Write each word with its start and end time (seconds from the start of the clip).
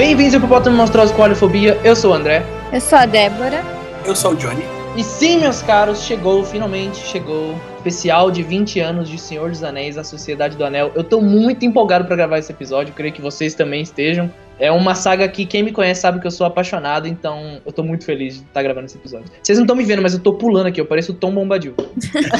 Bem-vindos 0.00 0.32
ao 0.32 0.38
Hipopótamo 0.38 0.78
Monstruoso 0.78 1.12
com 1.12 1.20
Olifobia. 1.20 1.78
Eu 1.84 1.94
sou 1.94 2.12
o 2.12 2.14
André. 2.14 2.42
Eu 2.72 2.80
sou 2.80 2.96
a 2.96 3.04
Débora. 3.04 3.62
Eu 4.06 4.16
sou 4.16 4.32
o 4.32 4.34
Johnny. 4.34 4.62
E 4.96 5.04
sim, 5.04 5.40
meus 5.40 5.60
caros, 5.60 6.04
chegou, 6.04 6.42
finalmente 6.42 6.96
chegou. 6.96 7.54
Especial 7.76 8.30
de 8.30 8.42
20 8.42 8.80
anos 8.80 9.10
de 9.10 9.18
Senhor 9.18 9.50
dos 9.50 9.62
Anéis, 9.62 9.98
a 9.98 10.02
Sociedade 10.02 10.56
do 10.56 10.64
Anel. 10.64 10.90
Eu 10.94 11.04
tô 11.04 11.20
muito 11.20 11.66
empolgado 11.66 12.06
para 12.06 12.16
gravar 12.16 12.38
esse 12.38 12.50
episódio, 12.50 12.94
creio 12.94 13.12
que 13.12 13.20
vocês 13.20 13.52
também 13.52 13.82
estejam. 13.82 14.30
É 14.60 14.70
uma 14.70 14.94
saga 14.94 15.26
que 15.26 15.46
quem 15.46 15.62
me 15.62 15.72
conhece 15.72 16.02
sabe 16.02 16.20
que 16.20 16.26
eu 16.26 16.30
sou 16.30 16.46
apaixonado, 16.46 17.08
então 17.08 17.60
eu 17.64 17.72
tô 17.72 17.82
muito 17.82 18.04
feliz 18.04 18.34
de 18.34 18.40
estar 18.40 18.52
tá 18.52 18.62
gravando 18.62 18.86
esse 18.86 18.96
episódio. 18.98 19.26
Vocês 19.42 19.56
não 19.56 19.64
estão 19.64 19.74
me 19.74 19.84
vendo, 19.84 20.02
mas 20.02 20.12
eu 20.12 20.20
tô 20.20 20.34
pulando 20.34 20.66
aqui, 20.66 20.80
eu 20.80 20.84
pareço 20.84 21.12
o 21.12 21.14
Tom 21.14 21.32
Bombadil. 21.32 21.74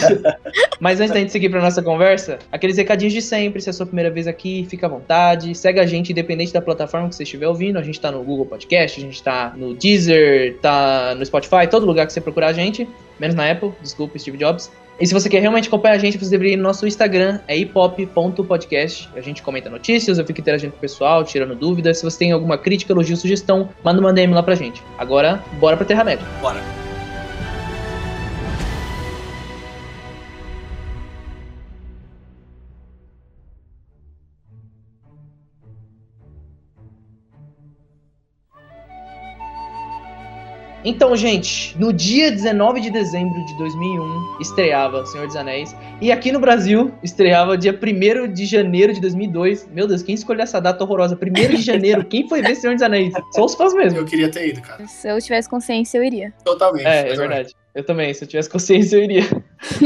mas 0.78 1.00
antes 1.00 1.14
da 1.14 1.18
gente 1.18 1.32
seguir 1.32 1.48
pra 1.48 1.62
nossa 1.62 1.82
conversa, 1.82 2.38
aqueles 2.52 2.76
recadinhos 2.76 3.14
de 3.14 3.22
sempre, 3.22 3.62
se 3.62 3.68
é 3.68 3.70
a 3.70 3.72
sua 3.72 3.86
primeira 3.86 4.10
vez 4.10 4.26
aqui, 4.26 4.66
fica 4.68 4.86
à 4.86 4.88
vontade, 4.90 5.54
segue 5.54 5.80
a 5.80 5.86
gente 5.86 6.12
independente 6.12 6.52
da 6.52 6.60
plataforma 6.60 7.08
que 7.08 7.14
você 7.14 7.22
estiver 7.22 7.48
ouvindo, 7.48 7.78
a 7.78 7.82
gente 7.82 7.98
tá 7.98 8.12
no 8.12 8.22
Google 8.22 8.44
Podcast, 8.44 9.00
a 9.00 9.02
gente 9.02 9.22
tá 9.22 9.54
no 9.56 9.72
Deezer, 9.72 10.58
tá 10.60 11.14
no 11.16 11.24
Spotify, 11.24 11.66
todo 11.70 11.86
lugar 11.86 12.06
que 12.06 12.12
você 12.12 12.20
procurar 12.20 12.48
a 12.48 12.52
gente, 12.52 12.86
menos 13.18 13.34
na 13.34 13.50
Apple, 13.50 13.72
desculpa, 13.82 14.18
Steve 14.18 14.36
Jobs. 14.36 14.70
E 15.00 15.06
se 15.06 15.14
você 15.14 15.30
quer 15.30 15.40
realmente 15.40 15.68
acompanhar 15.68 15.94
a 15.94 15.98
gente, 15.98 16.18
você 16.18 16.30
deveria 16.30 16.52
ir 16.52 16.56
no 16.56 16.62
nosso 16.62 16.86
Instagram, 16.86 17.40
é 17.48 17.56
hipop.podcast. 17.56 19.08
A 19.16 19.20
gente 19.22 19.42
comenta 19.42 19.70
notícias, 19.70 20.18
eu 20.18 20.26
fico 20.26 20.40
interagindo 20.40 20.72
com 20.72 20.78
o 20.78 20.80
pessoal, 20.80 21.24
tirando 21.24 21.54
dúvidas. 21.54 21.98
Se 21.98 22.04
você 22.04 22.18
tem 22.18 22.32
alguma 22.32 22.58
crítica, 22.58 22.92
elogio, 22.92 23.16
sugestão, 23.16 23.70
manda 23.82 23.98
uma 23.98 24.12
DM 24.12 24.34
lá 24.34 24.42
pra 24.42 24.54
gente. 24.54 24.82
Agora, 24.98 25.42
bora 25.58 25.76
pra 25.76 25.86
Terra-média. 25.86 26.24
Bora. 26.42 26.79
Então, 40.84 41.14
gente, 41.14 41.78
no 41.78 41.92
dia 41.92 42.30
19 42.30 42.80
de 42.80 42.90
dezembro 42.90 43.44
de 43.44 43.58
2001 43.58 44.40
estreava 44.40 45.04
Senhor 45.04 45.26
dos 45.26 45.36
Anéis. 45.36 45.76
E 46.00 46.10
aqui 46.10 46.32
no 46.32 46.40
Brasil 46.40 46.92
estreava 47.02 47.56
dia 47.56 47.78
1 47.78 48.32
de 48.32 48.46
janeiro 48.46 48.92
de 48.92 49.00
2002. 49.00 49.68
Meu 49.70 49.86
Deus, 49.86 50.02
quem 50.02 50.14
escolheu 50.14 50.42
essa 50.42 50.58
data 50.58 50.82
horrorosa? 50.82 51.18
1 51.20 51.56
de 51.56 51.62
janeiro, 51.62 52.04
quem 52.04 52.26
foi 52.26 52.40
ver 52.40 52.54
Senhor 52.54 52.72
dos 52.72 52.82
Anéis? 52.82 53.12
Só 53.32 53.44
os 53.44 53.54
fãs 53.54 53.74
mesmo. 53.74 53.98
Eu 53.98 54.06
queria 54.06 54.30
ter 54.30 54.48
ido, 54.48 54.62
cara. 54.62 54.86
Se 54.86 55.08
eu 55.08 55.20
tivesse 55.20 55.50
consciência, 55.50 55.98
eu 55.98 56.04
iria. 56.04 56.32
Totalmente. 56.44 56.86
É, 56.86 57.10
é 57.10 57.14
verdade. 57.14 57.54
Eu 57.74 57.84
também, 57.84 58.12
se 58.14 58.24
eu 58.24 58.28
tivesse 58.28 58.48
consciência, 58.48 58.96
eu 58.96 59.04
iria. 59.04 59.24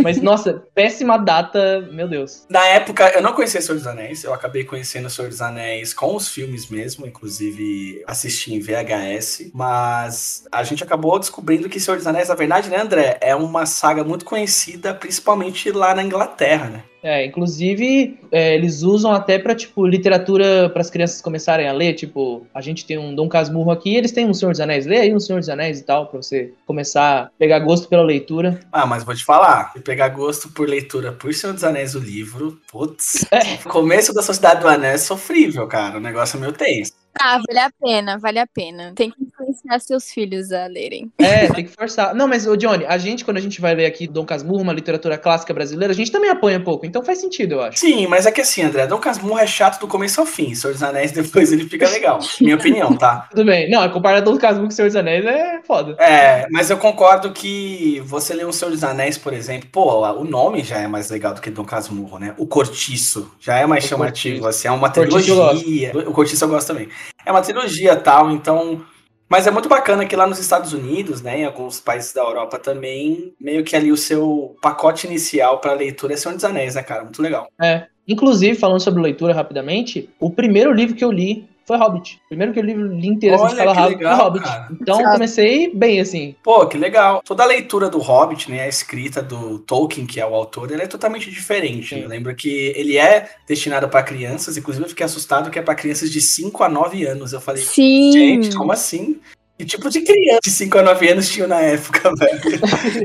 Mas, 0.03 0.21
nossa, 0.21 0.63
péssima 0.75 1.17
data, 1.17 1.81
meu 1.93 2.09
Deus. 2.09 2.47
Na 2.49 2.65
época, 2.67 3.13
eu 3.15 3.23
não 3.23 3.33
conhecia 3.33 3.61
Senhor 3.61 3.77
dos 3.77 3.87
Anéis, 3.87 4.25
eu 4.25 4.33
acabei 4.33 4.65
conhecendo 4.65 5.11
Senhor 5.11 5.29
dos 5.29 5.41
Anéis 5.41 5.93
com 5.93 6.15
os 6.15 6.29
filmes 6.29 6.69
mesmo, 6.69 7.07
inclusive 7.07 8.03
assisti 8.07 8.55
em 8.55 8.61
VHS, 8.61 9.51
mas 9.53 10.45
a 10.51 10.63
gente 10.63 10.83
acabou 10.83 11.19
descobrindo 11.19 11.69
que 11.69 11.81
Senhor 11.81 11.97
dos 11.97 12.07
Anéis, 12.07 12.29
na 12.29 12.35
verdade, 12.35 12.69
né, 12.69 12.81
André, 12.81 13.19
é 13.21 13.35
uma 13.35 13.67
saga 13.67 14.05
muito 14.05 14.25
conhecida, 14.25 14.95
principalmente 14.95 15.71
lá 15.71 15.95
na 15.95 16.03
Inglaterra, 16.03 16.71
né? 16.71 16.83
É, 17.05 17.27
inclusive, 17.27 18.19
é, 18.33 18.55
eles 18.55 18.81
usam 18.81 19.13
até 19.13 19.39
pra, 19.39 19.55
tipo, 19.55 19.87
literatura 19.87 20.71
para 20.71 20.81
as 20.81 20.89
crianças 20.89 21.21
começarem 21.21 21.69
a 21.69 21.73
ler. 21.73 21.93
Tipo, 21.93 22.47
a 22.55 22.63
gente 22.63 22.87
tem 22.87 22.97
um 22.97 23.15
Dom 23.15 23.29
Casmurro 23.29 23.71
aqui, 23.71 23.95
eles 23.95 24.11
têm 24.11 24.27
um 24.27 24.33
Senhor 24.33 24.53
dos 24.53 24.61
Anéis. 24.61 24.87
Lê 24.87 24.97
aí 24.97 25.15
um 25.15 25.21
Senhor 25.21 25.39
dos 25.39 25.51
Anéis 25.51 25.81
e 25.81 25.83
tal, 25.85 26.07
pra 26.07 26.23
você 26.23 26.55
começar 26.67 27.25
a 27.25 27.31
pegar 27.39 27.59
gosto 27.59 27.89
pela 27.89 28.03
leitura. 28.03 28.59
Ah, 28.73 28.87
mas 28.87 29.05
vou 29.05 29.15
te 29.15 29.23
falar, 29.23 29.64
pegar 29.85 30.09
gosto 30.09 30.49
por 30.51 30.69
leitura 30.69 31.13
por 31.13 31.33
Senhor 31.35 31.53
dos 31.53 31.65
Anéis, 31.65 31.95
o 31.95 31.99
livro, 31.99 32.61
putz. 32.71 33.25
É. 33.31 33.57
Começo 33.69 34.13
da 34.13 34.23
Sociedade 34.23 34.61
do 34.61 34.69
Anel 34.69 34.93
é 34.93 34.99
sofrível, 34.99 35.67
cara. 35.67 35.99
O 35.99 36.01
negócio 36.01 36.37
é 36.37 36.41
meio 36.41 36.53
tenso. 36.53 37.04
Ah, 37.21 37.41
vale 37.47 37.59
a 37.59 37.71
pena, 37.71 38.19
vale 38.19 38.39
a 38.39 38.47
pena. 38.47 38.93
Tem 38.95 39.11
que 39.11 39.17
influenciar 39.23 39.79
seus 39.81 40.11
filhos 40.11 40.53
a 40.53 40.67
lerem. 40.67 41.11
É, 41.19 41.49
tem 41.53 41.65
que 41.65 41.71
forçar. 41.71 42.15
Não, 42.15 42.27
mas, 42.29 42.47
ô 42.47 42.57
Johnny, 42.57 42.85
a 42.87 42.99
gente, 42.99 43.25
quando 43.25 43.37
a 43.37 43.41
gente 43.41 43.61
vai 43.61 43.75
ler 43.75 43.87
aqui 43.87 44.07
Dom 44.07 44.25
Casmurro, 44.25 44.63
uma 44.63 44.73
literatura 44.73 45.17
clássica 45.17 45.55
brasileira, 45.55 45.93
a 45.93 45.97
gente 45.97 46.11
também 46.11 46.31
apanha 46.31 46.59
um 46.59 46.65
pouco. 46.65 46.87
Então 46.87 47.05
faz 47.05 47.21
sentido, 47.21 47.53
eu 47.53 47.63
acho. 47.63 47.79
Sim, 47.79 48.07
mas 48.07 48.27
é 48.27 48.33
que 48.33 48.41
assim, 48.41 48.63
André, 48.63 48.87
Dom 48.87 48.99
Casmurro 48.99 49.39
é 49.39 49.47
chato 49.47 49.81
do 49.81 49.87
começo 49.89 50.21
ao 50.21 50.27
fim. 50.27 50.55
Senhor 50.55 50.73
dos 50.73 50.83
Anéis, 50.83 51.13
depois 51.13 51.53
ele 51.53 51.69
fica 51.69 51.89
legal. 51.89 52.19
Minha 52.41 52.57
opinião, 52.57 52.97
tá? 52.97 53.29
Tudo 53.31 53.45
bem. 53.45 53.71
Não, 53.71 53.89
comparar 53.91 54.21
Dom 54.21 54.37
Casmurro 54.37 54.69
com 54.69 54.75
Senhor 54.75 54.89
dos 54.89 54.97
Anéis 54.97 55.25
é 55.25 55.61
foda. 55.63 55.97
É, 55.99 56.47
mas 56.51 56.71
eu 56.71 56.77
concordo 56.77 57.33
que 57.33 58.01
você 58.05 58.35
lê 58.35 58.45
um 58.45 58.53
Senhor 58.53 58.71
dos 58.71 58.85
Anéis, 58.85 59.17
por 59.19 59.33
exemplo, 59.33 59.69
pô, 59.71 60.05
o 60.07 60.25
nome 60.25 60.63
já 60.63 60.79
é 60.79 60.87
mais 60.87 61.11
legal 61.11 61.35
do 61.35 61.41
que 61.41 61.51
Dom 61.51 61.65
Casmurro, 61.65 62.19
né? 62.19 62.35
O 62.39 62.47
Cortiço 62.47 63.31
já 63.41 63.57
é 63.57 63.67
mais 63.67 63.85
o 63.85 63.89
chamativo, 63.89 64.41
cortiço. 64.41 64.49
assim, 64.49 64.69
é 64.69 64.71
uma 64.71 64.91
trilogia. 64.91 65.93
O 66.07 66.13
Cortiço 66.13 66.45
eu 66.45 66.49
gosto 66.49 66.69
também. 66.69 66.89
É 67.25 67.31
uma 67.31 67.43
trilogia 67.43 67.97
tal, 67.97 68.31
então. 68.31 68.85
Mas 69.29 69.47
é 69.47 69.51
muito 69.51 69.69
bacana 69.69 70.05
que 70.05 70.15
lá 70.15 70.27
nos 70.27 70.39
Estados 70.39 70.73
Unidos, 70.73 71.23
né, 71.23 71.41
em 71.41 71.45
alguns 71.45 71.81
países 71.81 72.13
da 72.13 72.21
Europa 72.21 72.59
também, 72.59 73.35
meio 73.41 73.65
que 73.65 73.75
ali 73.75 73.91
o 73.91 73.97
seu 73.97 74.57
pacote 74.61 75.07
inicial 75.07 75.61
para 75.61 75.73
leitura 75.73 76.13
é 76.13 76.17
Senhor 76.17 76.35
dos 76.35 76.45
Anéis, 76.45 76.75
né, 76.75 76.83
cara? 76.83 77.03
Muito 77.03 77.23
legal. 77.23 77.49
É. 77.61 77.87
Inclusive, 78.07 78.55
falando 78.55 78.81
sobre 78.81 79.03
leitura 79.03 79.33
rapidamente, 79.33 80.11
o 80.21 80.31
primeiro 80.31 80.73
livro 80.73 80.95
que 80.95 81.05
eu 81.05 81.11
li 81.11 81.49
foi 81.67 81.77
Hobbit. 81.77 82.21
Primeiro 82.29 82.53
que 82.53 82.59
eu 82.59 82.65
li, 82.65 82.75
li 82.75 83.09
inteiro 83.09 83.37
assim, 83.37 83.57
Olha, 83.57 83.75
fala 83.75 83.87
legal, 83.87 84.17
foi 84.17 84.25
Hobbit. 84.25 84.45
Cara. 84.45 84.69
Então 84.81 85.01
eu 85.01 85.11
comecei 85.11 85.75
bem 85.75 86.01
assim. 86.01 86.35
Pô, 86.43 86.67
que 86.67 86.77
legal. 86.77 87.23
Toda 87.25 87.43
a 87.43 87.47
leitura 87.47 87.89
do 87.89 87.99
Hobbit, 87.99 88.51
né, 88.51 88.63
a 88.63 88.69
escrita 88.69 89.23
do 89.23 89.59
Tolkien, 89.61 90.07
que 90.07 90.21
é 90.21 90.27
o 90.27 90.35
autor, 90.35 90.71
ele 90.71 90.83
é 90.83 90.87
totalmente 90.87 91.31
diferente. 91.31 91.99
Eu 91.99 92.09
lembro 92.09 92.35
que 92.35 92.73
ele 92.77 92.99
é 92.99 93.31
destinado 93.47 93.89
para 93.89 94.03
crianças, 94.03 94.57
inclusive 94.57 94.85
eu 94.85 94.91
fiquei 94.91 95.07
assustado 95.07 95.51
que 95.51 95.59
é 95.59 95.63
para 95.63 95.75
crianças 95.75 96.11
de 96.11 96.21
5 96.21 96.63
a 96.63 96.69
9 96.69 97.05
anos. 97.07 97.33
Eu 97.33 97.41
falei, 97.41 97.63
Sim. 97.63 98.13
gente, 98.13 98.55
como 98.55 98.73
assim? 98.73 99.19
Que 99.57 99.65
tipo 99.65 99.89
de 99.89 100.01
criança 100.01 100.41
de 100.43 100.51
5 100.51 100.79
a 100.79 100.83
9 100.83 101.09
anos 101.09 101.29
tinha 101.29 101.47
na 101.47 101.61
época, 101.61 102.11
velho? 102.19 102.61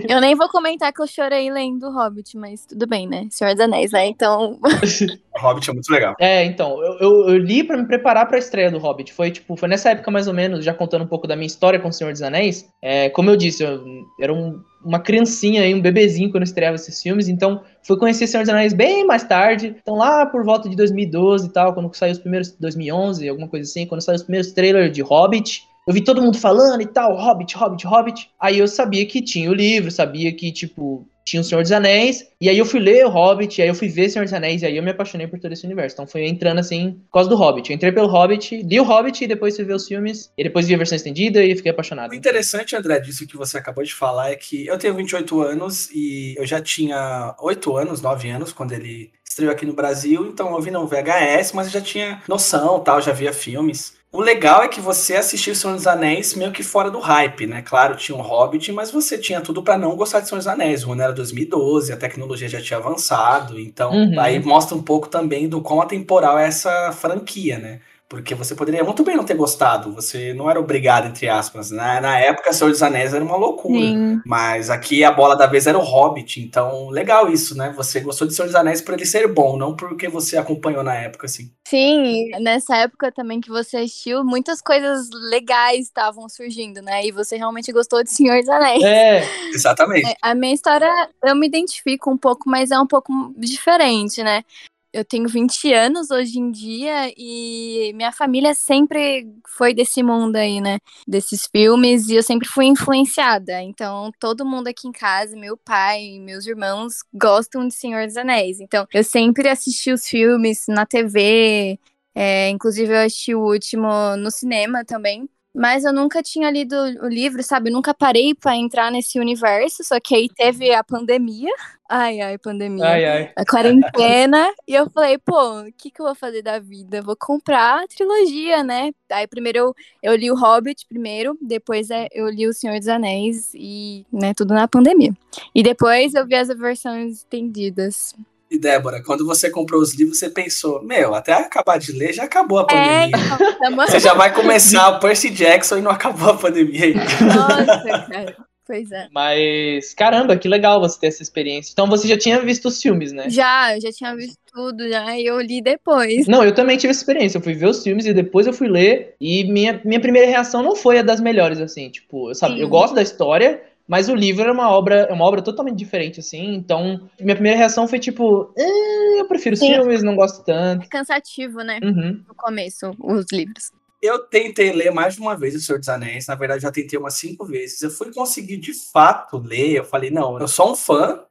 Eu 0.10 0.20
nem 0.20 0.36
vou 0.36 0.50
comentar 0.50 0.92
que 0.92 1.00
eu 1.00 1.06
chorei 1.06 1.52
lendo 1.52 1.92
Hobbit, 1.92 2.36
mas 2.38 2.66
tudo 2.66 2.88
bem, 2.88 3.08
né? 3.08 3.28
Senhor 3.30 3.54
dos 3.54 3.64
Anéis, 3.64 3.92
né? 3.92 4.08
Então. 4.08 4.60
Hobbit 5.38 5.70
é 5.70 5.74
muito 5.74 5.92
legal. 5.92 6.16
É, 6.20 6.44
então, 6.46 6.84
eu, 6.84 6.98
eu, 7.00 7.30
eu 7.30 7.38
li 7.38 7.64
para 7.64 7.78
me 7.78 7.86
preparar 7.86 8.28
para 8.28 8.38
a 8.38 8.40
estreia 8.40 8.72
do 8.72 8.80
Hobbit. 8.80 9.14
Foi 9.14 9.30
tipo, 9.30 9.56
foi 9.56 9.70
nessa 9.70 9.92
época 9.92 10.10
mais 10.10 10.28
ou 10.28 10.34
menos, 10.34 10.66
já 10.66 10.74
contando 10.74 11.04
um 11.04 11.08
pouco 11.08 11.28
da 11.28 11.36
minha 11.36 11.46
história 11.46 11.80
com 11.80 11.90
o 11.90 11.94
Senhor 11.94 12.12
dos 12.12 12.24
Anéis. 12.24 12.68
É, 12.82 13.10
como 13.10 13.30
eu 13.30 13.38
disse, 13.38 13.64
eu 13.64 13.84
era 14.20 14.34
um, 14.34 14.60
uma 14.84 15.00
criancinha 15.00 15.62
aí, 15.62 15.74
um 15.74 15.82
bebezinho 15.82 16.32
quando 16.32 16.42
eu 16.42 16.48
estreava 16.48 16.76
esses 16.76 17.00
filmes, 17.02 17.28
então 17.28 17.62
fui 17.84 17.98
conhecer 17.98 18.26
Senhor 18.26 18.42
dos 18.42 18.50
Anéis 18.50 18.74
bem 18.74 19.06
mais 19.06 19.24
tarde. 19.24 19.76
Então 19.80 19.96
lá 19.96 20.26
por 20.26 20.44
volta 20.44 20.68
de 20.68 20.76
2012 20.76 21.46
e 21.48 21.50
tal, 21.50 21.76
quando 21.76 21.94
saiu 21.94 22.14
os 22.14 22.20
primeiros 22.20 22.52
2011, 22.54 23.30
alguma 23.30 23.48
coisa 23.48 23.70
assim, 23.70 23.86
quando 23.86 24.02
saiu 24.02 24.16
os 24.16 24.24
primeiros 24.24 24.52
trailers 24.52 24.92
de 24.92 25.04
Hobbit. 25.04 25.69
Eu 25.90 25.94
vi 25.96 26.02
todo 26.02 26.22
mundo 26.22 26.38
falando 26.38 26.82
e 26.84 26.86
tal, 26.86 27.16
Hobbit, 27.16 27.58
Hobbit, 27.58 27.88
Hobbit. 27.88 28.30
Aí 28.40 28.60
eu 28.60 28.68
sabia 28.68 29.04
que 29.08 29.24
tinha 29.24 29.50
o 29.50 29.56
livro, 29.56 29.90
sabia 29.90 30.32
que, 30.32 30.52
tipo, 30.52 31.10
tinha 31.26 31.42
o 31.42 31.44
Senhor 31.44 31.64
dos 31.64 31.72
Anéis. 31.72 32.28
E 32.40 32.48
aí 32.48 32.60
eu 32.60 32.64
fui 32.64 32.80
ler 32.80 33.08
o 33.08 33.10
Hobbit, 33.10 33.60
aí 33.60 33.68
eu 33.68 33.74
fui 33.74 33.88
ver 33.88 34.08
Senhor 34.08 34.24
dos 34.24 34.32
Anéis, 34.32 34.62
e 34.62 34.68
aí 34.68 34.78
eu 34.78 34.84
me 34.84 34.92
apaixonei 34.92 35.26
por 35.26 35.40
todo 35.40 35.52
esse 35.52 35.66
universo. 35.66 35.96
Então 35.96 36.06
foi 36.06 36.28
entrando 36.28 36.60
assim, 36.60 36.92
por 37.08 37.14
causa 37.14 37.28
do 37.28 37.36
Hobbit. 37.36 37.72
Eu 37.72 37.76
entrei 37.76 37.92
pelo 37.92 38.06
Hobbit, 38.06 38.62
li 38.62 38.80
o 38.80 38.84
Hobbit, 38.84 39.24
e 39.24 39.28
depois 39.28 39.56
fui 39.56 39.66
ver 39.66 39.74
os 39.74 39.88
filmes, 39.88 40.32
e 40.38 40.44
depois 40.44 40.68
vi 40.68 40.76
a 40.76 40.78
versão 40.78 40.96
estendida 40.96 41.44
e 41.44 41.56
fiquei 41.56 41.72
apaixonado. 41.72 42.12
O 42.12 42.16
interessante, 42.16 42.76
André, 42.76 43.00
disso 43.00 43.26
que 43.26 43.36
você 43.36 43.58
acabou 43.58 43.84
de 43.84 43.96
falar 43.96 44.30
é 44.30 44.36
que 44.36 44.68
eu 44.68 44.78
tenho 44.78 44.94
28 44.94 45.42
anos 45.42 45.90
e 45.90 46.36
eu 46.38 46.46
já 46.46 46.62
tinha 46.62 47.36
8 47.40 47.78
anos, 47.78 48.00
9 48.00 48.30
anos, 48.30 48.54
quando 48.54 48.74
ele 48.74 49.10
estreou 49.28 49.52
aqui 49.52 49.66
no 49.66 49.74
Brasil, 49.74 50.28
então 50.28 50.54
eu 50.54 50.62
vi 50.62 50.70
no 50.70 50.86
VHS, 50.86 51.52
mas 51.54 51.66
eu 51.66 51.74
já 51.74 51.82
tinha 51.82 52.22
noção, 52.28 52.80
tal, 52.80 53.02
já 53.02 53.12
via 53.12 53.34
filmes. 53.34 53.98
O 54.12 54.22
legal 54.22 54.64
é 54.64 54.68
que 54.68 54.82
você 54.82 55.16
assistiu 55.16 55.54
Senhor 55.54 55.76
dos 55.76 55.86
Anéis 55.86 56.34
meio 56.34 56.52
que 56.52 56.64
fora 56.64 56.90
do 56.90 57.00
hype, 57.00 57.46
né? 57.46 57.62
Claro, 57.62 57.96
tinha 57.96 58.18
um 58.18 58.22
Hobbit, 58.22 58.72
mas 58.72 58.90
você 58.90 59.20
tinha 59.20 59.40
tudo 59.40 59.62
para 59.62 59.78
não 59.78 59.96
gostar 59.96 60.20
de 60.20 60.28
Senhor 60.28 60.40
dos 60.40 60.48
Anéis. 60.48 60.84
O 60.84 60.92
ano 60.94 61.04
era 61.04 61.14
2012, 61.14 61.94
a 61.94 61.98
tecnologia 61.98 62.50
já 62.50 62.60
tinha 62.60 62.80
avançado, 62.80 63.60
então 63.60 63.92
Uhum. 63.92 64.20
aí 64.20 64.40
mostra 64.40 64.76
um 64.76 64.82
pouco 64.82 65.08
também 65.08 65.48
do 65.48 65.62
quão 65.62 65.80
atemporal 65.80 66.40
é 66.40 66.48
essa 66.48 66.92
franquia, 66.92 67.60
né? 67.60 67.82
Porque 68.10 68.34
você 68.34 68.56
poderia 68.56 68.84
muito 68.84 69.04
bem 69.04 69.16
não 69.16 69.24
ter 69.24 69.36
gostado, 69.36 69.94
você 69.94 70.34
não 70.34 70.50
era 70.50 70.60
obrigado, 70.60 71.06
entre 71.06 71.30
aspas. 71.30 71.70
Na, 71.70 72.02
na 72.02 72.20
época, 72.20 72.52
Senhor 72.52 72.72
dos 72.72 72.82
Anéis 72.82 73.14
era 73.14 73.24
uma 73.24 73.38
loucura. 73.38 73.80
Sim. 73.80 74.20
Mas 74.26 74.72
aqui 74.72 75.04
a 75.04 75.12
bola 75.12 75.36
da 75.36 75.46
vez 75.46 75.68
era 75.68 75.78
o 75.78 75.84
Hobbit, 75.84 76.42
então 76.42 76.90
legal 76.90 77.32
isso, 77.32 77.56
né? 77.56 77.72
Você 77.78 78.00
gostou 78.00 78.28
de 78.28 78.34
Senhor 78.34 78.48
dos 78.48 78.56
Anéis 78.56 78.82
por 78.82 78.96
ele 78.96 79.06
ser 79.06 79.28
bom, 79.28 79.56
não 79.56 79.76
porque 79.76 80.08
você 80.08 80.38
acompanhou 80.38 80.84
na 80.84 80.96
época, 80.96 81.28
assim. 81.28 81.52
Sim, 81.68 82.32
nessa 82.42 82.78
época 82.78 83.12
também 83.12 83.40
que 83.40 83.50
você 83.50 83.78
assistiu, 83.78 84.24
muitas 84.24 84.60
coisas 84.60 85.08
legais 85.30 85.82
estavam 85.82 86.28
surgindo, 86.28 86.82
né? 86.82 87.06
E 87.06 87.12
você 87.12 87.38
realmente 87.38 87.72
gostou 87.72 88.04
de 88.04 88.12
Senhor 88.12 88.40
dos 88.40 88.50
Anéis. 88.50 88.84
É, 88.84 89.24
Exatamente. 89.54 90.10
É, 90.10 90.16
A 90.20 90.34
minha 90.34 90.56
história, 90.56 90.90
eu 91.24 91.36
me 91.36 91.46
identifico 91.46 92.10
um 92.10 92.18
pouco, 92.18 92.50
mas 92.50 92.72
é 92.72 92.80
um 92.80 92.88
pouco 92.88 93.14
diferente, 93.38 94.24
né? 94.24 94.44
Eu 94.92 95.06
tenho 95.06 95.30
20 95.30 95.72
anos 95.72 96.10
hoje 96.10 96.40
em 96.40 96.50
dia 96.52 97.14
e 97.16 97.92
minha 97.94 98.12
família 98.12 98.56
sempre 98.56 99.28
foi 99.48 99.72
desse 99.72 100.02
mundo 100.02 100.36
aí, 100.36 100.60
né? 100.60 100.80
Desses 101.08 101.48
filmes 101.48 102.10
e 102.10 102.16
eu 102.16 102.24
sempre 102.24 102.48
fui 102.48 102.66
influenciada. 102.66 103.62
Então, 103.62 104.12
todo 104.20 104.44
mundo 104.46 104.68
aqui 104.68 104.88
em 104.88 104.92
casa, 104.92 105.38
meu 105.38 105.56
pai, 105.56 106.18
meus 106.20 106.48
irmãos, 106.48 107.04
gostam 107.14 107.68
de 107.68 107.76
Senhor 107.76 108.08
dos 108.08 108.18
Anéis. 108.18 108.60
Então, 108.60 108.88
eu 108.92 109.04
sempre 109.04 109.48
assisti 109.48 109.92
os 109.92 110.08
filmes 110.08 110.66
na 110.68 110.86
TV, 110.88 111.80
É, 112.16 112.50
inclusive, 112.50 112.92
eu 112.92 112.98
assisti 113.06 113.36
o 113.36 113.42
último 113.42 113.88
no 114.18 114.32
cinema 114.32 114.84
também. 114.84 115.30
Mas 115.54 115.84
eu 115.84 115.92
nunca 115.92 116.22
tinha 116.22 116.50
lido 116.52 116.76
o 116.76 117.08
livro, 117.08 117.42
sabe? 117.42 117.70
Eu 117.70 117.74
nunca 117.74 117.94
parei 117.94 118.36
para 118.36 118.56
entrar 118.56 118.92
nesse 118.92 119.20
universo, 119.20 119.84
só 119.84 120.00
que 120.00 120.14
aí 120.14 120.30
teve 120.30 120.72
a 120.72 120.84
pandemia. 120.84 121.52
Ai, 121.92 122.22
ai, 122.22 122.38
pandemia. 122.38 122.86
Ai, 122.86 123.06
ai. 123.06 123.32
A 123.36 123.44
quarentena. 123.44 124.54
e 124.68 124.76
eu 124.76 124.88
falei, 124.92 125.18
pô, 125.18 125.62
o 125.62 125.74
que, 125.76 125.90
que 125.90 126.00
eu 126.00 126.06
vou 126.06 126.14
fazer 126.14 126.44
da 126.44 126.60
vida? 126.60 127.02
Vou 127.02 127.16
comprar 127.16 127.84
a 127.84 127.88
trilogia, 127.88 128.64
né? 128.64 128.92
Aí 129.12 129.26
primeiro 129.26 129.58
eu, 129.58 129.76
eu 130.04 130.16
li 130.16 130.30
o 130.30 130.36
Hobbit 130.36 130.86
primeiro, 130.88 131.36
depois 131.42 131.90
é, 131.90 132.08
eu 132.12 132.30
li 132.30 132.48
o 132.48 132.54
Senhor 132.54 132.78
dos 132.78 132.88
Anéis 132.88 133.52
e, 133.56 134.06
né, 134.14 134.36
tudo 134.36 134.54
na 134.54 134.68
pandemia. 134.68 135.14
E 135.54 135.64
depois 135.64 136.14
eu 136.14 136.28
vi 136.28 136.36
as 136.36 136.48
versões 136.50 137.18
estendidas. 137.18 138.14
E 138.50 138.58
Débora, 138.58 139.04
quando 139.04 139.26
você 139.26 139.50
comprou 139.50 139.80
os 139.80 139.94
livros, 139.94 140.18
você 140.18 140.30
pensou, 140.30 140.82
meu, 140.84 141.14
até 141.14 141.34
acabar 141.34 141.78
de 141.78 141.92
ler 141.92 142.14
já 142.14 142.24
acabou 142.24 142.60
a 142.60 142.66
pandemia. 142.66 143.16
É, 143.16 143.50
então, 143.50 143.76
você 143.76 144.00
já 144.00 144.14
vai 144.14 144.34
começar 144.34 144.90
o 144.90 145.00
Percy 145.00 145.30
Jackson 145.30 145.78
e 145.78 145.82
não 145.82 145.92
acabou 145.92 146.32
a 146.32 146.38
pandemia. 146.38 146.96
Nossa, 146.96 148.08
cara. 148.10 148.36
Pois 148.70 148.92
é. 148.92 149.08
Mas, 149.12 149.96
caramba, 149.96 150.38
que 150.38 150.48
legal 150.48 150.80
você 150.80 151.00
ter 151.00 151.08
essa 151.08 151.24
experiência. 151.24 151.72
Então 151.74 151.90
você 151.90 152.08
já 152.08 152.16
tinha 152.16 152.40
visto 152.40 152.68
os 152.68 152.80
filmes, 152.80 153.12
né? 153.12 153.28
Já, 153.28 153.76
eu 153.76 153.82
já 153.82 153.92
tinha 153.92 154.16
visto 154.16 154.38
tudo, 154.54 154.88
já, 154.88 155.18
e 155.18 155.26
eu 155.26 155.42
li 155.42 155.60
depois. 155.60 156.28
Não, 156.28 156.44
eu 156.44 156.54
também 156.54 156.78
tive 156.78 156.92
essa 156.92 157.00
experiência. 157.00 157.40
Eu 157.40 157.42
fui 157.42 157.56
ver 157.56 157.66
os 157.66 157.82
filmes 157.82 158.06
e 158.06 158.14
depois 158.14 158.46
eu 158.46 158.54
fui 158.54 158.68
ler. 158.68 159.16
E 159.20 159.44
minha, 159.46 159.82
minha 159.84 160.00
primeira 160.00 160.28
reação 160.28 160.62
não 160.62 160.76
foi 160.76 161.00
a 161.00 161.02
das 161.02 161.20
melhores, 161.20 161.60
assim. 161.60 161.90
Tipo, 161.90 162.30
eu, 162.30 162.36
sabe, 162.36 162.62
eu 162.62 162.70
gosto 162.70 162.94
da 162.94 163.02
história, 163.02 163.60
mas 163.90 164.08
o 164.08 164.14
livro 164.14 164.48
é 164.48 164.52
uma 164.52 164.70
obra, 164.70 165.08
é 165.10 165.12
uma 165.12 165.26
obra 165.26 165.42
totalmente 165.42 165.76
diferente, 165.76 166.20
assim. 166.20 166.54
Então, 166.54 167.10
minha 167.20 167.34
primeira 167.34 167.58
reação 167.58 167.88
foi 167.88 167.98
tipo, 167.98 168.54
eh, 168.56 169.20
eu 169.20 169.28
prefiro 169.28 169.58
Sim. 169.58 169.74
filmes, 169.74 170.04
não 170.04 170.16
gosto 170.16 170.46
tanto. 170.46 170.84
É 170.84 170.88
cansativo, 170.88 171.62
né? 171.64 171.80
Uhum. 171.82 172.24
No 172.28 172.36
começo, 172.36 172.96
os 173.00 173.26
livros. 173.32 173.72
Eu 174.00 174.20
tentei 174.20 174.72
ler 174.72 174.92
mais 174.92 175.16
de 175.16 175.22
uma 175.22 175.36
vez 175.36 175.56
O 175.56 175.60
Senhor 175.60 175.80
dos 175.80 175.90
Anéis, 175.90 176.28
na 176.28 176.36
verdade 176.36 176.62
já 176.62 176.72
tentei 176.72 177.00
umas 177.00 177.16
cinco 177.16 177.46
vezes. 177.46 177.82
Eu 177.82 177.90
fui 177.90 178.14
conseguir 178.14 178.58
de 178.58 178.74
fato 178.74 179.40
ler. 179.40 179.78
Eu 179.78 179.84
falei, 179.84 180.12
não, 180.12 180.40
eu 180.40 180.48
sou 180.48 180.72
um 180.72 180.76
fã, 180.76 181.22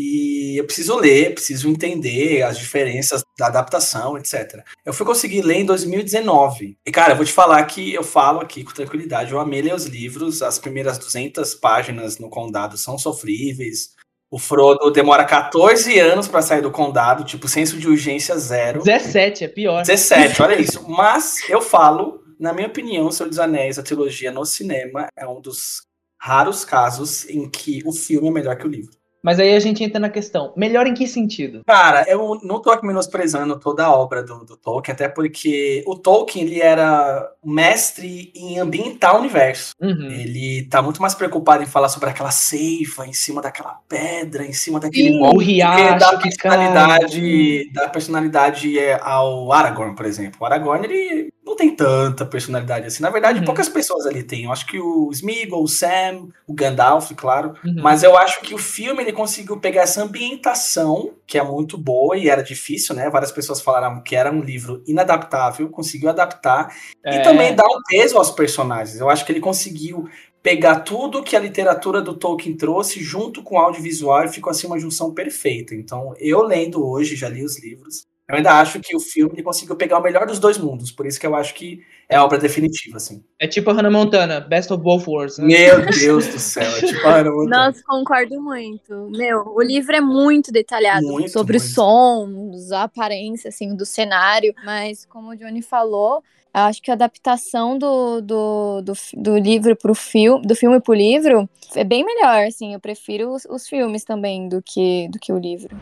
e 0.00 0.56
eu 0.56 0.64
preciso 0.64 0.94
ler, 0.94 1.34
preciso 1.34 1.68
entender 1.68 2.42
as 2.42 2.56
diferenças 2.56 3.20
da 3.36 3.48
adaptação, 3.48 4.16
etc. 4.16 4.62
Eu 4.86 4.92
fui 4.92 5.04
conseguir 5.04 5.42
ler 5.42 5.56
em 5.56 5.64
2019. 5.64 6.78
E, 6.86 6.92
cara, 6.92 7.14
eu 7.14 7.16
vou 7.16 7.24
te 7.24 7.32
falar 7.32 7.64
que 7.64 7.92
eu 7.92 8.04
falo 8.04 8.38
aqui 8.38 8.62
com 8.62 8.72
tranquilidade. 8.72 9.32
Eu 9.32 9.40
amei 9.40 9.60
ler 9.60 9.74
os 9.74 9.86
livros. 9.86 10.40
As 10.40 10.56
primeiras 10.56 10.98
200 10.98 11.52
páginas 11.56 12.16
no 12.16 12.30
Condado 12.30 12.78
são 12.78 12.96
sofríveis. 12.96 13.96
O 14.30 14.38
Frodo 14.38 14.88
demora 14.92 15.24
14 15.24 15.98
anos 15.98 16.28
para 16.28 16.42
sair 16.42 16.62
do 16.62 16.70
condado, 16.70 17.24
tipo, 17.24 17.48
senso 17.48 17.76
de 17.76 17.88
urgência 17.88 18.38
zero. 18.38 18.84
17, 18.84 19.44
é 19.44 19.48
pior. 19.48 19.82
17, 19.82 20.42
olha 20.42 20.54
isso. 20.62 20.88
Mas 20.88 21.38
eu 21.50 21.60
falo, 21.60 22.22
na 22.38 22.52
minha 22.52 22.68
opinião, 22.68 23.10
Senhor 23.10 23.28
dos 23.28 23.40
Anéis, 23.40 23.80
a 23.80 23.82
trilogia 23.82 24.30
no 24.30 24.44
cinema, 24.44 25.08
é 25.16 25.26
um 25.26 25.40
dos 25.40 25.80
raros 26.20 26.64
casos 26.64 27.28
em 27.28 27.50
que 27.50 27.82
o 27.84 27.92
filme 27.92 28.28
é 28.28 28.30
melhor 28.30 28.56
que 28.56 28.66
o 28.66 28.70
livro. 28.70 28.97
Mas 29.28 29.38
aí 29.38 29.54
a 29.54 29.60
gente 29.60 29.84
entra 29.84 30.00
na 30.00 30.08
questão, 30.08 30.54
melhor 30.56 30.86
em 30.86 30.94
que 30.94 31.06
sentido? 31.06 31.60
Cara, 31.66 32.02
eu 32.08 32.40
não 32.42 32.62
tô 32.62 32.70
aqui 32.70 32.86
menosprezando 32.86 33.60
toda 33.60 33.84
a 33.84 33.94
obra 33.94 34.22
do, 34.22 34.42
do 34.42 34.56
Tolkien, 34.56 34.94
até 34.94 35.06
porque 35.06 35.84
o 35.86 35.96
Tolkien, 35.96 36.46
ele 36.46 36.62
era 36.62 37.30
mestre 37.44 38.32
em 38.34 38.58
ambientar 38.58 39.14
o 39.14 39.18
universo. 39.18 39.74
Uhum. 39.78 40.10
Ele 40.10 40.62
tá 40.70 40.80
muito 40.80 41.02
mais 41.02 41.14
preocupado 41.14 41.62
em 41.62 41.66
falar 41.66 41.90
sobre 41.90 42.08
aquela 42.08 42.30
seiva, 42.30 43.06
em 43.06 43.12
cima 43.12 43.42
daquela 43.42 43.78
pedra, 43.86 44.46
em 44.46 44.54
cima 44.54 44.80
daquele 44.80 45.10
Sim, 45.10 45.18
monte, 45.18 45.44
riacho, 45.44 45.98
da 45.98 46.16
personalidade, 46.16 47.72
da 47.74 47.88
personalidade 47.90 48.78
é, 48.78 48.98
ao 49.02 49.52
Aragorn, 49.52 49.94
por 49.94 50.06
exemplo. 50.06 50.38
O 50.40 50.46
Aragorn, 50.46 50.86
ele 50.86 51.30
não 51.48 51.56
tem 51.56 51.74
tanta 51.74 52.26
personalidade 52.26 52.86
assim. 52.86 53.02
Na 53.02 53.10
verdade, 53.10 53.40
uhum. 53.40 53.44
poucas 53.44 53.68
pessoas 53.68 54.06
ali 54.06 54.22
têm. 54.22 54.44
Eu 54.44 54.52
acho 54.52 54.66
que 54.66 54.78
o 54.78 55.10
Smeagol, 55.10 55.62
o 55.62 55.68
Sam, 55.68 56.28
o 56.46 56.52
Gandalf, 56.52 57.10
claro. 57.16 57.54
Uhum. 57.64 57.76
Mas 57.82 58.02
eu 58.02 58.16
acho 58.16 58.40
que 58.42 58.54
o 58.54 58.58
filme 58.58 59.02
ele 59.02 59.12
conseguiu 59.12 59.58
pegar 59.58 59.82
essa 59.82 60.02
ambientação, 60.02 61.14
que 61.26 61.38
é 61.38 61.42
muito 61.42 61.78
boa 61.78 62.16
e 62.16 62.28
era 62.28 62.42
difícil, 62.42 62.94
né? 62.94 63.08
Várias 63.10 63.32
pessoas 63.32 63.60
falaram 63.60 64.02
que 64.02 64.14
era 64.14 64.30
um 64.30 64.40
livro 64.40 64.82
inadaptável, 64.86 65.68
conseguiu 65.70 66.10
adaptar 66.10 66.74
é. 67.04 67.16
e 67.16 67.22
também 67.22 67.54
dar 67.54 67.66
um 67.66 67.80
peso 67.88 68.18
aos 68.18 68.30
personagens. 68.30 69.00
Eu 69.00 69.08
acho 69.08 69.24
que 69.24 69.32
ele 69.32 69.40
conseguiu 69.40 70.08
pegar 70.42 70.80
tudo 70.80 71.22
que 71.22 71.36
a 71.36 71.40
literatura 71.40 72.00
do 72.00 72.14
Tolkien 72.14 72.56
trouxe 72.56 73.02
junto 73.02 73.42
com 73.42 73.56
o 73.56 73.58
audiovisual 73.58 74.24
e 74.24 74.28
ficou 74.28 74.50
assim 74.50 74.66
uma 74.66 74.78
junção 74.78 75.12
perfeita. 75.12 75.74
Então, 75.74 76.14
eu 76.18 76.42
lendo 76.42 76.86
hoje, 76.86 77.16
já 77.16 77.28
li 77.28 77.44
os 77.44 77.58
livros, 77.58 78.06
eu 78.28 78.36
ainda 78.36 78.60
acho 78.60 78.78
que 78.80 78.94
o 78.94 79.00
filme 79.00 79.42
conseguiu 79.42 79.74
pegar 79.74 79.98
o 79.98 80.02
melhor 80.02 80.26
dos 80.26 80.38
dois 80.38 80.58
mundos, 80.58 80.90
por 80.90 81.06
isso 81.06 81.18
que 81.18 81.26
eu 81.26 81.34
acho 81.34 81.54
que 81.54 81.80
é 82.06 82.16
a 82.16 82.22
obra 82.22 82.36
definitiva, 82.36 82.98
assim. 82.98 83.24
É 83.38 83.46
tipo 83.46 83.70
a 83.70 83.72
Hannah 83.72 83.90
Montana, 83.90 84.38
Best 84.38 84.70
of 84.70 84.82
Both 84.82 85.08
Worlds. 85.08 85.38
Né? 85.38 85.46
Meu 85.46 85.86
Deus 85.86 86.26
do 86.26 86.38
céu, 86.38 86.70
é 86.76 86.80
tipo 86.80 87.06
a 87.06 87.12
Hannah 87.12 87.30
Montana. 87.30 87.66
Nossa, 87.66 87.82
concordo 87.86 88.38
muito. 88.38 89.10
Meu, 89.12 89.44
o 89.54 89.62
livro 89.62 89.96
é 89.96 90.00
muito 90.00 90.52
detalhado 90.52 91.06
muito, 91.06 91.30
sobre 91.30 91.58
muito. 91.58 91.72
sons, 91.72 92.70
a 92.70 92.82
aparência, 92.82 93.48
assim, 93.48 93.74
do 93.74 93.86
cenário, 93.86 94.54
mas 94.62 95.06
como 95.06 95.30
o 95.30 95.36
Johnny 95.36 95.62
falou, 95.62 96.22
acho 96.52 96.82
que 96.82 96.90
a 96.90 96.94
adaptação 96.94 97.78
do, 97.78 98.20
do, 98.20 98.82
do, 98.82 98.92
do 99.14 99.38
livro 99.38 99.74
pro 99.74 99.94
filme, 99.94 100.46
do 100.46 100.54
filme 100.54 100.78
pro 100.80 100.92
livro 100.92 101.48
é 101.74 101.84
bem 101.84 102.04
melhor, 102.04 102.44
assim, 102.46 102.74
eu 102.74 102.80
prefiro 102.80 103.32
os, 103.32 103.46
os 103.46 103.66
filmes 103.66 104.04
também 104.04 104.50
do 104.50 104.62
que, 104.62 105.08
do 105.08 105.18
que 105.18 105.32
o 105.32 105.38
livro. 105.38 105.74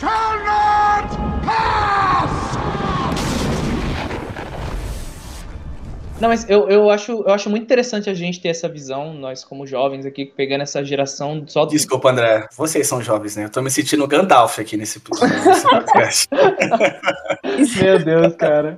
shall 0.00 0.27
Não, 6.20 6.28
mas 6.28 6.48
eu, 6.50 6.68
eu, 6.68 6.90
acho, 6.90 7.12
eu 7.12 7.32
acho 7.32 7.48
muito 7.48 7.62
interessante 7.62 8.10
a 8.10 8.14
gente 8.14 8.40
ter 8.40 8.48
essa 8.48 8.68
visão, 8.68 9.14
nós 9.14 9.44
como 9.44 9.64
jovens 9.64 10.04
aqui, 10.04 10.24
pegando 10.26 10.62
essa 10.62 10.84
geração 10.84 11.44
só 11.46 11.64
do... 11.64 11.70
Desculpa, 11.70 12.10
André, 12.10 12.48
vocês 12.56 12.88
são 12.88 13.00
jovens, 13.00 13.36
né? 13.36 13.44
Eu 13.44 13.50
tô 13.50 13.62
me 13.62 13.70
sentindo 13.70 14.06
Gandalf 14.06 14.58
aqui 14.58 14.76
nesse, 14.76 14.98
podcast. 14.98 16.26
Meu 17.80 18.04
Deus, 18.04 18.34
cara. 18.34 18.76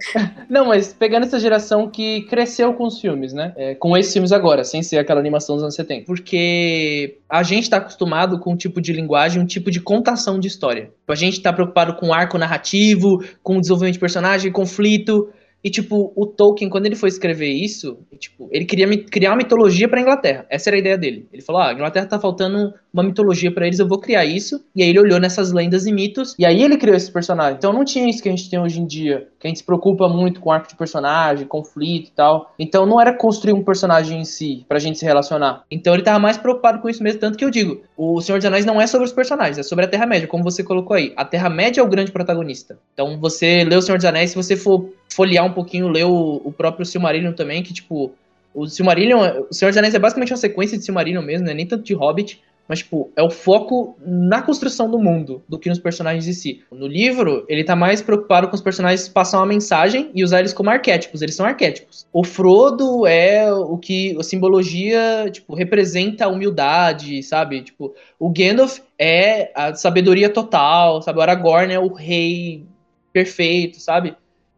Não, 0.50 0.66
mas 0.66 0.92
pegando 0.92 1.24
essa 1.24 1.40
geração 1.40 1.88
que 1.88 2.22
cresceu 2.22 2.74
com 2.74 2.86
os 2.86 3.00
filmes, 3.00 3.32
né? 3.32 3.54
É, 3.56 3.74
com 3.74 3.96
esses 3.96 4.12
filmes 4.12 4.32
agora, 4.32 4.62
sem 4.62 4.82
ser 4.82 4.98
aquela 4.98 5.20
animação 5.20 5.56
dos 5.56 5.62
anos 5.62 5.74
70. 5.74 6.04
Porque 6.04 7.16
a 7.26 7.42
gente 7.42 7.70
tá 7.70 7.78
acostumado 7.78 8.38
com 8.38 8.52
um 8.52 8.56
tipo 8.56 8.82
de 8.82 8.92
linguagem, 8.92 9.40
um 9.40 9.46
tipo 9.46 9.70
de 9.70 9.80
contação 9.80 10.38
de 10.38 10.46
história. 10.46 10.90
A 11.08 11.14
gente 11.14 11.40
tá 11.40 11.54
preocupado 11.54 11.94
com 11.94 12.12
arco 12.12 12.36
narrativo, 12.36 13.24
com 13.42 13.58
desenvolvimento 13.58 13.94
de 13.94 14.00
personagem, 14.00 14.52
conflito... 14.52 15.30
E, 15.62 15.68
tipo, 15.70 16.12
o 16.16 16.26
Tolkien, 16.26 16.70
quando 16.70 16.86
ele 16.86 16.96
foi 16.96 17.10
escrever 17.10 17.50
isso, 17.50 17.98
tipo, 18.18 18.48
ele 18.50 18.64
queria 18.64 18.88
criar 19.04 19.30
uma 19.30 19.36
mitologia 19.36 19.88
pra 19.88 20.00
Inglaterra. 20.00 20.46
Essa 20.48 20.70
era 20.70 20.76
a 20.76 20.80
ideia 20.80 20.96
dele. 20.96 21.28
Ele 21.32 21.42
falou: 21.42 21.60
ah, 21.60 21.68
a 21.68 21.72
Inglaterra 21.74 22.06
tá 22.06 22.18
faltando 22.18 22.72
uma 22.92 23.02
mitologia 23.02 23.52
para 23.52 23.66
eles, 23.66 23.78
eu 23.78 23.88
vou 23.88 23.98
criar 23.98 24.24
isso. 24.24 24.64
E 24.74 24.82
aí 24.82 24.90
ele 24.90 25.00
olhou 25.00 25.20
nessas 25.20 25.52
lendas 25.52 25.86
e 25.86 25.92
mitos, 25.92 26.34
e 26.38 26.44
aí 26.44 26.62
ele 26.62 26.76
criou 26.76 26.96
esse 26.96 27.10
personagem. 27.10 27.56
Então 27.56 27.72
não 27.72 27.84
tinha 27.84 28.08
isso 28.08 28.22
que 28.22 28.28
a 28.28 28.32
gente 28.32 28.48
tem 28.48 28.58
hoje 28.58 28.80
em 28.80 28.86
dia, 28.86 29.28
que 29.38 29.46
a 29.46 29.48
gente 29.48 29.58
se 29.58 29.64
preocupa 29.64 30.08
muito 30.08 30.40
com 30.40 30.50
arco 30.50 30.68
de 30.68 30.76
personagem, 30.76 31.46
conflito 31.46 32.08
e 32.08 32.12
tal. 32.12 32.52
Então 32.58 32.86
não 32.86 33.00
era 33.00 33.12
construir 33.12 33.52
um 33.52 33.62
personagem 33.62 34.20
em 34.20 34.24
si, 34.24 34.64
pra 34.68 34.78
gente 34.78 34.98
se 34.98 35.04
relacionar. 35.04 35.64
Então 35.70 35.94
ele 35.94 36.02
tava 36.02 36.18
mais 36.18 36.36
preocupado 36.36 36.80
com 36.80 36.88
isso 36.88 37.02
mesmo, 37.02 37.20
tanto 37.20 37.38
que 37.38 37.44
eu 37.44 37.50
digo: 37.50 37.82
o 37.96 38.20
Senhor 38.20 38.38
dos 38.38 38.46
Anéis 38.46 38.64
não 38.64 38.80
é 38.80 38.86
sobre 38.86 39.06
os 39.06 39.12
personagens, 39.12 39.58
é 39.58 39.62
sobre 39.62 39.84
a 39.84 39.88
Terra-média, 39.88 40.28
como 40.28 40.44
você 40.44 40.62
colocou 40.62 40.96
aí. 40.96 41.12
A 41.16 41.24
Terra-média 41.24 41.80
é 41.80 41.84
o 41.84 41.88
grande 41.88 42.12
protagonista. 42.12 42.78
Então 42.94 43.18
você 43.18 43.64
lê 43.64 43.76
o 43.76 43.82
Senhor 43.82 43.96
dos 43.96 44.04
Anéis, 44.04 44.30
se 44.30 44.36
você 44.36 44.56
for 44.56 44.90
folhear 45.08 45.44
um 45.44 45.52
pouquinho, 45.52 45.88
ler 45.88 46.04
o, 46.04 46.40
o 46.44 46.52
próprio 46.52 46.86
Silmarillion 46.86 47.32
também, 47.32 47.62
que, 47.62 47.72
tipo, 47.72 48.12
o 48.54 48.66
Silmarillion, 48.66 49.44
o 49.48 49.54
Senhor 49.54 49.70
dos 49.70 49.78
Anéis 49.78 49.94
é 49.94 49.98
basicamente 49.98 50.32
uma 50.32 50.38
sequência 50.38 50.76
de 50.76 50.84
Silmarillion 50.84 51.22
mesmo, 51.22 51.46
né? 51.46 51.54
Nem 51.54 51.66
tanto 51.66 51.84
de 51.84 51.94
Hobbit, 51.94 52.40
mas, 52.70 52.78
tipo, 52.78 53.10
é 53.16 53.22
o 53.22 53.28
foco 53.28 53.96
na 53.98 54.42
construção 54.42 54.88
do 54.88 54.96
mundo 54.96 55.42
do 55.48 55.58
que 55.58 55.68
nos 55.68 55.80
personagens 55.80 56.28
em 56.28 56.32
si. 56.32 56.62
No 56.70 56.86
livro, 56.86 57.44
ele 57.48 57.64
tá 57.64 57.74
mais 57.74 58.00
preocupado 58.00 58.46
com 58.46 58.54
os 58.54 58.62
personagens 58.62 59.08
passar 59.08 59.38
uma 59.38 59.46
mensagem 59.46 60.08
e 60.14 60.22
usar 60.22 60.38
eles 60.38 60.52
como 60.52 60.70
arquétipos. 60.70 61.20
Eles 61.20 61.34
são 61.34 61.44
arquétipos. 61.44 62.06
O 62.12 62.22
Frodo 62.22 63.08
é 63.08 63.52
o 63.52 63.76
que 63.76 64.16
a 64.16 64.22
simbologia, 64.22 65.28
tipo, 65.32 65.52
representa 65.52 66.26
a 66.26 66.28
humildade, 66.28 67.20
sabe? 67.24 67.60
Tipo, 67.62 67.92
o 68.20 68.30
Gandalf 68.30 68.78
é 68.96 69.50
a 69.52 69.74
sabedoria 69.74 70.30
total, 70.30 71.02
sabe? 71.02 71.18
O 71.18 71.22
Aragorn 71.22 71.74
é 71.74 71.80
o 71.80 71.92
rei 71.92 72.64
perfeito, 73.12 73.80
sabe? 73.80 74.14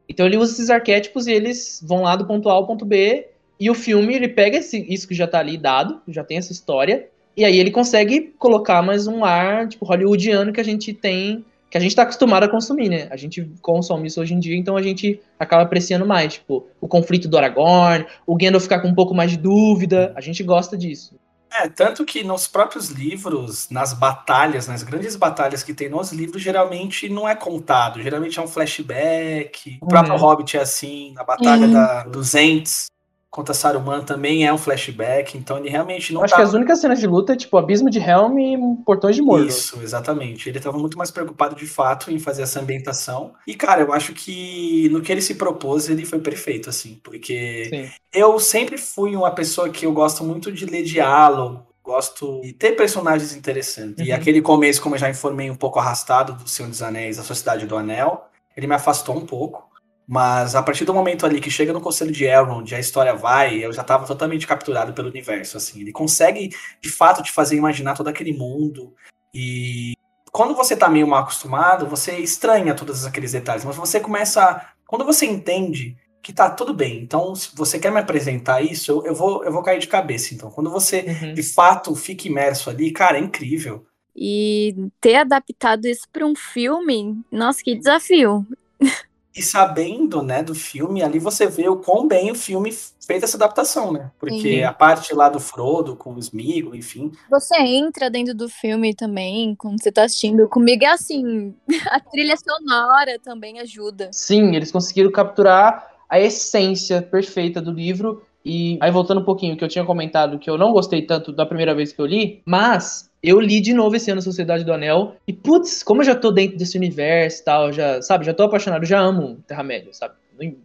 Então 0.07 0.27
ele 0.27 0.37
usa 0.37 0.53
esses 0.53 0.69
arquétipos 0.69 1.27
e 1.27 1.33
eles 1.33 1.83
vão 1.83 2.03
lá 2.03 2.15
do 2.15 2.27
ponto 2.27 2.51
A 2.51 2.53
ao 2.53 2.67
ponto 2.67 2.85
B. 2.85 3.27
E 3.59 3.71
o 3.71 3.75
filme, 3.75 4.15
ele 4.15 4.29
pega 4.29 4.59
esse, 4.59 4.85
isso 4.93 5.09
que 5.09 5.15
já 5.15 5.27
tá 5.27 5.39
ali 5.39 5.57
dado, 5.57 6.03
já 6.09 6.23
tem 6.23 6.37
essa 6.37 6.53
história, 6.53 7.09
e 7.37 7.45
aí 7.45 7.59
ele 7.59 7.71
consegue 7.71 8.33
colocar 8.39 8.83
mais 8.83 9.07
um 9.07 9.25
ar, 9.25 9.69
tipo, 9.69 9.85
hollywoodiano 9.85 10.53
que 10.53 10.61
a 10.61 10.65
gente 10.65 10.93
tem, 10.93 11.45
que 11.71 11.79
a 11.79 11.81
gente 11.81 11.97
tá 11.97 12.03
acostumado 12.03 12.45
a 12.45 12.49
consumir, 12.49 12.91
né? 12.91 13.09
A 13.11 13.17
gente 13.17 13.51
consome 13.63 14.07
isso 14.09 14.21
hoje 14.21 14.35
em 14.35 14.39
dia, 14.39 14.57
então 14.57 14.77
a 14.77 14.83
gente 14.83 15.21
acaba 15.39 15.63
apreciando 15.63 16.07
mais, 16.07 16.35
tipo, 16.35 16.67
o 16.81 16.87
conflito 16.87 17.29
do 17.29 17.39
Aragorn, 17.39 18.05
o 18.27 18.37
Gandalf 18.37 18.65
ficar 18.65 18.81
com 18.81 18.89
um 18.89 18.95
pouco 18.95 19.15
mais 19.15 19.31
de 19.31 19.39
dúvida, 19.39 20.13
a 20.15 20.21
gente 20.21 20.43
gosta 20.43 20.77
disso. 20.77 21.17
É, 21.55 21.69
tanto 21.69 22.05
que 22.05 22.25
nos 22.25 22.47
próprios 22.47 22.89
livros, 22.89 23.69
nas 23.71 23.93
batalhas, 23.93 24.67
nas 24.67 24.83
grandes 24.83 25.17
batalhas 25.17 25.63
que 25.63 25.75
tem 25.75 25.89
nos 25.89 26.11
livros, 26.11 26.41
geralmente 26.41 27.11
não 27.11 27.29
é 27.29 27.35
contado. 27.35 28.01
Geralmente 28.03 28.39
é 28.39 28.43
um 28.43 28.47
flashback. 28.49 29.77
O 29.83 29.87
próprio 29.87 30.15
Uhum. 30.15 30.21
Hobbit 30.21 30.57
é 30.57 30.61
assim, 30.61 31.13
na 31.13 31.25
batalha 31.25 31.67
Sim. 31.67 31.73
da, 31.73 32.05
dos 32.05 32.35
Ents 32.35 32.87
contra 33.33 33.55
Saruman 33.55 34.03
também 34.03 34.47
é 34.47 34.53
um 34.53 34.59
flashback. 34.59 35.39
Então 35.39 35.57
ele 35.57 35.71
realmente 35.71 36.13
não 36.13 36.23
acho 36.23 36.33
tá... 36.33 36.37
que 36.37 36.43
as 36.43 36.53
únicas 36.53 36.79
cenas 36.79 37.01
de 37.01 37.07
luta 37.07 37.33
é 37.33 37.37
tipo 37.37 37.57
Abismo 37.57 37.89
de 37.89 37.99
Helm 37.99 38.39
e 38.39 38.85
Portões 38.85 39.17
de 39.17 39.23
Mordor. 39.23 39.49
Isso, 39.49 39.81
exatamente. 39.83 40.51
Ele 40.51 40.59
estava 40.59 40.79
muito 40.79 40.99
mais 40.99 41.11
preocupado 41.11 41.57
de 41.57 41.67
fato 41.67 42.11
em 42.11 42.19
fazer 42.19 42.43
essa 42.43 42.61
ambientação. 42.61 43.33
E, 43.47 43.55
cara, 43.55 43.81
eu 43.81 43.93
acho 43.93 44.13
que 44.13 44.87
no 44.91 45.01
que 45.01 45.11
ele 45.11 45.23
se 45.23 45.37
propôs, 45.37 45.89
ele 45.89 46.05
foi 46.05 46.19
perfeito, 46.19 46.69
assim, 46.69 47.01
porque 47.03 47.69
Sim. 47.71 47.91
eu 48.13 48.39
sempre 48.39 48.77
fui 48.77 49.17
uma 49.17 49.31
pessoa 49.31 49.71
que 49.71 49.87
eu 49.87 49.93
gosto 49.93 50.23
muito 50.23 50.53
de 50.53 50.67
ler 50.67 50.83
diálogo, 50.83 51.67
gosto 51.83 52.43
de 52.43 52.53
ter 52.53 52.73
personagens 52.73 53.35
interessantes. 53.35 54.07
E 54.07 54.11
Uhum. 54.11 54.17
aquele 54.17 54.43
começo, 54.43 54.83
como 54.83 54.95
eu 54.95 54.99
já 54.99 55.09
informei, 55.09 55.51
um 55.51 55.57
pouco 55.57 55.79
arrastado 55.79 56.35
do 56.35 56.47
Senhor 56.47 56.69
dos 56.69 56.83
Anéis, 56.83 57.19
a 57.19 57.23
Sociedade 57.23 57.67
do 57.67 57.79
Anel, 57.79 58.27
ele 58.55 58.67
me 58.67 58.75
afastou 58.75 59.17
um 59.17 59.25
pouco. 59.25 59.72
Mas 60.07 60.55
a 60.55 60.63
partir 60.63 60.85
do 60.85 60.93
momento 60.93 61.25
ali 61.25 61.41
que 61.41 61.51
chega 61.51 61.73
no 61.73 61.81
Conselho 61.81 62.11
de 62.13 62.25
Elrond, 62.25 62.75
a 62.75 62.81
história 62.81 63.15
vai, 63.15 63.65
eu 63.65 63.73
já 63.73 63.83
estava 63.83 64.07
totalmente 64.07 64.47
capturado 64.47 64.93
pelo 64.93 65.09
universo, 65.09 65.57
assim. 65.57 65.81
Ele 65.81 65.93
consegue, 65.93 66.51
de 66.81 66.91
fato, 66.91 67.23
te 67.23 67.31
fazer 67.33 67.57
imaginar 67.57 67.95
todo 67.95 68.09
aquele 68.09 68.33
mundo. 68.37 68.93
E 69.33 69.95
quando 70.31 70.55
você 70.55 70.77
tá 70.77 70.89
meio 70.89 71.07
mal 71.07 71.23
acostumado, 71.23 71.87
você 71.87 72.17
estranha 72.19 72.75
todos 72.75 73.05
aqueles 73.07 73.33
detalhes. 73.33 73.65
Mas 73.65 73.77
você 73.77 74.01
começa... 74.01 74.43
a- 74.45 74.67
Quando 74.87 75.05
você 75.05 75.25
entende 75.25 75.97
que 76.23 76.33
tá 76.33 76.49
tudo 76.51 76.73
bem, 76.75 77.01
então 77.03 77.35
se 77.35 77.51
você 77.57 77.79
quer 77.79 77.91
me 77.91 77.99
apresentar 77.99 78.61
isso, 78.63 78.93
eu, 78.93 79.07
eu 79.07 79.15
vou, 79.15 79.45
eu 79.45 79.53
vou 79.53 79.63
cair 79.63 79.79
de 79.81 79.89
cabeça. 79.89 80.35
Então, 80.35 80.51
quando 80.51 80.71
você, 80.71 81.01
Uhum. 81.23 81.35
de 81.35 81.43
fato, 81.43 81.95
fica 81.97 82.29
imerso 82.29 82.69
ali, 82.71 82.93
cara, 82.93 83.19
é 83.19 83.21
incrível. 83.21 83.85
E 84.15 84.75
ter 85.01 85.17
adaptado 85.17 85.87
isso 85.87 86.07
para 86.13 86.27
um 86.27 86.35
filme, 86.37 87.21
nossa, 87.31 87.63
que 87.63 87.75
desafio. 87.75 88.47
E 89.35 89.43
sabendo, 89.43 90.23
né, 90.23 90.43
do 90.43 90.55
filme, 90.55 91.03
ali 91.03 91.19
você 91.19 91.47
vê 91.47 91.69
o 91.69 91.77
quão 91.77 92.07
bem 92.07 92.31
o 92.31 92.35
filme 92.35 92.71
fez 93.07 93.23
essa 93.23 93.37
adaptação, 93.37 93.91
né? 93.91 94.11
Porque 94.19 94.57
Sim. 94.57 94.63
a 94.63 94.73
parte 94.73 95.15
lá 95.15 95.29
do 95.29 95.41
Frodo 95.41 95.97
com 95.97 96.15
o 96.15 96.19
Smeagol, 96.19 96.75
enfim, 96.75 97.11
Você 97.31 97.57
entra 97.57 98.11
dentro 98.11 98.35
do 98.35 98.49
filme 98.49 98.95
também, 98.95 99.55
quando 99.55 99.83
você 99.83 99.91
tá 99.91 100.05
assistindo. 100.05 100.49
Comigo 100.49 100.85
é 100.85 100.89
assim, 100.89 101.55
a 101.91 101.99
trilha 101.99 102.37
sonora 102.37 103.19
também 103.19 103.59
ajuda. 103.59 104.11
Sim, 104.13 104.55
eles 104.55 104.71
conseguiram 104.71 105.11
capturar 105.11 105.91
a 106.09 106.21
essência 106.21 107.01
perfeita 107.01 107.61
do 107.61 107.73
livro. 107.73 108.23
E 108.45 108.77
aí, 108.83 108.91
voltando 108.91 109.21
um 109.21 109.25
pouquinho, 109.25 109.57
que 109.57 109.65
eu 109.65 109.69
tinha 109.69 109.85
comentado 109.85 110.39
que 110.39 110.51
eu 110.51 110.59
não 110.59 110.73
gostei 110.73 111.03
tanto 111.03 111.33
da 111.33 111.47
primeira 111.47 111.75
vez 111.75 111.93
que 111.93 112.01
eu 112.01 112.07
li, 112.07 112.43
mas 112.45 113.11
eu 113.23 113.39
li 113.39 113.61
de 113.61 113.73
novo 113.73 113.95
esse 113.95 114.11
ano 114.11 114.21
Sociedade 114.21 114.65
do 114.65 114.73
Anel. 114.73 115.17
E, 115.27 115.33
putz, 115.33 115.83
como 115.83 116.01
eu 116.01 116.07
já 116.07 116.15
tô 116.15 116.31
dentro 116.31 116.57
desse 116.59 116.77
universo 116.77 117.45
tal, 117.45 117.73
já, 117.73 118.03
sabe, 118.03 118.27
já 118.27 118.35
tô 118.35 118.43
apaixonado, 118.43 118.85
já 118.85 118.99
amo 118.99 119.39
Terra-média, 119.47 119.93
sabe? 119.93 120.15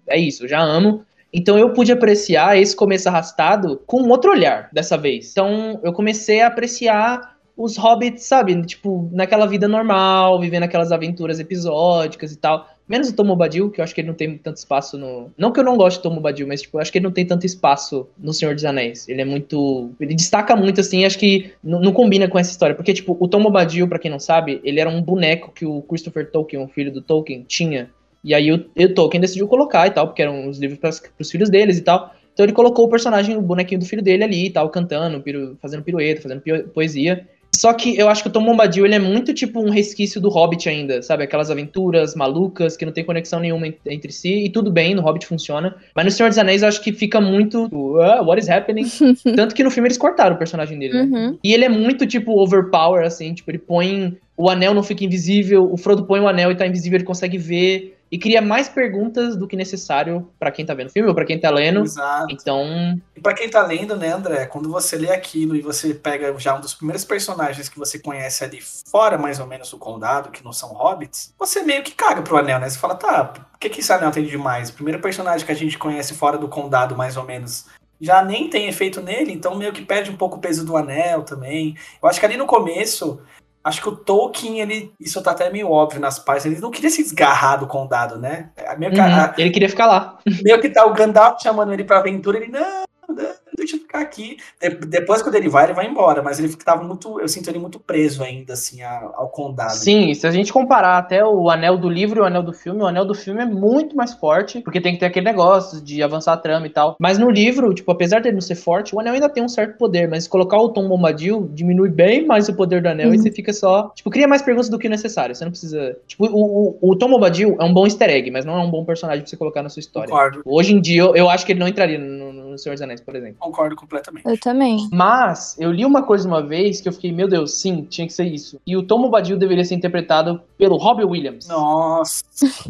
É 0.07 0.17
isso, 0.17 0.45
eu 0.45 0.47
já 0.47 0.59
amo. 0.59 1.05
Então 1.31 1.57
eu 1.57 1.71
pude 1.73 1.91
apreciar 1.91 2.57
esse 2.57 2.75
começo 2.75 3.07
arrastado 3.07 3.81
com 3.85 4.07
outro 4.09 4.31
olhar 4.31 4.69
dessa 4.71 4.97
vez. 4.97 5.31
Então 5.31 5.79
eu 5.83 5.93
comecei 5.93 6.41
a 6.41 6.47
apreciar 6.47 7.36
os 7.57 7.75
hobbits, 7.75 8.23
sabe? 8.23 8.61
Tipo, 8.63 9.09
naquela 9.11 9.47
vida 9.47 9.67
normal, 9.67 10.39
vivendo 10.39 10.63
aquelas 10.63 10.91
aventuras 10.91 11.39
episódicas 11.39 12.31
e 12.31 12.37
tal. 12.37 12.69
Menos 12.87 13.09
o 13.09 13.15
Tom 13.15 13.25
Bombadil, 13.25 13.69
que 13.69 13.81
eu 13.81 13.83
acho 13.83 13.93
que 13.93 13.99
ele 13.99 14.07
não 14.07 14.15
tem 14.15 14.37
tanto 14.37 14.57
espaço 14.57 14.97
no. 14.97 15.31
Não 15.37 15.51
que 15.51 15.59
eu 15.59 15.63
não 15.63 15.75
goste 15.75 15.99
de 15.99 16.03
Tom 16.03 16.15
Bombadil, 16.15 16.47
mas 16.47 16.61
tipo, 16.61 16.77
eu 16.77 16.81
acho 16.81 16.91
que 16.91 16.99
ele 16.99 17.05
não 17.05 17.11
tem 17.11 17.25
tanto 17.25 17.45
espaço 17.45 18.07
no 18.17 18.31
Senhor 18.31 18.53
dos 18.53 18.63
Anéis. 18.63 19.09
Ele 19.09 19.21
é 19.21 19.25
muito. 19.25 19.91
Ele 19.99 20.13
destaca 20.15 20.55
muito, 20.55 20.79
assim, 20.79 21.03
acho 21.03 21.17
que 21.17 21.51
não, 21.61 21.91
combina 21.91 22.29
com 22.29 22.37
essa 22.39 22.51
história. 22.51 22.75
Porque, 22.75 22.93
tipo, 22.93 23.17
o 23.19 23.27
Tom 23.27 23.41
Bombadil, 23.41 23.87
pra 23.89 23.99
quem 23.99 24.11
não 24.11 24.19
sabe, 24.19 24.61
ele 24.63 24.79
era 24.79 24.89
um 24.89 25.01
boneco 25.01 25.51
que 25.51 25.65
o 25.65 25.81
Christopher 25.81 26.31
Tolkien, 26.31 26.63
o 26.63 26.67
filho 26.67 26.93
do 26.93 27.01
Tolkien, 27.01 27.43
tinha. 27.45 27.89
E 28.23 28.33
aí 28.33 28.51
o, 28.51 28.55
o 28.55 28.93
Tolkien 28.93 29.19
decidiu 29.19 29.47
colocar 29.47 29.87
e 29.87 29.91
tal, 29.91 30.07
porque 30.07 30.21
eram 30.21 30.47
os 30.47 30.59
livros 30.59 30.79
pras, 30.79 30.99
pros 30.99 31.31
filhos 31.31 31.49
deles 31.49 31.77
e 31.79 31.81
tal. 31.81 32.13
Então 32.33 32.45
ele 32.45 32.53
colocou 32.53 32.85
o 32.85 32.89
personagem, 32.89 33.35
o 33.35 33.41
bonequinho 33.41 33.79
do 33.79 33.85
filho 33.85 34.01
dele 34.01 34.23
ali 34.23 34.45
e 34.45 34.49
tal, 34.51 34.69
cantando, 34.69 35.19
piru- 35.21 35.57
fazendo 35.59 35.83
pirueta, 35.83 36.21
fazendo 36.21 36.41
poesia. 36.71 37.27
Só 37.57 37.73
que 37.73 37.97
eu 37.97 38.07
acho 38.07 38.21
que 38.21 38.29
o 38.29 38.31
Tom 38.31 38.45
Bombadil, 38.45 38.85
ele 38.85 38.93
é 38.95 38.99
muito 38.99 39.33
tipo 39.33 39.59
um 39.59 39.69
resquício 39.69 40.21
do 40.21 40.29
Hobbit 40.29 40.69
ainda, 40.69 41.01
sabe? 41.01 41.23
Aquelas 41.23 41.49
aventuras 41.49 42.13
malucas 42.13 42.77
que 42.77 42.85
não 42.85 42.91
tem 42.93 43.03
conexão 43.03 43.39
nenhuma 43.39 43.67
en- 43.67 43.73
entre 43.87 44.11
si, 44.11 44.45
e 44.45 44.49
tudo 44.49 44.69
bem, 44.71 44.93
no 44.93 45.01
Hobbit 45.01 45.25
funciona. 45.25 45.75
Mas 45.95 46.05
no 46.05 46.11
Senhor 46.11 46.29
dos 46.29 46.37
Anéis 46.37 46.61
eu 46.61 46.67
acho 46.67 46.81
que 46.81 46.93
fica 46.93 47.19
muito. 47.19 47.63
tipo, 47.63 47.97
"Ah, 47.99 48.21
what 48.21 48.39
is 48.39 48.49
happening? 48.49 48.85
Tanto 49.35 49.55
que 49.55 49.63
no 49.63 49.71
filme 49.71 49.87
eles 49.87 49.97
cortaram 49.97 50.35
o 50.35 50.37
personagem 50.37 50.77
dele, 50.77 50.93
né? 50.93 51.03
Uhum. 51.17 51.37
E 51.43 51.53
ele 51.53 51.65
é 51.65 51.69
muito, 51.69 52.05
tipo, 52.05 52.39
overpower, 52.39 53.03
assim, 53.05 53.33
tipo, 53.33 53.49
ele 53.49 53.57
põe. 53.57 54.15
O 54.37 54.49
anel 54.51 54.73
não 54.75 54.83
fica 54.83 55.03
invisível, 55.03 55.67
o 55.71 55.75
Frodo 55.77 56.05
põe 56.05 56.19
o 56.19 56.27
anel 56.27 56.51
e 56.51 56.55
tá 56.55 56.67
invisível, 56.67 56.97
ele 56.97 57.03
consegue 57.05 57.39
ver. 57.39 57.96
E 58.11 58.17
cria 58.17 58.41
mais 58.41 58.69
perguntas 58.69 59.35
do 59.35 59.47
que 59.47 59.55
necessário 59.55 60.31
pra 60.39 60.51
quem 60.51 60.65
tá 60.65 60.73
vendo 60.73 60.87
o 60.87 60.91
filme 60.91 61.09
ou 61.09 61.15
pra 61.15 61.25
quem 61.25 61.39
tá 61.39 61.49
lendo. 61.49 61.81
Exato. 61.83 62.27
Então, 62.31 63.01
E 63.15 63.21
pra 63.21 63.33
quem 63.33 63.49
tá 63.49 63.61
lendo, 63.65 63.95
né, 63.95 64.13
André, 64.13 64.45
quando 64.45 64.69
você 64.69 64.97
lê 64.97 65.11
aquilo 65.11 65.55
e 65.55 65.61
você 65.61 65.93
pega 65.93 66.33
já 66.37 66.55
um 66.55 66.61
dos 66.61 66.73
primeiros 66.73 67.03
personagens 67.03 67.67
que 67.67 67.77
você 67.77 67.99
conhece 67.99 68.43
ali 68.43 68.61
fora, 68.61 69.17
mais 69.17 69.39
ou 69.39 69.47
menos, 69.47 69.69
do 69.71 69.77
condado, 69.77 70.31
que 70.31 70.43
não 70.43 70.53
são 70.53 70.69
hobbits, 70.69 71.33
você 71.37 71.61
meio 71.63 71.83
que 71.83 71.91
caga 71.91 72.21
pro 72.21 72.37
anel, 72.37 72.59
né? 72.59 72.69
Você 72.69 72.79
fala, 72.79 72.95
tá, 72.95 73.33
o 73.53 73.57
que 73.57 73.69
que 73.69 73.81
esse 73.81 73.91
anel 73.91 74.11
tem 74.11 74.23
de 74.23 74.29
demais? 74.29 74.69
O 74.69 74.73
primeiro 74.73 75.01
personagem 75.01 75.45
que 75.45 75.51
a 75.51 75.55
gente 75.55 75.77
conhece 75.77 76.13
fora 76.13 76.37
do 76.37 76.47
condado, 76.47 76.95
mais 76.95 77.17
ou 77.17 77.23
menos, 77.23 77.65
já 77.99 78.23
nem 78.23 78.49
tem 78.49 78.67
efeito 78.67 79.01
nele, 79.01 79.33
então 79.33 79.55
meio 79.55 79.73
que 79.73 79.83
perde 79.83 80.11
um 80.11 80.15
pouco 80.15 80.37
o 80.37 80.39
peso 80.39 80.65
do 80.65 80.77
anel 80.77 81.23
também. 81.23 81.75
Eu 82.01 82.07
acho 82.07 82.19
que 82.19 82.25
ali 82.25 82.37
no 82.37 82.45
começo, 82.45 83.19
acho 83.67 83.81
que 83.81 83.89
o 83.89 83.95
Tolkien, 83.95 84.59
ele, 84.61 84.91
isso 84.99 85.21
tá 85.21 85.31
até 85.31 85.49
meio 85.49 85.69
óbvio 85.69 85.99
nas 85.99 86.17
páginas, 86.19 86.53
ele 86.53 86.61
não 86.61 86.71
queria 86.71 86.89
se 86.89 87.03
desgarrar 87.03 87.59
do 87.59 87.67
condado, 87.67 88.17
né? 88.17 88.49
Meio 88.77 88.91
que, 88.93 88.99
uhum, 88.99 89.05
a- 89.05 89.33
ele 89.37 89.49
queria 89.51 89.69
ficar 89.69 89.85
lá. 89.85 90.17
meio 90.43 90.59
que 90.61 90.69
tá 90.69 90.85
o 90.85 90.93
Gandalf 90.93 91.41
chamando 91.41 91.73
ele 91.73 91.83
pra 91.83 91.99
aventura, 91.99 92.37
ele, 92.37 92.47
não, 92.51 92.83
não, 93.09 93.29
deixa 93.57 93.75
eu 93.75 93.79
ficar 93.79 93.99
aqui. 94.01 94.37
De- 94.61 94.69
depois, 94.87 95.21
quando 95.21 95.35
ele 95.35 95.49
vai, 95.49 95.65
ele 95.65 95.73
vai 95.73 95.87
embora, 95.87 96.21
mas 96.21 96.39
ele 96.39 96.55
tava 96.55 96.83
muito, 96.83 97.19
eu 97.19 97.27
sinto 97.27 97.49
ele 97.49 97.59
muito 97.59 97.79
preso 97.79 98.23
ainda, 98.23 98.53
assim, 98.53 98.81
a- 98.81 99.11
ao 99.15 99.29
condado. 99.29 99.71
Sim, 99.73 100.13
se 100.13 100.25
a 100.27 100.31
gente 100.31 100.53
comparar 100.53 100.97
até 100.97 101.25
o 101.25 101.49
anel 101.49 101.77
do 101.77 101.89
livro 101.89 102.19
e 102.19 102.21
o 102.21 102.25
anel 102.25 102.43
do 102.43 102.53
filme, 102.53 102.81
o 102.81 102.85
anel 102.87 103.05
do 103.05 103.13
filme 103.15 103.41
é 103.41 103.45
muito 103.45 103.95
mais 103.95 104.13
forte, 104.13 104.61
porque 104.61 104.79
tem 104.79 104.93
que 104.93 104.99
ter 104.99 105.07
aquele 105.07 105.25
negócio 105.25 105.81
de 105.81 106.01
avançar 106.03 106.33
a 106.33 106.37
trama 106.37 106.67
e 106.67 106.69
tal. 106.69 106.95
Mas 106.99 107.17
no 107.17 107.29
livro, 107.29 107.73
tipo, 107.73 107.91
apesar 107.91 108.21
dele 108.21 108.35
não 108.35 108.41
ser 108.41 108.55
forte, 108.55 108.95
o 108.95 108.99
anel 108.99 109.13
ainda 109.13 109.29
tem 109.29 109.43
um 109.43 109.49
certo 109.49 109.77
poder, 109.77 110.07
mas 110.07 110.23
se 110.25 110.29
colocar 110.29 110.57
o 110.57 110.69
Tom 110.69 110.87
Bombadil, 110.87 111.49
diminui 111.53 111.89
bem 111.89 112.25
mais 112.25 112.47
o 112.49 112.53
poder 112.55 112.81
do 112.81 112.87
anel 112.89 113.13
e 113.13 113.17
Uhum. 113.17 113.23
você 113.23 113.31
fica 113.31 113.51
só. 113.53 113.91
Tipo, 113.95 114.09
cria 114.09 114.27
mais 114.27 114.41
perguntas 114.41 114.69
do 114.69 114.77
que 114.77 114.87
necessário. 114.87 115.33
Você 115.35 115.43
não 115.43 115.51
precisa. 115.51 115.97
Tipo, 116.07 116.25
o, 116.27 116.77
o, 116.81 116.91
o 116.91 116.95
Tom 116.95 117.09
Bombadil 117.09 117.55
é 117.59 117.63
um 117.63 117.73
bom 117.73 117.85
easter 117.85 118.09
egg, 118.09 118.29
mas 118.31 118.45
não 118.45 118.53
é 118.57 118.61
um 118.63 118.69
bom 118.69 118.85
personagem 118.85 119.21
pra 119.21 119.29
você 119.29 119.37
colocar 119.37 119.63
na 119.63 119.69
sua 119.69 119.79
história. 119.79 120.09
Concordo, 120.09 120.41
Hoje 120.45 120.73
em 120.73 120.81
dia, 120.81 121.01
eu, 121.01 121.15
eu 121.15 121.29
acho 121.29 121.45
que 121.45 121.51
ele 121.51 121.59
não 121.59 121.67
entraria 121.67 121.97
no, 121.97 122.31
no 122.51 122.57
Senhor 122.57 122.73
dos 122.75 122.81
Anéis, 122.81 123.01
por 123.01 123.15
exemplo. 123.15 123.37
Concordo 123.47 123.75
completamente. 123.75 124.25
Eu 124.25 124.37
também. 124.39 124.87
Mas 124.91 125.55
eu 125.57 125.71
li 125.71 125.85
uma 125.85 126.03
coisa 126.03 126.27
uma 126.27 126.41
vez 126.41 126.81
que 126.81 126.89
eu 126.89 126.93
fiquei, 126.93 127.11
meu 127.11 127.27
Deus, 127.27 127.59
sim, 127.59 127.83
tinha 127.89 128.05
que 128.05 128.13
ser 128.13 128.25
isso. 128.25 128.59
E 128.65 128.75
o 128.75 128.83
Tom 128.83 129.01
Bombadil 129.01 129.37
deveria 129.37 129.63
ser 129.63 129.75
interpretado 129.75 130.41
pelo 130.57 130.77
Robbie 130.77 131.05
Williams. 131.05 131.47
Nossa, 131.47 132.23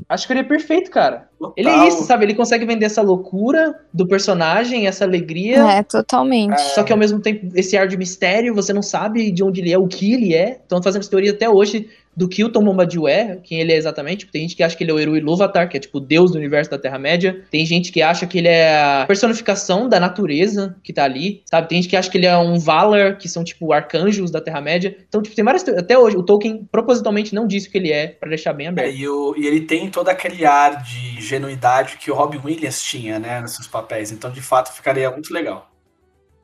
Acho 0.07 0.27
que 0.27 0.33
ele 0.33 0.41
é 0.41 0.43
perfeito, 0.43 0.91
cara. 0.91 1.27
total. 1.39 1.53
Ele 1.57 1.69
é 1.69 1.87
isso, 1.87 2.03
sabe? 2.03 2.25
Ele 2.25 2.35
consegue 2.35 2.65
vender 2.65 2.85
essa 2.85 3.01
loucura 3.01 3.79
do 3.93 4.07
personagem, 4.07 4.87
essa 4.87 5.03
alegria. 5.03 5.57
É, 5.57 5.83
totalmente. 5.83 6.59
Só 6.73 6.83
que 6.83 6.91
ao 6.91 6.97
mesmo 6.97 7.19
tempo, 7.19 7.47
esse 7.55 7.75
ar 7.77 7.87
de 7.87 7.97
mistério, 7.97 8.53
você 8.53 8.71
não 8.71 8.81
sabe 8.81 9.31
de 9.31 9.43
onde 9.43 9.61
ele 9.61 9.71
é, 9.71 9.77
o 9.77 9.87
que 9.87 10.13
ele 10.13 10.33
é. 10.33 10.59
Estão 10.61 10.81
fazendo 10.81 11.01
essa 11.01 11.09
teoria 11.09 11.31
até 11.31 11.49
hoje 11.49 11.89
do 12.17 12.27
que 12.27 12.43
o 12.43 12.49
Tom 12.49 12.63
Bombadil 12.63 13.07
é, 13.07 13.37
quem 13.43 13.59
ele 13.61 13.71
é 13.71 13.75
exatamente. 13.77 14.21
Tipo, 14.21 14.31
tem 14.31 14.41
gente 14.41 14.55
que 14.55 14.63
acha 14.63 14.75
que 14.75 14.83
ele 14.83 14.89
é 14.89 14.93
o 14.95 14.99
Eru 14.99 15.15
Ilúvatar, 15.15 15.69
que 15.69 15.77
é 15.77 15.79
tipo 15.79 15.99
o 15.99 16.01
deus 16.01 16.31
do 16.31 16.37
universo 16.39 16.71
da 16.71 16.79
Terra-média. 16.79 17.43
Tem 17.51 17.63
gente 17.63 17.91
que 17.91 18.01
acha 18.01 18.25
que 18.25 18.39
ele 18.39 18.47
é 18.47 18.75
a 18.75 19.05
personificação 19.07 19.87
da 19.87 19.99
natureza 19.99 20.75
que 20.83 20.91
tá 20.91 21.03
ali, 21.03 21.43
sabe? 21.45 21.69
Tem 21.69 21.77
gente 21.81 21.89
que 21.89 21.95
acha 21.95 22.09
que 22.09 22.17
ele 22.17 22.25
é 22.25 22.35
um 22.35 22.57
Valar, 22.57 23.17
que 23.19 23.29
são 23.29 23.43
tipo 23.43 23.71
arcanjos 23.71 24.31
da 24.31 24.41
Terra-média. 24.41 24.97
Então, 25.07 25.21
tipo, 25.21 25.35
tem 25.35 25.45
várias. 25.45 25.67
Até 25.69 25.95
hoje, 25.97 26.17
o 26.17 26.23
Tolkien 26.23 26.67
propositalmente 26.71 27.35
não 27.35 27.45
disse 27.45 27.67
o 27.67 27.71
que 27.71 27.77
ele 27.77 27.91
é, 27.91 28.07
pra 28.07 28.27
deixar 28.29 28.51
bem 28.53 28.65
É, 28.65 28.69
aberto. 28.69 28.95
e, 28.95 29.07
o- 29.07 29.35
e 29.37 29.45
ele 29.45 29.61
tem 29.61 29.87
todo 29.91 30.09
aquele 30.09 30.43
ar 30.43 30.81
de 30.81 31.21
genuidade 31.21 31.97
que 31.97 32.09
o 32.09 32.15
Robin 32.15 32.39
Williams 32.43 32.81
tinha, 32.81 33.19
né, 33.19 33.41
nos 33.41 33.51
seus 33.53 33.67
papéis. 33.67 34.11
Então, 34.11 34.31
de 34.31 34.41
fato, 34.41 34.73
ficaria 34.73 35.11
muito 35.11 35.31
legal. 35.31 35.69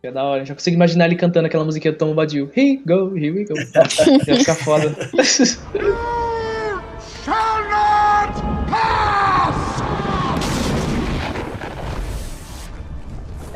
É 0.05 0.11
da 0.11 0.21
hora, 0.21 0.43
já 0.43 0.53
consigo 0.53 0.75
imaginar 0.75 1.05
ele 1.05 1.15
cantando 1.15 1.47
aquela 1.47 1.63
musiquinha 1.63 1.93
do 1.93 1.97
Tom 1.97 2.07
Bombadil. 2.07 2.51
Here 2.53 2.81
go, 2.85 3.15
here 3.15 3.31
we 3.31 3.45
go. 3.45 3.53
Ia 4.27 4.37
ficar 4.37 4.55
foda. 4.55 4.93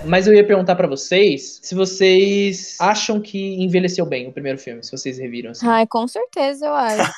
Mas 0.07 0.27
eu 0.27 0.33
ia 0.33 0.45
perguntar 0.45 0.75
pra 0.75 0.87
vocês 0.87 1.59
se 1.61 1.75
vocês 1.75 2.75
acham 2.79 3.19
que 3.19 3.55
envelheceu 3.61 4.05
bem 4.05 4.27
o 4.27 4.31
primeiro 4.31 4.57
filme, 4.57 4.83
se 4.83 4.91
vocês 4.91 5.17
reviram. 5.17 5.51
Assim. 5.51 5.67
Ai, 5.67 5.85
com 5.85 6.07
certeza, 6.07 6.65
eu 6.65 6.73
acho. 6.73 7.11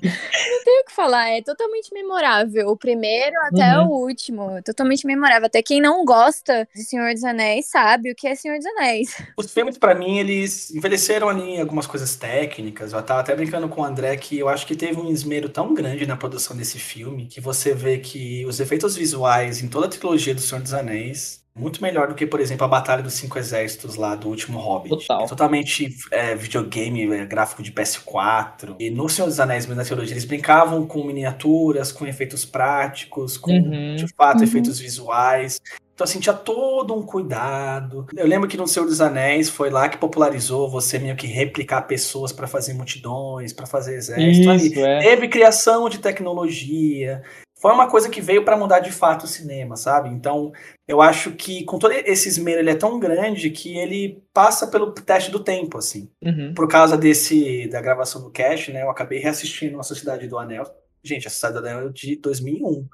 É. 0.00 0.08
Não 0.50 0.64
tenho 0.64 0.82
o 0.82 0.84
que 0.84 0.92
falar, 0.92 1.28
é 1.30 1.42
totalmente 1.42 1.92
memorável. 1.92 2.68
O 2.68 2.76
primeiro 2.76 3.34
até 3.46 3.78
Uhum. 3.78 3.88
o 3.88 4.06
último, 4.06 4.62
totalmente 4.64 5.06
memorável. 5.06 5.46
Até 5.46 5.60
quem 5.62 5.80
não 5.80 6.04
gosta 6.04 6.68
de 6.74 6.82
Senhor 6.82 7.12
dos 7.12 7.24
Anéis 7.24 7.66
sabe 7.66 8.12
o 8.12 8.14
que 8.14 8.26
é 8.28 8.34
Senhor 8.34 8.56
dos 8.58 8.66
Anéis. 8.66 9.16
Os 9.36 9.52
filmes, 9.52 9.76
pra 9.76 9.94
mim, 9.94 10.18
eles 10.18 10.70
envelheceram 10.74 11.28
ali 11.28 11.42
em 11.56 11.60
algumas 11.60 11.86
coisas 11.86 12.14
técnicas. 12.16 12.92
Eu 12.92 13.02
tava 13.02 13.20
até 13.20 13.34
brincando 13.34 13.68
com 13.68 13.80
o 13.80 13.84
André 13.84 14.16
que 14.16 14.38
eu 14.38 14.48
acho 14.48 14.66
que 14.66 14.76
teve 14.76 14.98
um 15.00 15.10
esmero 15.10 15.48
tão 15.48 15.74
grande 15.74 16.06
na 16.06 16.16
produção 16.16 16.56
desse 16.56 16.78
filme 16.78 17.26
que 17.26 17.40
você 17.40 17.74
vê 17.74 17.98
que 17.98 18.44
os 18.46 18.60
efeitos 18.60 18.94
visuais 18.96 19.62
em 19.62 19.68
toda 19.68 19.86
a 19.86 19.90
trilogia 19.90 20.34
do 20.34 20.40
Senhor 20.40 20.62
dos 20.62 20.72
Anéis. 20.72 21.42
Muito 21.58 21.82
melhor 21.82 22.08
do 22.08 22.14
que, 22.14 22.26
por 22.26 22.40
exemplo, 22.40 22.64
a 22.64 22.68
Batalha 22.68 23.02
dos 23.02 23.14
Cinco 23.14 23.38
Exércitos 23.38 23.96
lá 23.96 24.14
do 24.14 24.28
último 24.28 24.58
Hobbit. 24.58 24.90
Total. 24.90 25.24
É 25.24 25.28
totalmente 25.28 25.94
é, 26.10 26.34
videogame, 26.34 27.12
é, 27.14 27.26
gráfico 27.26 27.62
de 27.62 27.72
PS4. 27.72 28.76
E 28.78 28.90
no 28.90 29.08
Senhor 29.08 29.26
dos 29.26 29.40
Anéis, 29.40 29.66
mesmo 29.66 29.76
na 29.80 29.84
trilogia, 29.84 30.12
eles 30.14 30.24
brincavam 30.24 30.86
com 30.86 31.02
miniaturas, 31.04 31.90
com 31.92 32.06
efeitos 32.06 32.44
práticos, 32.44 33.36
com, 33.36 33.52
Uhum. 33.52 33.96
de 33.96 34.06
fato, 34.16 34.38
Uhum. 34.38 34.44
efeitos 34.44 34.78
visuais. 34.78 35.60
Então, 35.94 36.04
assim, 36.04 36.20
tinha 36.20 36.32
todo 36.34 36.94
um 36.94 37.02
cuidado. 37.02 38.06
Eu 38.16 38.24
lembro 38.24 38.48
que 38.48 38.56
no 38.56 38.68
Senhor 38.68 38.86
dos 38.86 39.00
Anéis 39.00 39.48
foi 39.48 39.68
lá 39.68 39.88
que 39.88 39.98
popularizou 39.98 40.70
você 40.70 40.96
meio 40.96 41.16
que 41.16 41.26
replicar 41.26 41.82
pessoas 41.82 42.30
para 42.30 42.46
fazer 42.46 42.72
multidões, 42.74 43.52
para 43.52 43.66
fazer 43.66 43.96
exército. 43.96 44.48
Ali 44.48 44.66
Isso, 44.68 44.78
é. 44.78 44.98
Teve 45.00 45.26
criação 45.26 45.88
de 45.88 45.98
tecnologia. 45.98 47.22
Foi 47.60 47.72
uma 47.72 47.88
coisa 47.88 48.08
que 48.08 48.20
veio 48.20 48.44
para 48.44 48.56
mudar 48.56 48.78
de 48.78 48.92
fato 48.92 49.24
o 49.24 49.28
cinema, 49.28 49.76
sabe? 49.76 50.08
Então, 50.08 50.52
eu 50.86 51.02
acho 51.02 51.32
que 51.32 51.64
com 51.64 51.78
todo 51.78 51.92
esse 51.92 52.28
esmero, 52.28 52.60
ele 52.60 52.70
é 52.70 52.74
tão 52.76 53.00
grande 53.00 53.50
que 53.50 53.76
ele 53.76 54.22
passa 54.32 54.68
pelo 54.68 54.92
teste 54.92 55.30
do 55.30 55.40
tempo, 55.40 55.76
assim. 55.76 56.08
Uhum. 56.22 56.54
Por 56.54 56.68
causa 56.68 56.96
desse 56.96 57.68
da 57.68 57.80
gravação 57.80 58.22
do 58.22 58.30
cast, 58.30 58.72
né? 58.72 58.82
Eu 58.82 58.90
acabei 58.90 59.18
reassistindo 59.18 59.78
a 59.80 59.82
Sociedade 59.82 60.28
do 60.28 60.38
Anel. 60.38 60.64
Gente, 61.02 61.26
a 61.26 61.30
Sociedade 61.30 61.60
do 61.60 61.68
Anel 61.68 61.88
é 61.88 61.92
de 61.92 62.16
2001. 62.16 62.86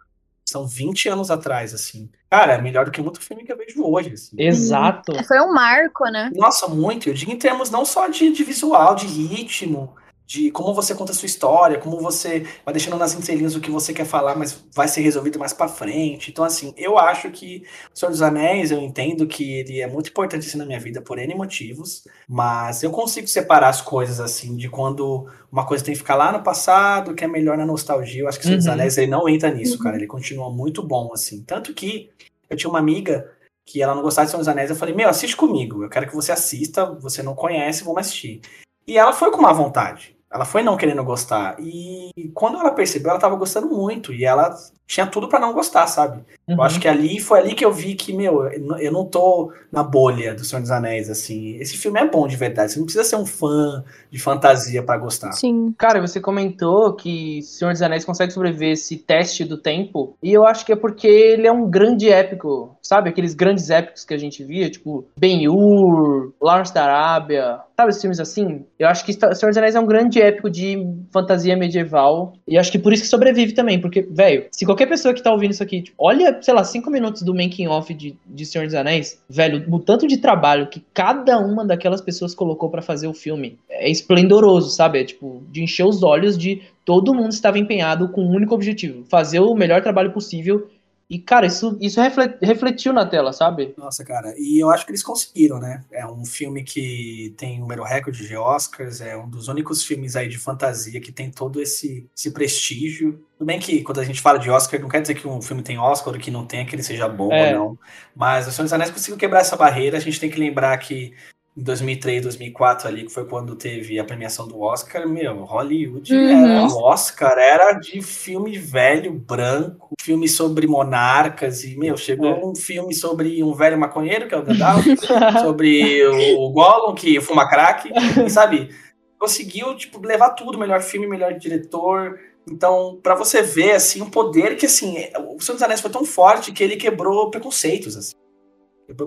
São 0.47 0.66
20 0.66 1.09
anos 1.11 1.30
atrás, 1.30 1.75
assim. 1.75 2.11
Cara, 2.30 2.54
é 2.54 2.61
melhor 2.61 2.87
do 2.87 2.90
que 2.90 3.02
muito 3.02 3.21
filme 3.21 3.44
que 3.44 3.52
eu 3.52 3.56
vejo 3.59 3.83
hoje, 3.83 4.12
assim. 4.12 4.37
Exato. 4.38 5.12
Foi 5.25 5.40
um 5.40 5.52
marco, 5.52 6.04
né? 6.04 6.30
Nossa, 6.35 6.68
muito. 6.68 7.09
Eu 7.09 7.14
digo 7.14 7.33
em 7.33 7.38
termos 7.38 7.71
não 7.71 7.85
só 7.85 8.09
de, 8.09 8.30
de 8.30 8.44
visual, 8.44 8.94
de 8.94 9.06
ritmo, 9.06 9.94
de 10.26 10.50
como 10.50 10.73
você 10.73 10.95
conta 10.95 11.12
a 11.12 11.14
sua 11.14 11.26
história, 11.26 11.78
como 11.78 12.00
você 12.00 12.47
vai 12.64 12.73
deixando 12.73 12.97
nas 12.97 13.14
entrelinhas 13.14 13.54
o 13.54 13.61
que 13.61 13.71
você 13.71 13.93
quer 13.93 14.07
falar, 14.07 14.35
mas 14.37 14.64
vai 14.75 14.88
ser 14.88 15.02
resolvido 15.02 15.38
mais 15.38 15.52
pra 15.52 15.69
frente. 15.69 16.31
Então, 16.31 16.45
assim, 16.45 16.73
eu 16.76 16.99
acho 16.99 17.31
que 17.31 17.62
O 17.95 17.99
Senhor 17.99 18.11
dos 18.11 18.23
Anéis, 18.23 18.71
eu 18.71 18.81
entendo 18.81 19.26
que 19.26 19.52
ele 19.61 19.81
é 19.81 19.87
muito 19.87 20.09
importante 20.11 20.47
assim, 20.47 20.57
na 20.57 20.64
minha 20.64 20.81
vida 20.81 21.02
por 21.02 21.19
N 21.19 21.35
motivos, 21.35 22.04
mas 22.26 22.83
eu 22.83 22.90
consigo 22.90 23.28
separar 23.28 23.69
as 23.69 23.83
coisas, 23.83 24.19
assim, 24.19 24.57
de 24.57 24.69
quando 24.69 25.26
uma 25.52 25.66
coisa 25.66 25.85
tem 25.85 25.93
que 25.93 26.00
ficar 26.00 26.14
lá 26.14 26.33
no 26.33 26.43
passado, 26.43 27.14
que 27.14 27.23
é 27.25 27.28
melhor 27.28 27.59
na 27.59 27.66
nostalgia. 27.66 28.23
Eu 28.23 28.28
acho 28.28 28.38
que 28.38 28.45
O 28.45 28.47
Senhor 28.47 28.57
dos 28.59 28.66
Uhum. 28.66 28.73
Anéis, 28.73 28.97
ele 28.97 29.11
não 29.11 29.28
entra 29.28 29.50
nisso, 29.50 29.78
cara. 29.78 29.97
Ele 29.97 30.07
continua 30.07 30.50
muito 30.50 30.83
bom, 30.83 31.11
assim. 31.12 31.43
Tanto 31.43 31.75
que 31.75 32.11
eu 32.49 32.57
tinha 32.57 32.71
uma 32.71 32.78
amiga 32.78 33.31
que 33.66 33.83
ela 33.83 33.95
não 33.95 34.02
gostava 34.02 34.25
de 34.26 34.31
Senhor 34.31 34.40
dos 34.40 34.49
Anéis, 34.49 34.71
eu 34.71 34.76
falei, 34.76 34.95
meu, 34.95 35.09
assiste 35.09 35.37
comigo, 35.37 35.83
eu 35.83 35.88
quero 35.88 36.07
que 36.07 36.14
você 36.14 36.33
assista, 36.33 36.85
você 37.00 37.23
não 37.23 37.35
conhece, 37.35 37.83
vamos 37.85 38.00
assistir. 38.00 38.40
E 38.87 38.99
ela 38.99 39.14
foi 39.14 39.31
com 39.31 39.40
má 39.40 39.50
vontade, 39.52 40.13
ela 40.35 40.45
foi 40.45 40.62
não 40.64 40.76
querendo 40.76 41.05
gostar, 41.05 41.57
e 41.61 42.11
quando 42.35 42.59
ela 42.59 42.73
percebeu, 42.73 43.11
ela 43.11 43.21
tava 43.21 43.37
gostando 43.37 43.69
muito, 43.69 44.12
e 44.12 44.25
ela 44.25 44.53
tinha 44.87 45.07
tudo 45.07 45.29
pra 45.29 45.38
não 45.41 45.53
gostar, 45.55 45.87
sabe? 45.87 46.23
Eu 46.47 46.57
Uhum. 46.57 46.62
acho 46.62 46.79
que 46.81 46.87
ali, 46.88 47.19
foi 47.21 47.38
ali 47.38 47.55
que 47.55 47.64
eu 47.64 47.73
vi 47.73 47.95
que, 47.95 48.12
meu, 48.12 48.47
eu 48.49 48.93
não 48.93 49.07
tô 49.07 49.53
na 49.73 49.83
bolha 49.83 50.35
do 50.35 50.45
Senhor 50.45 50.61
dos 50.61 50.71
Anéis, 50.71 51.09
assim, 51.09 51.57
esse 51.57 51.76
filme 51.79 51.99
é 52.00 52.07
bom 52.07 52.26
de 52.26 52.37
verdade, 52.37 52.73
você 52.73 52.79
não 52.79 52.85
precisa 52.85 53.05
ser 53.05 53.17
um 53.17 53.25
fã 53.25 53.83
de 54.11 54.19
fantasia 54.19 54.83
pra 54.83 54.99
gostar. 54.99 55.33
Sim. 55.33 55.73
Cara, 55.79 56.00
você 56.00 56.21
comentou 56.21 56.93
que 56.95 57.41
Senhor 57.43 57.73
dos 57.73 57.81
Anéis 57.81 58.05
consegue 58.05 58.33
sobreviver 58.33 58.73
esse 58.73 58.97
teste 58.99 59.45
do 59.45 59.57
tempo, 59.57 60.17
e 60.23 60.33
eu 60.33 60.45
acho 60.45 60.67
que 60.67 60.73
é 60.73 60.76
porque 60.76 61.07
ele 61.07 61.47
é 61.47 61.53
um 61.53 61.71
grande 61.71 62.11
épico, 62.11 62.76
sabe? 62.83 63.09
Aqueles 63.09 63.35
grandes 63.35 63.71
épicos 63.71 64.05
que 64.05 64.12
a 64.12 64.19
gente 64.19 64.43
via, 64.45 64.69
tipo 64.69 65.07
Ben-Hur, 65.17 66.33
Lawrence 66.43 66.75
da 66.75 66.85
Arábia, 66.85 67.61
sabe 67.76 67.90
esses 67.90 68.02
filmes 68.02 68.21
assim? 68.21 68.64
Eu 68.78 68.88
acho 68.88 69.04
que 69.04 69.12
Senhor 69.12 69.49
dos 69.49 69.57
Anéis 69.57 69.75
é 69.75 69.81
um 69.81 69.87
grande 69.87 70.21
épico 70.21 70.49
de 70.49 70.87
fantasia 71.12 71.57
medieval, 71.57 72.35
e 72.47 72.57
acho 72.57 72.71
que 72.71 72.78
por 72.78 72.93
isso 72.93 73.02
que 73.02 73.09
sobrevive 73.09 73.52
também, 73.52 73.81
porque, 73.81 74.02
velho, 74.02 74.47
se 74.52 74.64
qualquer 74.64 74.87
pessoa 74.87 75.12
que 75.12 75.23
tá 75.23 75.33
ouvindo 75.33 75.52
isso 75.52 75.62
aqui, 75.62 75.83
tipo, 75.83 75.97
olha, 75.99 76.38
sei 76.40 76.54
lá, 76.54 76.64
cinco 76.64 76.90
minutos 76.90 77.23
do 77.23 77.35
making 77.35 77.66
off 77.66 77.93
de, 77.93 78.16
de 78.26 78.47
Senhor 78.47 78.64
dos 78.64 78.75
Anéis, 78.75 79.21
velho, 79.28 79.65
o 79.69 79.78
tanto 79.78 80.06
de 80.06 80.19
trabalho 80.19 80.69
que 80.69 80.84
cada 80.93 81.39
uma 81.39 81.65
daquelas 81.65 82.00
pessoas 82.00 82.34
colocou 82.34 82.71
pra 82.71 82.82
fazer 82.82 83.06
o 83.06 83.15
filme 83.15 83.58
é 83.69 83.91
esplendoroso, 83.91 84.71
sabe? 84.71 85.00
É 85.00 85.04
tipo, 85.04 85.43
de 85.50 85.63
encher 85.63 85.84
os 85.84 86.02
olhos 86.02 86.39
de 86.39 86.63
todo 86.84 87.15
mundo 87.15 87.32
estava 87.32 87.58
empenhado 87.58 88.08
com 88.08 88.23
um 88.23 88.34
único 88.34 88.54
objetivo, 88.54 89.04
fazer 89.08 89.41
o 89.41 89.54
melhor 89.54 89.82
trabalho 89.82 90.13
possível. 90.13 90.69
E, 91.15 91.19
cara, 91.21 91.47
isso, 91.47 91.79
isso 91.81 92.00
refle- 92.00 92.37
refletiu 92.43 92.93
na 92.93 93.07
tela, 93.07 93.33
sabe? 93.33 93.73
Nossa, 93.79 94.05
cara, 94.05 94.35
e 94.37 94.59
eu 94.61 94.69
acho 94.69 94.85
que 94.85 94.91
eles 94.91 95.03
conseguiram, 95.03 95.61
né? 95.61 95.85
É 95.93 96.05
um 96.05 96.25
filme 96.25 96.65
que 96.65 97.33
tem 97.37 97.61
número 97.61 97.85
recorde 97.85 98.27
de 98.27 98.37
Oscars, 98.37 99.00
é 99.00 99.17
um 99.17 99.29
dos 99.29 99.47
únicos 99.47 99.85
filmes 99.85 100.17
aí 100.17 100.29
de 100.29 100.39
fantasia 100.39 101.00
que 101.00 101.13
tem 101.13 101.31
todo 101.31 101.63
esse, 101.63 102.05
esse 102.17 102.33
prestígio. 102.33 103.25
Tudo 103.39 103.47
bem 103.47 103.61
que 103.61 103.83
quando 103.85 104.00
a 104.00 104.05
gente 104.05 104.21
fala 104.21 104.41
de 104.41 104.50
Oscar, 104.50 104.81
não 104.81 104.89
quer 104.89 105.03
dizer 105.03 105.15
que 105.15 105.29
um 105.29 105.41
filme 105.41 105.63
tem 105.63 105.79
Oscar 105.79 106.13
ou 106.13 106.19
que 106.19 106.33
não 106.33 106.45
tem, 106.45 106.67
que 106.67 106.75
ele 106.75 106.83
seja 106.83 107.07
bom 107.09 107.33
É. 107.33 107.57
ou 107.57 107.59
não. 107.71 107.79
Mas 108.15 108.49
o 108.49 108.50
Senhor 108.50 108.65
dos 108.65 108.73
Anéis 108.73 108.91
conseguiu 108.91 109.17
quebrar 109.17 109.41
essa 109.41 109.57
barreira. 109.57 109.97
A 109.97 110.00
gente 110.00 110.19
tem 110.19 110.31
que 110.31 110.39
lembrar 110.41 110.77
que 110.79 111.13
em 111.56 111.62
2003, 111.62 112.23
2004 112.23 112.88
ali, 112.88 113.04
que 113.04 113.12
foi 113.12 113.25
quando 113.26 113.54
teve 113.54 113.99
a 113.99 114.04
premiação 114.04 114.49
do 114.49 114.60
Oscar, 114.60 115.08
meu, 115.08 115.45
Hollywood 115.45 116.12
Uhum. 116.12 116.28
era 116.28 116.67
o 116.67 116.82
Oscar, 116.82 117.38
era 117.38 117.73
de 117.75 118.02
filme 118.02 118.58
velho, 118.58 119.12
branco, 119.12 119.90
filme 120.00 120.26
sobre 120.28 120.67
monarcas 120.67 121.62
e, 121.62 121.76
meu, 121.76 121.97
chegou 121.97 122.26
É. 122.26 122.45
um 122.45 122.56
filme 122.56 122.93
sobre 122.93 123.40
um 123.43 123.54
velho 123.54 123.78
maconheiro, 123.78 124.26
que 124.26 124.34
é 124.34 124.38
o 124.38 124.43
Gandalf, 124.43 124.84
sobre 125.47 126.04
o 126.06 126.50
Gollum, 126.50 126.95
que 126.95 127.21
fuma 127.21 127.49
crack, 127.49 127.88
e, 128.25 128.28
sabe, 128.28 128.71
conseguiu, 129.19 129.76
tipo, 129.76 130.04
levar 130.04 130.30
tudo, 130.30 130.58
melhor 130.58 130.82
filme, 130.82 131.06
melhor 131.06 131.34
diretor, 131.34 132.19
então, 132.50 132.99
pra 133.02 133.14
você 133.14 133.40
ver, 133.43 133.73
assim, 133.73 134.02
um 134.02 134.10
poder 134.10 134.56
que, 134.56 134.67
assim, 134.67 134.99
é- 134.99 135.12
o 135.19 135.40
Senhor 135.40 135.54
dos 135.54 135.62
Anéis 135.62 135.80
foi 135.80 135.90
tão 135.90 136.04
forte 136.04 136.52
que 136.52 136.62
ele 136.62 136.76
quebrou 136.76 137.30
preconceitos, 137.30 137.97
assim. 137.97 138.12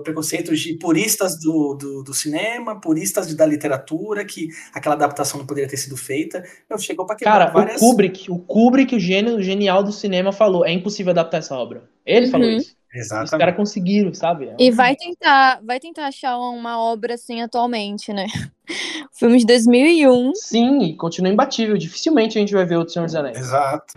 Preconceitos 0.02 0.58
de 0.60 0.74
puristas 0.74 1.38
do, 1.38 1.74
do, 1.74 2.02
do 2.02 2.12
cinema, 2.14 2.80
puristas 2.80 3.28
de- 3.28 3.36
da 3.36 3.46
literatura, 3.46 4.24
que 4.24 4.48
aquela 4.74 4.94
adaptação 4.96 5.38
não 5.38 5.46
poderia 5.46 5.68
ter 5.68 5.76
sido 5.76 5.96
feita. 5.96 6.42
Meu, 6.68 6.78
chegou 6.78 7.06
pra 7.06 7.14
quebrar 7.14 7.32
Cara, 7.38 7.50
várias... 7.50 7.76
o 7.80 7.84
Kubrick, 7.84 8.30
o 8.30 8.38
Kubrick, 8.38 8.96
o 8.96 9.00
gênio 9.00 9.36
o 9.36 9.42
genial 9.42 9.82
do 9.82 9.92
cinema, 9.92 10.32
falou: 10.32 10.64
é 10.66 10.72
impossível 10.72 11.10
adaptar 11.10 11.38
essa 11.38 11.54
obra. 11.56 11.88
Ele 12.04 12.26
falou 12.26 12.48
Uhum. 12.48 12.56
isso. 12.56 12.76
Os 12.90 13.00
Exatamente. 13.04 13.38
caras 13.38 13.56
conseguiram, 13.56 14.14
sabe? 14.14 14.50
E 14.58 14.70
vai 14.70 14.96
tentar, 14.96 15.60
vai 15.62 15.78
tentar 15.78 16.06
achar 16.06 16.38
uma 16.38 16.80
obra 16.80 17.14
assim 17.14 17.42
atualmente, 17.42 18.12
né? 18.14 18.26
Filme 19.12 19.38
de 19.38 19.44
2001. 19.46 20.32
Sim, 20.34 20.78
e 20.84 20.96
continua 20.96 21.30
imbatível. 21.30 21.76
Dificilmente 21.76 22.38
a 22.38 22.40
gente 22.40 22.54
vai 22.54 22.64
ver 22.64 22.76
outro 22.76 22.94
Senhor 22.94 23.04
dos 23.04 23.14
Anéis. 23.14 23.36
Exato. 23.38 23.92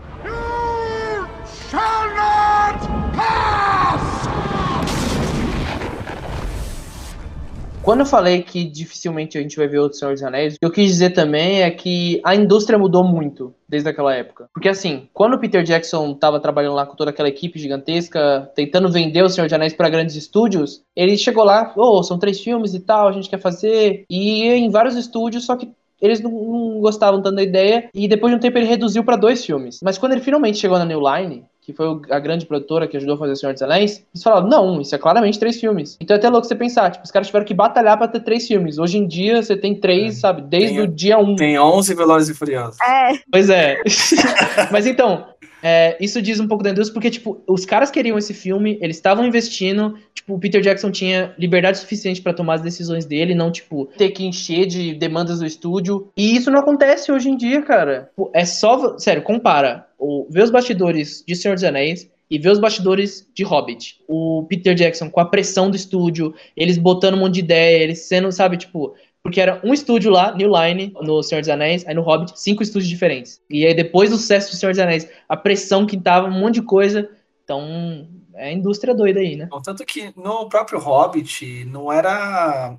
Quando 7.83 8.01
eu 8.01 8.05
falei 8.05 8.43
que 8.43 8.63
dificilmente 8.63 9.37
a 9.37 9.41
gente 9.41 9.57
vai 9.57 9.67
ver 9.67 9.79
outro 9.79 9.97
Senhor 9.97 10.13
dos 10.13 10.21
Anéis, 10.21 10.53
o 10.55 10.59
que 10.59 10.65
eu 10.65 10.71
quis 10.71 10.87
dizer 10.87 11.11
também 11.11 11.63
é 11.63 11.71
que 11.71 12.21
a 12.23 12.35
indústria 12.35 12.77
mudou 12.77 13.03
muito 13.03 13.55
desde 13.67 13.89
aquela 13.89 14.13
época. 14.13 14.47
Porque 14.53 14.69
assim, 14.69 15.09
quando 15.11 15.33
o 15.33 15.39
Peter 15.39 15.63
Jackson 15.63 16.13
tava 16.13 16.39
trabalhando 16.39 16.75
lá 16.75 16.85
com 16.85 16.95
toda 16.95 17.09
aquela 17.09 17.27
equipe 17.27 17.57
gigantesca, 17.57 18.51
tentando 18.55 18.91
vender 18.91 19.23
o 19.23 19.29
Senhor 19.29 19.47
dos 19.47 19.53
Anéis 19.53 19.73
para 19.73 19.89
grandes 19.89 20.15
estúdios, 20.15 20.83
ele 20.95 21.17
chegou 21.17 21.43
lá, 21.43 21.73
oh, 21.75 22.03
são 22.03 22.19
três 22.19 22.39
filmes 22.39 22.75
e 22.75 22.79
tal, 22.81 23.07
a 23.07 23.11
gente 23.11 23.29
quer 23.29 23.39
fazer, 23.39 24.05
e 24.09 24.43
em 24.43 24.69
vários 24.69 24.95
estúdios, 24.95 25.45
só 25.45 25.55
que 25.55 25.71
eles 25.99 26.19
não, 26.19 26.31
não 26.31 26.79
gostavam 26.81 27.21
tanto 27.21 27.35
da 27.35 27.43
ideia, 27.43 27.89
e 27.93 28.07
depois 28.07 28.31
de 28.31 28.37
um 28.37 28.39
tempo 28.39 28.57
ele 28.57 28.65
reduziu 28.65 29.03
para 29.03 29.15
dois 29.15 29.45
filmes. 29.45 29.79
Mas 29.83 29.97
quando 29.97 30.13
ele 30.13 30.21
finalmente 30.21 30.57
chegou 30.57 30.77
na 30.77 30.85
New 30.85 30.99
Line, 30.99 31.45
que 31.61 31.71
foi 31.73 31.85
a 32.09 32.19
grande 32.19 32.45
produtora 32.45 32.87
que 32.87 32.97
ajudou 32.97 33.15
a 33.15 33.17
fazer 33.19 33.33
o 33.33 33.35
Senhor 33.35 33.53
dos 33.53 33.61
Anéis, 33.61 34.03
eles 34.13 34.23
falaram, 34.23 34.47
não, 34.47 34.81
isso 34.81 34.95
é 34.95 34.97
claramente 34.97 35.37
três 35.39 35.59
filmes. 35.59 35.95
Então 36.01 36.15
é 36.15 36.17
até 36.17 36.27
louco 36.27 36.47
você 36.47 36.55
pensar, 36.55 36.89
tipo, 36.91 37.05
os 37.05 37.11
caras 37.11 37.27
tiveram 37.27 37.45
que 37.45 37.53
batalhar 37.53 37.97
pra 37.97 38.07
ter 38.07 38.19
três 38.21 38.47
filmes. 38.47 38.77
Hoje 38.79 38.97
em 38.97 39.07
dia 39.07 39.41
você 39.43 39.55
tem 39.55 39.75
três, 39.75 40.17
É. 40.17 40.19
sabe, 40.19 40.41
desde 40.41 40.75
Tem- 40.75 40.81
o 40.81 40.87
dia 40.87 41.17
um. 41.19 41.35
Tem 41.35 41.59
11 41.59 41.93
Velozes 41.93 42.29
e 42.29 42.37
Furiosos. 42.37 42.77
É. 42.81 43.11
Pois 43.31 43.49
é. 43.49 43.77
Mas 44.71 44.85
então, 44.87 45.25
é, 45.63 45.95
isso 46.03 46.21
diz 46.21 46.39
um 46.39 46.47
pouco 46.47 46.63
da 46.63 46.71
indústria, 46.71 46.93
porque, 46.93 47.09
tipo, 47.11 47.41
os 47.47 47.65
caras 47.65 47.91
queriam 47.91 48.17
esse 48.17 48.33
filme, 48.33 48.77
eles 48.81 48.95
estavam 48.97 49.25
investindo, 49.25 49.95
tipo, 50.15 50.33
o 50.33 50.39
Peter 50.39 50.61
Jackson 50.61 50.89
tinha 50.91 51.33
liberdade 51.37 51.77
suficiente 51.77 52.21
pra 52.21 52.33
tomar 52.33 52.55
as 52.55 52.61
decisões 52.61 53.05
dele, 53.05 53.35
não, 53.35 53.51
tipo, 53.51 53.87
ter 53.97 54.09
que 54.09 54.25
encher 54.25 54.65
de 54.65 54.93
demandas 54.95 55.39
do 55.39 55.45
estúdio. 55.45 56.09
E 56.17 56.35
isso 56.35 56.49
não 56.49 56.59
acontece 56.59 57.11
hoje 57.11 57.29
em 57.29 57.37
dia, 57.37 57.61
cara. 57.61 58.09
É 58.33 58.45
só. 58.45 58.97
Sério, 58.97 59.21
compara. 59.21 59.85
Vê 60.29 60.41
os 60.41 60.49
bastidores 60.49 61.23
de 61.27 61.35
Senhor 61.35 61.55
dos 61.55 61.63
Anéis 61.63 62.09
e 62.29 62.39
ver 62.39 62.49
os 62.49 62.59
bastidores 62.59 63.27
de 63.33 63.43
Hobbit. 63.43 63.99
O 64.07 64.45
Peter 64.47 64.73
Jackson 64.73 65.09
com 65.09 65.19
a 65.19 65.25
pressão 65.25 65.69
do 65.69 65.75
estúdio, 65.75 66.33
eles 66.55 66.77
botando 66.77 67.15
um 67.15 67.19
monte 67.19 67.35
de 67.35 67.39
ideia, 67.41 67.83
eles 67.83 68.07
sendo, 68.07 68.31
sabe, 68.31 68.57
tipo, 68.57 68.95
porque 69.21 69.39
era 69.39 69.61
um 69.63 69.73
estúdio 69.73 70.09
lá, 70.09 70.33
New 70.33 70.49
Line, 70.49 70.93
no 71.01 71.21
Senhor 71.21 71.41
dos 71.41 71.49
Anéis, 71.49 71.85
aí 71.85 71.93
no 71.93 72.01
Hobbit, 72.01 72.39
cinco 72.39 72.63
estúdios 72.63 72.89
diferentes. 72.89 73.41
E 73.49 73.65
aí 73.65 73.73
depois 73.73 74.09
do 74.09 74.17
sucesso 74.17 74.49
do 74.49 74.55
Senhor 74.55 74.71
dos 74.71 74.79
Anéis, 74.79 75.07
a 75.27 75.37
pressão 75.37 75.85
que 75.85 75.97
tava, 75.99 76.27
um 76.27 76.39
monte 76.39 76.55
de 76.55 76.61
coisa. 76.63 77.09
Então, 77.43 78.07
é 78.33 78.51
indústria 78.51 78.95
doida 78.95 79.19
aí, 79.19 79.35
né? 79.35 79.49
Tanto 79.63 79.85
que 79.85 80.11
no 80.15 80.47
próprio 80.47 80.79
Hobbit, 80.79 81.65
não 81.65 81.91
era. 81.91 82.77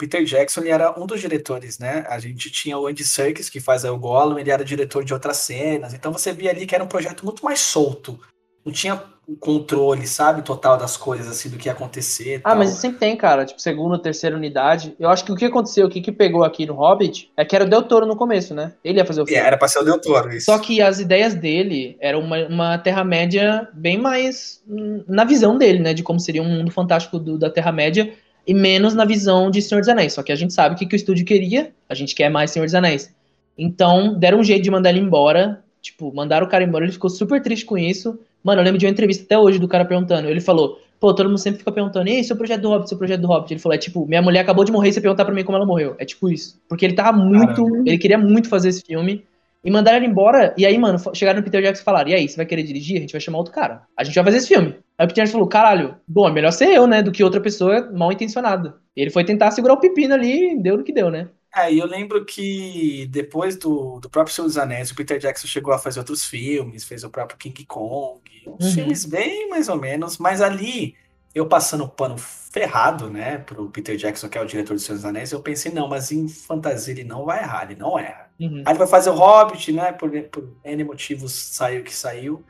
Peter 0.00 0.24
Jackson 0.24 0.62
ele 0.62 0.70
era 0.70 0.98
um 0.98 1.04
dos 1.04 1.20
diretores, 1.20 1.78
né? 1.78 2.06
A 2.08 2.18
gente 2.18 2.50
tinha 2.50 2.78
o 2.78 2.86
Andy 2.86 3.04
Serkis, 3.04 3.50
que 3.50 3.60
faz 3.60 3.84
o 3.84 3.98
Gollum, 3.98 4.38
ele 4.38 4.50
era 4.50 4.64
diretor 4.64 5.04
de 5.04 5.12
outras 5.12 5.36
cenas. 5.36 5.92
Então 5.92 6.10
você 6.10 6.32
via 6.32 6.50
ali 6.50 6.64
que 6.64 6.74
era 6.74 6.82
um 6.82 6.88
projeto 6.88 7.22
muito 7.22 7.44
mais 7.44 7.60
solto. 7.60 8.18
Não 8.64 8.72
tinha 8.72 9.02
o 9.28 9.36
controle, 9.36 10.06
sabe, 10.06 10.42
total 10.42 10.78
das 10.78 10.96
coisas, 10.96 11.28
assim, 11.28 11.50
do 11.50 11.58
que 11.58 11.68
ia 11.68 11.72
acontecer. 11.72 12.40
Ah, 12.42 12.50
tal. 12.50 12.58
mas 12.58 12.70
sempre 12.70 12.98
tem, 12.98 13.14
cara. 13.14 13.44
Tipo, 13.44 13.60
segunda, 13.60 13.98
terceira 13.98 14.34
unidade. 14.34 14.96
Eu 14.98 15.10
acho 15.10 15.22
que 15.22 15.32
o 15.32 15.36
que 15.36 15.44
aconteceu, 15.44 15.86
o 15.86 15.90
que, 15.90 16.00
que 16.00 16.10
pegou 16.10 16.44
aqui 16.44 16.64
no 16.64 16.74
Hobbit, 16.74 17.30
é 17.36 17.44
que 17.44 17.54
era 17.54 17.64
o 17.66 17.68
Del 17.68 17.82
Toro 17.82 18.06
no 18.06 18.16
começo, 18.16 18.54
né? 18.54 18.72
Ele 18.82 18.98
ia 18.98 19.04
fazer 19.04 19.20
o 19.20 19.26
filme. 19.26 19.40
É, 19.40 19.46
era 19.46 19.58
pra 19.58 19.68
ser 19.68 19.80
o 19.80 19.84
Del 19.84 20.00
Toro, 20.00 20.32
isso. 20.32 20.46
Só 20.46 20.58
que 20.58 20.80
as 20.80 20.98
ideias 20.98 21.34
dele 21.34 21.96
eram 22.00 22.20
uma, 22.20 22.46
uma 22.46 22.78
Terra-média 22.78 23.68
bem 23.74 23.98
mais 23.98 24.62
na 25.06 25.24
visão 25.24 25.58
dele, 25.58 25.78
né? 25.78 25.92
De 25.92 26.02
como 26.02 26.18
seria 26.18 26.42
um 26.42 26.48
mundo 26.48 26.70
fantástico 26.70 27.18
do, 27.18 27.38
da 27.38 27.50
Terra-média 27.50 28.12
e 28.50 28.54
menos 28.54 28.96
na 28.96 29.04
visão 29.04 29.48
de 29.48 29.62
Senhor 29.62 29.80
dos 29.80 29.88
Anéis. 29.88 30.12
Só 30.12 30.24
que 30.24 30.32
a 30.32 30.34
gente 30.34 30.52
sabe 30.52 30.74
o 30.74 30.78
que, 30.78 30.84
que 30.84 30.96
o 30.96 30.96
estúdio 30.96 31.24
queria, 31.24 31.70
a 31.88 31.94
gente 31.94 32.16
quer 32.16 32.28
mais 32.28 32.50
Senhor 32.50 32.64
dos 32.64 32.74
Anéis. 32.74 33.14
Então, 33.56 34.18
deram 34.18 34.40
um 34.40 34.42
jeito 34.42 34.64
de 34.64 34.70
mandar 34.72 34.90
ele 34.90 34.98
embora. 34.98 35.62
Tipo, 35.80 36.12
mandaram 36.12 36.48
o 36.48 36.50
cara 36.50 36.64
embora, 36.64 36.84
ele 36.84 36.92
ficou 36.92 37.08
super 37.08 37.40
triste 37.40 37.64
com 37.64 37.78
isso. 37.78 38.18
Mano, 38.42 38.60
eu 38.60 38.64
lembro 38.64 38.78
de 38.80 38.86
uma 38.86 38.90
entrevista 38.90 39.22
até 39.22 39.38
hoje 39.38 39.60
do 39.60 39.68
cara 39.68 39.84
perguntando. 39.84 40.28
Ele 40.28 40.40
falou: 40.40 40.80
Pô, 40.98 41.14
todo 41.14 41.28
mundo 41.28 41.38
sempre 41.38 41.60
fica 41.60 41.70
perguntando, 41.70 42.08
e 42.08 42.16
aí, 42.16 42.24
seu 42.24 42.34
projeto 42.34 42.62
do 42.62 42.68
Hobbit, 42.70 42.88
seu 42.88 42.98
projeto 42.98 43.20
do 43.20 43.28
Hobbit? 43.28 43.52
Ele 43.52 43.60
falou: 43.60 43.74
É 43.76 43.78
tipo, 43.78 44.04
minha 44.04 44.20
mulher 44.20 44.40
acabou 44.40 44.64
de 44.64 44.72
morrer 44.72 44.88
e 44.88 44.92
você 44.94 45.00
perguntar 45.00 45.24
pra 45.24 45.32
mim 45.32 45.44
como 45.44 45.56
ela 45.56 45.64
morreu. 45.64 45.94
É 46.00 46.04
tipo 46.04 46.28
isso. 46.28 46.60
Porque 46.68 46.84
ele 46.84 46.94
tava 46.94 47.16
muito. 47.16 47.64
Caramba. 47.64 47.84
Ele 47.86 47.98
queria 47.98 48.18
muito 48.18 48.48
fazer 48.48 48.70
esse 48.70 48.82
filme. 48.82 49.24
E 49.62 49.70
mandaram 49.70 49.98
ele 49.98 50.06
embora. 50.06 50.54
E 50.56 50.64
aí, 50.64 50.78
mano, 50.78 50.98
chegaram 51.14 51.38
no 51.38 51.44
Peter 51.44 51.62
Jackson 51.62 51.82
e 51.82 51.84
falaram: 51.84 52.10
E 52.10 52.14
aí, 52.14 52.28
você 52.28 52.36
vai 52.36 52.46
querer 52.46 52.62
dirigir? 52.62 52.96
A 52.96 53.00
gente 53.00 53.12
vai 53.12 53.20
chamar 53.20 53.38
outro 53.38 53.52
cara. 53.52 53.82
A 53.96 54.04
gente 54.04 54.14
vai 54.14 54.24
fazer 54.24 54.38
esse 54.38 54.48
filme. 54.48 54.76
Aí 54.96 55.04
o 55.04 55.08
Peter 55.08 55.22
Jackson 55.22 55.32
falou: 55.32 55.48
Caralho, 55.48 55.96
bom, 56.06 56.28
é 56.28 56.32
melhor 56.32 56.50
ser 56.50 56.68
eu, 56.68 56.86
né? 56.86 57.02
Do 57.02 57.12
que 57.12 57.22
outra 57.22 57.40
pessoa 57.40 57.90
mal 57.92 58.10
intencionada. 58.10 58.76
E 58.96 59.02
ele 59.02 59.10
foi 59.10 59.24
tentar 59.24 59.50
segurar 59.50 59.74
o 59.74 59.80
pepino 59.80 60.14
ali 60.14 60.52
e 60.52 60.62
deu 60.62 60.76
no 60.78 60.84
que 60.84 60.92
deu, 60.92 61.10
né? 61.10 61.28
É, 61.54 61.72
e 61.72 61.78
eu 61.78 61.86
lembro 61.86 62.24
que 62.24 63.08
depois 63.10 63.56
do, 63.56 63.98
do 63.98 64.08
próprio 64.08 64.32
Senhor 64.32 64.46
dos 64.46 64.56
Anéis, 64.56 64.90
o 64.90 64.94
Peter 64.94 65.18
Jackson 65.18 65.48
chegou 65.48 65.74
a 65.74 65.78
fazer 65.78 65.98
outros 65.98 66.24
filmes, 66.24 66.84
fez 66.84 67.02
o 67.02 67.10
próprio 67.10 67.36
King 67.36 67.64
Kong, 67.64 68.20
uns 68.46 68.66
uhum. 68.66 68.72
filmes 68.72 69.04
bem 69.04 69.48
mais 69.48 69.68
ou 69.68 69.76
menos, 69.76 70.16
mas 70.16 70.40
ali, 70.40 70.94
eu 71.34 71.46
passando 71.46 71.84
o 71.84 71.88
pano 71.88 72.16
ferrado, 72.18 73.08
né, 73.08 73.38
pro 73.38 73.70
Peter 73.70 73.96
Jackson, 73.96 74.28
que 74.28 74.36
é 74.36 74.42
o 74.42 74.46
diretor 74.46 74.74
do 74.74 74.80
Senhor 74.80 74.96
dos 74.96 75.04
Anéis, 75.04 75.30
eu 75.30 75.40
pensei, 75.40 75.72
não, 75.72 75.88
mas 75.88 76.10
em 76.10 76.28
fantasia 76.28 76.92
ele 76.92 77.04
não 77.04 77.24
vai 77.24 77.40
errar, 77.40 77.64
ele 77.64 77.78
não 77.78 77.98
erra. 77.98 78.28
Uhum. 78.40 78.62
Aí 78.66 78.72
ele 78.72 78.78
vai 78.78 78.88
fazer 78.88 79.10
o 79.10 79.14
Hobbit, 79.14 79.72
né, 79.72 79.92
por, 79.92 80.10
por 80.24 80.56
N 80.64 80.84
motivos 80.84 81.32
saiu 81.32 81.84
que 81.84 81.94
saiu, 81.94 82.44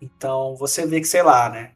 então 0.00 0.54
você 0.56 0.86
vê 0.86 1.00
que, 1.00 1.06
sei 1.06 1.22
lá, 1.22 1.48
né, 1.48 1.72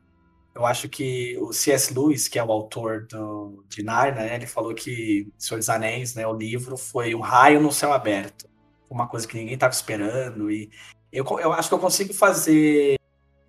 eu 0.54 0.66
acho 0.66 0.88
que 0.88 1.38
o 1.38 1.52
C.S. 1.52 1.94
Lewis, 1.94 2.28
que 2.28 2.38
é 2.38 2.44
o 2.44 2.52
autor 2.52 3.06
do, 3.06 3.64
de 3.68 3.82
Narnia, 3.82 4.24
né, 4.24 4.34
ele 4.34 4.46
falou 4.46 4.74
que 4.74 5.32
Senhor 5.38 5.58
dos 5.58 5.68
Anéis, 5.68 6.14
né, 6.14 6.26
o 6.26 6.36
livro, 6.36 6.76
foi 6.76 7.14
um 7.14 7.20
raio 7.20 7.60
no 7.60 7.72
céu 7.72 7.92
aberto. 7.92 8.48
Uma 8.88 9.06
coisa 9.06 9.26
que 9.26 9.36
ninguém 9.36 9.54
estava 9.54 9.72
esperando. 9.72 10.50
E 10.50 10.68
eu, 11.12 11.24
eu 11.38 11.52
acho 11.52 11.68
que 11.68 11.74
eu 11.74 11.78
consigo 11.78 12.12
fazer 12.12 12.99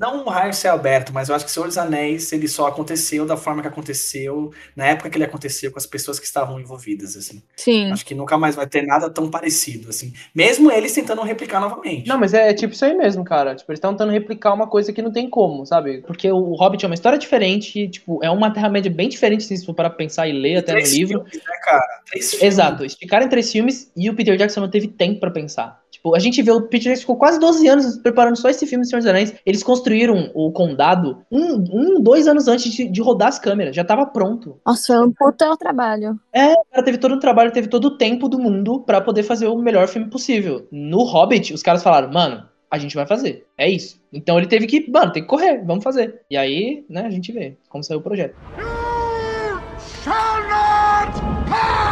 não 0.02 0.26
um 0.26 0.30
raio 0.30 0.52
céu 0.52 0.74
aberto, 0.74 1.14
mas 1.14 1.30
eu 1.30 1.36
acho 1.36 1.46
que 1.46 1.52
Senhor 1.52 1.68
dos 1.68 1.78
Anéis, 1.78 2.34
ele 2.34 2.48
só 2.48 2.66
aconteceu 2.66 3.24
da 3.24 3.38
forma 3.38 3.62
que 3.62 3.68
aconteceu, 3.68 4.52
na 4.76 4.88
época 4.88 5.12
que 5.12 5.18
ele 5.18 5.24
aconteceu, 5.24 5.72
com 5.72 5.78
as 5.78 5.86
pessoas 5.86 6.20
que 6.20 6.26
estavam 6.26 6.60
envolvidas, 6.60 7.16
assim. 7.16 7.44
Sim. 7.56 7.92
Acho 7.92 8.04
que 8.04 8.16
nunca 8.16 8.36
mais 8.36 8.56
vai 8.56 8.66
ter 8.66 8.82
nada 8.82 9.12
tão 9.12 9.30
parecido, 9.30 9.90
assim. 9.90 10.12
Mesmo 10.34 10.72
eles 10.72 10.92
tentando 10.92 11.22
replicar 11.22 11.60
novamente. 11.60 12.08
Não, 12.08 12.18
mas 12.18 12.34
é 12.34 12.52
tipo 12.52 12.74
isso 12.74 12.84
aí 12.84 12.96
mesmo, 12.96 13.24
cara. 13.24 13.54
Tipo, 13.54 13.72
eles 13.72 13.78
estão 13.78 13.92
tentando 13.92 14.12
replicar 14.12 14.54
uma 14.54 14.66
coisa 14.66 14.92
que 14.92 15.04
não 15.04 15.12
tem 15.12 15.30
como, 15.30 15.66
sabe? 15.68 16.02
Porque 16.02 16.32
o 16.32 16.56
Hobbit 16.56 16.84
é 16.84 16.88
uma 16.88 16.96
história 16.96 17.20
diferente, 17.20 17.88
tipo, 17.88 18.20
é 18.24 18.32
uma 18.32 18.52
Terra-média 18.52 18.92
bem 18.92 19.08
diferente, 19.08 19.44
se 19.44 19.66
for 19.66 19.76
para 19.76 19.90
pensar 19.90 20.28
e 20.28 20.34
ler 20.34 20.54
e 20.54 20.58
até 20.58 20.74
no 20.74 20.80
livro. 20.80 21.20
Filmes, 21.20 21.48
né, 21.48 21.56
cara? 21.64 22.02
Três 22.10 22.32
filmes. 22.32 22.48
Exato. 22.48 22.86
Esticaram 22.86 23.30
três 23.30 23.52
filmes 23.52 23.92
e 23.96 24.10
o 24.10 24.16
Peter 24.16 24.36
Jackson 24.36 24.62
não 24.62 24.70
teve 24.70 24.88
tempo 24.88 25.20
para 25.20 25.30
pensar. 25.30 25.81
Tipo, 26.02 26.16
a 26.16 26.20
gente 26.20 26.42
vê 26.42 26.50
o 26.52 26.64
Peter 26.64 26.86
Jackson 26.86 27.02
ficou 27.02 27.16
quase 27.16 27.40
12 27.40 27.68
anos 27.68 27.98
preparando 27.98 28.36
só 28.36 28.50
esse 28.50 28.66
filme 28.66 28.84
do 28.84 28.90
Senhor 28.90 29.02
dos 29.02 29.08
Anéis. 29.08 29.36
Eles 29.46 29.62
construíram 29.62 30.32
o 30.34 30.52
condado 30.52 31.24
um, 31.32 31.64
um 31.72 32.02
dois 32.02 32.28
anos 32.28 32.48
antes 32.48 32.74
de, 32.74 32.90
de, 32.90 33.02
rodar 33.02 33.28
as 33.28 33.38
câmeras. 33.38 33.76
Já 33.76 33.84
tava 33.84 34.08
pronto. 34.08 34.60
Nossa, 34.66 34.96
foi 34.96 35.06
um 35.06 35.12
puta 35.12 35.56
trabalho. 35.58 36.20
É, 36.34 36.54
o 36.54 36.66
cara 36.72 36.84
teve 36.84 36.98
todo 36.98 37.14
o 37.14 37.20
trabalho, 37.20 37.52
teve 37.52 37.68
todo 37.68 37.86
o 37.86 37.98
tempo 37.98 38.28
do 38.28 38.40
mundo 38.40 38.80
para 38.80 39.00
poder 39.00 39.22
fazer 39.22 39.48
o 39.48 39.58
melhor 39.58 39.88
filme 39.88 40.10
possível. 40.10 40.68
No 40.72 41.04
Hobbit, 41.04 41.54
os 41.54 41.62
caras 41.62 41.84
falaram, 41.84 42.12
mano, 42.12 42.44
a 42.72 42.80
gente 42.80 42.96
vai 42.96 43.06
fazer. 43.06 43.46
É 43.56 43.70
isso. 43.70 44.02
Então 44.12 44.40
ele 44.40 44.48
teve 44.48 44.66
que, 44.66 44.90
mano, 44.90 45.12
tem 45.12 45.22
que 45.22 45.30
correr, 45.30 45.64
vamos 45.64 45.84
fazer. 45.84 46.22
E 46.32 46.36
aí, 46.36 46.84
né, 46.90 47.06
a 47.06 47.12
gente 47.12 47.32
vê 47.32 47.58
como 47.70 47.84
saiu 47.84 48.00
o 48.00 48.04
projeto. 48.04 48.36
You 48.58 49.62
shall 50.04 50.42
not 50.48 51.22
pass! 51.48 51.91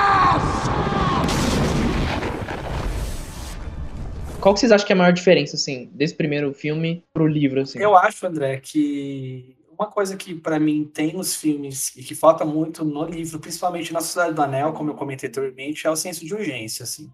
Qual 4.39 4.53
que 4.53 4.59
vocês 4.59 4.71
acham 4.71 4.87
que 4.87 4.93
é 4.93 4.95
a 4.95 4.97
maior 4.97 5.11
diferença, 5.11 5.55
assim, 5.55 5.89
desse 5.93 6.15
primeiro 6.15 6.53
filme 6.53 7.03
pro 7.13 7.27
livro, 7.27 7.61
assim? 7.61 7.79
Eu 7.79 7.95
acho, 7.95 8.25
André, 8.25 8.57
que 8.57 9.57
uma 9.77 9.87
coisa 9.87 10.15
que 10.17 10.33
para 10.33 10.59
mim 10.59 10.89
tem 10.93 11.13
nos 11.13 11.35
filmes 11.35 11.95
e 11.95 12.03
que 12.03 12.15
falta 12.15 12.43
muito 12.45 12.83
no 12.83 13.05
livro, 13.05 13.39
principalmente 13.39 13.93
na 13.93 14.01
Sociedade 14.01 14.33
do 14.33 14.41
Anel, 14.41 14.73
como 14.73 14.91
eu 14.91 14.95
comentei 14.95 15.29
anteriormente, 15.29 15.87
é 15.87 15.89
o 15.89 15.95
senso 15.95 16.25
de 16.25 16.33
urgência, 16.33 16.83
assim. 16.83 17.09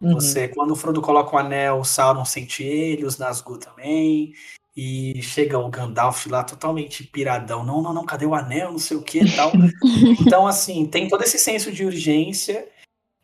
Uhum. 0.00 0.14
Você, 0.14 0.48
quando 0.48 0.70
o 0.70 0.76
Frodo 0.76 1.02
coloca 1.02 1.34
o 1.34 1.38
anel, 1.38 1.80
o 1.80 1.84
Sauron 1.84 2.24
sente 2.24 2.62
ele, 2.62 3.04
os 3.04 3.18
Nazgûl 3.18 3.58
também, 3.58 4.32
e 4.76 5.20
chega 5.22 5.58
o 5.58 5.68
Gandalf 5.68 6.26
lá 6.26 6.44
totalmente 6.44 7.02
piradão, 7.02 7.64
não, 7.64 7.82
não, 7.82 7.92
não, 7.92 8.06
cadê 8.06 8.24
o 8.24 8.34
anel, 8.34 8.70
não 8.70 8.78
sei 8.78 8.96
o 8.96 9.02
que 9.02 9.18
e 9.18 9.36
tal. 9.36 9.50
então, 10.20 10.46
assim, 10.46 10.86
tem 10.86 11.08
todo 11.08 11.24
esse 11.24 11.38
senso 11.38 11.72
de 11.72 11.84
urgência 11.84 12.66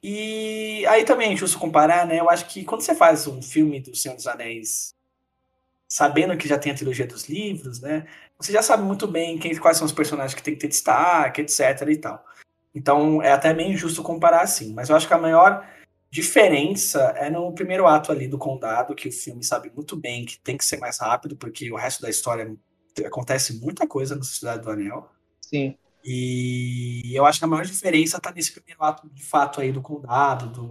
e 0.07 0.85
aí 0.87 1.03
também 1.03 1.33
é 1.33 1.37
justo 1.37 1.59
comparar, 1.59 2.07
né? 2.07 2.21
Eu 2.21 2.29
acho 2.29 2.45
que 2.45 2.63
quando 2.63 2.83
você 2.83 2.95
faz 2.95 3.27
um 3.27 3.41
filme 3.41 3.81
do 3.81 3.97
Senhor 3.97 4.15
dos 4.15 4.27
Anéis, 4.27 4.95
sabendo 5.89 6.37
que 6.37 6.47
já 6.47 6.59
tem 6.59 6.73
a 6.73 6.75
trilogia 6.75 7.07
dos 7.07 7.27
livros, 7.27 7.81
né? 7.81 8.07
Você 8.39 8.53
já 8.53 8.63
sabe 8.63 8.83
muito 8.83 9.09
bem 9.09 9.39
quem, 9.39 9.57
quais 9.57 9.79
são 9.79 9.87
os 9.87 9.95
personagens 9.95 10.35
que 10.35 10.43
tem 10.43 10.53
que 10.53 10.61
ter 10.61 10.69
destaque, 10.69 11.41
etc 11.41 11.89
e 11.89 11.97
tal. 11.97 12.23
Então 12.75 13.23
é 13.23 13.33
até 13.33 13.55
meio 13.55 13.73
injusto 13.73 14.03
comparar 14.03 14.43
assim. 14.43 14.75
Mas 14.75 14.91
eu 14.91 14.97
acho 14.97 15.09
que 15.09 15.15
a 15.15 15.19
maior 15.19 15.67
diferença 16.11 17.01
é 17.17 17.31
no 17.31 17.51
primeiro 17.55 17.87
ato 17.87 18.13
ali 18.13 18.29
do 18.29 18.37
condado, 18.37 18.95
que 18.95 19.09
o 19.09 19.13
filme 19.13 19.43
sabe 19.43 19.73
muito 19.75 19.97
bem 19.97 20.27
que 20.27 20.39
tem 20.39 20.59
que 20.59 20.67
ser 20.67 20.77
mais 20.77 20.99
rápido, 20.99 21.35
porque 21.35 21.73
o 21.73 21.77
resto 21.77 22.03
da 22.03 22.11
história 22.11 22.55
acontece 23.07 23.59
muita 23.59 23.87
coisa 23.87 24.15
na 24.15 24.23
Sociedade 24.23 24.61
do 24.61 24.71
Anel. 24.71 25.11
Sim. 25.41 25.79
E 26.05 27.13
eu 27.15 27.25
acho 27.25 27.39
que 27.39 27.45
a 27.45 27.49
maior 27.49 27.65
diferença 27.65 28.19
está 28.19 28.31
nesse 28.31 28.53
primeiro 28.53 28.83
ato, 28.85 29.09
de 29.09 29.25
fato, 29.25 29.61
aí 29.61 29.73
do 29.73 29.81
condado, 29.81 30.47
do 30.49 30.69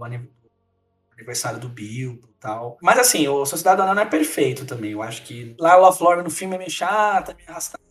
aniversário 1.12 1.58
do 1.58 1.68
Bilbo 1.68 2.28
e 2.28 2.40
tal. 2.40 2.78
Mas 2.80 2.98
assim, 2.98 3.26
o 3.26 3.44
Sociedade 3.44 3.80
não 3.82 4.00
é 4.00 4.06
perfeito 4.06 4.64
também. 4.64 4.92
Eu 4.92 5.02
acho 5.02 5.22
que 5.22 5.56
lá 5.58 5.76
o 5.76 5.92
Flora 5.92 6.22
no 6.22 6.30
filme 6.30 6.54
é 6.54 6.58
meio 6.58 6.70
chata, 6.70 7.34
meio 7.34 7.50
arrastado. 7.50 7.82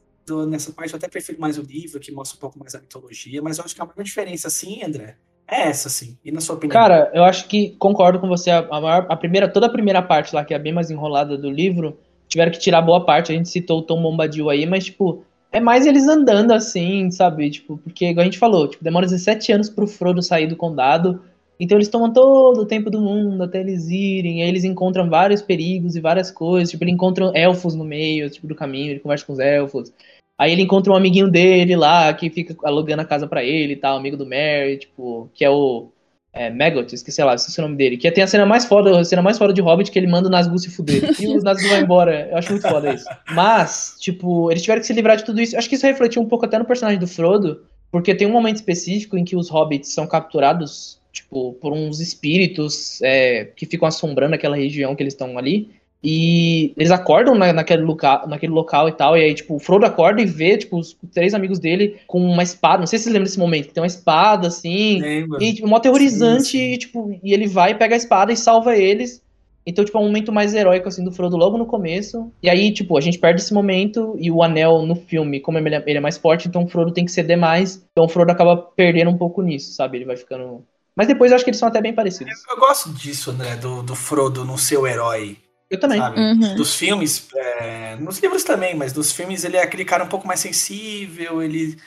Nessa 0.48 0.72
parte 0.72 0.94
eu 0.94 0.98
até 0.98 1.10
prefiro 1.10 1.42
mais 1.42 1.58
o 1.58 1.62
livro, 1.62 2.00
que 2.00 2.10
mostra 2.10 2.38
um 2.38 2.40
pouco 2.40 2.58
mais 2.58 2.74
a 2.74 2.80
mitologia. 2.80 3.42
Mas 3.42 3.58
eu 3.58 3.66
acho 3.66 3.76
que 3.76 3.82
a 3.82 3.86
maior 3.86 4.04
diferença, 4.04 4.48
assim, 4.48 4.82
André, 4.82 5.18
é 5.46 5.64
essa, 5.64 5.90
sim. 5.90 6.18
E 6.24 6.32
na 6.32 6.40
sua 6.40 6.56
opinião? 6.56 6.74
Cara, 6.74 7.12
eu 7.14 7.26
acho 7.26 7.48
que 7.50 7.76
concordo 7.78 8.20
com 8.20 8.28
você. 8.30 8.50
A, 8.50 8.62
maior, 8.62 9.06
a 9.10 9.18
primeira, 9.18 9.52
toda 9.52 9.66
a 9.66 9.70
primeira 9.70 10.02
parte 10.02 10.34
lá, 10.34 10.46
que 10.46 10.54
é 10.54 10.60
bem 10.60 10.72
mais 10.72 10.90
enrolada 10.90 11.38
do 11.38 11.52
livro, 11.52 12.00
tiveram 12.28 12.54
que 12.54 12.60
tirar 12.60 12.82
boa 12.82 13.06
parte. 13.06 13.34
A 13.34 13.36
gente 13.36 13.50
citou 13.50 13.80
o 13.80 13.82
Tom 13.82 14.02
Bombadil 14.02 14.50
aí, 14.50 14.66
mas, 14.66 14.86
tipo, 14.86 15.26
é 15.54 15.60
mais 15.60 15.86
eles 15.86 16.08
andando 16.08 16.52
assim, 16.52 17.12
sabe? 17.12 17.50
Tipo, 17.52 17.78
porque, 17.78 18.08
igual 18.08 18.24
a 18.24 18.26
gente 18.26 18.40
falou, 18.40 18.68
tipo, 18.68 18.84
demora 18.84 19.06
17 19.06 19.52
anos 19.52 19.70
pro 19.70 19.88
Frodo 19.88 20.22
sair 20.22 20.48
do 20.48 20.56
condado. 20.56 21.22
Então 21.60 21.78
eles 21.78 21.88
tomam 21.88 22.12
todo 22.12 22.62
o 22.62 22.66
tempo 22.66 22.90
do 22.90 23.00
mundo 23.00 23.44
até 23.44 23.60
eles 23.60 23.88
irem. 23.88 24.42
aí 24.42 24.50
eles 24.50 24.64
encontram 24.64 25.08
vários 25.08 25.42
perigos 25.44 25.96
e 25.96 26.02
várias 26.02 26.32
coisas. 26.32 26.72
Tipo, 26.72 26.84
eles 26.84 26.96
encontram 26.96 27.32
elfos 27.36 27.76
no 27.76 27.86
meio, 27.86 28.30
tipo, 28.30 28.48
do 28.48 28.56
caminho, 28.56 28.92
ele 28.92 29.00
conversa 29.00 29.26
com 29.26 29.34
os 29.34 29.40
elfos. 29.40 29.94
Aí 30.38 30.52
ele 30.52 30.64
encontra 30.64 30.92
um 30.92 30.96
amiguinho 30.96 31.30
dele 31.30 31.76
lá, 31.76 32.12
que 32.14 32.30
fica 32.32 32.56
alugando 32.64 33.04
a 33.04 33.06
casa 33.06 33.28
para 33.28 33.44
ele 33.44 33.74
e 33.74 33.78
tal, 33.78 33.96
amigo 33.96 34.18
do 34.18 34.26
Merry, 34.26 34.80
tipo, 34.80 35.30
que 35.36 35.46
é 35.46 35.50
o 35.50 35.90
é, 36.34 36.50
Maggot, 36.50 36.94
esqueci 36.94 37.24
lá, 37.24 37.36
esqueci 37.36 37.60
o 37.60 37.62
nome 37.62 37.76
dele. 37.76 37.96
Que 37.96 38.12
tem 38.12 38.24
a 38.24 38.28
cena 38.28 38.46
mais 38.46 38.66
foda, 38.66 39.00
a 39.00 39.06
cena 39.06 39.22
mais 39.22 39.38
foda 39.38 39.54
de 39.54 39.62
Hobbit 39.62 39.92
que 39.92 40.00
ele 40.00 40.08
manda 40.08 40.28
o 40.28 40.32
Nazgûl 40.32 40.58
se 40.58 40.72
fuder. 40.72 41.12
E 41.22 41.28
o 41.28 41.42
Nazgûl 41.42 41.70
vai 41.70 41.82
embora. 41.82 42.28
Eu 42.32 42.38
acho 42.38 42.52
muito 42.52 42.68
foda 42.68 42.92
isso. 42.92 43.06
Mas, 43.32 43.96
tipo, 44.00 44.50
eles 44.50 44.64
tiveram 44.64 44.82
que 44.82 44.88
se 44.88 44.94
livrar 44.94 45.16
de 45.16 45.24
tudo 45.24 45.40
isso. 45.40 45.56
Acho 45.56 45.70
que 45.70 45.76
isso 45.76 45.86
refletiu 45.86 46.22
um 46.22 46.28
pouco 46.28 46.46
até 46.46 46.58
no 46.58 46.66
personagem 46.66 47.00
do 47.00 47.08
Frodo, 47.08 47.64
porque 47.92 48.16
tem 48.16 48.28
um 48.28 48.32
momento 48.32 48.56
específico 48.56 49.16
em 49.16 49.24
que 49.24 49.36
os 49.36 49.48
Hobbits 49.50 49.94
são 49.94 50.08
capturados, 50.08 51.00
tipo, 51.12 51.54
por 51.62 51.72
uns 51.72 52.00
espíritos 52.00 53.00
é, 53.04 53.46
que 53.56 53.68
ficam 53.68 53.88
assombrando 53.88 54.34
aquela 54.34 54.56
região 54.56 54.96
que 54.96 55.04
eles 55.04 55.14
estão 55.14 55.38
ali. 55.38 55.70
E 56.04 56.74
eles 56.76 56.92
acordam 56.92 57.34
na, 57.34 57.54
naquele, 57.54 57.82
local, 57.82 58.28
naquele 58.28 58.52
local 58.52 58.90
e 58.90 58.92
tal. 58.92 59.18
E 59.18 59.22
aí, 59.22 59.34
tipo, 59.34 59.56
o 59.56 59.60
Frodo 59.60 59.86
acorda 59.86 60.22
e 60.22 60.26
vê, 60.26 60.58
tipo, 60.58 60.78
os 60.78 60.98
três 61.14 61.34
amigos 61.34 61.60
dele 61.60 61.98
com 62.06 62.20
uma 62.20 62.44
espada. 62.44 62.80
Não 62.80 62.88
sei 62.88 63.00
se 63.00 63.04
vocês 63.04 63.14
lembram 63.14 63.26
desse 63.26 63.40
momento, 63.40 63.68
que 63.68 63.74
tem 63.74 63.82
uma 63.82 63.88
espada, 63.88 64.50
assim. 64.50 65.00
Lembro. 65.00 65.42
E, 65.42 65.54
tipo, 65.54 65.68
mó 65.68 65.78
aterrorizante. 65.78 66.44
Sim, 66.44 66.58
sim. 66.58 66.74
E, 66.74 66.78
tipo, 66.78 67.20
e 67.24 67.34
ele 67.34 67.48
vai, 67.48 67.74
pega 67.76 67.96
a 67.96 67.98
espada 67.98 68.34
e 68.34 68.38
salva 68.38 68.76
eles. 68.76 69.24
Então, 69.66 69.86
tipo, 69.86 69.98
é 69.98 70.02
um 70.02 70.08
momento 70.08 70.30
mais 70.30 70.54
heróico, 70.54 70.90
assim, 70.90 71.06
do 71.06 71.12
Frodo 71.12 71.38
logo 71.38 71.58
no 71.58 71.66
começo. 71.66 72.30
E 72.42 72.50
aí, 72.50 72.74
tipo, 72.74 72.98
a 72.98 73.02
gente 73.02 73.18
perde 73.18 73.42
esse 73.42 73.54
momento. 73.54 74.14
E 74.20 74.30
o 74.30 74.44
anel 74.44 74.82
no 74.86 74.96
filme, 74.96 75.40
como 75.40 75.58
ele 75.58 75.74
é, 75.74 75.84
ele 75.88 76.00
é 76.00 76.02
mais 76.02 76.18
forte, 76.18 76.50
então 76.50 76.64
o 76.64 76.68
Frodo 76.68 76.92
tem 76.92 77.06
que 77.06 77.12
ceder 77.12 77.38
mais. 77.38 77.82
Então 77.94 78.04
o 78.04 78.10
Frodo 78.10 78.30
acaba 78.30 78.58
perdendo 78.58 79.10
um 79.10 79.18
pouco 79.18 79.42
nisso, 79.42 79.74
sabe? 79.74 80.00
Ele 80.00 80.06
vai 80.06 80.18
ficando. 80.18 80.66
Mas 80.94 81.08
depois 81.08 81.32
eu 81.32 81.36
acho 81.36 81.46
que 81.46 81.50
eles 81.50 81.60
são 81.60 81.70
até 81.70 81.82
bem 81.82 81.94
parecidos. 81.94 82.34
Eu 82.50 82.58
gosto 82.58 82.90
disso, 82.90 83.32
André, 83.32 83.56
do, 83.56 83.82
do 83.82 83.96
Frodo 83.96 84.44
não 84.44 84.58
ser 84.58 84.78
o 84.78 84.86
herói, 84.86 85.38
Eu 85.74 85.80
também. 85.80 86.00
sabe? 86.00 86.20
Uhum. 86.20 86.56
Dos 86.56 86.76
filmes, 86.76 87.28
é, 87.36 87.96
nos 87.96 88.20
livros 88.20 88.44
também, 88.44 88.76
mas 88.76 88.94
dos 88.94 89.12
filmes 89.12 89.44
ele 89.44 89.58
é 89.58 89.64
aquele 89.64 89.84
cara 89.84 90.04
um 90.04 90.08
pouco 90.08 90.28
mais 90.28 90.40
sensível, 90.40 91.42
ele, 91.42 91.78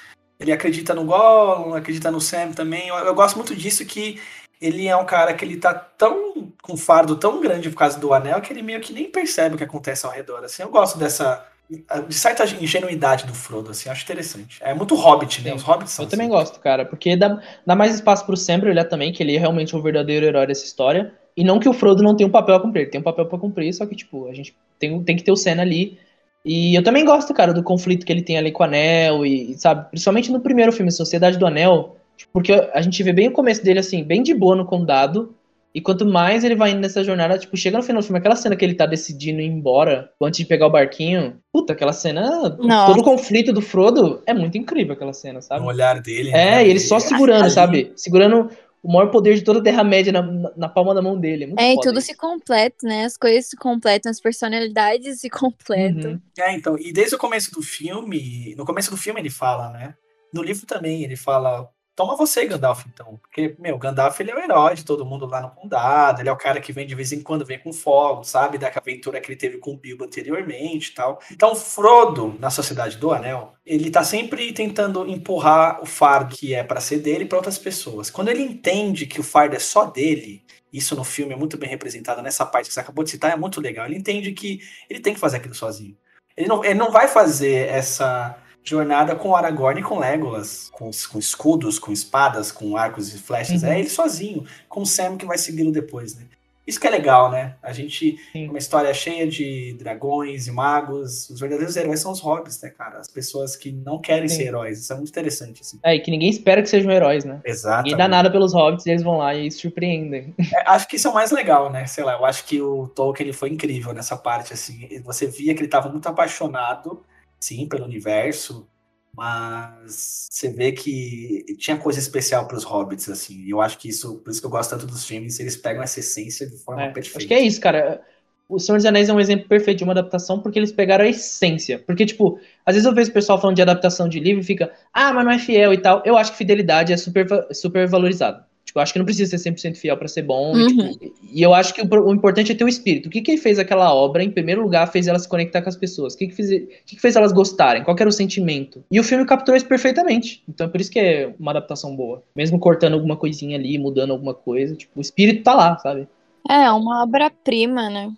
ele 0.40 0.53
acredita 0.53 0.94
no 0.94 1.05
Gollum, 1.05 1.75
acredita 1.75 2.11
no 2.11 2.20
Sam 2.20 2.53
também. 2.53 2.88
Eu, 2.88 2.96
eu 2.96 3.14
gosto 3.14 3.37
muito 3.37 3.55
disso 3.55 3.85
que 3.87 4.20
ele 4.61 4.88
é 4.88 4.96
um 4.96 5.05
cara 5.05 5.35
que 5.35 5.44
ele 5.44 5.57
tá 5.57 5.72
tão 5.75 6.53
com 6.62 6.72
um 6.72 6.77
fardo 6.77 7.16
tão 7.16 7.40
grande 7.40 7.70
por 7.70 7.77
causa 7.77 7.99
do 7.99 8.12
anel 8.12 8.40
que 8.40 8.53
ele 8.53 8.62
meio 8.62 8.81
que 8.81 8.92
nem 8.92 9.11
percebe 9.11 9.55
o 9.55 9.59
que 9.59 9.64
acontece 9.64 10.05
ao 10.05 10.12
redor. 10.12 10.44
Assim, 10.44 10.62
eu 10.62 10.70
gosto 10.70 10.99
dessa 10.99 11.46
de 11.68 12.14
certa 12.14 12.44
ingenuidade 12.44 13.27
do 13.27 13.35
Frodo, 13.35 13.72
assim, 13.72 13.88
acho 13.88 14.05
interessante. 14.05 14.59
É 14.61 14.72
muito 14.72 14.94
Hobbit, 14.94 15.42
né? 15.42 15.51
Sim. 15.51 15.57
Os 15.57 15.62
Hobbits 15.62 15.92
são 15.92 16.05
Eu 16.05 16.09
também 16.09 16.29
assim. 16.29 16.37
gosto, 16.37 16.61
cara, 16.61 16.85
porque 16.85 17.16
dá, 17.16 17.40
dá 17.66 17.75
mais 17.75 17.96
espaço 17.96 18.25
pro 18.25 18.37
Sam 18.37 18.61
brilhar 18.61 18.88
também, 18.88 19.12
que 19.12 19.22
ele 19.22 19.35
é 19.35 19.38
realmente 19.38 19.75
o 19.75 19.83
verdadeiro 19.83 20.27
herói 20.27 20.46
dessa 20.46 20.64
história. 20.64 21.12
E 21.37 21.44
não 21.44 21.59
que 21.59 21.68
o 21.68 21.72
Frodo 21.72 22.03
não 22.03 22.16
tenha 22.16 22.27
um 22.27 22.33
papel 22.33 22.55
a 22.55 22.61
cumprir, 22.61 22.83
ele 22.83 22.90
tem 22.90 23.01
um 23.01 23.05
papel 23.05 23.27
pra 23.27 23.38
cumprir, 23.38 23.72
só 23.75 23.85
que, 23.85 23.94
tipo, 23.94 24.27
a 24.27 24.33
gente 24.33 24.57
tem, 24.79 25.03
tem 25.03 25.16
que 25.16 25.22
ter 25.22 25.33
o 25.33 25.37
Sam 25.37 25.61
ali. 25.61 25.99
E 26.44 26.75
eu 26.75 26.83
também 26.83 27.05
gosto, 27.05 27.35
cara, 27.35 27.53
do 27.53 27.62
conflito 27.62 28.07
que 28.07 28.12
ele 28.12 28.22
tem 28.22 28.38
ali 28.38 28.53
com 28.53 28.62
o 28.62 28.66
Anel, 28.66 29.27
e, 29.27 29.55
sabe, 29.59 29.90
principalmente 29.90 30.33
no 30.33 30.40
primeiro 30.40 30.72
filme, 30.72 30.90
Sociedade 30.90 31.37
do 31.37 31.46
Anel, 31.46 31.96
tipo, 32.16 32.33
porque 32.33 32.53
a 32.53 32.81
gente 32.81 33.03
vê 33.03 33.12
bem 33.12 33.29
o 33.29 33.33
começo 33.33 33.62
dele, 33.62 33.81
assim, 33.81 34.03
bem 34.03 34.22
de 34.22 34.33
boa 34.33 34.57
no 34.57 34.64
condado, 34.64 35.35
e 35.75 35.81
quanto 35.83 36.07
mais 36.07 36.42
ele 36.42 36.55
vai 36.55 36.70
indo 36.70 36.81
nessa 36.81 37.05
jornada, 37.05 37.37
tipo, 37.37 37.55
chega 37.55 37.77
no 37.77 37.83
final 37.83 38.01
do 38.01 38.05
filme, 38.07 38.18
aquela 38.18 38.35
cena 38.35 38.57
que 38.57 38.64
ele 38.64 38.72
tá 38.72 38.87
decidindo 38.87 39.42
ir 39.42 39.46
embora, 39.46 40.09
antes 40.22 40.38
de 40.38 40.46
pegar 40.46 40.68
o 40.68 40.70
barquinho, 40.70 41.37
puta, 41.53 41.75
aquela 41.75 41.92
cena, 41.92 42.57
Nossa. 42.59 42.92
todo 42.92 43.01
o 43.01 43.05
conflito 43.05 43.53
do 43.53 43.61
Frodo, 43.61 44.22
é 44.25 44.33
muito 44.33 44.57
incrível 44.57 44.94
aquela 44.94 45.12
cena, 45.12 45.42
sabe? 45.42 45.61
No 45.61 45.66
olhar 45.68 46.01
dele. 46.01 46.31
É, 46.31 46.33
né? 46.33 46.66
e 46.66 46.70
ele 46.70 46.81
só 46.81 46.99
segurando, 46.99 47.51
sabe? 47.51 47.92
Segurando 47.94 48.49
o 48.87 48.92
maior 48.92 49.11
poder 49.11 49.35
de 49.35 49.42
toda 49.42 49.59
a 49.59 49.62
Terra-média 49.62 50.12
na, 50.12 50.22
na, 50.22 50.53
na 50.57 50.68
palma 50.68 50.94
da 50.94 51.03
mão 51.03 51.18
dele. 51.18 51.42
É, 51.42 51.46
muito 51.49 51.61
É, 51.61 51.72
e 51.72 51.81
tudo 51.81 51.99
isso. 51.99 52.07
se 52.07 52.14
completa, 52.14 52.87
né? 52.87 53.05
As 53.05 53.16
coisas 53.16 53.46
se 53.46 53.57
completam, 53.57 54.09
as 54.09 54.20
personalidades 54.20 55.20
se 55.20 55.29
completam. 55.29 56.12
Uhum. 56.12 56.20
É, 56.38 56.55
então, 56.55 56.79
e 56.79 56.92
desde 56.92 57.16
o 57.16 57.18
começo 57.18 57.51
do 57.51 57.62
filme, 57.62 58.55
no 58.57 58.64
começo 58.64 58.88
do 58.88 58.96
filme 58.96 59.20
ele 59.20 59.29
fala, 59.29 59.70
né? 59.70 59.94
No 60.33 60.40
livro 60.40 60.64
também 60.66 61.03
ele 61.03 61.16
fala, 61.16 61.68
toma 61.96 62.14
você, 62.14 62.44
Gandalf, 62.44 62.85
então. 62.87 63.18
Porque, 63.22 63.56
meu, 63.59 63.78
Gandalf 63.78 64.20
ele 64.20 64.30
é 64.30 64.37
o 64.37 64.38
herói 64.38 64.74
de 64.74 64.85
todo 64.85 65.04
mundo 65.04 65.26
lá 65.26 65.40
no 65.40 65.50
condado, 65.50 66.20
ele 66.20 66.28
é 66.28 66.32
o 66.32 66.37
cara 66.37 66.61
que 66.61 66.72
vem 66.72 66.87
de 66.87 66.94
vez 66.94 67.11
em 67.11 67.22
quando, 67.22 67.44
vem 67.44 67.59
com 67.59 67.72
fogo, 67.72 68.22
sabe? 68.22 68.59
Da 68.59 68.68
aventura 68.68 69.20
que 69.20 69.28
ele 69.28 69.38
teve 69.38 69.56
com 69.56 69.72
o 69.72 69.76
Bilbo 69.76 70.04
anteriormente 70.04 70.90
e 70.90 70.94
tal. 70.94 71.18
Então, 71.32 71.56
Frodo, 71.56 72.37
na 72.38 72.50
Sociedade 72.50 72.98
do 72.98 73.11
Anel, 73.11 73.54
ele 73.64 73.90
tá 73.90 74.04
sempre 74.04 74.52
tentando 74.52 75.09
empurrar 75.09 75.82
o 75.82 75.87
fardo 75.87 76.37
que 76.37 76.54
é 76.54 76.62
pra 76.62 76.80
ser 76.80 76.98
dele 76.98 77.24
pra 77.24 77.38
outras 77.38 77.59
pessoas. 77.59 78.11
Quando 78.11 78.28
ele 78.28 78.42
entende 78.42 79.06
que 79.06 79.18
o 79.18 79.24
fardo 79.24 79.56
é 79.56 79.59
só 79.59 79.87
dele, 79.87 80.44
isso 80.70 80.94
no 80.94 81.04
filme 81.04 81.32
é 81.32 81.37
muito 81.37 81.56
bem 81.56 81.70
representado 81.70 82.20
nessa 82.20 82.44
parte 82.44 82.68
que 82.68 82.74
você 82.74 82.80
acabou 82.80 83.02
de 83.02 83.11
citar, 83.11 83.32
é 83.32 83.37
muito 83.37 83.61
legal. 83.61 83.87
Ele 83.87 83.96
entende 83.96 84.32
que 84.32 84.61
ele 84.90 85.00
tem 85.00 85.14
que 85.14 85.20
fazer 85.20 85.38
aquilo 85.38 85.54
sozinho. 85.54 85.96
Ele 86.37 86.46
não, 86.46 86.62
ele 86.62 86.74
não 86.74 86.90
vai 86.90 87.09
fazer 87.09 87.68
essa 87.68 88.37
jornada 88.66 89.14
com 89.14 89.35
Aragorn 89.35 89.81
e 89.81 89.83
com 89.83 89.98
Legolas, 89.98 90.68
com, 90.72 90.90
com 91.11 91.18
escudos, 91.18 91.79
com 91.79 91.92
espadas, 91.92 92.50
com 92.50 92.76
arcos 92.76 93.14
e 93.14 93.18
flechas. 93.18 93.62
Uhum. 93.62 93.68
É 93.68 93.79
ele 93.79 93.88
sozinho, 93.88 94.44
com 94.68 94.83
o 94.83 94.87
Sam 94.87 95.16
que 95.16 95.24
vai 95.24 95.38
segui-lo 95.38 95.70
depois, 95.70 96.16
né? 96.16 96.24
Isso 96.66 96.81
que 96.81 96.87
é 96.88 96.90
legal, 96.90 97.31
né? 97.31 97.55
A 97.62 97.72
gente 97.72 98.18
Sim. 98.33 98.48
uma 98.48 98.59
história 98.59 98.92
cheia 98.92 99.24
de 99.24 99.76
dragões 99.79 100.48
e 100.48 100.50
magos. 100.50 101.31
Os 101.31 101.38
verdadeiros 101.38 101.76
heróis 101.76 102.00
são 102.00 102.11
os 102.11 102.18
hobbits, 102.18 102.61
né, 102.61 102.70
cara? 102.70 102.98
As 102.98 103.07
pessoas 103.07 103.55
que 103.55 103.70
não 103.70 104.00
querem 104.00 104.29
Sim. 104.29 104.38
ser 104.38 104.42
heróis. 104.48 104.81
Isso 104.81 104.92
é 104.92 104.96
muito 104.96 105.09
interessante, 105.09 105.62
assim. 105.62 105.79
É, 105.85 105.94
e 105.94 106.00
que 106.00 106.11
ninguém 106.11 106.29
espera 106.29 106.61
que 106.61 106.68
sejam 106.68 106.90
heróis, 106.90 107.24
né? 107.24 107.40
Exato. 107.44 107.85
Ninguém 107.85 107.96
dá 107.96 108.09
nada 108.09 108.29
pelos 108.33 108.52
hobbits 108.52 108.85
e 108.85 108.90
eles 108.90 109.05
vão 109.05 109.18
lá 109.18 109.33
e 109.33 109.48
surpreendem. 109.48 110.35
É, 110.52 110.68
acho 110.68 110.88
que 110.88 110.96
isso 110.96 111.07
é 111.07 111.11
o 111.11 111.14
mais 111.14 111.31
legal, 111.31 111.70
né? 111.70 111.87
Sei 111.87 112.02
lá, 112.02 112.14
eu 112.14 112.24
acho 112.24 112.44
que 112.44 112.61
o 112.61 112.88
Tolkien 112.88 113.29
ele 113.29 113.37
foi 113.37 113.50
incrível 113.50 113.92
nessa 113.92 114.16
parte, 114.16 114.52
assim. 114.52 114.88
Você 115.05 115.29
via 115.29 115.55
que 115.55 115.61
ele 115.61 115.66
estava 115.66 115.88
muito 115.88 116.09
apaixonado, 116.09 117.05
sim, 117.40 117.68
pelo 117.68 117.85
universo, 117.85 118.68
mas 119.14 120.29
você 120.31 120.51
vê 120.51 120.72
que 120.72 121.44
tinha 121.59 121.79
coisa 121.79 121.99
especial 121.99 122.46
para 122.46 122.57
os 122.57 122.64
hobbits, 122.64 123.09
assim. 123.09 123.40
E 123.42 123.51
eu 123.51 123.61
acho 123.61 123.79
que 123.79 123.88
isso, 123.88 124.18
por 124.20 124.31
isso 124.31 124.40
que 124.40 124.46
eu 124.46 124.51
gosto 124.51 124.70
tanto 124.70 124.87
dos 124.87 125.05
filmes, 125.07 125.40
eles 125.40 125.57
pegam 125.57 125.83
essa 125.83 126.01
essência 126.01 126.46
de 126.49 126.57
forma 126.59 126.83
É, 126.83 126.88
perfeita. 126.88 127.18
acho 127.18 127.27
que 127.29 127.35
é 127.35 127.40
isso, 127.40 127.61
cara. 127.61 128.03
O 128.49 128.59
Senhor 128.61 128.77
dos 128.79 128.87
Anéis 128.87 129.09
é 129.09 129.12
um 129.12 129.18
exemplo 129.20 129.49
perfeito 129.49 129.79
de 129.79 129.85
uma 129.85 129.92
adaptação 129.92 130.40
porque 130.40 130.59
eles 130.59 130.70
pegaram 130.72 131.05
a 131.05 131.09
essência. 131.09 131.79
Porque, 131.81 132.07
tipo, 132.07 132.38
às 132.64 132.75
vezes 132.75 132.87
eu 132.87 132.94
vejo 132.94 133.11
o 133.11 133.14
pessoal 133.14 133.40
falando 133.40 133.57
de 133.57 133.62
adaptação 133.62 134.09
de 134.09 134.20
livro 134.20 134.40
e 134.42 134.44
fica, 134.46 134.72
ah, 134.92 135.12
mas 135.12 135.25
não 135.25 135.33
é 135.33 135.38
fiel 135.38 135.72
e 135.72 135.79
tal. 135.79 136.03
Eu 136.05 136.16
acho 136.16 136.31
que 136.33 136.38
fidelidade 136.38 136.92
é 136.92 136.96
super, 136.96 137.27
super 137.53 137.88
valorizado. 137.88 138.44
Tipo, 138.66 138.81
eu 138.81 138.83
acho 138.83 138.92
que 138.92 138.98
não 138.98 139.07
precisa 139.07 139.38
ser 139.38 139.50
100% 139.50 139.76
fiel 139.76 139.96
pra 139.96 140.09
ser 140.09 140.22
bom. 140.22 140.59
E, 140.59 140.62
Uhum. 140.62 140.90
tipo, 140.92 141.14
e 141.33 141.40
eu 141.40 141.55
acho 141.55 141.72
que 141.72 141.81
o, 141.81 141.87
o 142.09 142.12
importante 142.12 142.50
é 142.50 142.55
ter 142.55 142.64
o 142.64 142.68
espírito. 142.68 143.07
O 143.07 143.11
que 143.11 143.22
que 143.22 143.37
fez 143.37 143.61
aquela 143.61 143.94
obra, 143.94 144.24
em 144.24 144.31
primeiro 144.31 144.61
lugar, 144.61 144.90
fez 144.90 145.07
ela 145.07 145.18
se 145.20 145.29
conectar 145.29 145.62
com 145.62 145.68
as 145.68 145.76
pessoas? 145.76 146.14
O 146.14 146.18
que 146.18 146.26
que 146.26 146.35
fez, 146.35 146.50
o 146.50 146.66
que 146.85 146.96
que 146.96 147.00
fez 147.00 147.14
elas 147.14 147.33
gostarem? 147.33 147.85
Qual 147.85 147.96
que 147.96 148.02
era 148.02 148.11
o 148.11 148.12
sentimento? 148.12 148.83
E 148.90 148.98
o 148.98 149.05
filme 149.05 149.24
capturou 149.24 149.57
isso 149.57 149.66
perfeitamente. 149.66 150.42
Então 150.48 150.66
é 150.66 150.70
por 150.70 150.81
isso 150.81 150.90
que 150.90 150.98
é 150.98 151.33
uma 151.38 151.52
adaptação 151.52 151.94
boa. 151.94 152.22
Mesmo 152.35 152.59
cortando 152.59 152.94
alguma 152.94 153.16
coisinha 153.16 153.57
ali, 153.57 153.79
mudando 153.79 154.11
alguma 154.11 154.35
coisa, 154.35 154.74
tipo, 154.74 154.98
o 154.98 155.00
espírito 155.00 155.44
tá 155.44 155.55
lá, 155.55 155.79
sabe? 155.79 156.09
É, 156.48 156.70
uma 156.72 157.05
obra-prima, 157.05 157.88
né? 157.88 158.12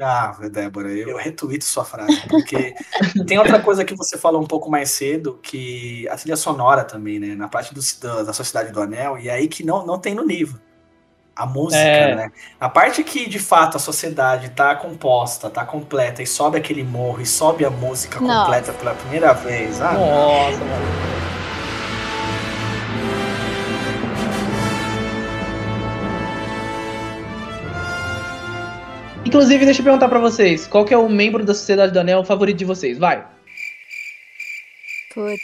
Ah, 0.00 0.36
Débora, 0.50 0.88
eu, 0.90 1.10
eu 1.10 1.16
retuito 1.16 1.64
sua 1.64 1.84
frase, 1.84 2.20
porque 2.28 2.74
tem 3.26 3.38
outra 3.38 3.60
coisa 3.60 3.84
que 3.84 3.94
você 3.94 4.18
falou 4.18 4.42
um 4.42 4.46
pouco 4.46 4.70
mais 4.70 4.90
cedo, 4.90 5.38
que 5.42 6.08
a 6.08 6.16
trilha 6.16 6.36
sonora 6.36 6.82
também, 6.84 7.20
né? 7.20 7.34
Na 7.34 7.48
parte 7.48 7.72
do, 7.72 7.80
da, 8.00 8.24
da 8.24 8.32
Sociedade 8.32 8.72
do 8.72 8.80
Anel, 8.82 9.18
e 9.18 9.30
aí 9.30 9.46
que 9.46 9.64
não, 9.64 9.86
não 9.86 9.98
tem 9.98 10.14
no 10.14 10.24
livro. 10.24 10.60
A 11.36 11.46
música, 11.46 11.80
É. 11.80 12.14
né? 12.14 12.28
A 12.60 12.68
parte 12.68 13.02
que, 13.02 13.28
de 13.28 13.38
fato, 13.40 13.76
a 13.76 13.80
sociedade 13.80 14.50
tá 14.50 14.74
composta, 14.76 15.50
tá 15.50 15.64
completa, 15.64 16.22
e 16.22 16.26
sobe 16.26 16.58
aquele 16.58 16.84
morro, 16.84 17.20
e 17.20 17.26
sobe 17.26 17.64
a 17.64 17.70
música 17.70 18.20
Nossa. 18.20 18.40
completa 18.40 18.72
pela 18.72 18.94
primeira 18.94 19.32
vez. 19.32 19.80
Ah, 19.80 19.92
Nossa, 19.94 20.58
mano. 20.58 21.33
Inclusive, 29.34 29.64
deixa 29.64 29.80
eu 29.80 29.84
perguntar 29.84 30.08
pra 30.08 30.20
vocês, 30.20 30.64
qual 30.64 30.84
que 30.84 30.94
é 30.94 30.96
o 30.96 31.08
membro 31.08 31.44
da 31.44 31.52
Sociedade 31.52 31.92
do 31.92 31.98
Anel 31.98 32.24
favorito 32.24 32.58
de 32.58 32.64
vocês? 32.64 32.98
Vai. 32.98 33.26
Putz. 35.12 35.42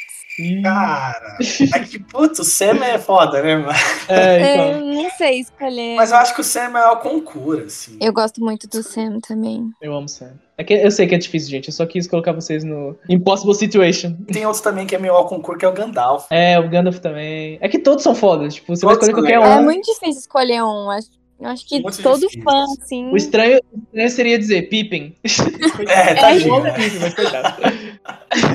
Cara, 0.63 1.37
é 1.75 1.79
que, 1.81 1.99
putz, 1.99 2.39
o 2.39 2.45
Sam 2.45 2.83
é 2.85 2.99
foda, 3.01 3.43
né, 3.43 3.57
mano? 3.57 3.73
É, 4.09 4.15
É, 4.41 4.55
então. 4.55 4.71
eu 4.71 4.95
não 5.03 5.11
sei 5.11 5.41
escolher. 5.41 5.97
Mas 5.97 6.13
eu 6.13 6.19
acho 6.19 6.35
que 6.37 6.41
o 6.41 6.45
Sam 6.45 6.79
é 6.79 6.87
o 6.87 6.97
concura, 6.99 7.65
assim. 7.65 7.99
Eu 8.01 8.13
gosto 8.13 8.41
muito 8.41 8.69
do 8.69 8.81
Sam 8.81 9.19
também. 9.21 9.69
Eu 9.83 9.93
amo 9.93 10.09
Sam. 10.09 10.31
É 10.57 10.63
que 10.63 10.73
eu 10.73 10.91
sei 10.93 11.09
que 11.09 11.17
é 11.17 11.19
difícil, 11.19 11.51
gente. 11.51 11.69
Eu 11.69 11.75
só 11.75 11.85
quis 11.85 12.07
colocar 12.07 12.33
vocês 12.33 12.63
no 12.63 12.97
Impossible 13.09 13.55
Situation. 13.55 14.15
Tem 14.33 14.47
outros 14.47 14.63
também 14.63 14.87
que 14.87 14.95
é 14.95 14.99
meio 14.99 15.15
ao 15.15 15.27
concurso, 15.27 15.59
que 15.59 15.65
é 15.65 15.69
o 15.69 15.73
Gandalf. 15.73 16.27
É, 16.31 16.59
o 16.61 16.69
Gandalf 16.71 16.99
também. 17.01 17.59
É 17.61 17.69
que 17.69 17.81
todos 17.81 18.05
são 18.05 18.15
fodas. 18.15 18.55
Tipo, 18.55 18.75
você 18.77 18.87
vai 18.87 18.95
Todos 18.95 19.09
escolher 19.09 19.33
são 19.33 19.41
qualquer 19.41 19.47
legais. 19.49 19.59
um. 19.59 19.63
É 19.63 19.65
muito 19.65 19.85
difícil 19.93 20.21
escolher 20.21 20.63
um. 20.63 20.91
Acho, 20.91 21.09
acho 21.49 21.67
que 21.67 21.81
Muito 21.81 22.03
todo 22.03 22.21
difícil. 22.21 22.43
fã, 22.43 22.65
assim. 22.81 23.11
O 23.11 23.17
estranho, 23.17 23.61
o 23.73 23.79
estranho 23.79 24.11
seria 24.11 24.39
dizer 24.39 24.69
Pippin. 24.69 25.15
É, 25.89 26.15
tadinho, 26.15 26.63
né? 26.63 26.73
Pippin, 26.73 26.99
mas 26.99 27.15
coitado. 27.15 27.63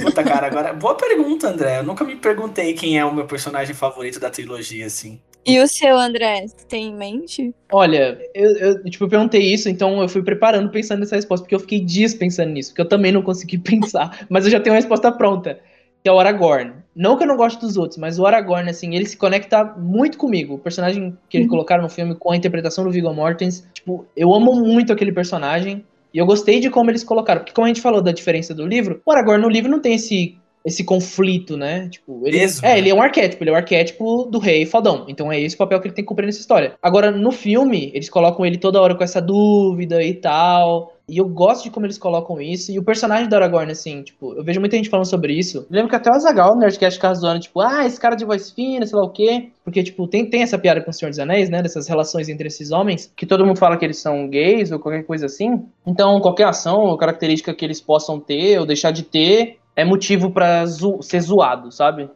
Puta, 0.01 0.23
cara, 0.23 0.47
agora. 0.47 0.73
Boa 0.73 0.95
pergunta, 0.95 1.49
André. 1.49 1.79
Eu 1.79 1.83
nunca 1.83 2.03
me 2.03 2.15
perguntei 2.15 2.73
quem 2.73 2.97
é 2.97 3.05
o 3.05 3.13
meu 3.13 3.25
personagem 3.25 3.73
favorito 3.73 4.19
da 4.19 4.29
trilogia, 4.29 4.85
assim. 4.85 5.19
E 5.45 5.59
o 5.59 5.67
seu, 5.67 5.95
André, 5.95 6.47
você 6.47 6.65
tem 6.67 6.87
em 6.87 6.95
mente? 6.95 7.53
Olha, 7.71 8.17
eu, 8.33 8.51
eu, 8.57 8.83
tipo, 8.85 9.03
eu 9.03 9.09
perguntei 9.09 9.41
isso, 9.41 9.69
então 9.69 10.01
eu 10.01 10.09
fui 10.09 10.23
preparando 10.23 10.71
pensando 10.71 11.01
nessa 11.01 11.15
resposta, 11.15 11.43
porque 11.43 11.53
eu 11.53 11.59
fiquei 11.59 11.79
dias 11.79 12.15
pensando 12.15 12.49
nisso, 12.49 12.71
porque 12.71 12.81
eu 12.81 12.89
também 12.89 13.11
não 13.11 13.21
consegui 13.21 13.59
pensar, 13.61 14.25
mas 14.27 14.45
eu 14.45 14.51
já 14.51 14.59
tenho 14.59 14.73
uma 14.73 14.79
resposta 14.79 15.11
pronta, 15.11 15.59
que 16.05 16.09
é 16.09 16.11
o 16.11 16.19
Aragorn. 16.19 16.71
Não 16.95 17.17
que 17.17 17.23
eu 17.23 17.27
não 17.27 17.35
goste 17.35 17.59
dos 17.59 17.77
outros, 17.77 17.97
mas 17.97 18.19
o 18.19 18.27
Aragorn, 18.27 18.69
assim, 18.69 18.93
ele 18.93 19.07
se 19.07 19.17
conecta 19.17 19.63
muito 19.75 20.19
comigo. 20.19 20.53
O 20.53 20.59
personagem 20.59 21.17
que 21.27 21.35
eles 21.35 21.47
Uhum. 21.47 21.49
colocaram 21.53 21.81
no 21.81 21.89
filme 21.89 22.13
com 22.13 22.31
a 22.31 22.37
interpretação 22.37 22.83
do 22.83 22.91
Viggo 22.91 23.11
Mortensen, 23.11 23.65
tipo, 23.73 24.05
eu 24.15 24.31
amo 24.31 24.53
muito 24.53 24.93
aquele 24.93 25.11
personagem, 25.11 25.83
e 26.13 26.19
eu 26.19 26.25
gostei 26.27 26.59
de 26.59 26.69
como 26.69 26.91
eles 26.91 27.03
colocaram, 27.03 27.41
porque 27.41 27.53
como 27.53 27.65
a 27.65 27.69
gente 27.69 27.81
falou 27.81 28.03
da 28.03 28.11
diferença 28.11 28.53
do 28.53 28.67
livro, 28.67 29.01
o 29.03 29.11
Aragorn 29.11 29.41
no 29.41 29.49
livro 29.49 29.71
não 29.71 29.79
tem 29.79 29.95
esse 29.95 30.37
esse 30.65 30.83
conflito, 30.83 31.55
né? 31.55 31.87
Tipo, 31.89 32.27
ele, 32.27 32.39
é, 32.39 32.47
né? 32.47 32.77
ele 32.79 32.89
é 32.89 32.95
um 32.95 33.01
arquétipo, 33.01 33.43
ele 33.43 33.51
é 33.51 33.53
o 33.53 33.55
arquétipo 33.55 34.23
do 34.23 34.39
rei 34.39 34.65
fodão. 34.65 35.05
Então 35.07 35.31
é 35.31 35.39
esse 35.39 35.55
o 35.55 35.59
papel 35.59 35.79
que 35.79 35.87
ele 35.87 35.93
tem 35.93 36.03
que 36.03 36.09
cumprir 36.09 36.25
nessa 36.25 36.39
história. 36.39 36.73
Agora, 36.81 37.11
no 37.11 37.31
filme, 37.31 37.91
eles 37.93 38.09
colocam 38.09 38.45
ele 38.45 38.57
toda 38.57 38.81
hora 38.81 38.95
com 38.95 39.03
essa 39.03 39.21
dúvida 39.21 40.01
e 40.03 40.15
tal. 40.15 40.95
E 41.07 41.19
eu 41.19 41.27
gosto 41.27 41.65
de 41.65 41.69
como 41.69 41.85
eles 41.85 41.99
colocam 41.99 42.41
isso. 42.41 42.71
E 42.71 42.79
o 42.79 42.83
personagem 42.83 43.29
do 43.29 43.35
Aragorn, 43.35 43.71
assim, 43.71 44.01
tipo, 44.01 44.33
eu 44.33 44.43
vejo 44.43 44.59
muita 44.59 44.75
gente 44.75 44.89
falando 44.89 45.05
sobre 45.05 45.33
isso. 45.33 45.59
Eu 45.59 45.65
lembro 45.69 45.89
que 45.89 45.95
até 45.95 46.09
o 46.09 46.13
Azagal, 46.13 46.55
no 46.55 46.61
Nerdcast, 46.61 46.97
ficava 46.97 47.13
zoando, 47.13 47.41
tipo, 47.41 47.59
ah, 47.59 47.85
esse 47.85 47.99
cara 47.99 48.15
de 48.15 48.25
voz 48.25 48.49
fina, 48.49 48.87
sei 48.87 48.97
lá 48.97 49.05
o 49.05 49.09
quê. 49.09 49.49
Porque, 49.63 49.83
tipo, 49.83 50.07
tem, 50.07 50.27
tem 50.27 50.41
essa 50.41 50.57
piada 50.57 50.81
com 50.81 50.89
o 50.89 50.93
Senhor 50.93 51.11
dos 51.11 51.19
Anéis, 51.19 51.47
né? 51.47 51.61
Dessas 51.61 51.87
relações 51.87 52.27
entre 52.27 52.47
esses 52.47 52.71
homens, 52.71 53.11
que 53.15 53.27
todo 53.27 53.45
mundo 53.45 53.59
fala 53.59 53.77
que 53.77 53.85
eles 53.85 53.99
são 53.99 54.27
gays 54.27 54.71
ou 54.71 54.79
qualquer 54.79 55.03
coisa 55.03 55.27
assim. 55.27 55.63
Então, 55.85 56.19
qualquer 56.21 56.47
ação 56.47 56.79
ou 56.79 56.97
característica 56.97 57.53
que 57.53 57.63
eles 57.63 57.79
possam 57.79 58.19
ter 58.19 58.59
ou 58.59 58.65
deixar 58.65 58.89
de 58.89 59.03
ter 59.03 59.59
é 59.75 59.83
motivo 59.83 60.31
pra 60.31 60.65
zo 60.65 61.01
ser 61.01 61.21
zoado, 61.21 61.71
sabe? 61.71 62.09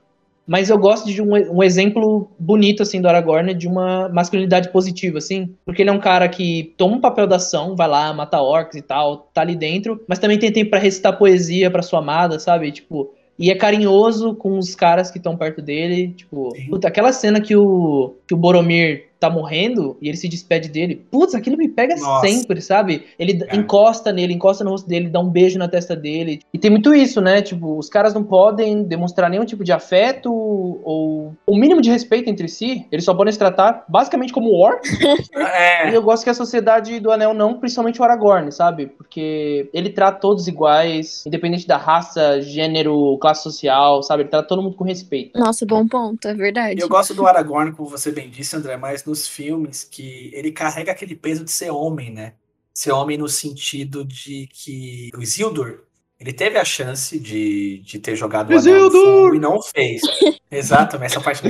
Mas 0.50 0.72
eu 0.72 0.80
gosto 0.80 1.08
de 1.08 1.22
um, 1.22 1.58
um, 1.58 1.62
exemplo 1.62 2.28
bonito, 2.40 2.82
assim, 2.82 3.00
do 3.00 3.08
Aragorn, 3.08 3.54
de 3.54 3.68
uma 3.68 4.10
masculinidade 4.10 4.72
positiva, 4.72 5.20
assim. 5.20 5.54
Porque 5.64 5.84
ele 5.84 5.92
é 5.92 5.94
um 5.94 6.00
cara 6.00 6.28
que 6.28 6.74
toma 6.76 6.96
um 6.96 7.00
papel 7.00 7.28
da 7.28 7.36
ação, 7.36 7.76
vai 7.76 7.88
lá, 7.88 8.12
mata 8.14 8.42
orcs 8.42 8.76
e 8.76 8.82
tal, 8.82 9.30
tá 9.32 9.42
ali 9.42 9.56
dentro, 9.56 10.04
mas 10.08 10.18
também 10.18 10.40
tem 10.40 10.52
tempo 10.52 10.72
pra 10.72 10.80
recitar 10.80 11.20
poesia 11.20 11.70
pra 11.70 11.84
sua 11.84 12.00
amada, 12.00 12.40
sabe? 12.40 12.72
Tipo, 12.72 13.14
e 13.38 13.52
é 13.52 13.56
carinhoso 13.56 14.34
com 14.34 14.58
os 14.58 14.74
caras 14.74 15.12
que 15.12 15.20
estão 15.20 15.38
perto 15.38 15.62
dele. 15.62 16.14
Tipo, 16.18 16.50
puta, 16.68 16.88
aquela 16.88 17.14
cena 17.14 17.40
que 17.40 17.56
o, 17.56 18.16
que 18.28 18.34
o 18.34 18.38
Boromir 18.38 19.09
tá 19.20 19.30
morrendo 19.30 19.98
e 20.02 20.08
ele 20.08 20.18
se 20.18 20.28
despede 20.28 20.70
dele. 20.70 21.06
Putz, 21.12 21.36
aquilo 21.36 21.58
me 21.58 21.68
pega 21.68 21.96
Nossa. 21.96 22.28
sempre, 22.28 22.62
sabe? 22.62 23.06
Ele 23.18 23.44
É. 23.50 23.56
encosta 23.56 24.12
nele, 24.12 24.34
encosta 24.34 24.64
no 24.64 24.72
rosto 24.72 24.88
dele, 24.88 25.10
dá 25.10 25.20
um 25.20 25.30
beijo 25.30 25.58
na 25.60 25.68
testa 25.68 25.96
dele. 25.96 26.42
E 26.54 26.58
tem 26.58 26.72
muito 26.72 26.94
isso, 26.94 27.20
né? 27.22 27.42
Tipo, 27.42 27.78
os 27.78 27.90
caras 27.90 28.14
não 28.14 28.24
podem 28.24 28.84
demonstrar 28.84 29.30
nenhum 29.30 29.46
tipo 29.46 29.64
de 29.64 29.72
afeto 29.72 30.32
ou 30.34 31.34
o 31.46 31.56
mínimo 31.56 31.82
de 31.82 31.90
respeito 31.90 32.30
entre 32.30 32.48
si. 32.48 32.86
Eles 32.92 33.06
só 33.06 33.14
podem 33.14 33.32
se 33.34 33.40
tratar 33.40 33.84
basicamente 33.88 34.34
como 34.34 34.54
orcs. 34.54 34.90
E 35.40 35.42
É, 35.42 35.96
eu 35.96 36.02
gosto 36.02 36.24
que 36.24 36.30
a 36.30 36.34
sociedade 36.34 37.00
do 37.00 37.12
Anel 37.12 37.34
não, 37.34 37.60
principalmente 37.60 38.00
o 38.02 38.04
Aragorn, 38.04 38.52
sabe? 38.52 38.88
Porque 38.88 39.70
ele 39.74 39.90
trata 39.90 40.20
todos 40.20 40.48
iguais, 40.48 41.24
independente 41.26 41.68
da 41.68 41.78
raça, 41.78 42.42
gênero, 42.42 43.18
classe 43.20 43.44
social, 43.44 44.02
sabe? 44.04 44.24
Ele 44.24 44.30
trata 44.30 44.48
todo 44.48 44.62
mundo 44.62 44.76
com 44.76 44.84
respeito. 44.84 45.38
Nossa, 45.40 45.66
bom 45.66 45.88
ponto, 45.88 46.28
é 46.28 46.34
verdade. 46.34 46.82
eu 46.82 46.90
gosto 46.90 47.14
do 47.14 47.26
Aragorn, 47.26 47.72
como 47.74 47.90
você 47.90 48.12
bem 48.12 48.30
disse, 48.30 48.56
André, 48.56 48.78
mas 48.78 49.04
nos 49.10 49.28
filmes 49.28 49.84
que 49.84 50.32
ele 50.34 50.52
carrega 50.52 50.92
aquele 50.92 51.16
peso 51.16 51.44
de 51.44 51.52
ser 51.52 51.72
homem, 51.72 52.12
né? 52.12 52.36
Ser 52.74 52.92
homem 52.92 53.18
no 53.18 53.28
sentido 53.28 54.06
de 54.06 54.48
que 54.48 55.10
o 55.18 55.22
Isildur, 55.22 55.84
ele 56.20 56.32
teve 56.34 56.58
a 56.58 56.64
chance 56.66 57.20
de, 57.20 57.80
de 57.80 58.00
ter 58.00 58.16
jogado 58.16 58.52
o 58.52 58.58
Anel 58.58 58.88
Isildur! 58.88 59.36
e 59.36 59.40
não 59.40 59.62
fez. 59.62 60.02
Exato, 60.52 60.98
essa 61.04 61.20
parte. 61.22 61.44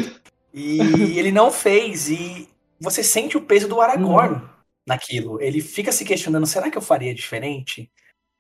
E 0.54 1.17
ele 1.19 1.32
não 1.32 1.52
fez, 1.52 2.10
e 2.10 2.50
você 2.80 3.04
sente 3.04 3.38
o 3.38 3.41
peso 3.41 3.67
do 3.67 3.80
Aragorn 3.82 4.36
Uhum. 4.36 4.50
naquilo. 4.88 5.41
Ele 5.41 5.62
fica 5.62 5.91
se 5.91 6.04
questionando, 6.06 6.48
será 6.48 6.72
que 6.72 6.78
eu 6.78 6.82
faria 6.82 7.13
diferente? 7.13 7.91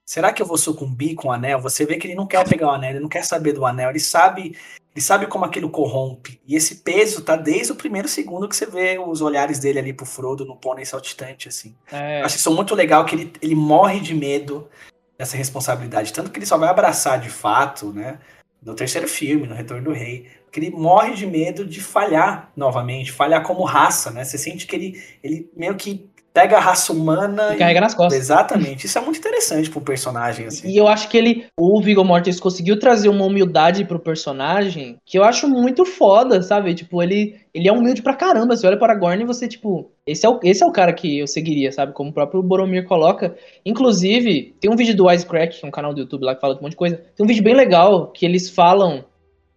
Será 0.09 0.33
que 0.33 0.41
eu 0.41 0.45
vou 0.47 0.57
sucumbir 0.57 1.13
com 1.13 1.27
o 1.27 1.31
anel? 1.31 1.61
Você 1.61 1.85
vê 1.85 1.95
que 1.95 2.07
ele 2.07 2.15
não 2.15 2.25
quer 2.25 2.43
pegar 2.49 2.65
o 2.65 2.71
anel, 2.71 2.89
ele 2.89 2.99
não 2.99 3.07
quer 3.07 3.23
saber 3.23 3.53
do 3.53 3.63
anel, 3.63 3.91
ele 3.91 3.99
sabe, 3.99 4.57
ele 4.95 5.05
sabe 5.05 5.27
como 5.27 5.45
aquilo 5.45 5.69
corrompe. 5.69 6.41
E 6.47 6.55
esse 6.55 6.77
peso 6.77 7.21
tá 7.21 7.35
desde 7.35 7.73
o 7.73 7.75
primeiro 7.75 8.07
segundo 8.07 8.49
que 8.49 8.55
você 8.55 8.65
vê 8.65 8.97
os 8.97 9.21
olhares 9.21 9.59
dele 9.59 9.77
ali 9.77 9.93
pro 9.93 10.07
Frodo 10.07 10.45
no 10.45 10.55
pônei 10.55 10.83
saltitante, 10.83 11.47
assim. 11.47 11.75
É, 11.91 12.23
acho 12.23 12.37
isso 12.37 12.51
muito 12.51 12.73
legal 12.73 13.05
que 13.05 13.13
ele, 13.13 13.33
ele 13.39 13.53
morre 13.53 13.99
de 13.99 14.15
medo 14.15 14.67
dessa 15.15 15.37
responsabilidade. 15.37 16.11
Tanto 16.11 16.31
que 16.31 16.39
ele 16.39 16.45
só 16.47 16.57
vai 16.57 16.69
abraçar 16.69 17.19
de 17.19 17.29
fato, 17.29 17.93
né? 17.93 18.17
No 18.63 18.73
terceiro 18.73 19.07
filme, 19.07 19.45
no 19.45 19.53
Retorno 19.53 19.83
do 19.83 19.93
Rei. 19.93 20.25
Que 20.51 20.59
ele 20.59 20.71
morre 20.71 21.13
de 21.13 21.27
medo 21.27 21.63
de 21.63 21.81
falhar 21.81 22.51
novamente, 22.55 23.11
falhar 23.11 23.43
como 23.43 23.63
raça, 23.63 24.09
né? 24.09 24.23
Você 24.23 24.39
sente 24.39 24.65
que 24.65 24.75
ele, 24.75 25.03
ele 25.21 25.51
meio 25.55 25.75
que 25.75 26.09
pega 26.39 26.57
a 26.57 26.61
raça 26.61 26.93
humana 26.93 27.53
e 27.53 27.57
carrega 27.57 27.81
nas 27.81 27.93
costas. 27.93 28.17
Exatamente. 28.17 28.85
Isso 28.85 28.97
é 28.97 29.01
muito 29.01 29.19
interessante 29.19 29.69
pro 29.69 29.81
personagem, 29.81 30.47
assim. 30.47 30.69
E 30.69 30.77
eu 30.77 30.87
acho 30.87 31.09
que 31.09 31.17
ele, 31.17 31.45
o 31.57 31.81
Viggo 31.81 32.03
Mortensen 32.03 32.41
conseguiu 32.41 32.79
trazer 32.79 33.09
uma 33.09 33.25
humildade 33.25 33.83
pro 33.83 33.99
personagem 33.99 34.97
que 35.05 35.17
eu 35.17 35.23
acho 35.23 35.47
muito 35.49 35.85
foda, 35.85 36.41
sabe? 36.41 36.73
Tipo, 36.73 37.03
ele, 37.03 37.35
ele 37.53 37.67
é 37.67 37.73
humilde 37.73 38.01
pra 38.01 38.13
caramba. 38.13 38.55
Você 38.55 38.65
olha 38.65 38.77
para 38.77 38.93
Aragorn 38.93 39.21
e 39.21 39.27
você, 39.27 39.47
tipo, 39.47 39.91
esse 40.07 40.25
é, 40.25 40.29
o, 40.29 40.39
esse 40.43 40.63
é 40.63 40.65
o 40.65 40.71
cara 40.71 40.93
que 40.93 41.19
eu 41.19 41.27
seguiria, 41.27 41.71
sabe? 41.71 41.93
Como 41.93 42.09
o 42.09 42.13
próprio 42.13 42.41
Boromir 42.41 42.85
coloca. 42.85 43.35
Inclusive, 43.65 44.55
tem 44.61 44.71
um 44.71 44.77
vídeo 44.77 44.95
do 44.95 45.07
Wisecrack, 45.07 45.59
que 45.59 45.65
é 45.65 45.67
um 45.67 45.71
canal 45.71 45.93
do 45.93 45.99
YouTube 45.99 46.23
lá 46.23 46.35
que 46.35 46.41
fala 46.41 46.53
de 46.53 46.61
um 46.61 46.63
monte 46.63 46.71
de 46.71 46.77
coisa. 46.77 46.95
Tem 47.15 47.23
um 47.23 47.27
vídeo 47.27 47.43
bem 47.43 47.53
legal 47.53 48.07
que 48.07 48.25
eles 48.25 48.49
falam 48.49 49.03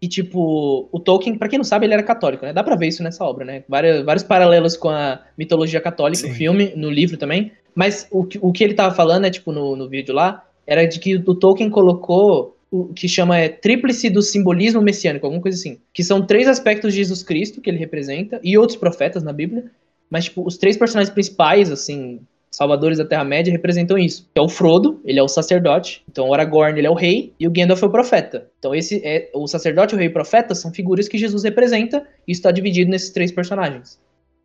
que, 0.02 0.08
tipo, 0.08 0.88
o 0.90 0.98
Tolkien, 0.98 1.38
pra 1.38 1.46
quem 1.48 1.60
não 1.60 1.64
sabe, 1.64 1.86
ele 1.86 1.94
era 1.94 2.02
católico, 2.02 2.44
né? 2.44 2.52
Dá 2.52 2.64
pra 2.64 2.74
ver 2.74 2.88
isso 2.88 3.04
nessa 3.04 3.22
obra, 3.24 3.44
né? 3.44 3.62
Vários, 3.68 4.04
vários 4.04 4.24
paralelos 4.24 4.76
com 4.76 4.88
a 4.88 5.20
mitologia 5.38 5.80
católica 5.80 6.26
no 6.26 6.32
Sim. 6.32 6.34
filme, 6.34 6.72
no 6.74 6.90
livro 6.90 7.16
também. 7.16 7.52
Mas 7.72 8.08
o, 8.10 8.24
que- 8.24 8.36
o 8.42 8.50
que 8.50 8.64
ele 8.64 8.74
tava 8.74 8.92
falando, 8.92 9.26
é, 9.26 9.30
tipo, 9.30 9.52
no, 9.52 9.76
no 9.76 9.88
vídeo 9.88 10.12
lá, 10.12 10.44
era 10.66 10.84
de 10.86 10.98
que 10.98 11.14
o 11.14 11.34
Tolkien 11.36 11.70
colocou 11.70 12.56
o 12.68 12.86
que 12.86 13.06
chama 13.06 13.38
é 13.38 13.48
tríplice 13.48 14.10
do 14.10 14.20
simbolismo 14.22 14.82
messiânico, 14.82 15.24
alguma 15.24 15.40
coisa 15.40 15.56
assim. 15.56 15.78
Que 15.94 16.02
são 16.02 16.26
três 16.26 16.48
aspectos 16.48 16.92
de 16.92 16.98
Jesus 16.98 17.22
Cristo 17.22 17.60
que 17.60 17.70
ele 17.70 17.78
representa, 17.78 18.40
e 18.42 18.58
outros 18.58 18.76
profetas 18.76 19.22
na 19.22 19.32
Bíblia. 19.32 19.70
Mas, 20.10 20.24
tipo, 20.24 20.44
os 20.44 20.56
três 20.58 20.76
personagens 20.76 21.14
principais, 21.14 21.70
assim, 21.70 22.18
salvadores 22.52 22.98
da 22.98 23.04
Terra-média, 23.04 23.50
representam 23.50 23.96
isso. 23.96 24.28
Que 24.32 24.38
é 24.38 24.42
o 24.42 24.48
Frodo, 24.48 25.00
ele 25.04 25.18
é 25.18 25.22
o 25.22 25.28
sacerdote. 25.28 26.04
Então, 26.08 26.28
o 26.28 26.34
Aragorn, 26.34 26.78
ele 26.78 26.86
é 26.86 26.90
o 26.90 26.94
rei. 26.94 27.32
E 27.40 27.48
o 27.48 27.50
Gandalf 27.50 27.82
é 27.82 27.86
o 27.86 27.90
profeta. 27.90 28.46
Então, 28.58 28.74
esse 28.74 29.00
é 29.02 29.30
o 29.34 29.46
sacerdote, 29.48 29.94
o 29.94 29.98
rei 29.98 30.06
e 30.06 30.10
o 30.10 30.12
profeta 30.12 30.54
são 30.54 30.72
figuras 30.72 31.08
que 31.08 31.16
Jesus 31.16 31.42
representa. 31.42 32.06
E 32.28 32.32
isso 32.32 32.40
está 32.40 32.50
dividido 32.50 32.90
nesses 32.90 33.10
três 33.10 33.32
personagens. 33.32 33.98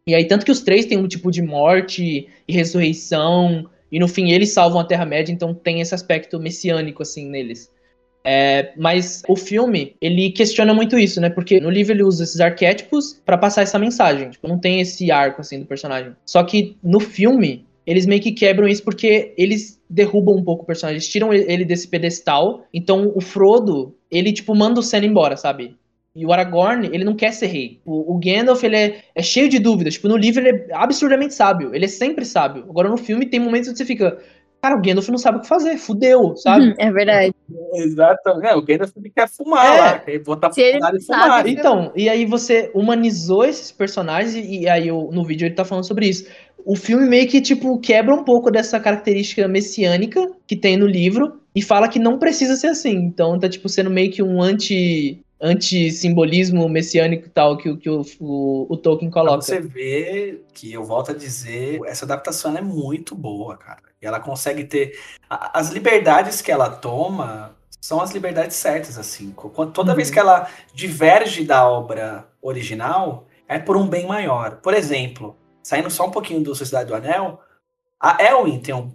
E 0.07 0.15
aí, 0.15 0.25
tanto 0.25 0.45
que 0.45 0.51
os 0.51 0.61
três 0.61 0.85
têm 0.85 0.97
um 0.97 1.07
tipo 1.07 1.29
de 1.29 1.41
morte 1.41 2.29
e 2.47 2.53
ressurreição. 2.53 3.69
E 3.91 3.99
no 3.99 4.07
fim, 4.07 4.31
eles 4.31 4.53
salvam 4.53 4.79
a 4.79 4.85
Terra-média. 4.85 5.33
Então, 5.33 5.53
tem 5.53 5.81
esse 5.81 5.93
aspecto 5.93 6.39
messiânico, 6.39 7.03
assim, 7.03 7.29
neles. 7.29 7.69
É, 8.23 8.73
mas 8.77 9.21
o 9.27 9.35
filme, 9.35 9.95
ele 10.01 10.31
questiona 10.31 10.73
muito 10.73 10.97
isso, 10.97 11.19
né? 11.21 11.29
Porque 11.29 11.59
no 11.59 11.69
livro 11.69 11.93
ele 11.93 12.03
usa 12.03 12.23
esses 12.23 12.39
arquétipos 12.41 13.21
pra 13.25 13.37
passar 13.37 13.63
essa 13.63 13.79
mensagem. 13.79 14.29
Tipo, 14.29 14.47
não 14.47 14.59
tem 14.59 14.79
esse 14.81 15.11
arco, 15.11 15.41
assim, 15.41 15.59
do 15.59 15.65
personagem. 15.65 16.13
Só 16.25 16.43
que 16.43 16.77
no 16.81 16.99
filme, 16.99 17.66
eles 17.87 18.05
meio 18.05 18.21
que 18.21 18.33
quebram 18.33 18.67
isso 18.67 18.83
porque 18.83 19.33
eles 19.37 19.81
derrubam 19.89 20.35
um 20.35 20.43
pouco 20.43 20.63
o 20.63 20.65
personagem. 20.67 20.97
Eles 20.97 21.07
tiram 21.07 21.33
ele 21.33 21.63
desse 21.63 21.87
pedestal. 21.87 22.65
Então 22.73 23.13
o 23.15 23.21
Frodo, 23.21 23.95
ele, 24.11 24.33
tipo, 24.33 24.53
manda 24.53 24.81
o 24.81 24.83
Sam 24.83 25.05
embora, 25.05 25.37
sabe? 25.37 25.77
E 26.13 26.25
o 26.25 26.33
Aragorn, 26.33 26.89
ele 26.91 27.05
não 27.05 27.15
quer 27.15 27.31
ser 27.31 27.47
rei. 27.47 27.79
O, 27.85 28.13
o 28.13 28.19
Gandalf, 28.19 28.61
ele 28.61 28.75
é, 28.75 29.01
é 29.15 29.23
cheio 29.23 29.47
de 29.47 29.57
dúvidas. 29.57 29.93
Tipo, 29.93 30.09
no 30.09 30.17
livro 30.17 30.45
ele 30.45 30.65
é 30.69 30.75
absurdamente 30.75 31.33
sábio. 31.33 31.73
Ele 31.73 31.85
é 31.85 31.87
sempre 31.87 32.25
sábio. 32.25 32.65
Agora 32.69 32.89
no 32.89 32.97
filme 32.97 33.25
tem 33.25 33.39
momentos 33.39 33.69
que 33.69 33.77
você 33.77 33.85
fica... 33.85 34.17
Cara, 34.61 34.75
o 34.75 34.81
Gandalf 34.81 35.07
não 35.07 35.17
sabe 35.17 35.37
o 35.37 35.41
que 35.41 35.47
fazer. 35.47 35.77
Fudeu, 35.77 36.35
sabe? 36.35 36.73
É 36.77 36.91
verdade. 36.91 37.33
Exatamente. 37.75 38.47
É, 38.47 38.55
o 38.55 38.61
Gandalf 38.61 38.91
quer 39.15 39.27
fumar 39.29 39.65
É. 39.65 39.79
lá, 39.79 39.99
quer 39.99 40.19
botar 40.19 40.51
Se 40.51 40.61
ele 40.61 40.79
fumar 40.79 40.95
e 40.95 41.01
sabe, 41.01 41.21
fumar. 41.21 41.47
Então, 41.47 41.91
e 41.95 42.09
aí 42.09 42.25
você 42.25 42.71
humanizou 42.73 43.45
esses 43.45 43.71
personagens 43.71 44.35
e, 44.35 44.61
e 44.61 44.69
aí 44.69 44.91
o- 44.91 45.11
no 45.11 45.23
vídeo 45.25 45.45
ele 45.45 45.55
tá 45.55 45.63
falando 45.65 45.85
sobre 45.85 46.07
isso. 46.07 46.27
O 46.65 46.75
filme 46.75 47.07
meio 47.07 47.27
que, 47.29 47.39
tipo, 47.39 47.79
quebra 47.79 48.13
um 48.13 48.23
pouco 48.23 48.51
dessa 48.51 48.79
característica 48.79 49.47
messiânica 49.47 50.29
que 50.45 50.55
tem 50.55 50.75
no 50.75 50.85
livro 50.85 51.39
e 51.55 51.61
fala 51.61 51.87
que 51.87 51.99
não 51.99 52.19
precisa 52.19 52.55
ser 52.57 52.67
assim. 52.67 52.93
Então 52.95 53.39
tá, 53.39 53.47
tipo, 53.47 53.69
sendo 53.69 53.89
meio 53.89 54.11
que 54.11 54.21
um 54.21 54.41
anti 54.41 55.21
anti-simbolismo 55.39 56.67
messiânico 56.67 57.29
tal 57.29 57.57
que, 57.57 57.69
o- 57.69 57.77
que 57.77 57.87
o, 57.89 58.01
o, 58.19 58.65
o 58.73 58.77
Tolkien 58.77 59.11
coloca. 59.11 59.41
você 59.43 59.61
ver 59.61 60.43
que 60.53 60.73
eu 60.73 60.83
volto 60.83 61.11
a 61.11 61.13
dizer, 61.13 61.79
essa 61.85 62.05
adaptação 62.05 62.51
ela 62.51 62.59
é 62.59 62.63
muito 62.63 63.13
boa, 63.15 63.55
cara. 63.55 63.86
E 64.01 64.05
ela 64.05 64.19
consegue 64.19 64.63
ter. 64.63 64.99
As 65.29 65.69
liberdades 65.69 66.41
que 66.41 66.51
ela 66.51 66.69
toma 66.69 67.55
são 67.81 68.01
as 68.01 68.11
liberdades 68.11 68.55
certas, 68.57 68.97
assim. 68.97 69.33
Toda 69.73 69.91
Uhum. 69.91 69.95
vez 69.95 70.09
que 70.11 70.19
ela 70.19 70.49
diverge 70.73 71.43
da 71.45 71.67
obra 71.67 72.27
original, 72.41 73.27
é 73.47 73.57
por 73.57 73.77
um 73.77 73.87
bem 73.87 74.05
maior. 74.05 74.57
Por 74.57 74.73
exemplo, 74.73 75.35
saindo 75.63 75.89
só 75.89 76.05
um 76.05 76.11
pouquinho 76.11 76.43
do 76.43 76.55
Sociedade 76.55 76.89
do 76.89 76.95
Anel, 76.95 77.39
a 77.99 78.21
Elwin 78.23 78.59
tem 78.59 78.75
um 78.75 78.91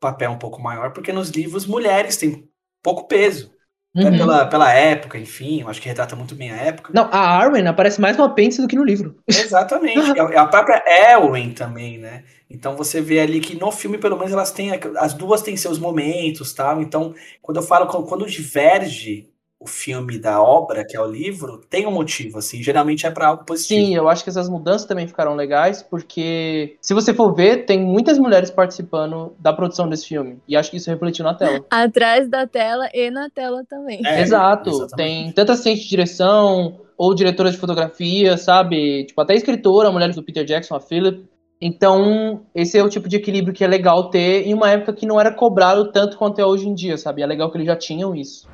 papel 0.00 0.30
um 0.30 0.38
pouco 0.38 0.60
maior, 0.60 0.92
porque 0.92 1.12
nos 1.12 1.30
livros 1.30 1.66
mulheres 1.66 2.16
têm 2.16 2.48
pouco 2.82 3.04
peso. 3.08 3.52
Até 3.96 4.10
Uhum. 4.10 4.18
pela, 4.18 4.46
pela 4.46 4.72
época, 4.72 5.18
enfim, 5.18 5.62
eu 5.62 5.68
acho 5.68 5.80
que 5.80 5.88
retrata 5.88 6.14
muito 6.14 6.34
bem 6.34 6.50
a 6.50 6.56
época. 6.56 6.90
Não, 6.92 7.04
a 7.10 7.18
Arwen 7.18 7.66
aparece 7.66 8.00
mais 8.00 8.16
no 8.16 8.24
apêndice 8.24 8.60
do 8.60 8.68
que 8.68 8.76
no 8.76 8.84
livro. 8.84 9.16
Exatamente. 9.26 9.96
É 10.32 10.38
a 10.38 10.46
própria 10.46 10.82
Elwen 10.86 11.52
também, 11.52 11.98
né? 11.98 12.24
Então 12.50 12.76
você 12.76 13.00
vê 13.00 13.20
ali 13.20 13.40
que 13.40 13.58
no 13.58 13.72
filme, 13.72 13.98
pelo 13.98 14.16
menos, 14.16 14.32
elas 14.32 14.50
têm. 14.52 14.70
As 14.98 15.14
duas 15.14 15.42
têm 15.42 15.56
seus 15.56 15.78
momentos, 15.78 16.52
tal. 16.52 16.80
Então, 16.80 17.14
quando 17.40 17.56
eu 17.56 17.62
falo, 17.62 17.86
quando 18.04 18.26
diverge 18.26 19.28
o 19.58 19.66
filme 19.66 20.18
da 20.18 20.42
obra, 20.42 20.84
que 20.84 20.96
é 20.96 21.00
o 21.00 21.06
livro, 21.06 21.62
tem 21.70 21.86
um 21.86 21.90
motivo, 21.90 22.38
assim, 22.38 22.62
geralmente 22.62 23.06
é 23.06 23.10
para 23.10 23.28
algo 23.28 23.44
positivo. 23.44 23.86
Sim, 23.86 23.96
eu 23.96 24.08
acho 24.08 24.22
que 24.22 24.28
essas 24.28 24.48
mudanças 24.48 24.86
também 24.86 25.06
ficaram 25.06 25.34
legais, 25.34 25.82
porque 25.82 26.76
se 26.80 26.92
você 26.92 27.14
for 27.14 27.34
ver, 27.34 27.64
tem 27.64 27.80
muitas 27.80 28.18
mulheres 28.18 28.50
participando 28.50 29.34
da 29.38 29.52
produção 29.52 29.88
desse 29.88 30.06
filme, 30.06 30.38
e 30.46 30.56
acho 30.56 30.70
que 30.70 30.76
isso 30.76 30.90
refletiu 30.90 31.24
na 31.24 31.34
tela. 31.34 31.64
Atrás 31.70 32.28
da 32.28 32.46
tela 32.46 32.88
e 32.92 33.10
na 33.10 33.30
tela 33.30 33.64
também. 33.68 34.00
É, 34.04 34.20
Exato, 34.20 34.68
exatamente. 34.68 34.96
tem 34.96 35.32
tanta 35.32 35.52
assistente 35.52 35.82
de 35.82 35.88
direção, 35.88 36.80
ou 36.98 37.14
diretora 37.14 37.50
de 37.50 37.58
fotografia, 37.58 38.36
sabe? 38.36 39.04
Tipo, 39.04 39.20
até 39.20 39.34
escritora, 39.34 39.92
mulheres 39.92 40.16
do 40.16 40.22
Peter 40.22 40.44
Jackson, 40.44 40.74
a 40.74 40.80
Philip. 40.80 41.26
Então, 41.60 42.42
esse 42.54 42.78
é 42.78 42.82
o 42.82 42.88
tipo 42.88 43.08
de 43.08 43.16
equilíbrio 43.16 43.54
que 43.54 43.64
é 43.64 43.66
legal 43.66 44.10
ter 44.10 44.46
em 44.46 44.52
uma 44.52 44.70
época 44.70 44.92
que 44.92 45.06
não 45.06 45.18
era 45.18 45.32
cobrado 45.32 45.90
tanto 45.90 46.18
quanto 46.18 46.38
é 46.38 46.44
hoje 46.44 46.68
em 46.68 46.74
dia, 46.74 46.98
sabe? 46.98 47.22
É 47.22 47.26
legal 47.26 47.50
que 47.50 47.56
eles 47.56 47.66
já 47.66 47.76
tinham 47.76 48.14
isso. 48.14 48.46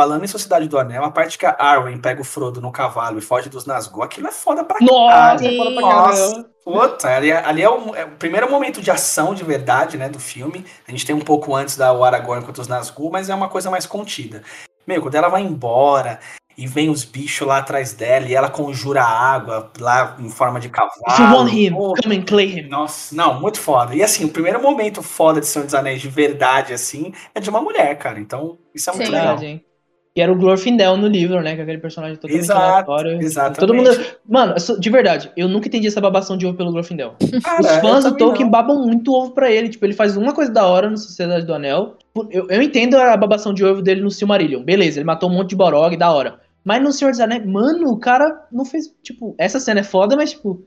Falando 0.00 0.24
em 0.24 0.28
Sociedade 0.28 0.66
do 0.66 0.78
Anel, 0.78 1.04
a 1.04 1.10
parte 1.10 1.36
que 1.36 1.44
a 1.44 1.54
Arwen 1.58 1.98
pega 1.98 2.22
o 2.22 2.24
Frodo 2.24 2.58
no 2.58 2.72
cavalo 2.72 3.18
e 3.18 3.20
foge 3.20 3.50
dos 3.50 3.66
Nazgûl, 3.66 4.02
aquilo 4.02 4.28
é 4.28 4.32
foda 4.32 4.64
pra 4.64 4.78
Nossa, 4.80 5.12
caralho. 5.14 5.46
é 5.46 5.56
foda 5.58 5.70
pra 5.72 5.80
Nossa. 5.82 6.30
caramba. 6.30 6.48
Puta, 6.64 7.08
ali, 7.14 7.30
é- 7.30 7.44
ali 7.44 7.60
é, 7.62 7.68
o, 7.68 7.94
é 7.94 8.04
o 8.06 8.10
primeiro 8.12 8.50
momento 8.50 8.80
de 8.80 8.90
ação 8.90 9.34
de 9.34 9.44
verdade, 9.44 9.98
né, 9.98 10.08
do 10.08 10.18
filme. 10.18 10.64
A 10.88 10.90
gente 10.90 11.04
tem 11.04 11.14
um 11.14 11.20
pouco 11.20 11.54
antes 11.54 11.76
da 11.76 11.92
o 11.92 12.02
Aragorn 12.02 12.42
contra 12.46 12.62
os 12.62 12.66
Nazgûl, 12.68 13.10
mas 13.10 13.28
é 13.28 13.34
uma 13.34 13.50
coisa 13.50 13.70
mais 13.70 13.84
contida. 13.84 14.42
Meu, 14.86 15.02
quando 15.02 15.16
ela 15.16 15.28
vai 15.28 15.42
embora 15.42 16.18
e 16.56 16.66
vem 16.66 16.88
os 16.88 17.04
bichos 17.04 17.46
lá 17.46 17.58
atrás 17.58 17.92
dela 17.92 18.26
e 18.26 18.34
ela 18.34 18.48
conjura 18.48 19.02
água 19.02 19.70
lá 19.78 20.16
em 20.18 20.30
forma 20.30 20.58
de 20.58 20.70
cavalo. 20.70 20.92
If 21.10 21.18
you 21.18 21.26
want 21.26 21.52
him, 21.52 21.74
Puta, 21.74 22.02
come 22.02 22.16
and 22.16 22.22
claim 22.24 22.58
him. 22.58 22.68
Nossa, 22.70 23.14
não, 23.14 23.38
muito 23.38 23.60
foda. 23.60 23.94
E 23.94 24.02
assim, 24.02 24.24
o 24.24 24.30
primeiro 24.30 24.62
momento 24.62 25.02
foda 25.02 25.40
de 25.40 25.46
Senhor 25.46 25.66
dos 25.66 25.74
Anéis 25.74 26.00
de 26.00 26.08
verdade, 26.08 26.72
assim, 26.72 27.12
é 27.34 27.40
de 27.40 27.50
uma 27.50 27.60
mulher, 27.60 27.98
cara. 27.98 28.18
Então, 28.18 28.56
isso 28.74 28.88
é 28.88 28.94
muito 28.94 29.06
Sim. 29.06 29.12
legal. 29.12 29.36
Verdade, 29.36 29.69
hein? 30.10 30.14
E 30.16 30.20
era 30.20 30.32
o 30.32 30.36
Glorfindel 30.36 30.96
no 30.96 31.06
livro, 31.06 31.40
né? 31.40 31.54
Que 31.54 31.60
é 31.60 31.62
aquele 31.62 31.78
personagem 31.78 32.16
totalmente 32.16 32.40
Exato, 32.42 32.60
aleatório. 32.60 33.22
exatamente. 33.22 33.58
Todo 33.60 33.74
mundo. 33.74 33.90
Mano, 34.28 34.54
de 34.78 34.90
verdade, 34.90 35.30
eu 35.36 35.48
nunca 35.48 35.68
entendi 35.68 35.86
essa 35.86 36.00
babação 36.00 36.36
de 36.36 36.46
ovo 36.46 36.56
pelo 36.56 36.72
Glorfindel. 36.72 37.14
Cara, 37.44 37.60
Os 37.60 37.68
fãs 37.76 38.04
do 38.04 38.16
Tolkien 38.16 38.44
não. 38.44 38.50
babam 38.50 38.82
muito 38.86 39.12
ovo 39.12 39.30
pra 39.30 39.50
ele. 39.50 39.68
Tipo, 39.68 39.84
ele 39.86 39.94
faz 39.94 40.16
uma 40.16 40.32
coisa 40.32 40.50
da 40.52 40.66
hora 40.66 40.90
no 40.90 40.98
Sociedade 40.98 41.46
do 41.46 41.54
Anel. 41.54 41.96
Eu, 42.30 42.46
eu 42.50 42.60
entendo 42.60 42.96
a 42.96 43.16
babação 43.16 43.54
de 43.54 43.64
ovo 43.64 43.80
dele 43.82 44.00
no 44.00 44.10
Silmarillion. 44.10 44.62
Beleza, 44.64 44.98
ele 44.98 45.06
matou 45.06 45.30
um 45.30 45.32
monte 45.32 45.50
de 45.50 45.56
Borog, 45.56 45.96
da 45.96 46.10
hora. 46.12 46.40
Mas 46.64 46.82
no 46.82 46.92
Senhor 46.92 47.10
dos 47.12 47.20
Anéis, 47.20 47.46
mano, 47.46 47.88
o 47.90 47.98
cara 47.98 48.46
não 48.52 48.64
fez. 48.64 48.92
Tipo, 49.02 49.34
essa 49.38 49.58
cena 49.60 49.80
é 49.80 49.84
foda, 49.84 50.16
mas, 50.16 50.32
tipo. 50.32 50.62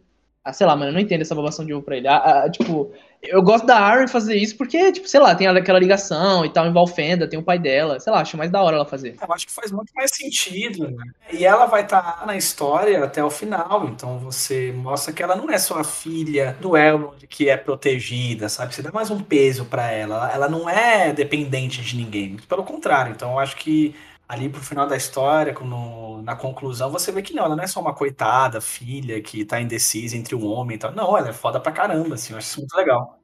Ah, 0.46 0.52
sei 0.52 0.68
lá, 0.68 0.76
mano, 0.76 0.90
eu 0.90 0.94
não 0.94 1.00
entendo 1.00 1.22
essa 1.22 1.34
babação 1.34 1.66
de 1.66 1.74
ovo 1.74 1.84
pra 1.84 1.96
ele. 1.96 2.08
Ah, 2.08 2.44
ah, 2.44 2.50
tipo, 2.50 2.92
eu 3.22 3.42
gosto 3.42 3.66
da 3.66 3.78
Arwen 3.80 4.10
fazer 4.10 4.36
isso 4.36 4.58
porque, 4.58 4.92
tipo, 4.92 5.08
sei 5.08 5.22
lá, 5.22 5.34
tem 5.34 5.48
aquela 5.48 5.80
ligação 5.80 6.44
e 6.44 6.50
tal, 6.50 6.68
em 6.68 6.74
Valfenda, 6.74 7.30
tem 7.30 7.40
o 7.40 7.44
pai 7.44 7.58
dela. 7.58 7.98
Sei 7.98 8.12
lá, 8.12 8.20
acho 8.20 8.36
mais 8.36 8.52
da 8.52 8.62
hora 8.62 8.76
ela 8.76 8.86
fazer. 8.86 9.16
Eu 9.22 9.34
acho 9.34 9.48
que 9.48 9.54
faz 9.54 9.72
muito 9.72 9.94
mais 9.96 10.12
sentido, 10.14 10.92
né? 10.92 11.06
E 11.32 11.46
ela 11.46 11.66
vai 11.66 11.84
estar 11.84 12.26
na 12.28 12.36
história 12.36 13.02
até 13.06 13.24
o 13.24 13.30
final, 13.30 13.88
então 13.88 14.20
você 14.20 14.74
mostra 14.76 15.14
que 15.14 15.24
ela 15.24 15.38
não 15.38 15.50
é 15.50 15.58
só 15.58 15.80
a 15.80 15.84
filha 15.86 16.58
do 16.60 16.76
Elrond 16.76 17.26
que 17.30 17.48
é 17.48 17.56
protegida, 17.56 18.50
sabe? 18.50 18.76
Você 18.76 18.82
dá 18.82 18.92
mais 18.92 19.10
um 19.10 19.22
peso 19.24 19.64
pra 19.64 19.90
ela. 19.92 20.30
Ela 20.34 20.50
não 20.50 20.70
é 20.70 21.14
dependente 21.14 21.82
de 21.82 21.96
ninguém, 21.96 22.36
pelo 22.50 22.66
contrário. 22.66 23.14
Então 23.14 23.32
eu 23.32 23.40
acho 23.40 23.56
que 23.56 23.96
ali 24.28 24.50
pro 24.50 24.62
final 24.62 24.88
da 24.88 24.96
história, 24.96 25.54
no- 25.54 26.22
na 26.22 26.36
conclusão, 26.36 26.90
você 26.90 27.12
vê 27.12 27.22
que 27.22 27.34
não, 27.34 27.46
ela 27.46 27.56
não 27.56 27.64
é 27.64 27.68
só 27.68 27.80
uma 27.82 27.94
coitada, 27.94 28.62
filha 28.62 29.22
que 29.22 29.46
tá 29.46 29.62
indecisa 29.62 30.18
entre 30.18 30.36
um 30.36 30.46
homem 30.46 30.76
e 30.76 30.80
tal. 30.80 30.94
Não, 30.94 31.18
ela 31.18 31.30
é 31.30 31.34
foda 31.34 31.60
pra 31.60 31.72
caramba, 31.72 32.16
assim, 32.16 32.34
eu 32.34 32.38
acho 32.38 32.48
isso 32.48 32.60
muito 32.60 32.76
legal. 32.76 33.20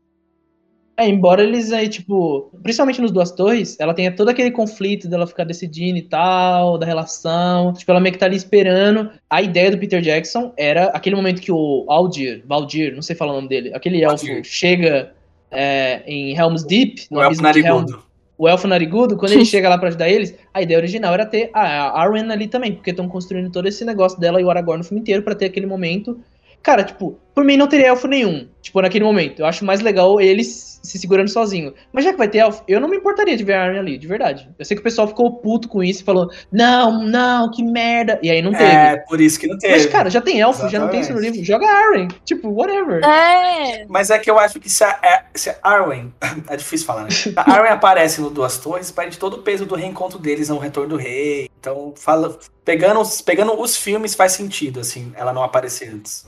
É, 0.97 1.08
embora 1.08 1.41
eles 1.41 1.72
aí, 1.72 1.88
tipo, 1.88 2.52
principalmente 2.62 3.00
nos 3.00 3.10
Duas 3.12 3.32
Torres, 3.32 3.80
ela 3.80 3.93
tenha 3.93 4.14
todo 4.14 4.28
aquele 4.28 4.52
conflito 4.52 5.08
dela 5.08 5.26
ficar 5.26 5.45
decidindo 5.45 5.97
e 5.97 6.02
tal, 6.02 6.78
da 6.78 6.86
relação, 6.86 7.72
tipo, 7.72 7.89
ela 7.89 8.02
meio 8.02 8.12
que 8.12 8.20
tá 8.20 8.26
ali 8.26 8.36
esperando. 8.36 9.10
A 9.30 9.41
ideia 9.41 9.72
do 9.72 9.78
Peter 9.78 10.02
Jackson 10.02 10.54
era 10.58 10.88
aquele 10.88 11.16
momento 11.16 11.41
que 11.41 11.54
o 11.54 11.86
Aldir, 11.88 12.43
Valdir, 12.45 12.93
não 12.93 13.02
sei 13.02 13.16
falar 13.16 13.32
o 13.32 13.36
nome 13.36 13.47
dele, 13.47 13.74
aquele 13.74 14.04
elfo 14.04 14.26
chega 14.43 15.16
é, 15.50 16.04
em 16.06 16.36
Helm's 16.36 16.66
Deep, 16.66 17.08
no 17.10 17.20
O 17.20 17.24
Elfo 17.24 17.28
abismo 17.39 17.43
narigudo. 17.43 18.04
O 18.40 18.48
elfo 18.48 18.70
narigudo, 18.70 19.18
quando 19.18 19.34
ele 19.34 19.44
chega 19.46 19.68
lá 19.68 19.78
pra 19.78 19.90
ajudar 19.90 20.10
eles, 20.10 20.34
a 20.54 20.62
ideia 20.62 20.80
original 20.80 21.14
era 21.14 21.26
ter 21.26 21.52
a 21.54 22.02
Arwen 22.02 22.32
ali 22.32 22.48
também, 22.48 22.74
porque 22.74 22.92
estão 22.92 23.08
construindo 23.08 23.52
todo 23.52 23.68
esse 23.68 23.84
negócio 23.84 24.18
dela 24.18 24.40
e 24.40 24.46
o 24.46 24.50
Aragorn 24.50 24.78
no 24.78 24.84
filme 24.86 25.02
inteiro 25.02 25.22
pra 25.22 25.36
ter 25.36 25.46
aquele 25.46 25.66
momento. 25.66 26.18
Cara, 26.64 26.84
tipo, 26.84 27.20
por 27.40 27.46
mim 27.46 27.56
não 27.56 27.68
teria 27.68 27.88
elfo 27.88 28.06
nenhum, 28.06 28.50
tipo, 28.62 28.82
naquele 28.82 29.06
momento. 29.06 29.40
Eu 29.40 29.46
acho 29.46 29.64
mais 29.64 29.80
legal 29.80 30.20
eles 30.20 30.78
se 30.84 30.98
segurando 31.00 31.30
sozinho. 31.30 31.74
Mas 31.94 32.04
já 32.04 32.12
que 32.12 32.18
vai 32.18 32.28
ter 32.28 32.40
elfo, 32.40 32.62
eu 32.68 32.82
não 32.82 32.90
me 32.90 32.98
importaria 32.98 33.38
de 33.38 33.44
ver 33.46 33.54
a 33.54 33.64
Arwen 33.64 33.80
ali, 33.80 33.98
de 33.98 34.08
verdade. 34.08 34.50
Eu 34.60 34.66
sei 34.66 34.76
que 34.76 34.82
o 34.82 34.84
pessoal 34.84 35.08
ficou 35.08 35.32
puto 35.38 35.70
com 35.70 35.82
isso 35.82 36.02
e 36.02 36.04
falou, 36.04 36.30
não, 36.52 37.02
não, 37.06 37.50
que 37.50 37.64
merda. 37.64 38.20
E 38.22 38.30
aí 38.30 38.42
não 38.42 38.52
teve. 38.52 38.64
É, 38.66 38.98
por 39.08 39.22
isso 39.22 39.40
que 39.40 39.48
não 39.48 39.58
teve. 39.58 39.74
Mas, 39.74 39.86
cara, 39.86 40.10
já 40.10 40.20
tem 40.20 40.42
elfo, 40.42 40.68
já 40.68 40.80
não 40.80 40.90
tem 40.90 41.00
isso 41.00 41.14
no 41.14 41.20
Exatamente. 41.20 41.46
livro. 41.46 41.46
Joga 41.46 41.66
a 41.66 41.78
Arwen. 41.88 42.08
Tipo, 42.26 42.50
whatever. 42.50 43.02
É, 43.06 43.86
Mas 43.88 44.10
é 44.10 44.20
que 44.20 44.30
eu 44.30 44.38
acho 44.38 44.60
que 44.60 44.70
se 44.70 44.84
a, 44.84 45.00
é- 45.02 45.24
se 45.34 45.50
a 45.50 45.56
Arwen. 45.64 46.14
É 46.50 46.58
difícil 46.58 46.86
falar, 46.88 47.04
né? 47.04 47.10
A 47.38 47.54
Arwen 47.54 47.72
aparece 47.72 48.20
no 48.20 48.30
Duas 48.30 48.58
Torres, 48.58 48.92
perde 48.92 49.18
todo 49.18 49.36
o 49.36 49.42
peso 49.44 49.66
do 49.66 49.76
reencontro 49.76 50.20
deles 50.20 50.50
no 50.50 50.58
Retorno 50.58 50.90
do 50.90 50.96
Rei. 50.98 51.50
Então, 51.60 51.94
fala, 51.96 52.38
pegando, 52.66 53.00
os- 53.00 53.22
pegando 53.22 53.58
os 53.60 53.78
filmes, 53.78 54.16
faz 54.16 54.32
sentido, 54.34 54.80
assim, 54.82 55.12
ela 55.16 55.32
não 55.32 55.44
aparecer 55.44 55.90
antes. 55.94 56.26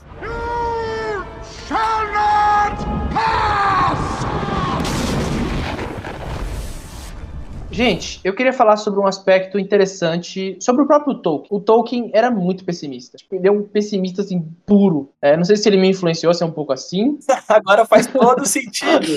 Gente, 7.72 8.20
eu 8.22 8.34
queria 8.34 8.52
falar 8.52 8.76
sobre 8.76 9.00
um 9.00 9.06
aspecto 9.06 9.58
interessante 9.58 10.58
sobre 10.60 10.82
o 10.82 10.86
próprio 10.86 11.14
Tolkien. 11.14 11.48
O 11.50 11.58
Tolkien 11.58 12.10
era 12.12 12.30
muito 12.30 12.64
pessimista. 12.64 13.16
Tipo, 13.16 13.34
ele 13.34 13.48
é 13.48 13.50
um 13.50 13.62
pessimista, 13.62 14.20
assim, 14.20 14.46
puro. 14.66 15.10
É, 15.22 15.36
não 15.38 15.44
sei 15.44 15.56
se 15.56 15.66
ele 15.68 15.78
me 15.78 15.88
influenciou, 15.88 16.34
se 16.34 16.42
é 16.42 16.46
um 16.46 16.50
pouco 16.50 16.72
assim. 16.72 17.18
Agora 17.48 17.86
faz 17.86 18.06
todo 18.06 18.44
sentido. 18.46 18.82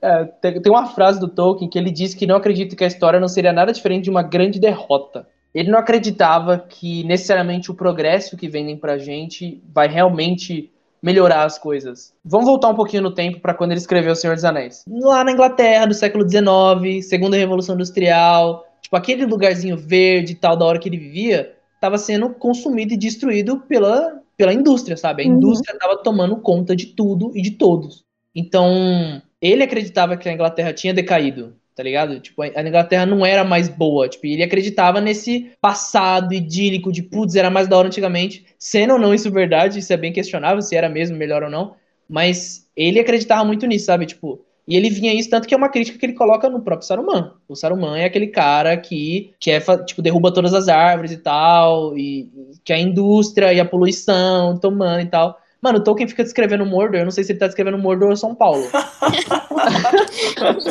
É, 0.00 0.24
tem, 0.24 0.60
tem 0.60 0.72
uma 0.72 0.86
frase 0.86 1.18
do 1.18 1.28
Tolkien 1.28 1.68
que 1.68 1.78
ele 1.78 1.90
diz 1.90 2.14
que 2.14 2.26
não 2.26 2.36
acredita 2.36 2.76
que 2.76 2.84
a 2.84 2.86
história 2.86 3.18
não 3.18 3.28
seria 3.28 3.52
nada 3.52 3.72
diferente 3.72 4.04
de 4.04 4.10
uma 4.10 4.22
grande 4.22 4.60
derrota. 4.60 5.26
Ele 5.54 5.70
não 5.70 5.78
acreditava 5.78 6.58
que 6.58 7.04
necessariamente 7.04 7.70
o 7.70 7.74
progresso 7.74 8.36
que 8.36 8.48
vendem 8.48 8.76
pra 8.76 8.98
gente 8.98 9.62
vai 9.72 9.88
realmente 9.88 10.73
melhorar 11.04 11.44
as 11.44 11.58
coisas. 11.58 12.14
Vamos 12.24 12.46
voltar 12.46 12.68
um 12.70 12.74
pouquinho 12.74 13.02
no 13.02 13.10
tempo 13.14 13.38
para 13.38 13.52
quando 13.52 13.72
ele 13.72 13.80
escreveu 13.80 14.12
O 14.12 14.16
Senhor 14.16 14.34
dos 14.34 14.44
Anéis. 14.44 14.84
Lá 14.88 15.22
na 15.22 15.32
Inglaterra, 15.32 15.84
do 15.86 15.92
século 15.92 16.26
XIX, 16.26 17.06
segunda 17.06 17.36
Revolução 17.36 17.74
Industrial, 17.74 18.66
tipo 18.80 18.96
aquele 18.96 19.26
lugarzinho 19.26 19.76
verde 19.76 20.32
e 20.32 20.36
tal 20.36 20.56
da 20.56 20.64
hora 20.64 20.78
que 20.78 20.88
ele 20.88 20.96
vivia, 20.96 21.54
estava 21.74 21.98
sendo 21.98 22.30
consumido 22.30 22.94
e 22.94 22.96
destruído 22.96 23.60
pela, 23.68 24.18
pela 24.34 24.52
indústria, 24.54 24.96
sabe? 24.96 25.22
A 25.22 25.26
Uhum. 25.28 25.34
indústria 25.34 25.74
estava 25.74 25.96
tomando 26.02 26.36
conta 26.36 26.74
de 26.74 26.86
tudo 26.86 27.30
e 27.36 27.42
de 27.42 27.50
todos. 27.50 28.02
Então, 28.34 29.20
ele 29.42 29.62
acreditava 29.62 30.16
que 30.16 30.26
a 30.28 30.32
Inglaterra 30.32 30.72
tinha 30.72 30.94
decaído, 30.94 31.54
tá 31.74 31.82
ligado? 31.82 32.20
Tipo, 32.20 32.42
a 32.42 32.62
Inglaterra 32.62 33.04
não 33.04 33.26
era 33.26 33.44
mais 33.44 33.68
boa. 33.68 34.08
Tipo, 34.08 34.26
ele 34.26 34.42
acreditava 34.42 35.00
nesse 35.00 35.50
passado 35.60 36.32
idílico 36.32 36.92
de, 36.92 37.02
putz, 37.02 37.34
era 37.34 37.50
mais 37.50 37.66
da 37.66 37.76
hora 37.76 37.88
antigamente. 37.88 38.46
Sendo 38.58 38.94
ou 38.94 38.98
não 38.98 39.12
isso 39.12 39.30
verdade, 39.30 39.78
isso 39.78 39.92
é 39.92 39.96
bem 39.96 40.12
questionável, 40.12 40.62
se 40.62 40.76
era 40.76 40.88
mesmo 40.88 41.16
melhor 41.16 41.42
ou 41.42 41.50
não. 41.50 41.74
Mas 42.08 42.68
ele 42.76 43.00
acreditava 43.00 43.44
muito 43.44 43.66
nisso, 43.66 43.86
sabe? 43.86 44.06
Tipo, 44.06 44.44
e 44.66 44.76
ele 44.76 44.88
vinha 44.88 45.12
isso, 45.12 45.28
tanto 45.28 45.46
que 45.46 45.54
é 45.54 45.56
uma 45.56 45.68
crítica 45.68 45.98
que 45.98 46.06
ele 46.06 46.14
coloca 46.14 46.48
no 46.48 46.62
próprio 46.62 46.86
Saruman. 46.86 47.34
O 47.46 47.54
Saruman 47.54 47.98
é 47.98 48.06
aquele 48.06 48.28
cara 48.28 48.76
que, 48.76 49.34
que 49.38 49.50
é, 49.50 49.60
tipo, 49.84 50.00
derruba 50.00 50.32
todas 50.32 50.54
as 50.54 50.68
árvores 50.68 51.12
e 51.12 51.18
tal, 51.18 51.96
e 51.98 52.30
que 52.64 52.72
a 52.72 52.78
indústria 52.78 53.52
e 53.52 53.60
a 53.60 53.64
poluição 53.64 54.58
tomando 54.58 55.02
e 55.02 55.06
tal. 55.06 55.38
Mano, 55.64 55.78
o 55.78 55.82
Tolkien 55.82 56.06
fica 56.06 56.22
descrevendo 56.22 56.66
Mordor, 56.66 57.00
eu 57.00 57.04
não 57.04 57.10
sei 57.10 57.24
se 57.24 57.32
ele 57.32 57.38
tá 57.38 57.46
descrevendo 57.46 57.78
Mordor 57.78 58.10
ou 58.10 58.16
São 58.16 58.34
Paulo. 58.34 58.66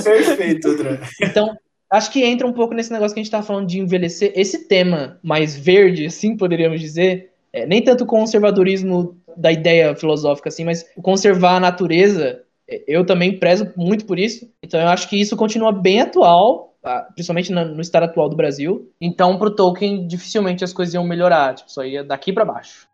Perfeito, 0.03 0.67
André. 0.67 0.99
Então, 1.19 1.57
acho 1.89 2.11
que 2.11 2.23
entra 2.23 2.45
um 2.45 2.53
pouco 2.53 2.75
nesse 2.75 2.93
negócio 2.93 3.15
que 3.15 3.19
a 3.19 3.23
gente 3.23 3.31
tava 3.31 3.41
falando 3.41 3.65
de 3.65 3.79
envelhecer. 3.79 4.31
Esse 4.35 4.67
tema 4.67 5.17
mais 5.23 5.57
verde, 5.57 6.05
assim 6.05 6.37
poderíamos 6.37 6.79
dizer, 6.79 7.31
é, 7.51 7.65
nem 7.65 7.81
tanto 7.81 8.03
o 8.03 8.07
conservadorismo 8.07 9.17
da 9.35 9.51
ideia 9.51 9.95
filosófica, 9.95 10.49
assim, 10.49 10.63
mas 10.63 10.85
conservar 11.01 11.55
a 11.55 11.59
natureza, 11.59 12.43
é, 12.69 12.83
eu 12.87 13.03
também 13.03 13.39
prezo 13.39 13.73
muito 13.75 14.05
por 14.05 14.19
isso. 14.19 14.47
Então, 14.61 14.79
eu 14.79 14.89
acho 14.89 15.09
que 15.09 15.19
isso 15.19 15.35
continua 15.35 15.71
bem 15.71 16.01
atual, 16.01 16.75
principalmente 17.15 17.51
no 17.51 17.81
estado 17.81 18.03
atual 18.03 18.29
do 18.29 18.35
Brasil. 18.35 18.91
Então, 19.01 19.39
pro 19.39 19.55
Tolkien, 19.55 20.05
dificilmente 20.05 20.63
as 20.63 20.71
coisas 20.71 20.93
iam 20.93 21.03
melhorar. 21.03 21.55
Tipo, 21.55 21.71
só 21.71 21.83
ia 21.83 22.03
daqui 22.03 22.31
pra 22.31 22.45
baixo. 22.45 22.92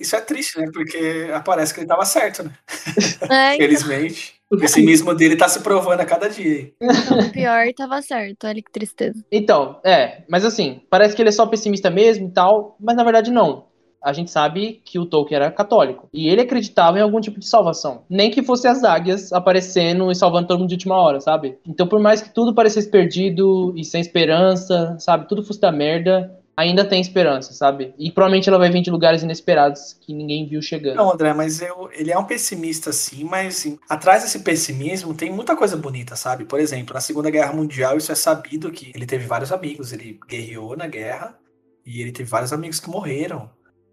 Isso 0.00 0.16
é 0.16 0.20
triste, 0.20 0.58
né? 0.58 0.66
Porque 0.72 1.28
parece 1.44 1.74
que 1.74 1.80
ele 1.80 1.86
tava 1.86 2.06
certo, 2.06 2.42
né? 2.42 2.52
é 3.30 3.56
Felizmente. 3.58 4.40
O 4.50 4.56
pessimismo 4.56 5.14
dele 5.14 5.36
tá 5.36 5.48
se 5.48 5.60
provando 5.60 6.00
a 6.00 6.04
cada 6.04 6.28
dia. 6.28 6.72
então, 6.80 7.20
o 7.20 7.30
pior 7.30 7.72
tava 7.76 8.02
certo. 8.02 8.46
Olha 8.48 8.60
que 8.60 8.72
tristeza. 8.72 9.24
Então, 9.30 9.78
é, 9.84 10.24
mas 10.28 10.44
assim, 10.44 10.80
parece 10.90 11.14
que 11.14 11.22
ele 11.22 11.28
é 11.28 11.32
só 11.32 11.46
pessimista 11.46 11.88
mesmo 11.88 12.26
e 12.28 12.32
tal, 12.32 12.76
mas 12.80 12.96
na 12.96 13.04
verdade 13.04 13.30
não. 13.30 13.66
a 14.02 14.12
gente 14.12 14.30
sabe 14.30 14.80
que 14.84 14.98
o 14.98 15.06
Tolkien 15.06 15.36
era 15.36 15.50
católico. 15.52 16.08
E 16.12 16.28
ele 16.28 16.40
acreditava 16.40 16.98
em 16.98 17.02
algum 17.02 17.20
tipo 17.20 17.38
de 17.38 17.46
salvação. 17.46 18.04
Nem 18.08 18.30
que 18.30 18.42
fosse 18.42 18.66
as 18.66 18.82
águias 18.82 19.32
aparecendo 19.32 20.10
e 20.10 20.14
salvando 20.16 20.48
todo 20.48 20.58
mundo 20.58 20.68
de 20.68 20.74
última 20.74 20.96
hora, 20.96 21.20
sabe? 21.20 21.58
Então, 21.66 21.86
por 21.86 22.00
mais 22.00 22.22
que 22.22 22.34
tudo 22.34 22.54
parecesse 22.54 22.90
perdido 22.90 23.72
e 23.76 23.84
sem 23.84 24.00
esperança, 24.00 24.96
sabe? 24.98 25.28
Tudo 25.28 25.44
fosse 25.44 25.60
da 25.60 25.70
merda, 25.70 26.39
ainda 26.60 26.84
tem 26.84 27.00
esperança, 27.00 27.52
sabe? 27.52 27.94
E 27.98 28.10
provavelmente 28.10 28.48
ela 28.48 28.58
vai 28.58 28.70
vir 28.70 28.82
de 28.82 28.90
lugares 28.90 29.22
inesperados 29.22 29.96
que 30.00 30.12
ninguém 30.12 30.46
viu 30.46 30.60
chegando. 30.60 30.96
Não, 30.96 31.12
André, 31.12 31.32
mas 31.32 31.60
eu, 31.62 31.90
ele 31.92 32.12
é 32.12 32.18
um 32.18 32.24
pessimista 32.24 32.92
sim, 32.92 33.24
mas 33.24 33.58
assim, 33.58 33.78
atrás 33.88 34.22
desse 34.22 34.40
pessimismo 34.40 35.14
tem 35.14 35.32
muita 35.32 35.56
coisa 35.56 35.76
bonita, 35.76 36.16
sabe? 36.16 36.44
Por 36.44 36.60
exemplo, 36.60 36.94
na 36.94 37.00
Segunda 37.00 37.30
Guerra 37.30 37.52
Mundial, 37.52 37.96
isso 37.96 38.12
é 38.12 38.14
sabido 38.14 38.70
que 38.70 38.92
ele 38.94 39.06
teve 39.06 39.26
vários 39.26 39.52
amigos, 39.52 39.92
ele 39.92 40.18
guerreou 40.28 40.76
na 40.76 40.86
guerra 40.86 41.36
e 41.84 42.00
ele 42.00 42.12
teve 42.12 42.28
vários 42.28 42.52
amigos 42.52 42.78
que 42.78 42.90
morreram. 42.90 43.50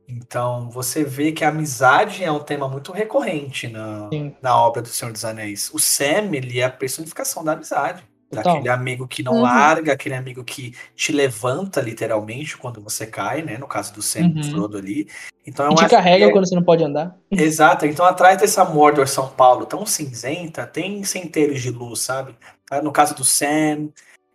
Então, 0.09 0.69
você 0.69 1.03
vê 1.03 1.33
que 1.33 1.43
a 1.43 1.49
amizade 1.49 2.23
é 2.23 2.31
um 2.31 2.39
tema 2.39 2.67
muito 2.69 2.93
recorrente 2.93 3.67
na, 3.67 4.09
na 4.41 4.55
obra 4.55 4.81
do 4.81 4.87
Senhor 4.87 5.11
dos 5.11 5.25
Anéis. 5.25 5.69
O 5.73 5.79
Sam, 5.79 6.33
ele 6.33 6.59
é 6.59 6.63
a 6.63 6.69
personificação 6.69 7.43
da 7.43 7.51
amizade. 7.51 8.07
Total. 8.29 8.55
Daquele 8.55 8.69
amigo 8.69 9.07
que 9.07 9.23
não 9.23 9.33
Uhum. 9.35 9.41
larga, 9.41 9.93
aquele 9.93 10.15
amigo 10.15 10.43
que 10.43 10.73
te 10.95 11.11
levanta 11.13 11.79
literalmente 11.79 12.57
quando 12.57 12.81
você 12.81 13.05
cai, 13.07 13.41
né? 13.41 13.57
No 13.57 13.67
caso 13.67 13.93
do 13.93 14.01
Sam 14.01 14.19
e 14.35 14.37
Uhum. 14.37 14.43
Frodo 14.43 14.77
ali. 14.77 15.07
Então 15.45 15.65
eu 15.65 15.71
E 15.71 15.75
te 15.75 15.87
carrega 15.87 16.25
é- 16.25 16.31
quando 16.31 16.45
você 16.47 16.53
não 16.55 16.63
pode 16.63 16.83
andar. 16.83 17.15
Exato, 17.31 17.85
então 17.85 18.05
atrás 18.05 18.37
dessa 18.39 18.65
Mordor 18.65 19.07
São 19.07 19.29
Paulo 19.29 19.65
tão 19.65 19.85
cinzenta, 19.85 20.67
tem 20.67 21.03
centeiros 21.05 21.61
de 21.61 21.69
luz, 21.71 21.99
sabe? 22.01 22.35
Ah, 22.69 22.81
No 22.81 22.91
caso 22.91 23.15
do 23.15 23.23
Sam, 23.23 23.87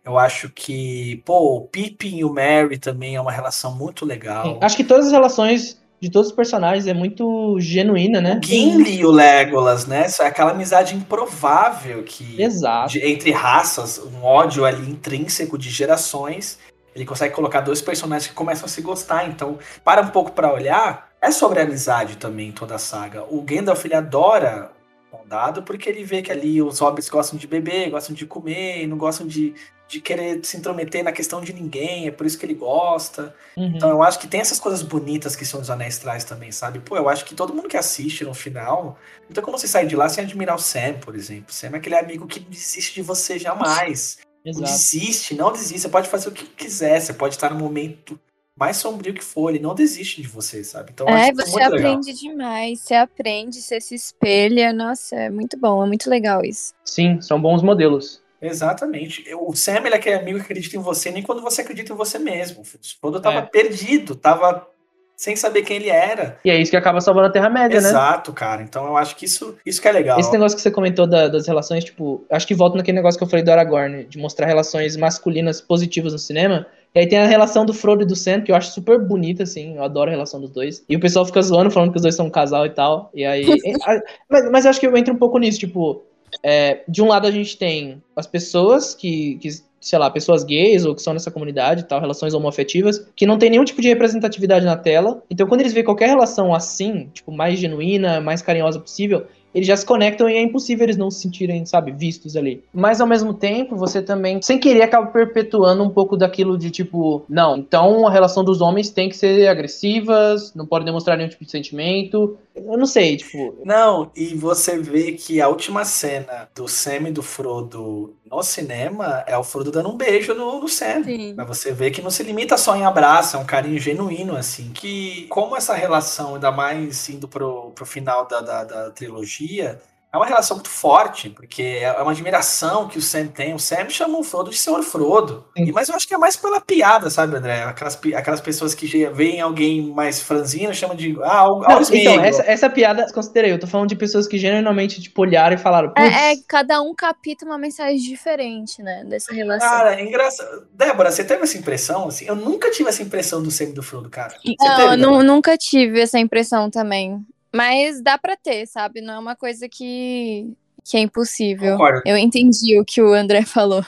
eu 0.03 0.17
acho 0.17 0.49
que, 0.49 1.21
pô, 1.23 1.57
o 1.57 1.61
Pippin 1.67 2.17
e 2.17 2.25
o 2.25 2.33
Merry 2.33 2.79
também 2.79 3.15
é 3.15 3.21
uma 3.21 3.31
relação 3.31 3.75
muito 3.75 4.05
legal. 4.05 4.57
Acho 4.59 4.75
que 4.75 4.83
todas 4.83 5.05
as 5.05 5.11
relações 5.11 5.79
de 6.03 6.11
todos 6.11 6.27
os 6.31 6.35
personagens 6.35 6.85
é 6.85 6.93
muito 6.93 7.57
genuína, 7.61 8.19
né? 8.19 8.37
O 8.43 8.45
Gimli 8.45 8.97
e 8.99 9.05
o 9.05 9.09
Legolas, 9.11 9.85
né? 9.85 10.05
Isso 10.05 10.21
é 10.21 10.27
aquela 10.27 10.51
amizade 10.51 10.93
improvável 10.93 12.03
que 12.03 12.41
Exato. 12.41 12.91
de- 12.91 12.99
entre 12.99 13.31
raças, 13.31 13.99
um 13.99 14.21
ódio 14.21 14.65
ali 14.65 14.89
intrínseco 14.91 15.57
de 15.57 15.69
gerações. 15.69 16.59
Ele 16.93 17.05
consegue 17.05 17.33
colocar 17.33 17.61
dois 17.61 17.81
personagens 17.81 18.27
que 18.27 18.35
começam 18.35 18.65
a 18.65 18.67
se 18.67 18.81
gostar. 18.81 19.29
Então, 19.29 19.57
para 19.81 20.01
um 20.01 20.09
pouco 20.09 20.33
para 20.33 20.53
olhar, 20.53 21.09
é 21.21 21.31
sobre 21.31 21.61
amizade 21.61 22.17
também 22.17 22.51
toda 22.51 22.75
a 22.75 22.79
saga. 22.79 23.23
O 23.29 23.41
Gandalf 23.41 23.85
ele 23.85 23.95
adora 23.95 24.71
o 25.09 25.17
Condado 25.17 25.63
porque 25.63 25.89
ele 25.89 26.03
vê 26.03 26.21
que 26.21 26.33
ali 26.33 26.61
os 26.61 26.79
hobbits 26.79 27.07
gostam 27.09 27.39
de 27.39 27.47
beber, 27.47 27.89
gostam 27.91 28.13
de 28.13 28.25
comer, 28.25 28.83
e 28.83 28.87
não 28.87 28.97
gostam 28.97 29.25
de, 29.25 29.53
de 29.93 30.01
querer 30.01 30.43
se 30.43 30.57
intrometer 30.57 31.03
na 31.03 31.11
questão 31.11 31.39
de 31.39 31.53
ninguém. 31.53 32.07
É 32.07 32.11
por 32.11 32.25
isso 32.25 32.37
que 32.37 32.45
ele 32.45 32.55
gosta. 32.55 33.35
Uhum. 33.55 33.73
Então 33.75 33.89
eu 33.89 34.01
acho 34.01 34.19
que 34.19 34.27
tem 34.27 34.41
essas 34.41 34.59
coisas 34.59 34.81
bonitas 34.81 35.35
que 35.35 35.45
Senhor 35.45 35.61
dos 35.61 35.69
Anéis 35.69 35.99
traz 35.99 36.23
também, 36.23 36.51
sabe? 36.51 36.79
Pô, 36.79 36.97
eu 36.97 37.07
acho 37.07 37.23
que 37.25 37.35
todo 37.35 37.53
mundo 37.53 37.69
que 37.69 37.77
assiste 37.77 38.23
no 38.23 38.33
final, 38.33 38.97
tem 39.31 39.43
como 39.43 39.57
você 39.57 39.67
sair 39.67 39.87
de 39.87 39.95
lá 39.95 40.09
sem 40.09 40.23
admirar 40.23 40.55
o 40.55 40.59
Sam, 40.59 40.95
por 40.99 41.15
exemplo. 41.15 41.45
O 41.49 41.53
Sam 41.53 41.71
é 41.73 41.77
aquele 41.77 41.95
amigo 41.95 42.25
que 42.27 42.39
desiste 42.39 42.95
de 42.95 43.01
você 43.01 43.37
jamais. 43.37 44.17
Não 44.43 44.51
Exato. 44.51 44.65
desiste, 44.65 45.35
não 45.35 45.51
desiste. 45.51 45.79
Você 45.79 45.89
pode 45.89 46.09
fazer 46.09 46.29
o 46.29 46.31
que 46.31 46.45
quiser, 46.45 46.99
você 46.99 47.13
pode 47.13 47.35
estar 47.35 47.49
no 47.53 47.59
momento 47.59 48.19
mais 48.57 48.77
sombrio 48.77 49.13
que 49.13 49.23
for, 49.23 49.49
ele 49.49 49.59
não 49.59 49.73
desiste 49.73 50.21
de 50.21 50.27
você, 50.27 50.63
sabe? 50.63 50.91
Então 50.93 51.07
É, 51.07 51.13
acho 51.13 51.29
que 51.31 51.35
você 51.35 51.51
muito 51.51 51.71
legal. 51.71 51.91
aprende 51.93 52.13
demais, 52.13 52.79
você 52.81 52.93
aprende, 52.93 53.61
você 53.61 53.81
se 53.81 53.95
espelha. 53.95 54.71
Nossa, 54.71 55.15
é 55.15 55.29
muito 55.29 55.57
bom, 55.57 55.83
é 55.83 55.87
muito 55.87 56.09
legal 56.09 56.43
isso. 56.43 56.73
Sim, 56.85 57.19
são 57.21 57.41
bons 57.41 57.63
modelos. 57.63 58.22
Exatamente. 58.47 59.23
O 59.35 59.53
Sam 59.55 59.77
ele 59.85 59.95
é 59.95 59.97
aquele 59.97 60.15
amigo 60.17 60.37
que 60.39 60.45
acredita 60.45 60.75
em 60.77 60.79
você 60.81 61.09
nem 61.11 61.23
quando 61.23 61.41
você 61.41 61.61
acredita 61.61 61.93
em 61.93 61.95
você 61.95 62.19
mesmo. 62.19 62.61
O 62.61 62.65
Frodo 62.99 63.19
tava 63.19 63.39
É. 63.39 63.41
perdido, 63.43 64.15
tava 64.15 64.67
sem 65.15 65.35
saber 65.35 65.61
quem 65.61 65.77
ele 65.77 65.89
era. 65.89 66.37
E 66.43 66.49
é 66.49 66.59
isso 66.59 66.71
que 66.71 66.75
acaba 66.75 66.99
salvando 66.99 67.27
a 67.27 67.31
Terra-média, 67.31 67.79
né? 67.79 67.87
Exato, 67.89 68.33
cara. 68.33 68.61
Então 68.61 68.85
eu 68.87 68.97
acho 68.97 69.15
que 69.15 69.25
isso, 69.25 69.55
isso 69.65 69.81
que 69.81 69.87
é 69.87 69.91
legal. 69.91 70.19
Esse 70.19 70.31
negócio 70.31 70.55
que 70.55 70.61
você 70.61 70.71
comentou 70.71 71.07
da- 71.07 71.27
das 71.27 71.47
relações, 71.47 71.83
tipo, 71.83 72.25
acho 72.29 72.45
que 72.47 72.53
volta 72.55 72.75
naquele 72.77 72.97
negócio 72.97 73.17
que 73.17 73.23
eu 73.23 73.29
falei 73.29 73.43
do 73.45 73.51
Aragorn, 73.51 74.03
de 74.05 74.17
mostrar 74.17 74.47
relações 74.47 74.97
masculinas 74.97 75.61
positivas 75.61 76.11
no 76.13 76.19
cinema. 76.19 76.65
E 76.95 76.99
aí 76.99 77.07
tem 77.07 77.17
a 77.19 77.25
relação 77.25 77.65
do 77.65 77.73
Frodo 77.73 78.03
e 78.03 78.05
do 78.05 78.15
Sam, 78.15 78.41
que 78.41 78.51
eu 78.51 78.55
acho 78.55 78.71
super 78.71 78.99
bonita, 78.99 79.43
assim, 79.43 79.77
eu 79.77 79.83
adoro 79.83 80.09
a 80.09 80.11
relação 80.13 80.41
dos 80.41 80.49
dois. 80.51 80.83
E 80.89 80.95
o 80.95 80.99
pessoal 80.99 81.25
fica 81.25 81.41
zoando, 81.41 81.71
falando 81.71 81.91
que 81.91 81.97
os 81.97 82.01
dois 82.03 82.15
são 82.15 82.25
um 82.25 82.29
casal 82.29 82.65
e 82.65 82.69
tal. 82.71 83.09
E 83.13 83.23
aí. 83.25 83.45
mas, 84.29 84.51
mas 84.51 84.65
eu 84.65 84.71
acho 84.71 84.79
que 84.79 84.85
eu 84.87 84.97
entro 84.97 85.13
um 85.13 85.17
pouco 85.17 85.37
nisso, 85.39 85.59
tipo, 85.59 86.03
é, 86.43 86.83
de 86.87 87.01
um 87.01 87.07
lado 87.07 87.25
a 87.25 87.31
gente 87.31 87.57
tem 87.57 88.03
as 88.15 88.27
pessoas 88.27 88.93
que, 88.93 89.35
que, 89.35 89.49
sei 89.79 89.97
lá, 89.97 90.09
pessoas 90.09 90.43
gays 90.43 90.83
ou 90.83 90.93
que 90.93 91.01
são 91.01 91.13
nessa 91.13 91.31
comunidade 91.31 91.81
e 91.81 91.83
tal, 91.85 92.01
relações 92.01 92.33
homoafetivas, 92.33 93.07
que 93.15 93.25
não 93.25 93.37
tem 93.37 93.49
nenhum 93.49 93.63
tipo 93.63 93.81
de 93.81 93.87
representatividade 93.87 94.65
na 94.65 94.75
tela. 94.75 95.23
Então 95.29 95.47
quando 95.47 95.61
eles 95.61 95.73
veem 95.73 95.85
qualquer 95.85 96.09
relação 96.09 96.53
assim, 96.53 97.09
tipo, 97.13 97.31
mais 97.31 97.57
genuína, 97.57 98.19
mais 98.19 98.41
carinhosa 98.41 98.79
possível, 98.79 99.25
eles 99.53 99.67
já 99.67 99.75
se 99.75 99.85
conectam 99.85 100.29
e 100.29 100.35
é 100.35 100.41
impossível 100.41 100.85
eles 100.85 100.97
não 100.97 101.11
se 101.11 101.21
sentirem, 101.21 101.65
sabe, 101.65 101.91
vistos 101.91 102.35
ali. 102.35 102.63
Mas 102.73 102.99
ao 102.99 103.07
mesmo 103.07 103.33
tempo, 103.33 103.75
você 103.75 104.01
também, 104.01 104.41
sem 104.41 104.59
querer, 104.59 104.81
acaba 104.81 105.07
perpetuando 105.07 105.83
um 105.83 105.89
pouco 105.89 106.17
daquilo 106.17 106.57
de 106.57 106.71
tipo, 106.71 107.23
não, 107.29 107.57
então 107.57 108.07
a 108.07 108.11
relação 108.11 108.43
dos 108.43 108.61
homens 108.61 108.89
tem 108.89 109.09
que 109.09 109.17
ser 109.17 109.47
agressivas, 109.47 110.53
não 110.53 110.65
pode 110.65 110.85
demonstrar 110.85 111.17
nenhum 111.17 111.29
tipo 111.29 111.45
de 111.45 111.51
sentimento. 111.51 112.37
Eu 112.55 112.77
não 112.77 112.85
sei, 112.85 113.17
tipo. 113.17 113.55
Não, 113.63 114.11
e 114.15 114.35
você 114.35 114.77
vê 114.77 115.13
que 115.13 115.41
a 115.41 115.47
última 115.47 115.83
cena 115.85 116.47
do 116.55 116.67
Sam 116.67 117.09
e 117.09 117.11
do 117.11 117.23
Frodo 117.23 118.13
no 118.35 118.43
cinema 118.43 119.23
é 119.27 119.37
o 119.37 119.43
Frodo 119.43 119.71
dando 119.71 119.89
um 119.89 119.97
beijo 119.97 120.33
no, 120.33 120.59
no 120.59 120.67
Sam. 120.67 121.03
Sim. 121.03 121.35
Pra 121.35 121.45
você 121.45 121.71
ver 121.71 121.91
que 121.91 122.01
não 122.01 122.09
se 122.09 122.23
limita 122.23 122.57
só 122.57 122.75
em 122.75 122.85
abraço, 122.85 123.37
é 123.37 123.39
um 123.39 123.45
carinho 123.45 123.79
genuíno, 123.79 124.35
assim. 124.35 124.71
Que, 124.73 125.25
como 125.27 125.55
essa 125.55 125.73
relação, 125.73 126.35
ainda 126.35 126.51
mais 126.51 127.09
indo 127.09 127.27
pro, 127.27 127.71
pro 127.71 127.85
final 127.85 128.27
da, 128.27 128.41
da, 128.41 128.63
da 128.63 128.91
trilogia, 128.91 129.79
é 130.13 130.17
uma 130.17 130.27
relação 130.27 130.57
muito 130.57 130.69
forte, 130.69 131.31
porque 131.31 131.79
é 131.81 131.91
uma 131.99 132.11
admiração 132.11 132.87
que 132.87 132.99
o 132.99 133.01
Sam 133.01 133.25
tem. 133.27 133.55
O 133.55 133.59
Sam 133.59 133.89
chama 133.89 134.19
o 134.19 134.23
Frodo 134.23 134.51
de 134.51 134.57
Senhor 134.57 134.83
Frodo. 134.83 135.43
Sim. 135.57 135.63
E, 135.63 135.71
mas 135.71 135.89
eu 135.89 135.95
acho 135.95 136.07
que 136.07 136.13
é 136.13 136.17
mais 136.19 136.35
pela 136.35 136.61
piada, 136.61 137.09
sabe, 137.09 137.35
André? 137.35 137.63
Aquelas, 137.63 137.99
aquelas 138.15 138.39
pessoas 138.39 138.75
que 138.75 138.85
veem 139.07 139.41
alguém 139.41 139.81
mais 139.91 140.21
franzino, 140.21 140.71
chamam 140.71 140.95
de. 140.95 141.17
Ah, 141.23 141.51
o, 141.51 141.61
Não, 141.61 141.81
então, 141.81 142.23
essa, 142.23 142.43
essa 142.43 142.69
piada 142.69 143.11
considerei. 143.11 143.53
Eu 143.53 143.59
tô 143.59 143.65
falando 143.65 143.89
de 143.89 143.95
pessoas 143.95 144.27
que 144.27 144.37
genuinamente, 144.37 145.01
tipo, 145.01 145.19
olharam 145.19 145.55
e 145.55 145.57
falaram. 145.57 145.89
"Putz, 145.89 146.05
É, 146.05 146.33
é, 146.33 146.35
cada 146.47 146.79
um 146.79 146.93
capta 146.93 147.43
uma 147.43 147.57
mensagem 147.57 147.97
diferente, 147.97 148.83
né? 148.83 149.03
Dessa 149.05 149.33
relação. 149.33 149.67
Cara, 149.67 149.99
é 149.99 150.05
engraçado. 150.05 150.67
Débora, 150.73 151.09
você 151.09 151.23
teve 151.23 151.41
essa 151.41 151.57
impressão? 151.57 152.09
Assim, 152.09 152.25
eu 152.25 152.35
nunca 152.35 152.69
tive 152.69 152.87
essa 152.87 153.01
impressão 153.01 153.41
do 153.41 153.49
Sam 153.49 153.65
e 153.65 153.73
do 153.73 153.81
Frodo, 153.81 154.11
cara. 154.11 154.35
Você 154.45 154.55
Não, 154.59 154.75
teve, 154.75 155.03
eu 155.03 155.23
nunca 155.23 155.57
tive 155.57 156.01
essa 156.01 156.19
impressão 156.19 156.69
também. 156.69 157.25
Mas 157.55 158.01
dá 158.01 158.17
pra 158.17 158.35
ter, 158.35 158.65
sabe? 158.67 158.99
Não 159.01 159.13
é 159.13 159.19
uma 159.19 159.35
coisa 159.35 159.69
que, 159.69 160.51
que 160.83 160.97
é 160.97 160.99
impossível. 160.99 161.73
Concordo. 161.73 162.01
Eu 162.05 162.17
entendi 162.17 162.79
o 162.79 162.85
que 162.85 163.01
o 163.01 163.13
André 163.13 163.43
falou. 163.45 163.83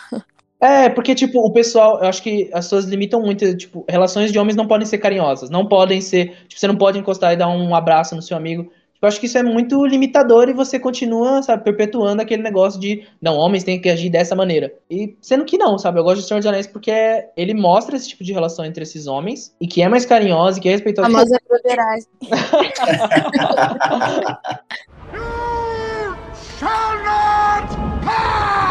É, 0.60 0.90
porque, 0.90 1.14
tipo, 1.14 1.40
o 1.40 1.52
pessoal, 1.52 2.00
eu 2.02 2.08
acho 2.08 2.24
que 2.24 2.50
as 2.54 2.66
pessoas 2.66 2.86
limitam 2.86 3.22
muito, 3.22 3.56
tipo, 3.58 3.86
relações 3.90 4.32
de 4.32 4.40
homens 4.40 4.56
não 4.56 4.68
podem 4.68 4.86
ser 4.86 5.00
carinhosas, 5.00 5.50
não 5.50 5.68
podem 5.68 6.00
ser, 6.00 6.38
tipo, 6.48 6.60
você 6.60 6.68
não 6.68 6.78
pode 6.78 6.98
encostar 6.98 7.34
e 7.34 7.38
dar 7.38 7.50
um 7.50 7.76
abraço 7.76 8.16
no 8.16 8.22
seu 8.22 8.38
amigo. 8.38 8.72
Eu 9.06 9.08
acho 9.08 9.20
que 9.20 9.28
isso 9.28 9.38
é 9.38 9.44
muito 9.44 9.86
limitador 9.86 10.50
e 10.50 10.54
você 10.54 10.80
continua, 10.80 11.44
sabe, 11.44 11.64
perpetuando 11.64 12.24
aquele 12.24 12.42
negócio 12.42 12.80
de, 12.80 13.06
não, 13.22 13.36
homens 13.38 13.64
têm 13.64 13.80
que 13.80 13.88
agir 13.88 14.10
dessa 14.10 14.34
maneira. 14.36 14.74
E 14.90 15.16
sendo 15.22 15.46
que 15.46 15.60
não, 15.60 15.78
sabe, 15.78 16.00
eu 16.00 16.04
gosto 16.04 16.22
de 16.22 16.28
Senhor 16.28 16.40
dos 16.40 16.48
Anéis 16.48 16.66
porque 16.66 16.92
ele 17.38 17.54
mostra 17.54 17.96
esse 17.96 18.10
tipo 18.10 18.24
de 18.24 18.34
relação 18.34 18.66
entre 18.66 18.82
esses 18.82 19.06
homens 19.06 19.54
e 19.62 19.68
que 19.68 19.84
é 19.84 19.88
mais 19.88 20.08
carinhosa 20.08 20.58
e 20.58 20.62
que 20.62 20.70
é 20.70 20.72
A 20.72 20.76
respeitosa. 20.76 21.08
famosa 21.12 21.40
broderagem. 21.48 22.08
You 25.14 26.16
shall 26.60 26.96
not 27.04 27.68
pass! 28.04 28.65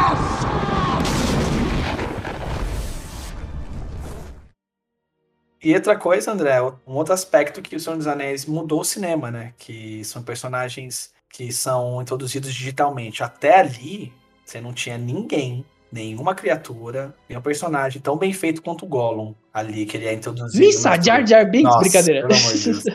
E 5.64 5.74
outra 5.74 5.96
coisa, 5.96 6.30
André, 6.30 6.60
um 6.60 6.92
outro 6.92 7.14
aspecto 7.14 7.62
que 7.62 7.74
o 7.74 7.80
Senhor 7.80 7.96
dos 7.96 8.06
Anéis 8.06 8.44
mudou 8.44 8.82
o 8.82 8.84
cinema, 8.84 9.30
né? 9.30 9.54
Que 9.56 10.04
são 10.04 10.22
personagens 10.22 11.10
que 11.30 11.50
são 11.50 12.02
introduzidos 12.02 12.52
digitalmente. 12.52 13.22
Até 13.22 13.60
ali, 13.60 14.12
você 14.44 14.60
não 14.60 14.74
tinha 14.74 14.98
ninguém, 14.98 15.64
nenhuma 15.94 16.34
criatura, 16.34 17.14
nenhum 17.28 17.40
personagem 17.40 18.02
tão 18.02 18.16
bem 18.16 18.32
feito 18.32 18.60
quanto 18.60 18.84
o 18.84 18.88
Gollum 18.88 19.32
ali, 19.52 19.86
que 19.86 19.96
ele 19.96 20.06
é 20.06 20.12
introduzido. 20.12 20.58
Missa, 20.64 21.00
Jar 21.00 21.24
Jar 21.24 21.48
Binks, 21.48 21.62
Nossa, 21.70 21.78
brincadeira. 21.78 22.26
pelo 22.26 22.34
amor 22.40 22.52
de 22.52 22.64
Deus. 22.64 22.84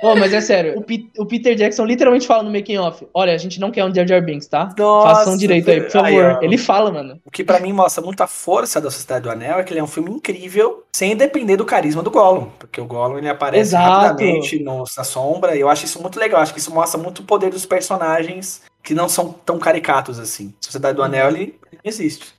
Pô, 0.00 0.16
mas 0.16 0.32
é 0.32 0.40
sério, 0.40 0.78
o, 0.78 0.82
Pe- 0.82 1.10
o 1.18 1.26
Peter 1.26 1.54
Jackson 1.54 1.84
literalmente 1.84 2.26
fala 2.26 2.42
no 2.42 2.50
making 2.50 2.78
off, 2.78 3.06
olha, 3.12 3.32
a 3.34 3.36
gente 3.36 3.60
não 3.60 3.70
quer 3.70 3.84
um 3.84 3.94
Jar 3.94 4.06
Jar 4.06 4.24
Binks, 4.24 4.46
tá? 4.48 4.70
Nossa, 4.78 5.14
Façam 5.16 5.36
direito 5.36 5.70
aí, 5.70 5.82
por 5.82 5.90
favor. 5.90 6.38
ele 6.42 6.56
fala, 6.58 6.90
mano. 6.90 7.20
O 7.24 7.30
que 7.30 7.44
pra 7.44 7.60
mim 7.60 7.72
mostra 7.72 8.02
muita 8.02 8.26
força 8.26 8.80
da 8.80 8.90
Sociedade 8.90 9.24
do 9.24 9.30
Anel 9.30 9.58
é 9.58 9.62
que 9.64 9.72
ele 9.72 9.80
é 9.80 9.84
um 9.84 9.86
filme 9.88 10.10
incrível, 10.10 10.84
sem 10.94 11.14
depender 11.14 11.56
do 11.56 11.64
carisma 11.64 12.02
do 12.02 12.10
Gollum. 12.10 12.46
Porque 12.58 12.80
o 12.80 12.86
Gollum 12.86 13.18
ele 13.18 13.28
aparece 13.28 13.74
Exato. 13.74 13.86
rapidamente 14.08 14.58
no- 14.62 14.84
na 14.96 15.04
sombra, 15.04 15.54
e 15.56 15.60
eu 15.60 15.68
acho 15.68 15.84
isso 15.84 16.00
muito 16.00 16.18
legal. 16.18 16.40
Acho 16.40 16.52
que 16.54 16.60
isso 16.60 16.72
mostra 16.74 16.98
muito 17.00 17.20
o 17.20 17.24
poder 17.24 17.50
dos 17.50 17.66
personagens 17.66 18.62
que 18.82 18.94
não 18.94 19.08
são 19.08 19.32
tão 19.32 19.58
caricatos 19.58 20.18
assim. 20.18 20.52
Sociedade 20.60 20.96
do 20.96 21.02
Anel, 21.02 21.28
ele, 21.28 21.58
existe. 21.84 22.34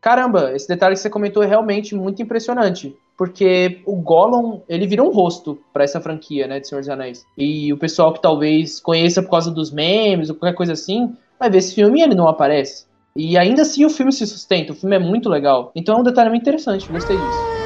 Caramba, 0.00 0.52
esse 0.54 0.66
detalhe 0.66 0.94
que 0.94 1.00
você 1.00 1.10
comentou 1.10 1.42
é 1.42 1.46
realmente 1.46 1.94
muito 1.94 2.20
impressionante. 2.20 2.96
porque 3.16 3.80
o 3.86 3.94
Gollum, 3.94 4.62
ele 4.68 4.84
virou 4.84 5.08
um 5.08 5.12
rosto 5.12 5.58
pra 5.72 5.84
essa 5.84 6.00
franquia, 6.00 6.48
né, 6.48 6.58
de 6.58 6.66
Senhor 6.66 6.80
dos 6.80 6.88
Anéis. 6.88 7.24
E 7.38 7.72
o 7.72 7.78
pessoal 7.78 8.12
que 8.12 8.20
talvez 8.20 8.80
conheça 8.80 9.22
por 9.22 9.30
causa 9.30 9.50
dos 9.50 9.70
memes 9.70 10.28
ou 10.28 10.34
qualquer 10.34 10.56
coisa 10.56 10.72
assim, 10.72 11.14
vai 11.38 11.48
ver 11.48 11.58
esse 11.58 11.74
filme 11.74 12.00
e 12.00 12.02
ele 12.02 12.16
não 12.16 12.26
aparece. 12.26 12.86
E 13.14 13.38
ainda 13.38 13.62
assim 13.62 13.84
o 13.84 13.90
filme 13.90 14.12
se 14.12 14.26
sustenta, 14.26 14.72
o 14.72 14.76
filme 14.76 14.96
é 14.96 14.98
muito 14.98 15.28
legal. 15.28 15.70
Então 15.74 15.96
é 15.96 16.00
um 16.00 16.02
detalhe 16.02 16.30
muito 16.30 16.42
interessante, 16.42 16.90
gostei 16.90 17.16
disso. 17.16 17.61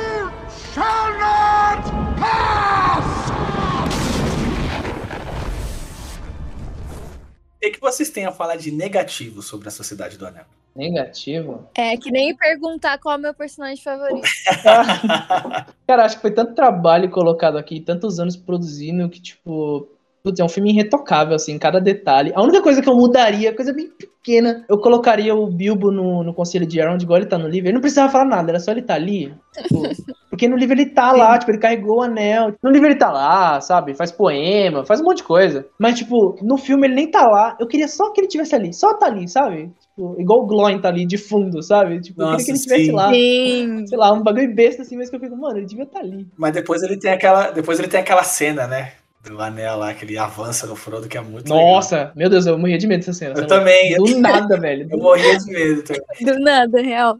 O 7.69 7.73
que 7.73 7.81
vocês 7.81 8.11
têm 8.11 8.27
a 8.27 8.33
falar 8.33 8.57
de 8.57 8.71
negativo 8.71 9.43
sobre 9.43 9.69
a 9.69 9.71
Sociedade 9.71 10.17
do 10.17 10.27
Anel? 10.27 10.45
Negativo? 10.75 11.69
É 11.75 11.97
que 11.97 12.11
nem 12.11 12.37
perguntar 12.37 12.99
qual 12.99 13.15
é 13.15 13.19
o 13.19 13.21
meu 13.21 13.35
personagem 13.35 13.83
favorito. 13.83 14.29
Cara, 15.87 16.05
acho 16.05 16.17
que 16.17 16.23
foi 16.23 16.31
tanto 16.31 16.55
trabalho 16.55 17.11
colocado 17.11 17.57
aqui, 17.57 17.81
tantos 17.81 18.21
anos 18.21 18.37
produzindo, 18.37 19.09
que, 19.09 19.21
tipo, 19.21 19.89
putz, 20.23 20.39
é 20.39 20.45
um 20.45 20.49
filme 20.49 20.71
irretocável, 20.71 21.35
assim, 21.35 21.59
cada 21.59 21.81
detalhe. 21.81 22.33
A 22.35 22.43
única 22.43 22.61
coisa 22.63 22.83
que 22.83 22.89
eu 22.89 22.95
mudaria, 22.95 23.55
coisa 23.55 23.73
bem 23.73 23.91
pequena, 24.27 24.65
eu 24.69 24.77
colocaria 24.79 25.33
o 25.33 25.47
Bilbo 25.47 25.93
no, 25.93 26.25
no 26.25 26.35
conselho 26.35 26.67
de 26.67 26.81
Elrond, 26.81 27.01
igual 27.01 27.19
ele 27.21 27.29
tá 27.29 27.39
no 27.39 27.49
livro. 27.49 27.69
Ele 27.69 27.75
não 27.75 27.81
precisava 27.81 28.11
falar 28.11 28.25
nada, 28.25 28.51
era 28.51 28.59
só 28.59 28.73
ele 28.73 28.83
tá 28.83 28.95
ali. 28.95 29.33
Tipo, 29.57 29.83
porque 30.29 30.49
no 30.49 30.57
livro 30.57 30.75
ele 30.75 30.87
tá 30.87 31.13
lá, 31.13 31.39
tipo, 31.39 31.53
ele 31.53 31.59
carregou 31.59 31.99
o 31.99 32.03
anel. 32.03 32.55
No 32.61 32.71
livro 32.71 32.89
ele 32.89 32.97
tá 32.97 33.13
lá, 33.13 33.61
sabe? 33.61 33.95
Faz 33.95 34.11
poema, 34.11 34.85
faz 34.85 35.01
um 35.01 35.05
monte 35.05 35.19
de 35.19 35.23
coisa. 35.23 35.65
Mas, 35.79 35.99
tipo, 35.99 36.37
no 36.43 36.59
filme 36.59 36.89
ele 36.89 36.95
nem 36.95 37.11
tá 37.11 37.29
lá. 37.29 37.57
Eu 37.61 37.69
queria 37.69 37.87
só 37.87 38.13
que 38.13 38.21
ele 38.21 38.29
tivesse 38.29 38.55
ali, 38.55 38.75
só 38.75 38.95
tá 38.95 39.07
ali, 39.07 39.29
sabe? 39.29 39.71
Tipo, 39.81 40.17
igual 40.19 40.43
o 40.43 40.47
Gloin 40.47 40.81
tá 40.81 40.89
ali 40.89 41.07
de 41.07 41.17
fundo, 41.17 41.63
sabe? 41.63 42.01
Tipo, 42.01 42.23
eu 42.23 42.27
Nossa, 42.27 42.45
queria 42.45 42.45
que 42.47 42.51
ele 42.51 42.59
estivesse 42.59 42.93
lá. 42.93 43.13
Sim. 43.13 43.87
Sei 43.87 43.97
lá, 43.97 44.13
um 44.13 44.23
bagulho 44.23 44.53
besta 44.53 44.83
assim, 44.83 44.97
mas 44.97 45.09
que 45.09 45.17
eu 45.17 45.21
fico, 45.21 45.37
mano, 45.37 45.59
ele 45.59 45.67
devia 45.67 45.85
estar 45.85 46.01
ali. 46.01 46.27
Mas 46.37 46.53
depois 46.53 46.83
ele 46.83 46.97
tem 46.97 47.13
aquela, 47.13 47.51
depois 47.51 47.79
ele 47.79 47.89
tem 47.89 48.01
aquela 48.01 48.25
cena, 48.25 48.67
né? 48.67 48.93
Do 49.27 49.41
anel 49.43 49.77
lá, 49.79 49.93
que 49.95 50.05
ele 50.05 50.17
avança 50.17 50.67
no 50.67 50.77
Frodo, 50.77 51.09
que 51.09 51.19
é 51.19 51.21
muito 51.21 51.53
legal. 51.53 51.73
Nossa, 51.75 52.13
meu 52.15 52.31
Deus, 52.31 52.47
eu 52.47 52.57
morria 52.59 52.79
de 52.79 52.87
medo 52.87 53.01
dessa 53.01 53.13
cena. 53.13 53.33
Eu 53.33 53.37
sabe? 53.37 53.49
também, 53.49 53.93
eu, 53.93 54.05
Do 54.05 54.19
nada, 54.21 54.59
velho. 54.61 54.87
eu 54.91 54.99
morria 54.99 55.37
de 55.39 55.51
medo 55.51 55.83
também. 55.83 56.03
Do 56.25 56.39
nada, 56.41 56.81
real. 56.81 57.19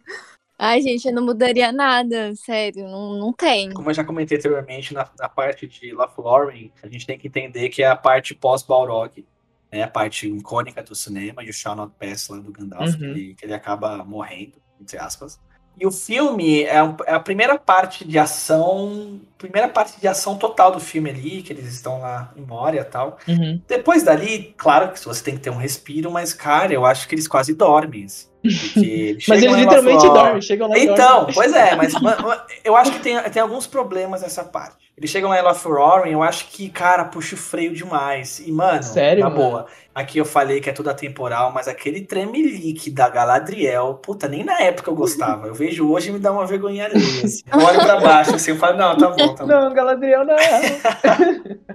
Ai, 0.59 0.81
gente, 0.81 1.07
eu 1.07 1.13
não 1.15 1.25
mudaria 1.25 1.71
nada, 1.71 2.35
sério, 2.37 2.85
não, 2.89 3.19
não 3.19 3.33
tem. 3.33 3.71
Como 3.73 3.91
eu 3.91 3.95
já 3.95 4.03
comentei 4.05 4.39
anteriormente, 4.39 4.95
na, 4.95 5.07
na 5.19 5.29
parte 5.29 5.67
de 5.67 5.93
Lothlórien, 5.93 6.73
a 6.83 6.89
gente 6.89 7.07
tem 7.07 7.19
que 7.19 7.29
entender 7.29 7.69
que 7.69 7.83
é 7.83 7.89
a 7.89 7.97
parte 7.97 8.35
pós-Balrog, 8.35 9.23
né? 9.71 9.83
A 9.83 9.89
parte 9.89 10.27
icônica 10.29 10.83
do 10.83 10.95
cinema, 10.95 11.45
e 11.45 11.51
o 11.51 11.53
Shall 11.53 11.77
Not 11.77 11.93
Pass 11.99 12.29
lá 12.29 12.39
do 12.39 12.51
Gandalf, 12.53 12.95
Uhum. 12.95 13.13
que, 13.13 13.35
que 13.35 13.45
ele 13.45 13.53
acaba 13.53 14.03
morrendo, 14.05 14.55
entre 14.81 14.97
aspas. 14.97 15.39
E 15.79 15.87
o 15.87 15.91
filme 15.91 16.63
é, 16.65 16.77
é 17.07 17.13
a 17.15 17.21
primeira 17.21 17.59
parte 17.59 18.05
de 18.07 18.19
ação, 18.19 19.21
primeira 19.37 19.69
parte 19.69 20.01
de 20.01 20.09
ação 20.09 20.39
total 20.39 20.73
do 20.73 20.81
filme 20.81 21.11
ali, 21.11 21.43
que 21.43 21.53
eles 21.53 21.67
estão 21.73 22.01
lá 22.01 22.33
em 22.37 22.41
Moria 22.43 22.81
e 22.81 22.85
tal. 22.85 23.19
Uhum. 23.29 23.61
Depois 23.69 24.03
dali, 24.03 24.55
claro 24.57 24.91
que 24.93 25.05
você 25.05 25.23
tem 25.23 25.35
que 25.35 25.41
ter 25.43 25.51
um 25.51 25.57
respiro, 25.59 26.11
mas, 26.11 26.33
cara, 26.33 26.73
eu 26.73 26.87
acho 26.87 27.07
que 27.07 27.15
eles 27.15 27.29
quase 27.29 27.53
dormem. 27.55 28.05
assim. 28.07 28.29
Eles 28.77 29.25
Mas 29.27 29.43
eles 29.43 29.57
literalmente 29.57 30.09
dormem, 30.09 30.41
chegam 30.41 30.69
lá 30.69 30.79
e 30.79 30.85
então, 30.85 31.17
dormem. 31.19 31.35
pois 31.35 31.53
é, 31.53 31.75
mas 31.75 31.97
ma- 32.01 32.17
ma- 32.21 32.47
eu 32.65 32.77
acho 32.77 32.93
que 32.93 33.01
tem, 33.01 33.21
tem 33.31 33.43
alguns 33.43 33.67
problemas 33.67 34.23
nessa 34.23 34.45
parte. 34.45 34.86
Eles 34.97 35.11
chegam 35.11 35.29
lá 35.29 35.39
em 35.39 35.43
Lothlórien, 35.43 36.15
eu 36.15 36.23
acho 36.23 36.49
que, 36.49 36.71
cara, 36.71 37.05
puxa 37.05 37.35
o 37.35 37.39
freio 37.39 37.75
demais. 37.75 38.41
E, 38.41 38.51
mano, 38.51 38.83
Sério, 38.83 39.25
na 39.25 39.29
mano? 39.29 39.43
boa, 39.43 39.67
aqui 39.95 40.17
eu 40.17 40.25
falei 40.25 40.59
que 40.59 40.71
é 40.71 40.73
tudo 40.73 40.89
atemporal, 40.89 41.53
mas 41.53 41.69
aquele 41.69 42.01
tremelique 42.01 42.91
da 42.91 43.07
Galadriel, 43.11 44.01
puta, 44.03 44.27
nem 44.27 44.43
na 44.43 44.59
época 44.63 44.91
eu 44.91 44.95
gostava. 44.95 45.49
Eu 45.49 45.55
vejo 45.55 45.87
hoje 45.91 46.09
e 46.09 46.13
me 46.13 46.19
dá 46.19 46.33
uma 46.33 46.47
vergonha 46.47 46.87
alheia, 46.87 47.25
assim. 47.25 47.43
Eu 47.53 47.59
olho 47.59 47.79
pra 47.79 48.01
baixo, 48.01 48.35
assim, 48.37 48.53
eu 48.53 48.57
falo, 48.57 48.79
não, 48.79 48.97
tá 48.97 49.11
bom, 49.11 49.35
tá 49.35 49.45
bom. 49.45 49.53
Não, 49.53 49.75
Galadriel 49.75 50.25
não. 50.25 50.37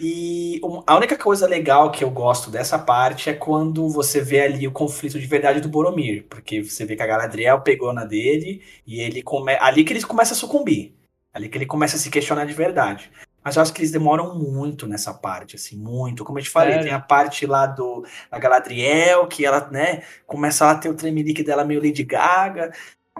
E 0.00 0.58
a 0.86 0.96
única 0.96 1.18
coisa 1.18 1.46
legal 1.46 1.90
que 1.90 2.02
eu 2.02 2.10
gosto 2.10 2.50
dessa 2.50 2.78
parte 2.78 3.28
é 3.28 3.34
quando 3.34 3.90
você 3.90 4.22
vê 4.22 4.40
ali 4.40 4.66
o 4.66 4.72
conflito 4.72 5.20
de 5.20 5.26
verdade 5.26 5.60
do 5.60 5.68
Boromir, 5.68 6.24
porque 6.30 6.62
você 6.62 6.86
vê 6.86 6.96
que 6.96 7.02
a 7.02 7.06
Galadriel 7.06 7.60
pegou 7.60 7.92
na 7.92 8.06
dele 8.06 8.62
e 8.86 9.00
ele 9.00 9.22
come... 9.22 9.52
ali 9.60 9.84
que 9.84 9.92
ele 9.92 10.02
começa 10.02 10.32
a 10.32 10.36
sucumbir, 10.36 10.94
ali 11.32 11.48
que 11.48 11.58
ele 11.58 11.66
começa 11.66 11.96
a 11.96 11.98
se 11.98 12.10
questionar 12.10 12.44
de 12.44 12.52
verdade. 12.52 13.10
Mas 13.42 13.56
eu 13.56 13.62
acho 13.62 13.72
que 13.72 13.80
eles 13.80 13.90
demoram 13.90 14.38
muito 14.38 14.86
nessa 14.86 15.14
parte, 15.14 15.56
assim, 15.56 15.76
muito. 15.76 16.24
Como 16.24 16.38
eu 16.38 16.42
te 16.42 16.50
falei, 16.50 16.72
Sério? 16.72 16.86
tem 16.88 16.94
a 16.94 17.00
parte 17.00 17.46
lá 17.46 17.66
do 17.66 18.04
da 18.30 18.38
Galadriel, 18.38 19.26
que 19.26 19.46
ela, 19.46 19.66
né, 19.70 20.02
começa 20.26 20.70
a 20.70 20.74
ter 20.74 20.90
o 20.90 20.94
tremelique 20.94 21.42
dela 21.42 21.64
meio 21.64 21.82
Lady 21.82 22.04
Gaga. 22.04 22.70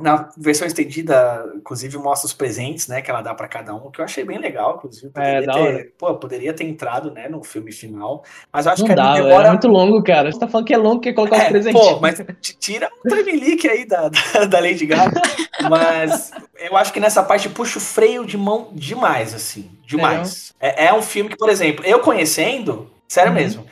Na 0.00 0.30
versão 0.38 0.66
estendida, 0.66 1.44
inclusive, 1.54 1.98
mostra 1.98 2.26
os 2.26 2.32
presentes, 2.32 2.86
né, 2.86 3.02
que 3.02 3.10
ela 3.10 3.20
dá 3.20 3.34
pra 3.34 3.48
cada 3.48 3.74
um, 3.74 3.90
que 3.90 4.00
eu 4.00 4.04
achei 4.04 4.24
bem 4.24 4.38
legal, 4.38 4.76
inclusive. 4.76 5.08
É, 5.08 5.42
Poderia 5.42 5.46
da 5.46 5.52
ter-. 5.52 5.94
Pô, 5.98 6.14
poderia 6.14 6.54
ter 6.54 6.64
entrado, 6.64 7.10
né, 7.10 7.28
no 7.28 7.42
filme 7.42 7.70
final. 7.72 8.24
Mas 8.52 8.64
eu 8.66 8.72
acho 8.72 8.82
Não 8.82 8.88
que 8.88 8.94
dá, 8.94 9.14
demora. 9.14 9.48
É 9.48 9.50
muito 9.50 9.68
longo, 9.68 10.02
cara. 10.02 10.30
Você 10.32 10.38
tá 10.38 10.48
falando 10.48 10.66
que 10.66 10.72
é 10.72 10.76
longo, 10.78 11.00
quer 11.00 11.12
colocar 11.12 11.36
os 11.36 11.42
É, 11.42 11.48
presentes. 11.48 11.80
pô, 11.80 11.98
mas 12.00 12.22
tira 12.58 12.88
um 13.04 13.08
tremelique 13.08 13.68
aí 13.68 13.84
da, 13.84 14.08
da, 14.08 14.44
da 14.46 14.60
Lady 14.60 14.86
Gaga. 14.86 15.20
Mas 15.68 16.30
eu 16.58 16.76
acho 16.76 16.92
que 16.92 17.00
nessa 17.00 17.22
parte 17.22 17.48
puxa 17.50 17.78
o 17.78 17.82
freio 17.82 18.24
de 18.24 18.38
mão 18.38 18.68
demais, 18.72 19.34
assim. 19.34 19.70
Demais. 19.86 20.54
É, 20.60 20.86
é 20.86 20.94
um 20.94 21.02
filme 21.02 21.28
que, 21.30 21.36
por 21.36 21.50
exemplo, 21.50 21.84
eu 21.84 22.00
conhecendo, 22.00 22.90
sério 23.08 23.32
Uhum. 23.32 23.38
mesmo, 23.38 23.66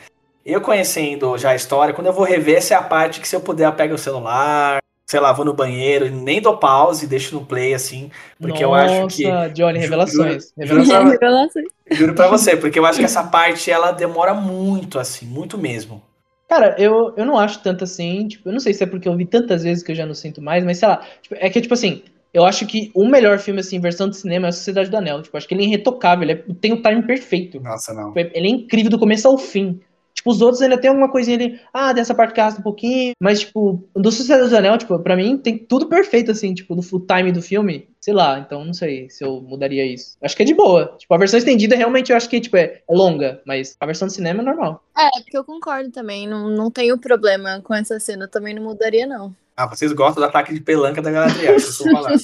eu 0.45 0.61
conhecendo 0.61 1.39
já 1.39 1.51
a 1.51 1.55
história, 1.55 1.95
quando 1.95 2.09
eu 2.09 2.13
vou 2.13 2.25
rever, 2.25 2.57
essa 2.59 2.75
é 2.75 2.77
a 2.77 2.83
parte 2.83 3.21
que 3.21 3.29
se 3.29 3.37
eu 3.37 3.41
puder 3.41 3.67
eu 3.67 3.73
pego 3.73 3.95
o 3.95 3.99
celular, 3.99 4.79
sei 5.09 5.21
lá, 5.21 5.33
vou 5.33 5.45
no 5.45 5.55
banheiro, 5.55 6.07
e 6.07 6.11
nem 6.11 6.39
dou 6.41 6.59
pause, 6.59 7.07
deixo 7.07 7.35
no 7.35 7.47
play, 7.47 7.73
assim, 7.73 8.11
porque 8.39 8.63
eu 8.63 8.75
acho 8.75 9.07
que. 9.17 9.27
Nossa, 9.27 9.49
Johnny, 9.51 9.79
revelações. 9.79 10.53
juro- 10.63 10.83
revelações. 10.83 11.19
pra- 11.19 11.29
Revelações. 11.29 11.67
Juro 11.91 12.15
pra 12.15 12.29
você, 12.29 12.55
porque 12.57 12.79
eu 12.79 12.85
acho 12.85 12.99
que 12.99 13.05
essa 13.07 13.23
parte 13.25 13.71
ela 13.71 13.91
demora 13.93 14.35
muito, 14.35 14.99
assim, 14.99 15.25
muito 15.25 15.57
mesmo. 15.57 16.03
Cara, 16.47 16.77
eu, 16.79 17.15
eu 17.17 17.25
não 17.25 17.39
acho 17.39 17.63
tanto 17.63 17.85
assim, 17.85 18.29
tipo, 18.29 18.49
eu 18.49 18.53
não 18.53 18.61
sei 18.61 18.75
se 18.75 18.85
é 18.85 18.87
porque 18.87 19.09
eu 19.09 19.17
vi 19.17 19.25
tantas 19.25 19.63
vezes 19.63 19.83
que 19.83 19.93
eu 19.93 19.97
já 19.97 20.05
não 20.05 20.15
sinto 20.15 20.41
mais, 20.43 20.63
mas 20.65 20.79
sei 20.79 20.89
lá, 20.89 21.03
tipo, 21.23 21.35
é 21.39 21.49
que, 21.49 21.61
tipo 21.63 21.73
assim, 21.75 22.03
eu 22.33 22.45
acho 22.45 22.67
que 22.67 22.91
o 22.95 23.07
melhor 23.09 23.39
filme, 23.39 23.61
assim, 23.61 23.81
versão 23.81 24.09
de 24.09 24.17
cinema 24.19 24.47
é 24.47 24.51
a 24.51 24.53
Sociedade 24.53 24.91
do 24.91 24.97
Anel, 24.99 25.23
tipo, 25.23 25.35
acho 25.37 25.49
que 25.49 25.55
ele 25.55 25.63
é 25.65 25.67
irretocável, 25.67 26.25
ele 26.25 26.33
é- 26.33 26.45
tem 26.61 26.73
o 26.75 26.83
time 26.83 27.03
perfeito, 27.03 27.59
Nossa, 27.61 27.95
não. 27.95 28.13
Tipo, 28.13 28.31
ele 28.37 28.47
é 28.47 28.51
incrível 28.51 28.91
do 28.91 28.99
começo 28.99 29.27
ao 29.29 29.39
fim. 29.39 29.81
Tipo, 30.19 30.31
os 30.31 30.41
outros 30.41 30.61
ainda 30.61 30.77
tem 30.77 30.89
alguma 30.89 31.09
coisinha 31.09 31.37
ali, 31.37 31.61
ah, 31.73 31.93
dessa 31.93 32.13
parte 32.13 32.35
que 32.35 32.41
arrasta 32.41 32.59
um 32.59 32.65
pouquinho, 32.65 33.13
mas, 33.23 33.39
tipo, 33.39 33.89
do 33.95 34.11
Sociedade 34.11 34.51
do 34.51 34.57
Anel, 34.57 34.77
tipo, 34.77 34.99
pra 34.99 35.15
mim 35.15 35.39
tem 35.39 35.57
tudo 35.57 35.87
perfeito, 35.87 36.33
assim, 36.33 36.53
tipo, 36.53 36.75
no 36.75 36.83
time 36.83 37.31
do 37.31 37.41
filme, 37.41 37.89
sei 38.01 38.13
lá, 38.13 38.41
então 38.41 38.65
não 38.65 38.75
sei 38.75 39.09
se 39.09 39.25
eu 39.25 39.41
mudaria 39.41 39.87
isso. 39.87 40.17
Acho 40.21 40.37
que 40.37 40.43
é 40.43 40.47
de 40.47 40.55
boa. 40.55 40.97
Tipo, 40.99 41.15
a 41.15 41.19
versão 41.19 41.39
estendida 41.39 41.77
realmente 41.77 42.11
eu 42.11 42.17
acho 42.17 42.29
que, 42.29 42.41
tipo, 42.41 42.57
é, 42.57 42.83
é 42.89 42.93
longa, 42.93 43.41
mas 43.47 43.77
a 43.79 43.87
versão 43.87 44.09
de 44.09 44.15
cinema 44.15 44.43
é 44.43 44.45
normal. 44.45 44.83
É, 44.99 45.09
porque 45.21 45.39
eu 45.39 45.45
concordo 45.45 45.93
também, 45.93 46.27
não, 46.27 46.51
não 46.51 46.69
tenho 46.69 46.99
problema 46.99 47.61
com 47.63 47.73
essa 47.73 48.01
cena, 48.01 48.27
também 48.27 48.55
não 48.55 48.65
mudaria, 48.65 49.07
não. 49.07 49.33
Ah, 49.61 49.67
vocês 49.67 49.93
gostam 49.93 50.23
do 50.23 50.29
ataque 50.29 50.55
de 50.55 50.61
pelanca 50.61 51.03
da 51.03 51.11
Galadriel, 51.11 51.57
isso 51.57 51.83
eu 51.83 51.87
tô 51.93 51.93
falando. 52.01 52.21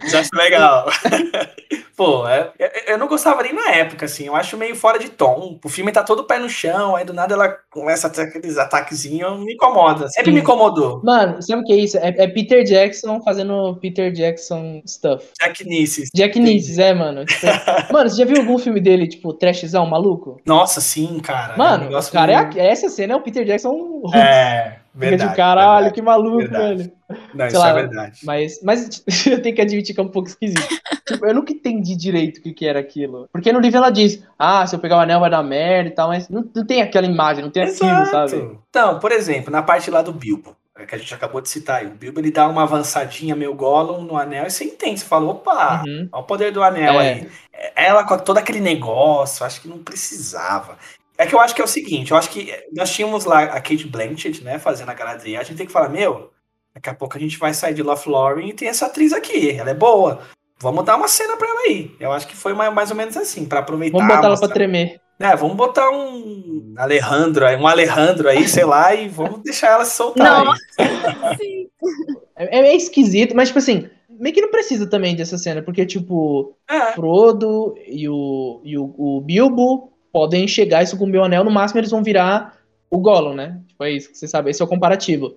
Vocês 0.00 0.14
acham 0.14 0.38
legal? 0.38 0.86
Pô, 1.96 2.28
é- 2.28 2.52
é- 2.58 2.92
eu 2.92 2.98
não 2.98 3.08
gostava 3.08 3.42
nem 3.42 3.52
na 3.52 3.70
época, 3.72 4.04
assim. 4.04 4.26
Eu 4.26 4.36
acho 4.36 4.56
meio 4.56 4.76
fora 4.76 4.98
de 5.00 5.08
tom. 5.08 5.58
O 5.64 5.68
filme 5.68 5.90
tá 5.90 6.04
todo 6.04 6.24
pé 6.24 6.38
no 6.38 6.48
chão, 6.48 6.94
aí 6.94 7.04
do 7.04 7.12
nada 7.12 7.34
ela 7.34 7.48
começa 7.70 8.06
a 8.06 8.10
ter 8.10 8.20
aqueles 8.20 8.56
ataquezinhos, 8.56 9.40
me 9.40 9.54
incomoda. 9.54 10.08
Sempre 10.10 10.30
Sim. 10.30 10.34
me 10.36 10.40
incomodou. 10.42 11.00
Mano, 11.02 11.42
sabe 11.42 11.62
o 11.62 11.64
que 11.64 11.72
é 11.72 11.76
isso? 11.76 11.96
É, 11.98 12.14
é 12.18 12.28
Peter 12.28 12.62
Jackson 12.64 13.20
fazendo 13.22 13.76
Peter 13.80 14.12
Jackson 14.12 14.80
stuff. 14.86 15.26
Jack 15.42 15.64
Nisses. 15.66 16.08
Jack 16.14 16.38
Nisses, 16.38 16.78
é, 16.78 16.94
mano. 16.94 17.24
Tipo, 17.24 17.46
mano, 17.92 18.08
você 18.10 18.16
já 18.18 18.24
viu 18.24 18.36
algum 18.42 18.58
filme 18.58 18.80
dele, 18.80 19.08
tipo, 19.08 19.32
trashzão, 19.32 19.84
maluco? 19.86 20.40
Nossa, 20.46 20.80
sim, 20.80 21.18
cara. 21.18 21.54
É 21.54 21.56
um 21.56 21.58
Mano, 21.58 21.82
o 21.84 21.88
negócio 21.88 22.12
cara 22.12 22.32
é, 22.32 22.46
meio- 22.46 22.60
a- 22.60 22.64
essa 22.70 22.88
cena 22.88 23.14
é 23.14 23.16
o 23.16 23.22
Peter 23.22 23.44
Jackson 23.44 24.02
É, 24.14 24.77
Fica 24.94 25.10
verdade. 25.10 25.30
de 25.30 25.36
caralho, 25.36 25.72
verdade. 25.84 25.94
que 25.94 26.02
maluco, 26.02 26.38
verdade. 26.38 26.76
velho. 26.78 26.92
Não, 27.34 27.46
isso 27.46 27.56
sei 27.56 27.58
lá, 27.58 27.68
é 27.70 27.72
verdade. 27.74 28.20
Mas, 28.24 28.60
mas 28.62 29.02
eu 29.26 29.40
tenho 29.42 29.54
que 29.54 29.62
admitir 29.62 29.94
que 29.94 30.00
é 30.00 30.02
um 30.02 30.08
pouco 30.08 30.28
esquisito. 30.28 30.66
Tipo, 31.06 31.24
eu 31.26 31.34
nunca 31.34 31.52
entendi 31.52 31.94
direito 31.96 32.38
o 32.38 32.42
que, 32.42 32.52
que 32.52 32.66
era 32.66 32.80
aquilo. 32.80 33.28
Porque 33.32 33.52
no 33.52 33.60
livro 33.60 33.78
ela 33.78 33.90
diz, 33.90 34.22
ah, 34.38 34.66
se 34.66 34.74
eu 34.74 34.78
pegar 34.80 34.96
o 34.96 35.00
anel 35.00 35.20
vai 35.20 35.30
dar 35.30 35.42
merda 35.42 35.88
e 35.88 35.92
tal, 35.92 36.08
mas 36.08 36.28
não, 36.28 36.44
não 36.54 36.66
tem 36.66 36.82
aquela 36.82 37.06
imagem, 37.06 37.42
não 37.44 37.50
tem 37.50 37.62
aquilo, 37.62 38.06
sabe? 38.06 38.58
Então, 38.68 38.98
por 38.98 39.12
exemplo, 39.12 39.50
na 39.50 39.62
parte 39.62 39.90
lá 39.90 40.02
do 40.02 40.12
Bilbo, 40.12 40.56
é 40.76 40.84
que 40.86 40.94
a 40.94 40.98
gente 40.98 41.12
acabou 41.14 41.40
de 41.40 41.48
citar 41.48 41.80
aí, 41.80 41.86
o 41.86 41.90
Bilbo 41.90 42.20
ele 42.20 42.30
dá 42.30 42.46
uma 42.46 42.62
avançadinha 42.62 43.34
meio 43.34 43.52
Gollum 43.54 44.02
no 44.02 44.16
anel 44.16 44.46
e 44.46 44.50
você 44.50 44.64
entende, 44.64 45.00
você 45.00 45.06
fala, 45.06 45.30
opa, 45.30 45.82
Uhum. 45.86 46.08
olha 46.12 46.22
o 46.22 46.26
poder 46.26 46.52
do 46.52 46.62
anel 46.62 47.00
É. 47.00 47.12
aí. 47.14 47.28
Ela 47.74 48.04
com 48.04 48.16
todo 48.18 48.38
aquele 48.38 48.60
negócio, 48.60 49.44
acho 49.44 49.60
que 49.60 49.66
não 49.68 49.78
precisava. 49.78 50.76
É 51.18 51.26
que 51.26 51.34
eu 51.34 51.40
acho 51.40 51.54
que 51.54 51.60
é 51.60 51.64
o 51.64 51.68
seguinte, 51.68 52.12
eu 52.12 52.16
acho 52.16 52.30
que 52.30 52.54
nós 52.72 52.90
tínhamos 52.90 53.24
lá 53.24 53.42
a 53.42 53.60
Kate 53.60 53.88
Blanchett, 53.88 54.42
né, 54.44 54.58
fazendo 54.58 54.88
a 54.90 54.94
Galadriel, 54.94 55.40
a 55.40 55.44
gente 55.44 55.56
tem 55.56 55.66
que 55.66 55.72
falar, 55.72 55.88
meu, 55.88 56.30
daqui 56.72 56.88
a 56.88 56.94
pouco 56.94 57.16
a 57.16 57.20
gente 57.20 57.36
vai 57.38 57.52
sair 57.52 57.74
de 57.74 57.82
Lothlórien 57.82 58.50
e 58.50 58.52
tem 58.54 58.68
essa 58.68 58.86
atriz 58.86 59.12
aqui, 59.12 59.50
ela 59.50 59.70
é 59.70 59.74
boa. 59.74 60.20
Vamos 60.60 60.84
dar 60.84 60.96
uma 60.96 61.08
cena 61.08 61.36
pra 61.36 61.48
ela 61.48 61.60
aí. 61.68 61.90
Eu 62.00 62.12
acho 62.12 62.26
que 62.26 62.36
foi 62.36 62.52
mais, 62.54 62.90
ou 62.90 62.96
menos 62.96 63.16
assim, 63.16 63.44
pra 63.44 63.60
aproveitar. 63.60 63.96
Vamos 63.98 64.08
botar 64.14 64.26
ela 64.26 64.36
pra 64.36 64.46
mostrar- 64.46 64.54
tremer. 64.54 65.00
é, 65.20 65.36
vamos 65.36 65.56
botar 65.56 65.88
um 65.90 66.74
Alejandro 66.76 67.46
aí, 67.46 67.56
um 67.56 67.66
Alejandro 67.66 68.28
aí, 68.28 68.46
sei 68.48 68.64
lá, 68.64 68.94
e 68.94 69.08
vamos 69.08 69.40
deixar 69.42 69.68
ela 69.72 69.84
se 69.84 69.96
soltar. 69.96 70.44
Não. 70.44 70.52
aí. 70.52 71.36
Sim. 71.36 71.68
É, 72.40 72.58
é 72.58 72.62
meio 72.62 72.76
esquisito, 72.76 73.34
mas 73.34 73.48
tipo 73.48 73.58
assim, 73.58 73.88
meio 74.08 74.32
que 74.32 74.40
não 74.40 74.48
precisa 74.50 74.88
também 74.88 75.16
dessa 75.16 75.36
cena, 75.36 75.60
porque, 75.60 75.84
tipo, 75.84 76.56
É. 76.70 76.92
Frodo 76.92 77.74
e 77.84 78.08
o, 78.08 78.60
e 78.64 78.78
o, 78.78 78.94
o 78.96 79.20
Bilbo 79.20 79.92
podem 80.18 80.48
chegar 80.48 80.82
e 80.82 80.86
sucumbir 80.88 81.20
o 81.20 81.24
anel, 81.24 81.44
no 81.44 81.50
máximo 81.50 81.78
eles 81.78 81.92
vão 81.92 82.02
virar 82.02 82.58
o 82.90 82.98
Gollum, 82.98 83.34
né? 83.34 83.60
Tipo, 83.68 83.84
é 83.84 83.92
isso 83.92 84.10
que 84.10 84.18
você 84.18 84.26
sabe, 84.26 84.50
esse 84.50 84.60
é 84.60 84.64
o 84.64 84.68
comparativo. 84.68 85.36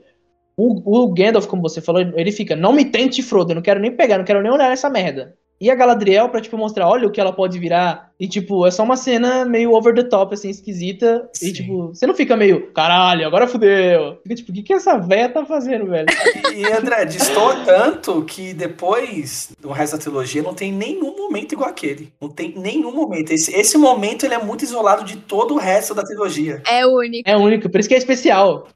O, 0.58 1.04
o 1.04 1.14
Gandalf, 1.14 1.46
como 1.46 1.62
você 1.62 1.80
falou, 1.80 2.02
ele 2.02 2.32
fica, 2.32 2.56
não 2.56 2.74
me 2.74 2.86
tente, 2.86 3.22
Frodo, 3.22 3.52
eu 3.52 3.56
não 3.56 3.62
quero 3.62 3.80
nem 3.80 3.96
pegar, 3.96 4.18
não 4.18 4.26
quero 4.26 4.42
nem 4.42 4.52
olhar 4.52 4.72
essa 4.72 4.90
merda. 4.90 5.36
E 5.60 5.70
a 5.70 5.76
Galadriel, 5.76 6.30
pra, 6.30 6.42
tipo, 6.42 6.58
mostrar, 6.58 6.90
olha 6.90 7.08
o 7.08 7.12
que 7.12 7.22
ela 7.22 7.32
pode 7.32 7.60
virar. 7.60 8.11
E, 8.22 8.28
tipo, 8.28 8.68
é 8.68 8.70
só 8.70 8.84
uma 8.84 8.96
cena 8.96 9.44
meio 9.46 9.74
over 9.74 9.96
the 9.96 10.04
top, 10.04 10.36
assim, 10.36 10.52
esquisita. 10.52 11.28
Sim. 11.34 11.48
E, 11.48 11.54
tipo, 11.54 11.88
você 11.88 12.06
não 12.06 12.14
fica 12.14 12.38
meio, 12.38 12.68
caralho, 12.68 13.26
agora 13.26 13.48
fudeu. 13.48 14.20
Fica, 14.22 14.36
tipo, 14.36 14.52
o 14.52 14.54
que 14.54 14.62
que 14.62 14.74
essa 14.74 14.96
véia 14.96 15.28
tá 15.28 15.44
fazendo, 15.44 15.88
velho? 15.88 16.06
E 16.56 16.64
André, 16.72 17.06
destoa 17.06 17.56
tanto 17.66 18.22
que 18.24 18.54
depois, 18.54 19.50
no 19.64 19.72
resto 19.72 19.98
da 19.98 20.04
trilogia, 20.04 20.44
não 20.44 20.54
tem 20.54 20.72
nenhum 20.72 21.18
momento 21.18 21.54
igual 21.54 21.72
aquele. 21.72 22.14
Não 22.22 22.30
tem 22.30 22.54
nenhum 22.56 22.94
momento. 22.94 23.32
Esse, 23.32 23.56
esse 23.56 23.76
momento 23.76 24.24
ele 24.24 24.36
é 24.36 24.44
muito 24.44 24.64
isolado 24.64 25.04
de 25.04 25.18
todo 25.18 25.56
o 25.56 25.58
resto 25.58 25.96
da 25.96 26.04
trilogia. 26.04 26.62
É 26.68 26.86
único. 26.86 27.28
É 27.28 27.36
único, 27.36 27.72
por 27.72 27.80
isso 27.80 27.90
que 27.90 27.96
é 27.96 27.98
especial. 27.98 28.68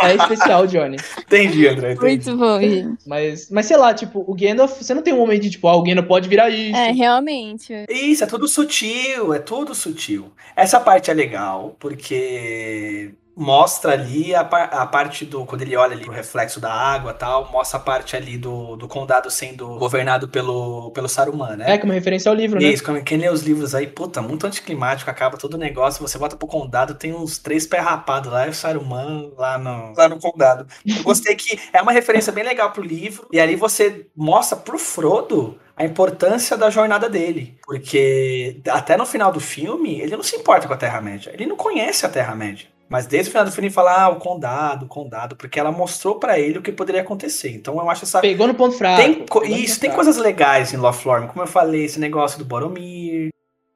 É 0.00 0.14
especial, 0.14 0.64
Johnny. 0.68 0.96
Entendi, 1.18 1.66
André. 1.66 1.94
Entendi. 1.94 2.30
Muito 2.30 2.36
bom, 2.36 2.60
gente. 2.60 2.98
Mas, 3.04 3.50
mas 3.50 3.66
sei 3.66 3.76
lá, 3.76 3.92
tipo, 3.92 4.24
o 4.28 4.32
Gandalf, 4.32 4.80
você 4.80 4.94
não 4.94 5.02
tem 5.02 5.12
um 5.12 5.18
momento 5.18 5.42
de, 5.42 5.50
tipo, 5.50 5.66
ah, 5.66 5.74
o 5.74 5.82
Gandalf 5.82 6.06
pode 6.06 6.28
virar 6.28 6.50
isso. 6.50 6.76
É, 6.76 6.92
realmente. 6.92 7.72
Isso, 7.88 8.22
é 8.22 8.26
tudo 8.28 8.46
sutil, 8.46 8.91
é 9.34 9.38
tudo 9.38 9.74
sutil. 9.74 10.32
Essa 10.56 10.80
parte 10.80 11.10
é 11.10 11.14
legal, 11.14 11.76
porque 11.78 13.14
mostra 13.36 13.92
ali 13.92 14.34
a, 14.34 14.44
par- 14.44 14.70
a 14.72 14.86
parte 14.86 15.24
do. 15.24 15.44
Quando 15.46 15.62
ele 15.62 15.76
olha 15.76 15.92
ali 15.92 16.04
pro 16.04 16.12
reflexo 16.12 16.60
da 16.60 16.72
água 16.72 17.12
e 17.12 17.14
tal, 17.14 17.50
mostra 17.50 17.78
a 17.78 17.82
parte 17.82 18.16
ali 18.16 18.36
do, 18.36 18.76
do 18.76 18.86
condado 18.86 19.30
sendo 19.30 19.78
governado 19.78 20.28
pelo, 20.28 20.90
pelo 20.92 21.08
Saruman, 21.08 21.56
né? 21.56 21.74
É, 21.74 21.78
como 21.78 21.92
referência 21.92 22.28
ao 22.30 22.34
livro, 22.34 22.60
né? 22.60 22.68
Isso, 22.68 22.84
quem 23.02 23.18
lê 23.18 23.28
os 23.28 23.42
livros 23.42 23.74
aí, 23.74 23.86
puta, 23.86 24.20
muito 24.20 24.46
anticlimático, 24.46 25.10
acaba 25.10 25.36
todo 25.36 25.54
o 25.54 25.58
negócio, 25.58 26.06
você 26.06 26.18
volta 26.18 26.36
pro 26.36 26.46
condado, 26.48 26.94
tem 26.94 27.14
uns 27.14 27.38
três 27.38 27.66
pés 27.66 27.82
rapados 27.82 28.30
lá, 28.30 28.46
e 28.46 28.50
o 28.50 28.54
Saruman 28.54 29.32
lá 29.36 29.58
no, 29.58 29.94
lá 29.96 30.08
no 30.08 30.18
condado. 30.18 30.66
Eu 30.86 31.02
gostei 31.02 31.34
que 31.34 31.58
é 31.72 31.80
uma 31.80 31.92
referência 31.92 32.32
bem 32.32 32.44
legal 32.44 32.70
pro 32.70 32.82
livro, 32.82 33.26
e 33.32 33.40
ali 33.40 33.56
você 33.56 34.06
mostra 34.16 34.56
pro 34.56 34.78
Frodo 34.78 35.58
a 35.74 35.84
importância 35.84 36.56
da 36.56 36.68
jornada 36.68 37.08
dele, 37.08 37.58
porque 37.64 38.60
até 38.68 38.96
no 38.96 39.06
final 39.06 39.32
do 39.32 39.40
filme, 39.40 40.00
ele 40.00 40.16
não 40.16 40.22
se 40.22 40.36
importa 40.36 40.68
com 40.68 40.74
a 40.74 40.76
Terra-média, 40.76 41.30
ele 41.32 41.46
não 41.46 41.56
conhece 41.56 42.04
a 42.04 42.10
Terra-média. 42.10 42.66
Mas 42.92 43.06
desde 43.06 43.30
o 43.30 43.32
final 43.32 43.46
do 43.46 43.50
filme 43.50 43.68
ele 43.68 43.74
fala, 43.74 44.04
ah, 44.04 44.08
o 44.10 44.16
condado, 44.16 44.84
o 44.84 44.88
condado, 44.88 45.34
porque 45.34 45.58
ela 45.58 45.72
mostrou 45.72 46.16
pra 46.16 46.38
ele 46.38 46.58
o 46.58 46.62
que 46.62 46.70
poderia 46.70 47.00
acontecer. 47.00 47.48
Então 47.50 47.78
eu 47.78 47.88
acho 47.88 48.04
essa 48.04 48.20
Pegou 48.20 48.46
no 48.46 48.54
ponto 48.54 48.76
fraco. 48.76 49.00
tem 49.00 49.24
isso, 49.62 49.80
tem 49.80 49.88
fraco. 49.88 50.04
coisas 50.04 50.18
legais 50.18 50.74
em 50.74 50.76
Lothlórien, 50.76 51.26
como 51.28 51.42
eu 51.42 51.46
falei, 51.46 51.86
esse 51.86 51.98
negócio 51.98 52.38
do 52.38 52.44
Boromir, 52.44 53.30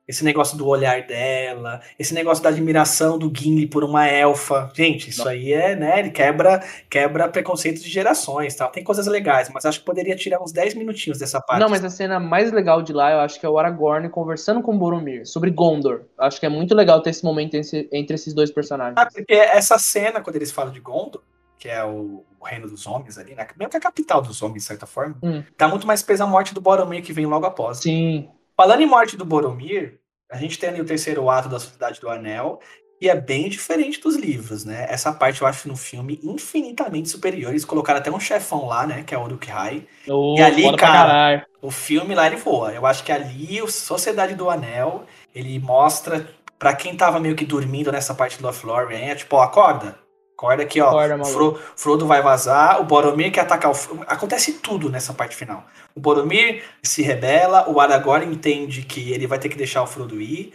esse 0.06 0.24
negócio 0.24 0.56
do 0.56 0.66
olhar 0.66 1.02
dela, 1.06 1.80
esse 1.98 2.14
negócio 2.14 2.42
da 2.42 2.50
admiração 2.50 3.18
do 3.18 3.32
Gimli 3.34 3.66
por 3.66 3.82
uma 3.82 4.06
elfa. 4.06 4.70
Gente, 4.74 5.10
isso 5.10 5.24
Não. 5.24 5.30
aí 5.30 5.52
é, 5.52 5.74
né, 5.74 5.98
ele 5.98 6.10
quebra, 6.10 6.62
quebra 6.88 7.28
preconceitos 7.28 7.82
de 7.82 7.90
gerações, 7.90 8.54
tal. 8.54 8.70
Tem 8.70 8.84
coisas 8.84 9.06
legais, 9.06 9.48
mas 9.52 9.64
acho 9.66 9.80
que 9.80 9.84
poderia 9.84 10.14
tirar 10.14 10.40
uns 10.40 10.52
10 10.52 10.74
minutinhos 10.74 11.18
dessa 11.18 11.40
parte. 11.40 11.60
Não, 11.60 11.68
mas 11.68 11.84
a 11.84 11.90
cena 11.90 12.20
mais 12.20 12.52
legal 12.52 12.82
de 12.82 12.92
lá, 12.92 13.10
eu 13.12 13.20
acho 13.20 13.40
que 13.40 13.46
é 13.46 13.48
o 13.48 13.58
Aragorn 13.58 14.08
conversando 14.08 14.62
com 14.62 14.74
o 14.74 14.78
Boromir 14.78 15.26
sobre 15.26 15.50
Gondor. 15.50 16.02
Acho 16.18 16.38
que 16.38 16.46
é 16.46 16.48
muito 16.48 16.74
legal 16.74 17.00
ter 17.02 17.10
esse 17.10 17.24
momento 17.24 17.54
entre, 17.56 18.14
esses 18.14 18.32
dois 18.32 18.50
personagens. 18.50 18.94
Ah, 18.96 19.08
porque 19.12 19.34
essa 19.34 19.78
cena, 19.78 20.20
quando 20.20 20.36
eles 20.36 20.52
falam 20.52 20.72
de 20.72 20.80
Gondor, 20.80 21.22
que 21.58 21.68
é 21.68 21.82
o, 21.84 22.22
o 22.38 22.44
reino 22.44 22.68
dos 22.68 22.86
homens 22.86 23.16
ali, 23.18 23.34
né? 23.34 23.46
Mesmo 23.56 23.70
que 23.70 23.76
é 23.76 23.78
a 23.78 23.82
capital 23.82 24.20
dos 24.22 24.40
homens, 24.42 24.62
de 24.62 24.68
certa 24.68 24.86
forma, 24.86 25.16
Hum. 25.22 25.42
dá 25.58 25.66
muito 25.66 25.86
mais 25.86 26.02
peso 26.02 26.22
a 26.22 26.26
morte 26.26 26.54
do 26.54 26.60
Boromir 26.60 27.02
que 27.02 27.12
vem 27.12 27.26
logo 27.26 27.46
após. 27.46 27.78
Sim. 27.78 28.28
Falando 28.56 28.80
em 28.80 28.86
morte 28.86 29.16
do 29.16 29.24
Boromir, 29.24 30.00
a 30.30 30.36
gente 30.36 30.58
tem 30.58 30.70
ali 30.70 30.80
o 30.80 30.86
terceiro 30.86 31.28
ato 31.28 31.48
da 31.48 31.60
Sociedade 31.60 32.00
do 32.00 32.08
Anel, 32.08 32.60
e 33.00 33.10
é 33.10 33.14
bem 33.14 33.48
diferente 33.48 34.00
dos 34.00 34.16
livros, 34.16 34.64
né? 34.64 34.86
Essa 34.88 35.12
parte 35.12 35.42
eu 35.42 35.46
acho 35.46 35.68
no 35.68 35.76
filme 35.76 36.18
infinitamente 36.22 37.10
superior. 37.10 37.50
Eles 37.50 37.64
colocaram 37.64 37.98
até 37.98 38.10
um 38.10 38.18
chefão 38.18 38.66
lá, 38.66 38.86
né? 38.86 39.02
Que 39.02 39.14
é 39.14 39.18
o 39.18 39.22
Uruk-hai. 39.22 39.86
Oh, 40.08 40.34
E 40.38 40.42
ali, 40.42 40.74
cara. 40.76 41.46
O 41.60 41.70
filme 41.70 42.14
lá 42.14 42.26
ele 42.26 42.36
voa. 42.36 42.72
Eu 42.72 42.86
acho 42.86 43.04
que 43.04 43.12
ali 43.12 43.60
o 43.60 43.68
Sociedade 43.68 44.34
do 44.34 44.48
Anel, 44.48 45.04
ele 45.34 45.58
mostra 45.58 46.26
pra 46.58 46.74
quem 46.74 46.96
tava 46.96 47.20
meio 47.20 47.36
que 47.36 47.44
dormindo 47.44 47.92
nessa 47.92 48.14
parte 48.14 48.38
do 48.38 48.46
Lothlórien, 48.46 49.10
é 49.10 49.14
tipo, 49.14 49.36
ó, 49.36 49.42
acorda. 49.42 49.98
Acorda 50.36 50.62
aqui, 50.64 50.80
ó. 50.80 50.88
Acorda. 50.88 51.24
Fro- 51.24 51.58
Frodo 51.76 52.06
vai 52.06 52.20
vazar, 52.20 52.80
o 52.80 52.84
Boromir 52.84 53.32
quer 53.32 53.40
atacar 53.40 53.70
o 53.70 53.74
Frodo. 53.74 54.04
Acontece 54.06 54.52
tudo 54.54 54.90
nessa 54.90 55.14
parte 55.14 55.34
final. 55.34 55.64
O 55.94 56.00
Boromir 56.00 56.62
se 56.82 57.02
rebela, 57.02 57.70
o 57.70 57.80
Aragorn 57.80 58.26
entende 58.26 58.82
que 58.82 59.12
ele 59.12 59.26
vai 59.26 59.38
ter 59.38 59.48
que 59.48 59.56
deixar 59.56 59.82
o 59.82 59.86
Frodo 59.86 60.20
ir. 60.20 60.52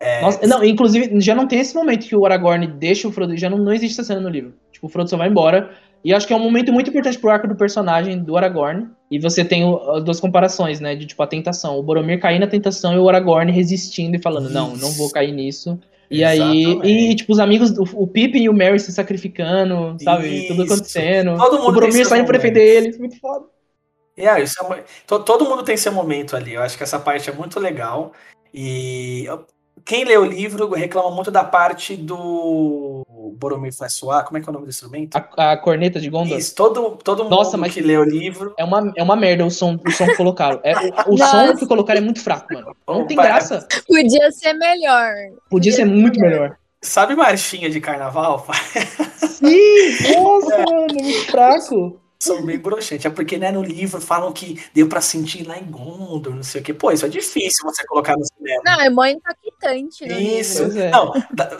É, 0.00 0.20
Nossa, 0.20 0.46
não, 0.46 0.62
inclusive, 0.64 1.20
já 1.20 1.34
não 1.34 1.46
tem 1.48 1.58
esse 1.60 1.74
momento 1.74 2.06
que 2.06 2.14
o 2.14 2.24
Aragorn 2.26 2.66
deixa 2.66 3.08
o 3.08 3.12
Frodo. 3.12 3.36
Já 3.36 3.48
não, 3.50 3.58
não 3.58 3.72
existe 3.72 4.00
essa 4.00 4.08
cena 4.08 4.20
no 4.20 4.28
livro. 4.28 4.54
Tipo, 4.70 4.86
o 4.86 4.90
Frodo 4.90 5.08
só 5.10 5.16
vai 5.16 5.28
embora. 5.28 5.70
E 6.04 6.12
acho 6.12 6.26
que 6.26 6.32
é 6.34 6.36
um 6.36 6.40
momento 6.40 6.70
muito 6.72 6.90
importante 6.90 7.18
pro 7.18 7.30
arco 7.30 7.48
do 7.48 7.56
personagem 7.56 8.22
do 8.22 8.36
Aragorn. 8.36 8.88
E 9.10 9.18
você 9.18 9.42
tem 9.44 9.64
o- 9.64 9.90
as 9.92 10.04
duas 10.04 10.20
comparações, 10.20 10.78
né? 10.78 10.94
De 10.94 11.06
tipo 11.06 11.22
a 11.22 11.26
tentação. 11.26 11.78
O 11.78 11.82
Boromir 11.82 12.20
cair 12.20 12.38
na 12.38 12.46
tentação 12.46 12.92
e 12.94 12.98
o 12.98 13.08
Aragorn 13.08 13.50
resistindo 13.50 14.14
e 14.14 14.20
falando, 14.22 14.50
não, 14.50 14.76
não 14.76 14.90
vou 14.92 15.10
cair 15.10 15.32
nisso. 15.32 15.80
E 16.10 16.22
aí, 16.22 16.64
Exatamente. 16.64 16.88
e 16.88 17.14
tipo, 17.16 17.32
os 17.32 17.38
amigos, 17.38 17.70
o, 17.78 18.02
o 18.02 18.06
Pippin 18.06 18.42
e 18.42 18.48
o 18.48 18.52
Merry 18.52 18.78
se 18.78 18.92
sacrificando, 18.92 19.96
sabe? 20.02 20.46
Tudo 20.48 20.62
acontecendo. 20.62 21.36
Todo 21.36 21.62
mundo 21.62 21.86
o 21.86 21.92
seus 21.92 22.08
saindo 22.08 22.26
pra 22.26 22.38
defender 22.38 22.76
eles. 22.76 22.98
Muito 22.98 23.18
foda. 23.18 23.46
É, 24.16 24.40
isso 24.40 24.54
é 24.62 25.18
todo 25.18 25.44
mundo 25.44 25.64
tem 25.64 25.76
seu 25.76 25.92
momento 25.92 26.36
ali. 26.36 26.54
Eu 26.54 26.62
acho 26.62 26.76
que 26.76 26.82
essa 26.82 26.98
parte 26.98 27.28
é 27.28 27.32
muito 27.32 27.58
legal. 27.58 28.12
E 28.52 29.26
quem 29.84 30.04
lê 30.04 30.16
o 30.16 30.24
livro 30.24 30.70
reclama 30.72 31.10
muito 31.10 31.30
da 31.30 31.44
parte 31.44 31.96
do 31.96 33.04
Boromir 33.38 33.72
faz 33.74 33.94
soar. 33.94 34.24
Como 34.24 34.38
é 34.38 34.40
que 34.40 34.48
é 34.48 34.50
o 34.50 34.52
nome 34.52 34.66
do 34.66 34.70
instrumento? 34.70 35.16
A, 35.16 35.52
a 35.52 35.56
corneta 35.56 36.00
de 36.00 36.08
Gondor. 36.08 36.38
Isso, 36.38 36.54
todo, 36.54 36.98
todo 37.02 37.24
mundo 37.24 37.36
Nossa, 37.36 37.56
mas- 37.56 37.72
que 37.74 37.80
lê 37.80 37.96
o 37.96 38.04
livro. 38.04 38.54
É 38.58 38.64
uma, 38.64 38.92
é 38.96 39.02
uma 39.02 39.16
merda 39.16 39.44
o 39.44 39.50
som, 39.50 39.78
o 39.86 39.90
som 39.90 40.06
que 40.06 40.16
colocaram. 40.16 40.60
É, 40.62 40.74
o 41.06 41.16
som 41.16 41.56
que 41.56 41.66
colocaram 41.66 41.98
é 42.00 42.02
muito 42.04 42.20
fraco, 42.20 42.52
mano. 42.52 42.74
Não 42.86 43.06
tem 43.06 43.16
graça. 43.16 43.66
Podia 43.86 44.30
ser 44.30 44.54
melhor. 44.54 45.12
Podia 45.50 45.72
ser 45.72 45.84
muito 45.84 46.18
melhor. 46.20 46.56
Sabe 46.80 47.16
marchinha 47.16 47.70
de 47.70 47.80
carnaval? 47.80 48.46
Sim! 49.16 50.14
Nossa, 50.14 50.58
mano, 50.58 50.86
muito 50.92 51.26
fraco. 51.30 52.00
São 52.18 52.44
bem 52.44 52.58
broxante. 52.58 53.06
É 53.06 53.10
porque 53.10 53.36
né, 53.36 53.50
no 53.52 53.62
livro 53.62 54.00
falam 54.00 54.32
que 54.32 54.62
deu 54.72 54.88
pra 54.88 55.00
sentir 55.00 55.46
lá 55.46 55.58
em 55.58 55.64
Gondor, 55.64 56.34
não 56.34 56.42
sei 56.42 56.60
o 56.60 56.64
quê. 56.64 56.72
Pô, 56.72 56.90
isso 56.90 57.04
é 57.04 57.08
difícil 57.08 57.62
você 57.64 57.84
colocar 57.86 58.16
no 58.16 58.24
cinema. 58.24 58.62
Não, 58.64 58.80
é 58.80 58.88
mó 58.88 59.04
impactante. 59.04 60.06
no 60.06 60.18
Isso. 60.18 60.62
é. 60.78 60.90
Não, 60.90 61.12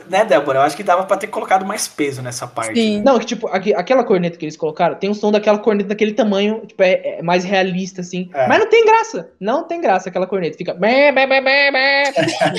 né, 0.09 0.25
Débora? 0.25 0.61
Eu 0.61 0.63
acho 0.63 0.77
que 0.77 0.83
dava 0.83 1.05
pra 1.05 1.17
ter 1.17 1.27
colocado 1.27 1.67
mais 1.67 1.87
peso 1.87 2.23
nessa 2.23 2.47
parte. 2.47 2.75
Sim. 2.75 2.99
né? 2.99 3.03
Não, 3.05 3.19
que 3.19 3.27
tipo, 3.27 3.47
aqui- 3.49 3.75
aquela 3.75 4.05
corneta 4.05 4.39
que 4.39 4.45
eles 4.45 4.57
colocaram 4.57 4.95
tem 4.95 5.11
um 5.11 5.15
som 5.15 5.31
daquela 5.31 5.59
corneta 5.59 5.91
daquele 5.91 6.13
tamanho, 6.15 6.65
tipo, 6.67 6.83
é, 6.83 7.19
é 7.19 7.23
mais 7.23 7.45
realista, 7.45 8.01
assim. 8.01 8.31
É. 8.33 8.47
Mas 8.49 8.59
não 8.61 8.69
tem 8.69 8.85
graça. 8.87 9.31
Não 9.39 9.65
tem 9.65 9.81
graça 9.81 10.09
aquela 10.09 10.27
corneta. 10.27 10.57
Fica. 10.57 10.73
Bé, 10.75 11.13
bé, 11.13 11.27
bé, 11.27 11.41
bé, 11.41 11.71
bé. 11.73 12.13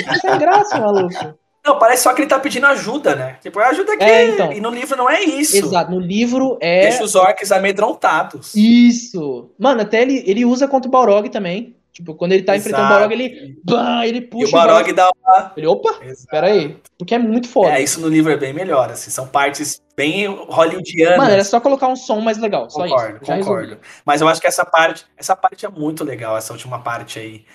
Não 0.05 0.19
tem 0.19 0.37
graça, 0.37 0.77
maluco. 0.79 1.35
Não, 1.65 1.79
parece 1.79 2.03
só 2.03 2.13
que 2.13 2.21
ele 2.21 2.29
tá 2.29 2.37
pedindo 2.39 2.67
ajuda, 2.67 3.15
né? 3.15 3.37
Tipo, 3.41 3.59
ajuda 3.59 3.93
aqui. 3.93 4.03
É, 4.03 4.29
então. 4.29 4.53
E 4.53 4.61
no 4.61 4.69
livro 4.69 4.95
não 4.95 5.09
é 5.09 5.21
isso. 5.21 5.57
Exato. 5.57 5.89
No 5.89 5.99
livro 5.99 6.57
é. 6.61 6.81
Deixa 6.81 7.03
os 7.03 7.15
orcs 7.15 7.51
amedrontados. 7.51 8.53
Isso. 8.53 9.49
Mano, 9.57 9.81
até 9.81 10.03
ele, 10.03 10.23
ele 10.27 10.45
usa 10.45 10.67
contra 10.67 10.87
o 10.87 10.91
Balrog 10.91 11.27
também. 11.29 11.75
Tipo, 11.91 12.13
quando 12.13 12.33
ele 12.33 12.43
tá 12.43 12.57
enfrentando 12.57 12.83
o 12.83 12.85
Exato. 12.87 12.99
Balrog, 12.99 13.13
ele. 13.13 13.57
Bam, 13.63 14.05
ele 14.05 14.17
E 14.17 14.21
puxa 14.21 14.49
o 14.49 14.51
Balrog 14.51 14.91
dá 14.93 15.09
uma. 15.09 15.53
Ele, 15.55 15.65
opa, 15.65 15.95
Exato. 16.03 16.27
pera 16.29 16.47
aí. 16.47 16.77
Porque 16.99 17.15
é 17.15 17.17
muito 17.17 17.47
foda. 17.47 17.71
É, 17.71 17.81
isso 17.81 18.01
no 18.01 18.09
livro 18.09 18.31
é 18.31 18.37
bem 18.37 18.53
melhor, 18.53 18.91
assim. 18.91 19.09
São 19.09 19.25
partes 19.25 19.81
bem 19.95 20.27
hollywoodianas. 20.27 21.17
Mano, 21.17 21.31
era 21.31 21.43
só 21.43 21.59
colocar 21.59 21.87
um 21.87 21.95
som 21.95 22.19
mais 22.19 22.37
legal. 22.37 22.67
Concordo, 22.67 23.19
concordo. 23.21 23.61
resolvi. 23.61 23.77
Mas 24.05 24.19
eu 24.19 24.27
acho 24.27 24.41
que 24.41 24.47
essa 24.47 24.65
parte, 24.65 25.05
essa 25.17 25.35
parte 25.35 25.65
é 25.65 25.69
muito 25.69 26.03
legal, 26.03 26.37
essa 26.37 26.51
última 26.51 26.79
parte 26.79 27.17
aí. 27.17 27.45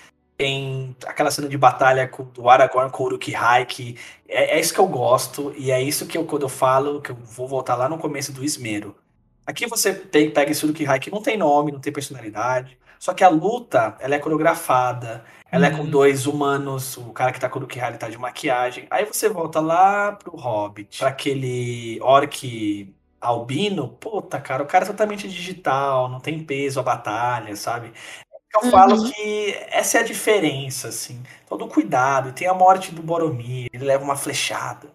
Tem 0.41 0.95
aquela 1.05 1.29
cena 1.29 1.47
de 1.47 1.55
batalha 1.55 2.07
com, 2.07 2.23
do 2.23 2.49
Aragorn 2.49 2.89
com 2.91 3.03
o 3.03 3.05
Uruk-hai, 3.05 3.63
que 3.65 3.95
é, 4.27 4.57
é 4.57 4.59
isso 4.59 4.73
que 4.73 4.79
eu 4.79 4.87
gosto, 4.87 5.53
e 5.55 5.69
é 5.69 5.79
isso 5.79 6.07
que 6.07 6.17
eu, 6.17 6.25
quando 6.25 6.41
eu 6.43 6.49
falo, 6.49 6.99
que 6.99 7.11
eu 7.11 7.15
vou 7.15 7.47
voltar 7.47 7.75
lá 7.75 7.87
no 7.87 7.99
começo 7.99 8.31
do 8.31 8.43
Esmero. 8.43 8.95
Aqui 9.45 9.67
você 9.67 9.93
tem, 9.93 10.31
pega 10.31 10.51
esse 10.51 10.65
Uruk-hai 10.65 10.99
que 10.99 11.11
não 11.11 11.21
tem 11.21 11.37
nome, 11.37 11.71
não 11.71 11.79
tem 11.79 11.93
personalidade, 11.93 12.75
só 12.97 13.13
que 13.13 13.23
a 13.23 13.29
luta, 13.29 13.95
ela 13.99 14.15
é 14.15 14.19
coreografada, 14.19 15.23
ela 15.51 15.67
é 15.67 15.71
com 15.71 15.83
Uhum. 15.83 15.89
dois 15.91 16.25
humanos, 16.25 16.97
o 16.97 17.11
cara 17.13 17.31
que 17.31 17.39
tá 17.39 17.47
com 17.49 17.59
o 17.59 17.61
Uruk-hai, 17.61 17.89
ele 17.89 17.97
tá 17.99 18.09
de 18.09 18.17
maquiagem. 18.17 18.87
Aí 18.89 19.05
você 19.05 19.29
volta 19.29 19.59
lá 19.59 20.13
pro 20.13 20.35
Hobbit, 20.35 20.97
pra 20.99 21.09
aquele 21.09 21.99
orc 22.01 22.91
albino, 23.19 23.89
puta, 23.89 24.39
cara, 24.41 24.63
o 24.63 24.65
cara 24.65 24.85
é 24.85 24.87
totalmente 24.87 25.27
digital, 25.27 26.09
não 26.09 26.19
tem 26.19 26.43
peso 26.43 26.79
a 26.79 26.83
batalha, 26.83 27.55
sabe? 27.55 27.91
Eu 28.53 28.69
falo 28.69 28.95
Uhum. 28.97 29.11
que 29.11 29.57
essa 29.69 29.97
é 29.97 30.01
a 30.01 30.03
diferença, 30.03 30.89
assim. 30.89 31.21
Todo 31.47 31.67
cuidado. 31.67 32.29
E 32.29 32.33
tem 32.33 32.47
a 32.47 32.53
morte 32.53 32.91
do 32.93 33.01
Boromir, 33.01 33.67
ele 33.73 33.85
leva 33.85 34.03
uma 34.03 34.15
flechada. 34.15 34.89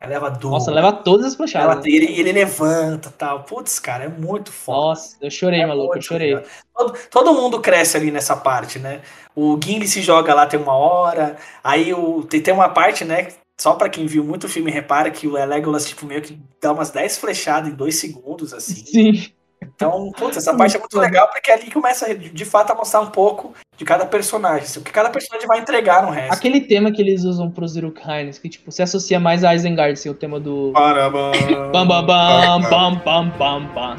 Aí 0.00 0.08
leva 0.08 0.28
duas. 0.30 0.52
Nossa, 0.54 0.70
leva 0.72 0.92
todas 0.92 1.26
as 1.26 1.34
flechadas. 1.36 1.84
Ele, 1.86 2.18
ele 2.18 2.32
levanta 2.32 3.08
tal. 3.16 3.44
Putz, 3.44 3.78
cara, 3.78 4.04
é 4.04 4.08
muito 4.08 4.50
foda. 4.52 4.88
Nossa, 4.90 5.16
eu 5.20 5.30
chorei, 5.30 5.60
É 5.60 5.66
maluco, 5.66 5.96
eu 5.96 6.02
chorei. 6.02 6.36
Todo, 6.76 6.98
todo 7.08 7.34
mundo 7.34 7.60
cresce 7.60 7.96
ali 7.96 8.10
nessa 8.10 8.34
parte, 8.36 8.78
né? 8.80 9.00
O 9.34 9.58
Gimli 9.62 9.86
se 9.86 10.02
joga 10.02 10.34
lá 10.34 10.44
tem 10.46 10.58
uma 10.60 10.74
hora. 10.74 11.36
Aí 11.62 11.94
o, 11.94 12.24
tem, 12.24 12.42
tem 12.42 12.52
uma 12.52 12.68
parte, 12.68 13.04
né? 13.04 13.28
Só 13.60 13.74
pra 13.74 13.88
quem 13.88 14.06
viu 14.06 14.24
muito 14.24 14.48
filme 14.48 14.72
repara 14.72 15.08
que 15.10 15.28
o 15.28 15.32
Legolas, 15.32 15.86
tipo, 15.86 16.04
meio 16.04 16.20
que 16.20 16.36
dá 16.60 16.72
umas 16.72 16.90
10 16.90 17.18
flechadas 17.18 17.70
em 17.70 17.74
2 17.76 17.94
segundos, 17.94 18.52
assim. 18.52 18.84
Sim. 18.84 19.32
Então, 19.62 20.10
putz, 20.16 20.36
essa 20.36 20.54
parte 20.54 20.76
é 20.76 20.80
muito 20.80 20.98
legal 20.98 21.28
porque 21.28 21.50
ali 21.50 21.70
começa 21.70 22.14
de, 22.14 22.44
fato 22.44 22.72
a 22.72 22.74
mostrar 22.74 23.00
um 23.00 23.10
pouco 23.10 23.54
de 23.76 23.84
cada 23.84 24.04
personagem. 24.04 24.64
assim, 24.64 24.80
O 24.80 24.82
que 24.82 24.90
cada 24.90 25.10
personagem 25.10 25.46
vai 25.46 25.60
entregar 25.60 26.02
no 26.02 26.10
resto. 26.10 26.32
Aquele 26.32 26.60
tema 26.60 26.90
que 26.90 27.00
eles 27.00 27.24
usam 27.24 27.50
pros 27.50 27.76
Uruk-haines, 27.76 28.38
que 28.38 28.48
tipo, 28.48 28.70
se 28.72 28.82
associa 28.82 29.20
mais 29.20 29.44
a 29.44 29.54
Isengard, 29.54 29.92
assim, 29.92 30.08
o 30.08 30.14
tema 30.14 30.40
do... 30.40 30.72
Parabam, 30.72 31.32
Bam, 31.72 31.86
bam, 31.86 32.06
bam, 32.06 32.60
bam, 32.62 32.94
bam, 33.04 33.28
bam, 33.38 33.66
bam. 33.74 33.96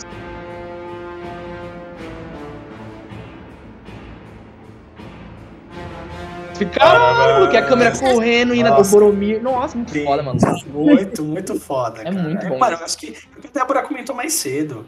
Caralho, 6.72 7.18
maluco, 7.18 7.54
e 7.54 7.58
a 7.58 7.66
câmera 7.66 7.98
correndo, 7.98 8.54
indo 8.54 8.70
do 8.70 8.78
Nossa. 8.78 8.92
Boromir. 8.92 9.42
Nossa, 9.42 9.76
muito 9.76 9.92
Sim, 9.92 10.06
foda, 10.06 10.24
mano. 10.24 10.40
Muito, 10.68 11.24
muito 11.24 11.60
foda. 11.60 12.02
É 12.02 12.04
cara. 12.04 12.16
muito 12.16 12.48
bom 12.48 12.58
Mano, 12.60 12.78
acho 12.82 12.98
que 12.98 13.18
o 13.38 13.42
que 13.42 13.48
a 13.48 13.60
Débora 13.60 13.82
comentou 13.82 14.16
mais 14.16 14.34
cedo. 14.34 14.86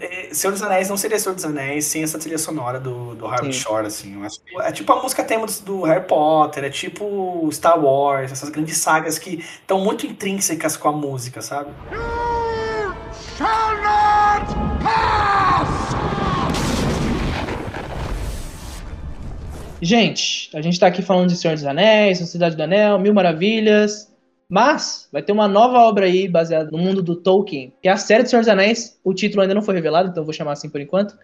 É, 0.00 0.32
Senhor 0.32 0.52
dos 0.52 0.62
Anéis 0.62 0.88
não 0.88 0.96
seria 0.96 1.18
Senhor 1.18 1.34
dos 1.34 1.44
Anéis 1.44 1.86
sem 1.86 2.02
essa 2.02 2.18
trilha 2.18 2.38
sonora 2.38 2.78
do, 2.78 3.14
do 3.14 3.26
Sim. 3.44 3.52
Shore, 3.52 3.86
assim. 3.86 4.14
Eu 4.14 4.24
acho 4.24 4.40
que 4.40 4.60
é 4.60 4.72
tipo 4.72 4.92
a 4.92 5.02
música 5.02 5.24
tema 5.24 5.46
do, 5.46 5.52
do 5.62 5.82
Harry 5.82 6.06
Potter, 6.06 6.64
é 6.64 6.70
tipo 6.70 7.48
Star 7.50 7.82
Wars, 7.82 8.30
essas 8.30 8.48
grandes 8.48 8.78
sagas 8.78 9.18
que 9.18 9.38
estão 9.38 9.80
muito 9.80 10.06
intrínsecas 10.06 10.76
com 10.76 10.88
a 10.88 10.92
música, 10.92 11.42
sabe? 11.42 11.70
You 11.90 12.94
shall 13.36 13.76
not 13.82 14.54
pass! 14.82 15.92
Gente, 19.80 20.48
a 20.54 20.60
gente 20.60 20.78
tá 20.78 20.86
aqui 20.86 21.02
falando 21.02 21.28
de 21.28 21.36
Senhor 21.36 21.54
dos 21.54 21.64
Anéis, 21.64 22.18
Sociedade 22.18 22.54
do 22.54 22.62
Anel, 22.62 23.00
Mil 23.00 23.12
Maravilhas. 23.12 24.11
Mas 24.48 25.08
vai 25.10 25.22
ter 25.22 25.32
uma 25.32 25.48
nova 25.48 25.78
obra 25.78 26.06
aí 26.06 26.28
baseada 26.28 26.70
no 26.70 26.78
mundo 26.78 27.02
do 27.02 27.16
Tolkien, 27.16 27.72
que 27.80 27.88
é 27.88 27.92
a 27.92 27.96
série 27.96 28.22
do 28.22 28.28
Senhor 28.28 28.42
dos 28.42 28.48
Anéis. 28.48 28.98
O 29.02 29.14
título 29.14 29.42
ainda 29.42 29.54
não 29.54 29.62
foi 29.62 29.74
revelado, 29.74 30.10
então 30.10 30.22
eu 30.22 30.26
vou 30.26 30.34
chamar 30.34 30.52
assim 30.52 30.68
por 30.68 30.80
enquanto. 30.80 31.16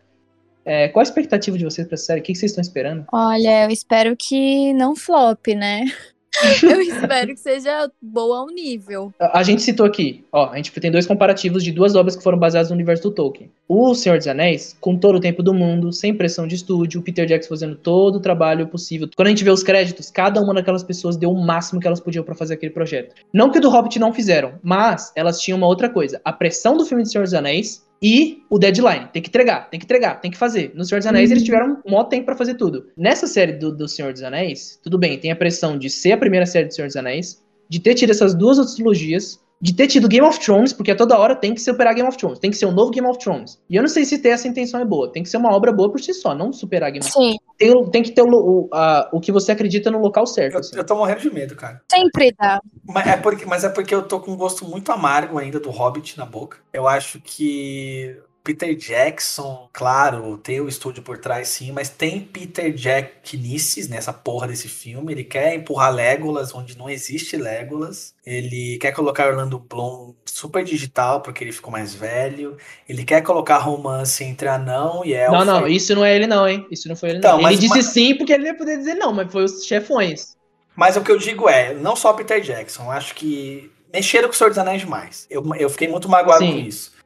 É, 0.65 0.89
qual 0.89 1.01
a 1.01 1.03
expectativa 1.03 1.57
de 1.57 1.65
vocês 1.65 1.87
pra 1.87 1.95
essa 1.95 2.05
série? 2.05 2.21
O 2.21 2.23
que 2.23 2.35
vocês 2.35 2.51
estão 2.51 2.63
esperando? 2.63 3.07
Olha, 3.13 3.65
eu 3.65 3.71
espero 3.71 4.15
que 4.19 4.73
não 4.75 4.95
flop, 4.95 5.47
né? 5.49 5.85
eu 6.63 6.81
espero 6.81 7.29
que 7.29 7.41
seja 7.41 7.91
boa 8.01 8.41
ao 8.41 8.47
nível. 8.47 9.13
A 9.19 9.43
gente 9.43 9.63
citou 9.63 9.87
aqui, 9.87 10.25
ó, 10.33 10.51
a 10.51 10.57
gente 10.57 10.71
tem 10.73 10.91
dois 10.91 11.07
comparativos 11.07 11.65
de 11.65 11.73
duas 11.73 11.95
obras 11.95 12.17
que 12.17 12.23
foram 12.23 12.39
baseadas 12.39 12.71
no 12.71 12.75
universo 12.75 13.05
do 13.05 13.11
Tolkien. 13.11 13.51
O 13.67 13.95
Senhor 13.95 14.19
dos 14.19 14.27
Anéis, 14.27 14.77
com 14.81 14.97
todo 14.97 15.17
o 15.17 15.21
tempo 15.21 15.43
do 15.43 15.53
mundo, 15.53 15.93
sem 15.93 16.15
pressão 16.15 16.47
de 16.47 16.55
estúdio, 16.55 17.01
o 17.01 17.03
Peter 17.05 17.27
Jackson 17.27 17.49
fazendo 17.49 17.77
todo 17.77 18.17
o 18.17 18.21
trabalho 18.21 18.67
possível. 18.69 19.09
Quando 19.17 19.29
a 19.29 19.31
gente 19.31 19.45
vê 19.45 19.51
os 19.51 19.63
créditos, 19.63 20.11
cada 20.11 20.41
uma 20.41 20.55
daquelas 20.55 20.83
pessoas 20.83 21.17
deu 21.17 21.31
o 21.31 21.47
máximo 21.47 21.81
que 21.81 21.87
elas 21.87 22.01
podiam 22.01 22.25
pra 22.25 22.35
fazer 22.35 22.55
aquele 22.55 22.73
projeto. 22.73 23.15
Não 23.33 23.51
que 23.51 23.59
o 23.59 23.61
do 23.61 23.71
Hobbit 23.71 23.99
não 23.99 24.13
fizeram, 24.13 24.55
mas 24.63 25.13
elas 25.17 25.41
tinham 25.41 25.59
uma 25.59 25.67
outra 25.67 25.89
coisa, 25.89 26.21
a 26.25 26.33
pressão 26.33 26.77
do 26.77 26.85
filme 26.85 27.03
do 27.03 27.09
Senhor 27.09 27.25
dos 27.25 27.35
Anéis 27.35 27.88
e 28.03 28.43
o 28.49 28.59
deadline. 28.59 29.09
Tem 29.13 29.21
que 29.21 29.29
entregar, 29.29 29.69
tem 29.71 29.79
que 29.81 29.85
entregar, 29.87 30.21
tem 30.21 30.31
que 30.31 30.39
fazer. 30.39 30.73
No 30.75 30.85
Senhor 30.85 31.01
dos 31.01 31.07
Anéis 31.07 31.31
Uhum. 31.31 31.35
eles 31.35 31.45
tiveram 31.45 31.83
um 31.85 31.91
maior 31.91 32.05
tempo 32.05 32.27
pra 32.27 32.37
fazer 32.37 32.55
tudo. 32.55 32.87
Nessa 32.97 33.27
série 33.27 33.53
do, 33.53 33.75
do 33.75 33.89
Senhor 33.89 34.13
dos 34.13 34.23
Anéis, 34.23 34.79
tudo 34.83 34.99
bem, 34.99 35.19
tem 35.19 35.31
a 35.31 35.37
pressão 35.37 35.77
de 35.77 35.91
ser 35.91 36.13
a 36.13 36.17
primeira 36.17 36.47
série 36.47 36.67
do 36.67 36.75
Senhor 36.75 36.87
dos 36.87 36.97
Anéis, 36.97 37.43
de 37.69 37.81
ter 37.81 37.95
tido 37.95 38.11
essas 38.11 38.35
duas 38.35 38.59
outras 38.59 38.77
trilogias, 38.77 39.41
de 39.61 39.75
ter 39.75 39.89
tido 39.89 40.07
Game 40.09 40.27
of 40.27 40.39
Thrones, 40.39 40.73
porque 40.73 40.91
a 40.93 40.97
toda 40.97 41.19
hora 41.19 41.35
tem 41.35 41.53
que 41.55 41.61
superar 41.61 41.95
Game 41.95 42.09
of 42.09 42.17
Thrones, 42.17 42.39
tem 42.39 42.51
que 42.51 42.57
ser 42.57 42.67
um 42.67 42.71
novo 42.73 42.91
Game 42.93 43.09
of 43.09 43.19
Thrones. 43.19 43.61
E 43.69 43.75
eu 43.77 43.83
não 43.83 43.89
sei 43.89 44.05
se 44.05 44.19
ter 44.19 44.29
essa 44.29 44.47
intenção 44.47 44.81
é 44.81 44.85
boa, 44.85 45.11
tem 45.11 45.23
que 45.23 45.29
ser 45.29 45.37
uma 45.37 45.53
obra 45.55 45.73
boa 45.73 45.91
por 45.91 46.01
si 46.01 46.15
só, 46.15 46.35
não 46.35 46.53
superar 46.53 46.91
Game 46.93 47.05
of 47.05 47.13
Thrones. 47.13 47.33
Sim, 47.33 47.39
Tem, 47.59 47.71
o- 47.73 47.91
tem 47.91 48.03
que 48.03 48.13
ter 48.13 48.23
o, 48.23 48.29
o, 48.29 48.69
a- 48.73 49.09
o 49.13 49.21
que 49.21 49.33
você 49.33 49.51
acredita 49.53 49.91
no 49.91 49.99
local 49.99 50.27
certo. 50.27 50.55
Eu, 50.55 50.61
assim. 50.61 50.77
eu 50.77 50.85
tô 50.85 50.95
morrendo 50.95 51.21
de 51.21 51.35
medo, 51.35 51.57
cara. 51.57 51.83
sempre 51.91 52.33
dá. 52.39 52.61
Mas 52.87 53.07
é, 53.09 53.17
porque, 53.17 53.45
mas 53.47 53.65
é 53.65 53.69
porque 53.69 53.95
eu 53.95 54.03
tô 54.03 54.21
com 54.21 54.31
um 54.33 54.37
gosto 54.37 54.65
muito 54.65 54.93
amargo 54.93 55.39
ainda 55.39 55.59
do 55.59 55.71
Hobbit 55.71 56.17
na 56.17 56.25
boca. 56.25 56.59
Eu 56.73 56.87
acho 56.87 57.21
que 57.21 58.17
Peter 58.49 58.75
Jackson, 58.75 59.69
claro, 59.75 60.39
tem 60.39 60.59
o 60.59 60.69
estúdio 60.71 61.03
por 61.03 61.19
trás 61.19 61.49
sim, 61.49 61.71
mas 61.71 61.91
tem 61.91 62.19
Peter 62.19 62.75
Jacknices 62.75 63.89
nessa 63.91 64.11
porra 64.11 64.49
desse 64.49 64.69
filme. 64.69 65.13
Ele 65.13 65.23
quer 65.23 65.55
empurrar 65.55 65.93
Legolas 65.93 66.55
onde 66.55 66.79
não 66.79 66.89
existe 66.89 67.37
Legolas. 67.37 68.15
Ele 68.25 68.79
quer 68.79 68.93
colocar 68.93 69.29
Orlando 69.29 69.59
Bloom 69.59 70.15
super 70.25 70.65
digital 70.65 71.21
porque 71.21 71.45
ele 71.45 71.53
ficou 71.53 71.71
mais 71.71 71.95
velho. 71.95 72.57
Ele 72.89 73.05
quer 73.05 73.21
colocar 73.23 73.59
romance 73.59 74.25
entre 74.25 74.49
anão 74.49 75.05
e 75.05 75.13
elfo. 75.13 75.33
Não, 75.37 75.45
não, 75.61 75.69
isso 75.69 75.95
não 75.95 76.03
é 76.03 76.17
ele 76.17 76.27
não, 76.27 76.49
hein? 76.49 76.67
Isso 76.71 76.89
não 76.89 76.97
foi 76.97 77.11
ele 77.11 77.19
Então, 77.19 77.37
não. 77.37 77.43
mas- 77.43 77.53
ele 77.53 77.61
disse 77.61 77.77
mas- 77.77 77.87
sim 77.87 78.15
porque 78.15 78.33
ele 78.33 78.47
ia 78.47 78.55
poder 78.55 78.79
dizer 78.79 78.95
não, 78.95 79.13
mas 79.13 79.31
foi 79.31 79.45
os 79.45 79.63
chefões. 79.67 80.37
Mas 80.75 80.97
o 80.97 81.03
que 81.03 81.11
eu 81.13 81.19
digo 81.19 81.51
é, 81.51 81.75
não 81.75 81.95
só 81.95 82.15
Peter 82.15 82.41
Jackson, 82.41 82.91
acho 82.91 83.15
que 83.15 83.71
mexeram 83.93 84.29
com 84.29 84.35
o 84.35 84.37
Senhor 84.39 84.49
dos 84.49 84.59
Anéis 84.59 84.81
demais. 84.81 85.27
Eu, 85.29 85.45
eu 85.57 85.69
fiquei 85.69 85.89
muito 85.89 86.09
magoado 86.09 86.43
Sim. 86.45 86.53
com 86.53 86.59
isso. 86.67 86.97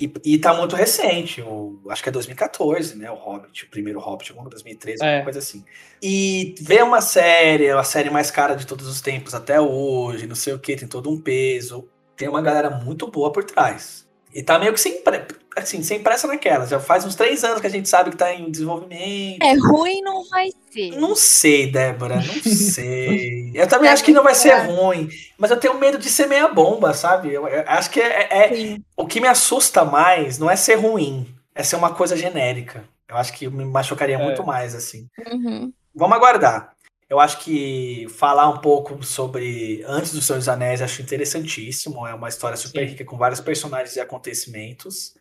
E, 0.00 0.12
e 0.24 0.38
tá 0.38 0.54
muito 0.54 0.76
recente, 0.76 1.42
o, 1.42 1.80
acho 1.88 2.02
que 2.02 2.08
é 2.08 2.12
2014, 2.12 2.96
né? 2.96 3.10
O 3.10 3.14
Hobbit, 3.16 3.64
o 3.64 3.68
primeiro 3.70 3.98
Hobbit, 3.98 4.30
alguma 4.30 4.48
2013, 4.48 5.02
É. 5.02 5.06
alguma 5.06 5.24
coisa 5.24 5.40
assim. 5.40 5.64
E 6.00 6.54
ver 6.60 6.84
uma 6.84 7.00
série, 7.00 7.70
a 7.70 7.82
série 7.82 8.08
mais 8.10 8.30
cara 8.30 8.54
de 8.54 8.66
todos 8.66 8.86
os 8.86 9.00
tempos 9.00 9.34
até 9.34 9.60
hoje, 9.60 10.26
não 10.26 10.36
sei 10.36 10.54
o 10.54 10.58
que, 10.58 10.76
tem 10.76 10.88
todo 10.88 11.10
um 11.10 11.20
peso. 11.20 11.88
Tem 12.16 12.28
uma 12.28 12.42
galera 12.42 12.70
muito 12.70 13.08
boa 13.10 13.30
por 13.32 13.44
trás. 13.44 14.07
E 14.38 14.42
tá 14.44 14.56
meio 14.56 14.72
que 14.72 14.78
sem, 14.78 15.02
pre- 15.02 15.24
assim, 15.56 15.82
sem 15.82 16.00
pressa 16.00 16.28
naquela. 16.28 16.64
Já 16.64 16.78
faz 16.78 17.04
uns 17.04 17.16
três 17.16 17.42
anos 17.42 17.60
que 17.60 17.66
a 17.66 17.70
gente 17.70 17.88
sabe 17.88 18.10
que 18.10 18.16
tá 18.16 18.32
em 18.32 18.48
desenvolvimento. 18.52 19.42
É 19.42 19.52
ruim, 19.54 20.00
não 20.02 20.22
vai 20.28 20.48
ser. 20.70 20.92
Não 20.92 21.16
sei, 21.16 21.66
Débora, 21.72 22.14
não 22.16 22.22
sei. 22.72 23.50
Eu 23.52 23.66
também 23.66 23.90
acho 23.90 24.04
que 24.04 24.12
não 24.12 24.22
vai 24.22 24.36
ser 24.36 24.54
ruim, 24.54 25.08
mas 25.36 25.50
eu 25.50 25.56
tenho 25.56 25.74
medo 25.78 25.98
de 25.98 26.08
ser 26.08 26.26
meia 26.28 26.46
bomba, 26.46 26.94
sabe? 26.94 27.32
Eu, 27.32 27.48
eu 27.48 27.64
acho 27.66 27.90
que 27.90 28.00
é, 28.00 28.28
é- 28.30 28.54
Sim. 28.54 28.84
o 28.96 29.06
que 29.08 29.20
me 29.20 29.26
assusta 29.26 29.84
mais 29.84 30.38
não 30.38 30.48
é 30.48 30.54
ser 30.54 30.76
ruim, 30.76 31.26
é 31.52 31.64
ser 31.64 31.74
uma 31.74 31.92
coisa 31.92 32.16
genérica. 32.16 32.84
Eu 33.08 33.16
acho 33.16 33.32
que 33.32 33.48
me 33.48 33.64
machucaria 33.64 34.16
É. 34.16 34.22
muito 34.22 34.44
mais, 34.46 34.72
assim. 34.74 35.08
Uhum. 35.32 35.72
Vamos 35.94 36.16
aguardar. 36.16 36.74
Eu 37.08 37.18
acho 37.18 37.40
que 37.40 38.06
falar 38.10 38.48
um 38.50 38.58
pouco 38.58 39.02
sobre 39.02 39.82
Antes 39.86 40.12
dos 40.12 40.26
Senhor 40.26 40.38
dos 40.38 40.48
Anéis 40.48 40.82
acho 40.82 41.00
interessantíssimo. 41.00 42.06
É 42.06 42.14
uma 42.14 42.28
história 42.28 42.56
super 42.56 42.86
Sim. 42.86 42.92
rica 42.92 43.04
com 43.04 43.16
vários 43.16 43.40
personagens 43.40 43.96
e 43.96 44.00
acontecimentos. 44.00 45.14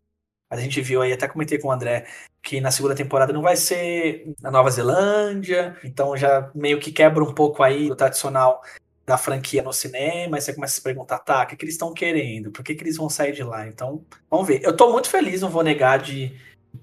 A 0.49 0.57
gente 0.57 0.81
viu 0.81 1.01
aí, 1.01 1.13
até 1.13 1.27
comentei 1.27 1.57
com 1.57 1.69
o 1.69 1.71
André, 1.71 2.07
que 2.41 2.59
na 2.61 2.71
segunda 2.71 2.95
temporada 2.95 3.33
não 3.33 3.41
vai 3.41 3.55
ser 3.55 4.33
na 4.41 4.49
Nova 4.49 4.69
Zelândia, 4.69 5.77
então 5.83 6.15
já 6.15 6.49
meio 6.55 6.79
que 6.79 6.91
quebra 6.91 7.23
um 7.23 7.33
pouco 7.33 7.63
aí 7.63 7.91
o 7.91 7.95
tradicional 7.95 8.61
da 9.05 9.17
franquia 9.17 9.61
no 9.63 9.73
cinema, 9.73 10.37
aí 10.37 10.41
você 10.41 10.53
começa 10.53 10.73
a 10.73 10.75
se 10.75 10.81
perguntar, 10.81 11.19
tá, 11.19 11.43
o 11.43 11.47
que, 11.47 11.55
que 11.55 11.65
eles 11.65 11.75
estão 11.75 11.93
querendo? 11.93 12.51
Por 12.51 12.63
que, 12.63 12.75
que 12.75 12.83
eles 12.83 12.97
vão 12.97 13.09
sair 13.09 13.33
de 13.33 13.43
lá? 13.43 13.67
Então, 13.67 14.05
vamos 14.29 14.47
ver. 14.47 14.61
Eu 14.63 14.75
tô 14.75 14.91
muito 14.91 15.09
feliz, 15.09 15.41
não 15.41 15.49
vou 15.49 15.63
negar, 15.63 15.99
de 15.99 16.37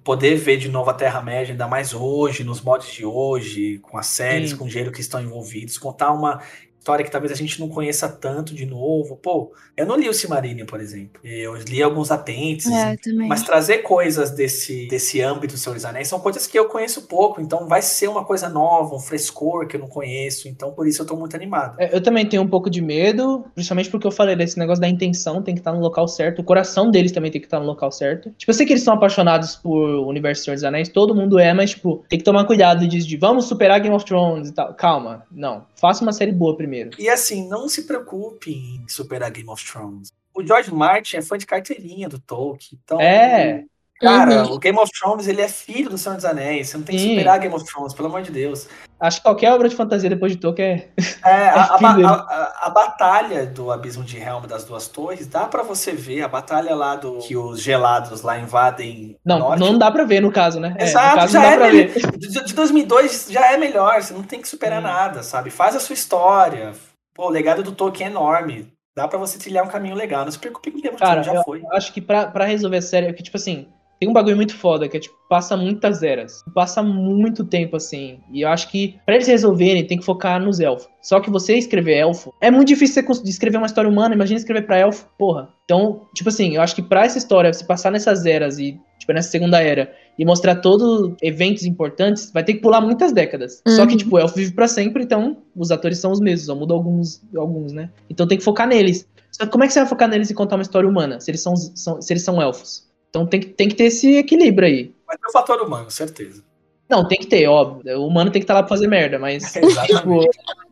poder 0.04 0.36
ver 0.36 0.58
de 0.58 0.68
novo 0.68 0.90
a 0.90 0.94
Terra-média, 0.94 1.52
ainda 1.52 1.66
mais 1.66 1.94
hoje, 1.94 2.44
nos 2.44 2.60
mods 2.60 2.92
de 2.92 3.06
hoje, 3.06 3.78
com 3.78 3.96
as 3.96 4.06
séries, 4.06 4.50
Sim. 4.50 4.56
com 4.58 4.66
o 4.66 4.70
gênero 4.70 4.92
que 4.92 5.00
estão 5.00 5.20
envolvidos, 5.20 5.78
contar 5.78 6.12
uma 6.12 6.42
história 6.84 7.02
que 7.02 7.10
talvez 7.10 7.32
a 7.32 7.34
gente 7.34 7.58
não 7.58 7.68
conheça 7.70 8.06
tanto 8.06 8.54
de 8.54 8.66
novo. 8.66 9.16
Pô, 9.16 9.52
eu 9.74 9.86
não 9.86 9.96
li 9.96 10.06
o 10.06 10.12
Silmarillion, 10.12 10.66
por 10.66 10.80
exemplo. 10.80 11.18
Eu 11.24 11.54
li 11.54 11.82
alguns 11.82 12.10
apêndices, 12.10 12.70
É, 12.70 12.94
mas 13.26 13.42
trazer 13.42 13.78
coisas 13.78 14.30
desse, 14.32 14.86
desse 14.88 15.22
âmbito 15.22 15.54
do 15.54 15.58
Senhor 15.58 15.74
dos 15.74 15.84
Anéis 15.86 16.08
são 16.08 16.20
coisas 16.20 16.46
que 16.46 16.58
eu 16.58 16.66
conheço 16.66 17.08
pouco, 17.08 17.40
então 17.40 17.66
vai 17.66 17.80
ser 17.80 18.08
uma 18.08 18.22
coisa 18.22 18.50
nova, 18.50 18.94
um 18.94 18.98
frescor 18.98 19.66
que 19.66 19.76
eu 19.76 19.80
não 19.80 19.88
conheço, 19.88 20.46
então 20.46 20.72
por 20.72 20.86
isso 20.86 21.00
eu 21.00 21.06
tô 21.06 21.16
muito 21.16 21.34
animado. 21.34 21.76
É, 21.78 21.96
Eu 21.96 22.02
também 22.02 22.28
tenho 22.28 22.42
um 22.42 22.48
pouco 22.48 22.68
de 22.68 22.82
medo, 22.82 23.46
principalmente 23.54 23.88
porque 23.88 24.06
eu 24.06 24.12
falei 24.12 24.36
desse 24.36 24.58
negócio 24.58 24.82
da 24.82 24.88
intenção, 24.88 25.40
tem 25.42 25.54
que 25.54 25.60
estar 25.62 25.72
no 25.72 25.80
local 25.80 26.06
certo, 26.06 26.40
o 26.40 26.44
coração 26.44 26.90
deles 26.90 27.12
também 27.12 27.30
tem 27.30 27.40
que 27.40 27.46
estar 27.46 27.60
no 27.60 27.66
local 27.66 27.90
certo. 27.90 28.30
Tipo, 28.36 28.50
eu 28.50 28.54
sei 28.54 28.66
que 28.66 28.74
eles 28.74 28.82
são 28.82 28.92
apaixonados 28.92 29.56
por 29.56 29.88
o 29.88 30.06
universo 30.06 30.42
do 30.42 30.44
Senhor 30.44 30.54
dos 30.56 30.64
Anéis, 30.64 30.90
todo 30.90 31.14
mundo 31.14 31.38
é, 31.38 31.54
mas, 31.54 31.70
tipo, 31.70 32.04
tem 32.10 32.18
que 32.18 32.24
tomar 32.24 32.44
cuidado 32.44 32.84
e 32.84 32.88
diz 32.88 33.06
de 33.06 33.16
vamos 33.16 33.46
superar 33.46 33.80
Game 33.80 33.94
of 33.94 34.04
Thrones 34.04 34.50
e 34.50 34.52
tal. 34.52 34.74
Calma, 34.74 35.24
não. 35.32 35.64
Faça 35.80 36.02
uma 36.02 36.12
série 36.12 36.32
boa 36.32 36.54
primeiro. 36.54 36.73
E 36.98 37.08
assim, 37.08 37.48
não 37.48 37.68
se 37.68 37.84
preocupe 37.84 38.52
em 38.52 38.88
superar 38.88 39.30
Game 39.30 39.48
of 39.48 39.64
Thrones. 39.64 40.12
O 40.34 40.44
George 40.44 40.72
Martin 40.72 41.16
é 41.16 41.22
fã 41.22 41.38
de 41.38 41.46
carteirinha 41.46 42.08
do 42.08 42.18
Tolkien, 42.18 42.80
então... 42.82 43.00
É. 43.00 43.64
Cara, 44.00 44.42
Uhum. 44.44 44.54
o 44.54 44.58
Game 44.58 44.78
of 44.78 44.90
Thrones, 44.92 45.28
ele 45.28 45.40
é 45.40 45.48
filho 45.48 45.88
do 45.88 45.96
Senhor 45.96 46.16
dos 46.16 46.24
Anéis, 46.24 46.68
você 46.68 46.76
não 46.76 46.84
tem 46.84 46.96
que 46.96 47.02
Sim. 47.02 47.10
superar 47.10 47.38
Game 47.38 47.54
of 47.54 47.64
Thrones, 47.64 47.94
pelo 47.94 48.08
amor 48.08 48.22
de 48.22 48.30
Deus. 48.32 48.68
Acho 49.00 49.18
que 49.18 49.22
qualquer 49.24 49.52
obra 49.52 49.68
de 49.68 49.76
fantasia 49.76 50.08
depois 50.10 50.32
de 50.32 50.38
Tolkien 50.38 50.66
é. 50.68 50.88
É, 51.24 51.48
a, 51.50 51.62
a, 51.62 51.76
a- 51.76 52.12
a- 52.12 52.66
a 52.66 52.70
batalha 52.70 53.46
do 53.46 53.70
Abismo 53.70 54.02
de 54.02 54.18
Helm 54.18 54.44
das 54.46 54.64
Duas 54.64 54.88
Torres, 54.88 55.26
dá 55.26 55.46
pra 55.46 55.62
você 55.62 55.92
ver 55.92 56.22
a 56.22 56.28
batalha 56.28 56.74
lá 56.74 56.96
do 56.96 57.18
que 57.18 57.36
os 57.36 57.60
gelados 57.62 58.22
lá 58.22 58.38
invadem 58.38 59.16
Não, 59.24 59.38
norte. 59.38 59.60
não 59.60 59.78
dá 59.78 59.90
pra 59.90 60.04
ver 60.04 60.20
no 60.20 60.32
caso, 60.32 60.58
né? 60.58 60.74
É, 60.78 60.84
Exato, 60.84 61.08
no 61.14 61.20
caso 61.20 61.32
já 61.32 61.44
é 61.44 61.56
ver. 61.70 61.94
De, 62.18 62.44
de 62.44 62.54
2002 62.54 63.26
já 63.30 63.52
é 63.52 63.56
melhor, 63.56 64.02
você 64.02 64.12
não 64.14 64.22
tem 64.22 64.40
que 64.40 64.48
superar 64.48 64.80
Hum. 64.80 64.84
nada, 64.84 65.22
sabe? 65.22 65.50
Faz 65.50 65.76
a 65.76 65.80
sua 65.80 65.94
história. 65.94 66.72
Pô, 67.14 67.26
o 67.26 67.30
legado 67.30 67.62
do 67.62 67.72
Tolkien 67.72 68.08
é 68.08 68.10
enorme. 68.10 68.72
Dá 68.96 69.06
pra 69.08 69.18
você 69.18 69.38
trilhar 69.38 69.64
um 69.64 69.68
caminho 69.68 69.94
legal. 69.96 70.24
Não 70.24 70.30
se 70.32 70.38
preocupe 70.38 70.70
com 70.70 70.78
o 70.78 70.82
tempo, 70.82 70.96
Cara, 70.98 71.22
já 71.22 71.34
eu 71.34 71.42
foi. 71.42 71.62
acho 71.72 71.92
que 71.92 72.00
pra, 72.00 72.26
pra 72.26 72.44
resolver 72.44 72.76
a 72.78 72.82
série, 72.82 73.06
é 73.06 73.12
que, 73.12 73.22
tipo 73.24 73.36
assim, 73.36 73.68
tem 74.04 74.10
um 74.10 74.12
bagulho 74.12 74.36
muito 74.36 74.54
foda, 74.54 74.86
que 74.86 74.98
é, 74.98 75.00
tipo, 75.00 75.16
passa 75.30 75.56
muitas 75.56 76.02
eras. 76.02 76.42
Passa 76.54 76.82
muito 76.82 77.42
tempo, 77.42 77.76
assim. 77.76 78.18
E 78.30 78.42
eu 78.42 78.48
acho 78.48 78.70
que, 78.70 78.98
pra 79.06 79.14
eles 79.14 79.26
resolverem, 79.26 79.86
tem 79.86 79.98
que 79.98 80.04
focar 80.04 80.38
nos 80.38 80.60
elfos. 80.60 80.86
Só 81.00 81.20
que 81.20 81.30
você 81.30 81.54
escrever 81.56 81.94
elfo, 81.96 82.32
é 82.38 82.50
muito 82.50 82.68
difícil 82.68 83.02
você 83.02 83.22
escrever 83.24 83.56
uma 83.56 83.66
história 83.66 83.88
humana, 83.88 84.14
imagina 84.14 84.38
escrever 84.38 84.66
pra 84.66 84.76
elfo, 84.78 85.06
porra. 85.18 85.48
Então, 85.64 86.02
tipo 86.14 86.28
assim, 86.28 86.56
eu 86.56 86.60
acho 86.60 86.74
que 86.74 86.82
pra 86.82 87.04
essa 87.06 87.16
história, 87.16 87.50
se 87.54 87.66
passar 87.66 87.90
nessas 87.90 88.26
eras 88.26 88.58
e, 88.58 88.78
tipo, 88.98 89.12
nessa 89.14 89.30
segunda 89.30 89.62
era, 89.62 89.90
e 90.18 90.24
mostrar 90.26 90.56
todos 90.56 91.14
eventos 91.22 91.64
importantes, 91.64 92.30
vai 92.30 92.44
ter 92.44 92.54
que 92.54 92.60
pular 92.60 92.82
muitas 92.82 93.10
décadas. 93.10 93.62
Só 93.66 93.82
Uhum. 93.82 93.88
que, 93.88 93.96
tipo, 93.96 94.16
o 94.16 94.18
elfo 94.18 94.34
vive 94.36 94.52
pra 94.52 94.68
sempre, 94.68 95.02
então 95.02 95.38
os 95.56 95.70
atores 95.70 95.98
são 95.98 96.12
os 96.12 96.20
mesmos, 96.20 96.44
só 96.46 96.54
muda 96.54 96.74
alguns, 96.74 97.22
alguns, 97.34 97.72
né? 97.72 97.88
Então 98.10 98.26
tem 98.26 98.36
que 98.36 98.44
focar 98.44 98.68
neles. 98.68 99.08
Só 99.32 99.46
que 99.46 99.50
como 99.50 99.64
é 99.64 99.66
que 99.66 99.72
você 99.72 99.80
vai 99.80 99.88
focar 99.88 100.08
neles 100.08 100.28
e 100.30 100.34
contar 100.34 100.56
uma 100.56 100.62
história 100.62 100.88
humana, 100.88 101.18
se 101.20 101.30
eles 101.30 101.40
são, 101.42 101.56
são- 101.56 102.00
se 102.00 102.12
eles 102.12 102.22
são 102.22 102.40
elfos? 102.40 102.84
Então 103.14 103.24
tem 103.24 103.38
que, 103.38 103.46
tem 103.46 103.68
que 103.68 103.76
ter 103.76 103.84
esse 103.84 104.16
equilíbrio 104.16 104.66
aí. 104.66 104.92
Vai 105.06 105.16
ter 105.16 105.28
o 105.28 105.30
fator 105.30 105.60
humano, 105.62 105.88
certeza. 105.88 106.42
Não, 106.90 107.06
tem 107.06 107.16
que 107.16 107.26
ter, 107.26 107.46
óbvio. 107.46 108.00
O 108.00 108.08
humano 108.08 108.28
tem 108.32 108.40
que 108.40 108.44
estar 108.44 108.54
lá 108.54 108.62
pra 108.62 108.68
fazer 108.68 108.88
merda, 108.88 109.20
mas. 109.20 109.52
Tipo, 109.86 110.20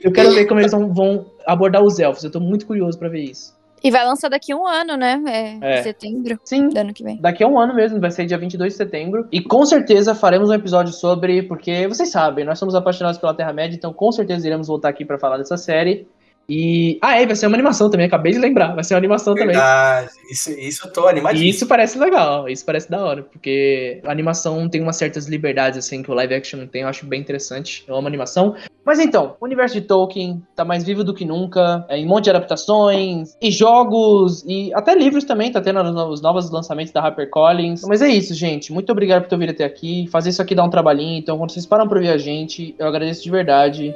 eu 0.00 0.10
quero 0.12 0.32
ver 0.32 0.46
como 0.46 0.58
eles 0.58 0.72
vão, 0.72 0.92
vão 0.92 1.26
abordar 1.46 1.84
os 1.84 2.00
elfos. 2.00 2.24
Eu 2.24 2.32
tô 2.32 2.40
muito 2.40 2.66
curioso 2.66 2.98
pra 2.98 3.08
ver 3.08 3.20
isso. 3.22 3.56
E 3.84 3.92
vai 3.92 4.04
lançar 4.04 4.28
daqui 4.28 4.50
a 4.50 4.56
um 4.56 4.66
ano, 4.66 4.96
né? 4.96 5.22
É, 5.62 5.76
É. 5.76 5.80
em 5.80 5.82
setembro 5.84 6.38
Sim. 6.44 6.68
do 6.68 6.78
ano 6.78 6.92
que 6.92 7.04
vem. 7.04 7.16
Daqui 7.20 7.44
a 7.44 7.48
um 7.48 7.58
ano 7.58 7.74
mesmo, 7.74 8.00
vai 8.00 8.10
ser 8.10 8.26
dia 8.26 8.38
22 8.38 8.72
de 8.72 8.76
setembro. 8.76 9.28
E 9.30 9.40
com 9.40 9.64
certeza 9.64 10.12
faremos 10.12 10.50
um 10.50 10.54
episódio 10.54 10.92
sobre, 10.92 11.44
porque 11.44 11.86
vocês 11.86 12.10
sabem, 12.10 12.44
nós 12.44 12.58
somos 12.58 12.74
apaixonados 12.74 13.18
pela 13.18 13.34
Terra-média, 13.34 13.76
então 13.76 13.92
com 13.92 14.10
certeza 14.10 14.46
iremos 14.46 14.66
voltar 14.66 14.88
aqui 14.88 15.04
pra 15.04 15.18
falar 15.18 15.38
dessa 15.38 15.56
série. 15.56 16.08
E. 16.48 16.98
Ah, 17.00 17.20
é, 17.20 17.26
vai 17.26 17.36
ser 17.36 17.46
uma 17.46 17.56
animação 17.56 17.90
também, 17.90 18.06
acabei 18.06 18.32
de 18.32 18.38
lembrar. 18.38 18.74
Vai 18.74 18.84
ser 18.84 18.94
uma 18.94 18.98
animação 18.98 19.34
também. 19.34 19.54
Verdade. 19.54 20.10
Isso, 20.30 20.50
isso 20.50 20.86
eu 20.86 20.92
tô 20.92 21.06
E 21.06 21.10
animadíssimo. 21.10 21.50
isso 21.50 21.66
parece 21.66 21.98
legal, 21.98 22.48
isso 22.48 22.64
parece 22.64 22.90
da 22.90 23.04
hora, 23.04 23.22
porque 23.22 24.00
a 24.04 24.10
animação 24.10 24.68
tem 24.68 24.80
umas 24.80 24.96
certas 24.96 25.26
liberdades, 25.26 25.78
assim, 25.78 26.02
que 26.02 26.10
o 26.10 26.14
live 26.14 26.34
action 26.34 26.60
não 26.60 26.66
tem, 26.66 26.82
eu 26.82 26.88
acho 26.88 27.06
bem 27.06 27.20
interessante. 27.20 27.84
Eu 27.86 27.94
amo 27.96 28.06
animação. 28.08 28.54
Mas 28.84 28.98
então, 28.98 29.36
o 29.40 29.44
universo 29.44 29.74
de 29.74 29.82
Tolkien 29.82 30.42
tá 30.56 30.64
mais 30.64 30.82
vivo 30.82 31.04
do 31.04 31.14
que 31.14 31.24
nunca, 31.24 31.84
é, 31.88 31.96
em 31.98 32.04
um 32.04 32.08
monte 32.08 32.24
de 32.24 32.30
adaptações, 32.30 33.36
e 33.40 33.50
jogos, 33.50 34.44
e 34.46 34.72
até 34.74 34.94
livros 34.94 35.24
também, 35.24 35.52
tá 35.52 35.60
tendo 35.60 35.80
os 35.80 35.92
novos, 35.94 36.14
os 36.14 36.20
novos 36.20 36.50
lançamentos 36.50 36.92
da 36.92 37.00
HarperCollins. 37.00 37.82
Mas 37.86 38.02
é 38.02 38.08
isso, 38.08 38.34
gente. 38.34 38.72
Muito 38.72 38.90
obrigado 38.90 39.22
por 39.22 39.28
ter 39.28 39.38
vindo 39.38 39.50
até 39.50 39.64
aqui. 39.64 40.08
Fazer 40.10 40.30
isso 40.30 40.42
aqui 40.42 40.54
dá 40.54 40.64
um 40.64 40.70
trabalhinho, 40.70 41.18
então 41.18 41.38
quando 41.38 41.52
vocês 41.52 41.64
param 41.66 41.86
pra 41.86 41.96
ouvir 41.98 42.10
a 42.10 42.18
gente, 42.18 42.74
eu 42.78 42.86
agradeço 42.86 43.22
de 43.22 43.30
verdade. 43.30 43.94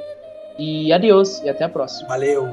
E 0.57 0.91
adeus, 0.91 1.41
e 1.43 1.49
até 1.49 1.65
a 1.65 1.69
próxima. 1.69 2.07
Valeu. 2.09 2.49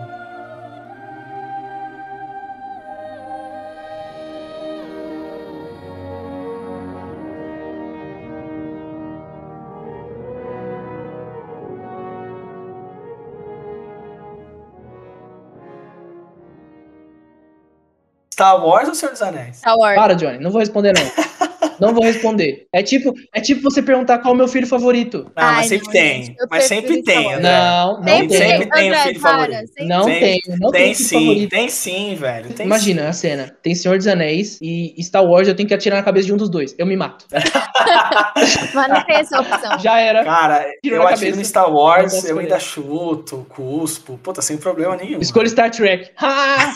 Star 18.34 18.66
Wars 18.66 18.88
ou 18.88 18.94
Senhor 18.94 19.12
dos 19.12 19.22
Anéis? 19.22 19.58
Star 19.58 19.76
Wars. 19.76 19.94
Para, 19.94 20.14
Johnny, 20.14 20.38
não 20.38 20.50
vou 20.50 20.58
responder 20.58 20.92
não. 20.92 21.48
Não 21.80 21.92
vou 21.94 22.02
responder. 22.04 22.66
É 22.72 22.82
tipo, 22.82 23.12
é 23.34 23.40
tipo 23.40 23.62
você 23.62 23.82
perguntar 23.82 24.18
qual 24.18 24.32
é 24.32 24.34
o 24.34 24.38
meu 24.38 24.48
filho 24.48 24.66
favorito. 24.66 25.30
Ah, 25.36 25.54
mas 25.54 25.66
sempre 25.68 25.84
não, 25.86 25.92
tem. 25.92 26.22
gente, 26.24 26.36
eu 26.38 26.46
mas 26.50 26.64
sempre 26.64 27.02
tem. 27.02 27.32
André. 27.34 27.40
Não, 27.42 28.00
não 28.00 28.04
Sempre 28.04 28.28
tem. 28.28 28.38
tem. 28.38 28.48
Sempre 28.58 28.70
tem 28.70 28.92
o 28.92 28.94
filho 28.96 29.20
para, 29.20 29.30
favorito. 29.30 29.66
sempre 29.68 29.84
Não 29.84 30.04
Tem- 30.04 30.20
tem, 30.20 30.40
não 30.60 30.70
tem, 30.70 30.82
Tem 30.84 30.94
filho 30.94 31.08
sim, 31.08 31.18
favorito. 31.26 31.50
tem 31.50 31.68
sim, 31.68 32.14
velho. 32.14 32.48
Tem 32.54 32.66
Imagina 32.66 33.02
sim. 33.02 33.08
a 33.08 33.12
cena. 33.12 33.56
Tem 33.62 33.74
Senhor 33.74 33.96
dos 33.98 34.06
Anéis 34.06 34.58
e 34.62 34.94
Star 35.02 35.24
Wars, 35.24 35.48
eu 35.48 35.54
tenho 35.54 35.68
que 35.68 35.74
atirar 35.74 35.96
na 35.96 36.02
cabeça 36.02 36.26
de 36.26 36.32
um 36.32 36.36
dos 36.36 36.48
dois. 36.48 36.74
Eu 36.78 36.86
me 36.86 36.96
mato. 36.96 37.24
Mas 38.74 38.88
não 38.88 39.04
tem 39.04 39.16
essa 39.16 39.40
opção. 39.40 39.78
Já 39.78 39.98
era. 39.98 40.24
Cara, 40.24 40.64
Tiro 40.82 40.96
eu 40.96 41.02
na 41.02 41.10
atiro 41.10 41.20
cabeça. 41.20 41.36
no 41.38 41.44
Star 41.44 41.72
Wars, 41.72 42.24
eu 42.24 42.38
ainda 42.38 42.58
chuto, 42.58 43.46
cuspo. 43.48 44.18
Puta, 44.22 44.40
sem 44.42 44.56
problema 44.56 44.96
nenhum. 44.96 45.18
Escolha 45.20 45.48
Star 45.48 45.70
Trek. 45.70 46.10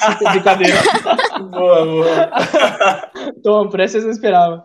Ah, 0.01 0.17
brincadeira. 0.33 0.77
Boa, 1.51 1.85
boa. 1.85 2.31
Toma, 3.43 3.71
por 3.71 3.81
essa 3.81 3.93
vocês 3.93 4.05
não 4.05 4.11
esperavam. 4.13 4.63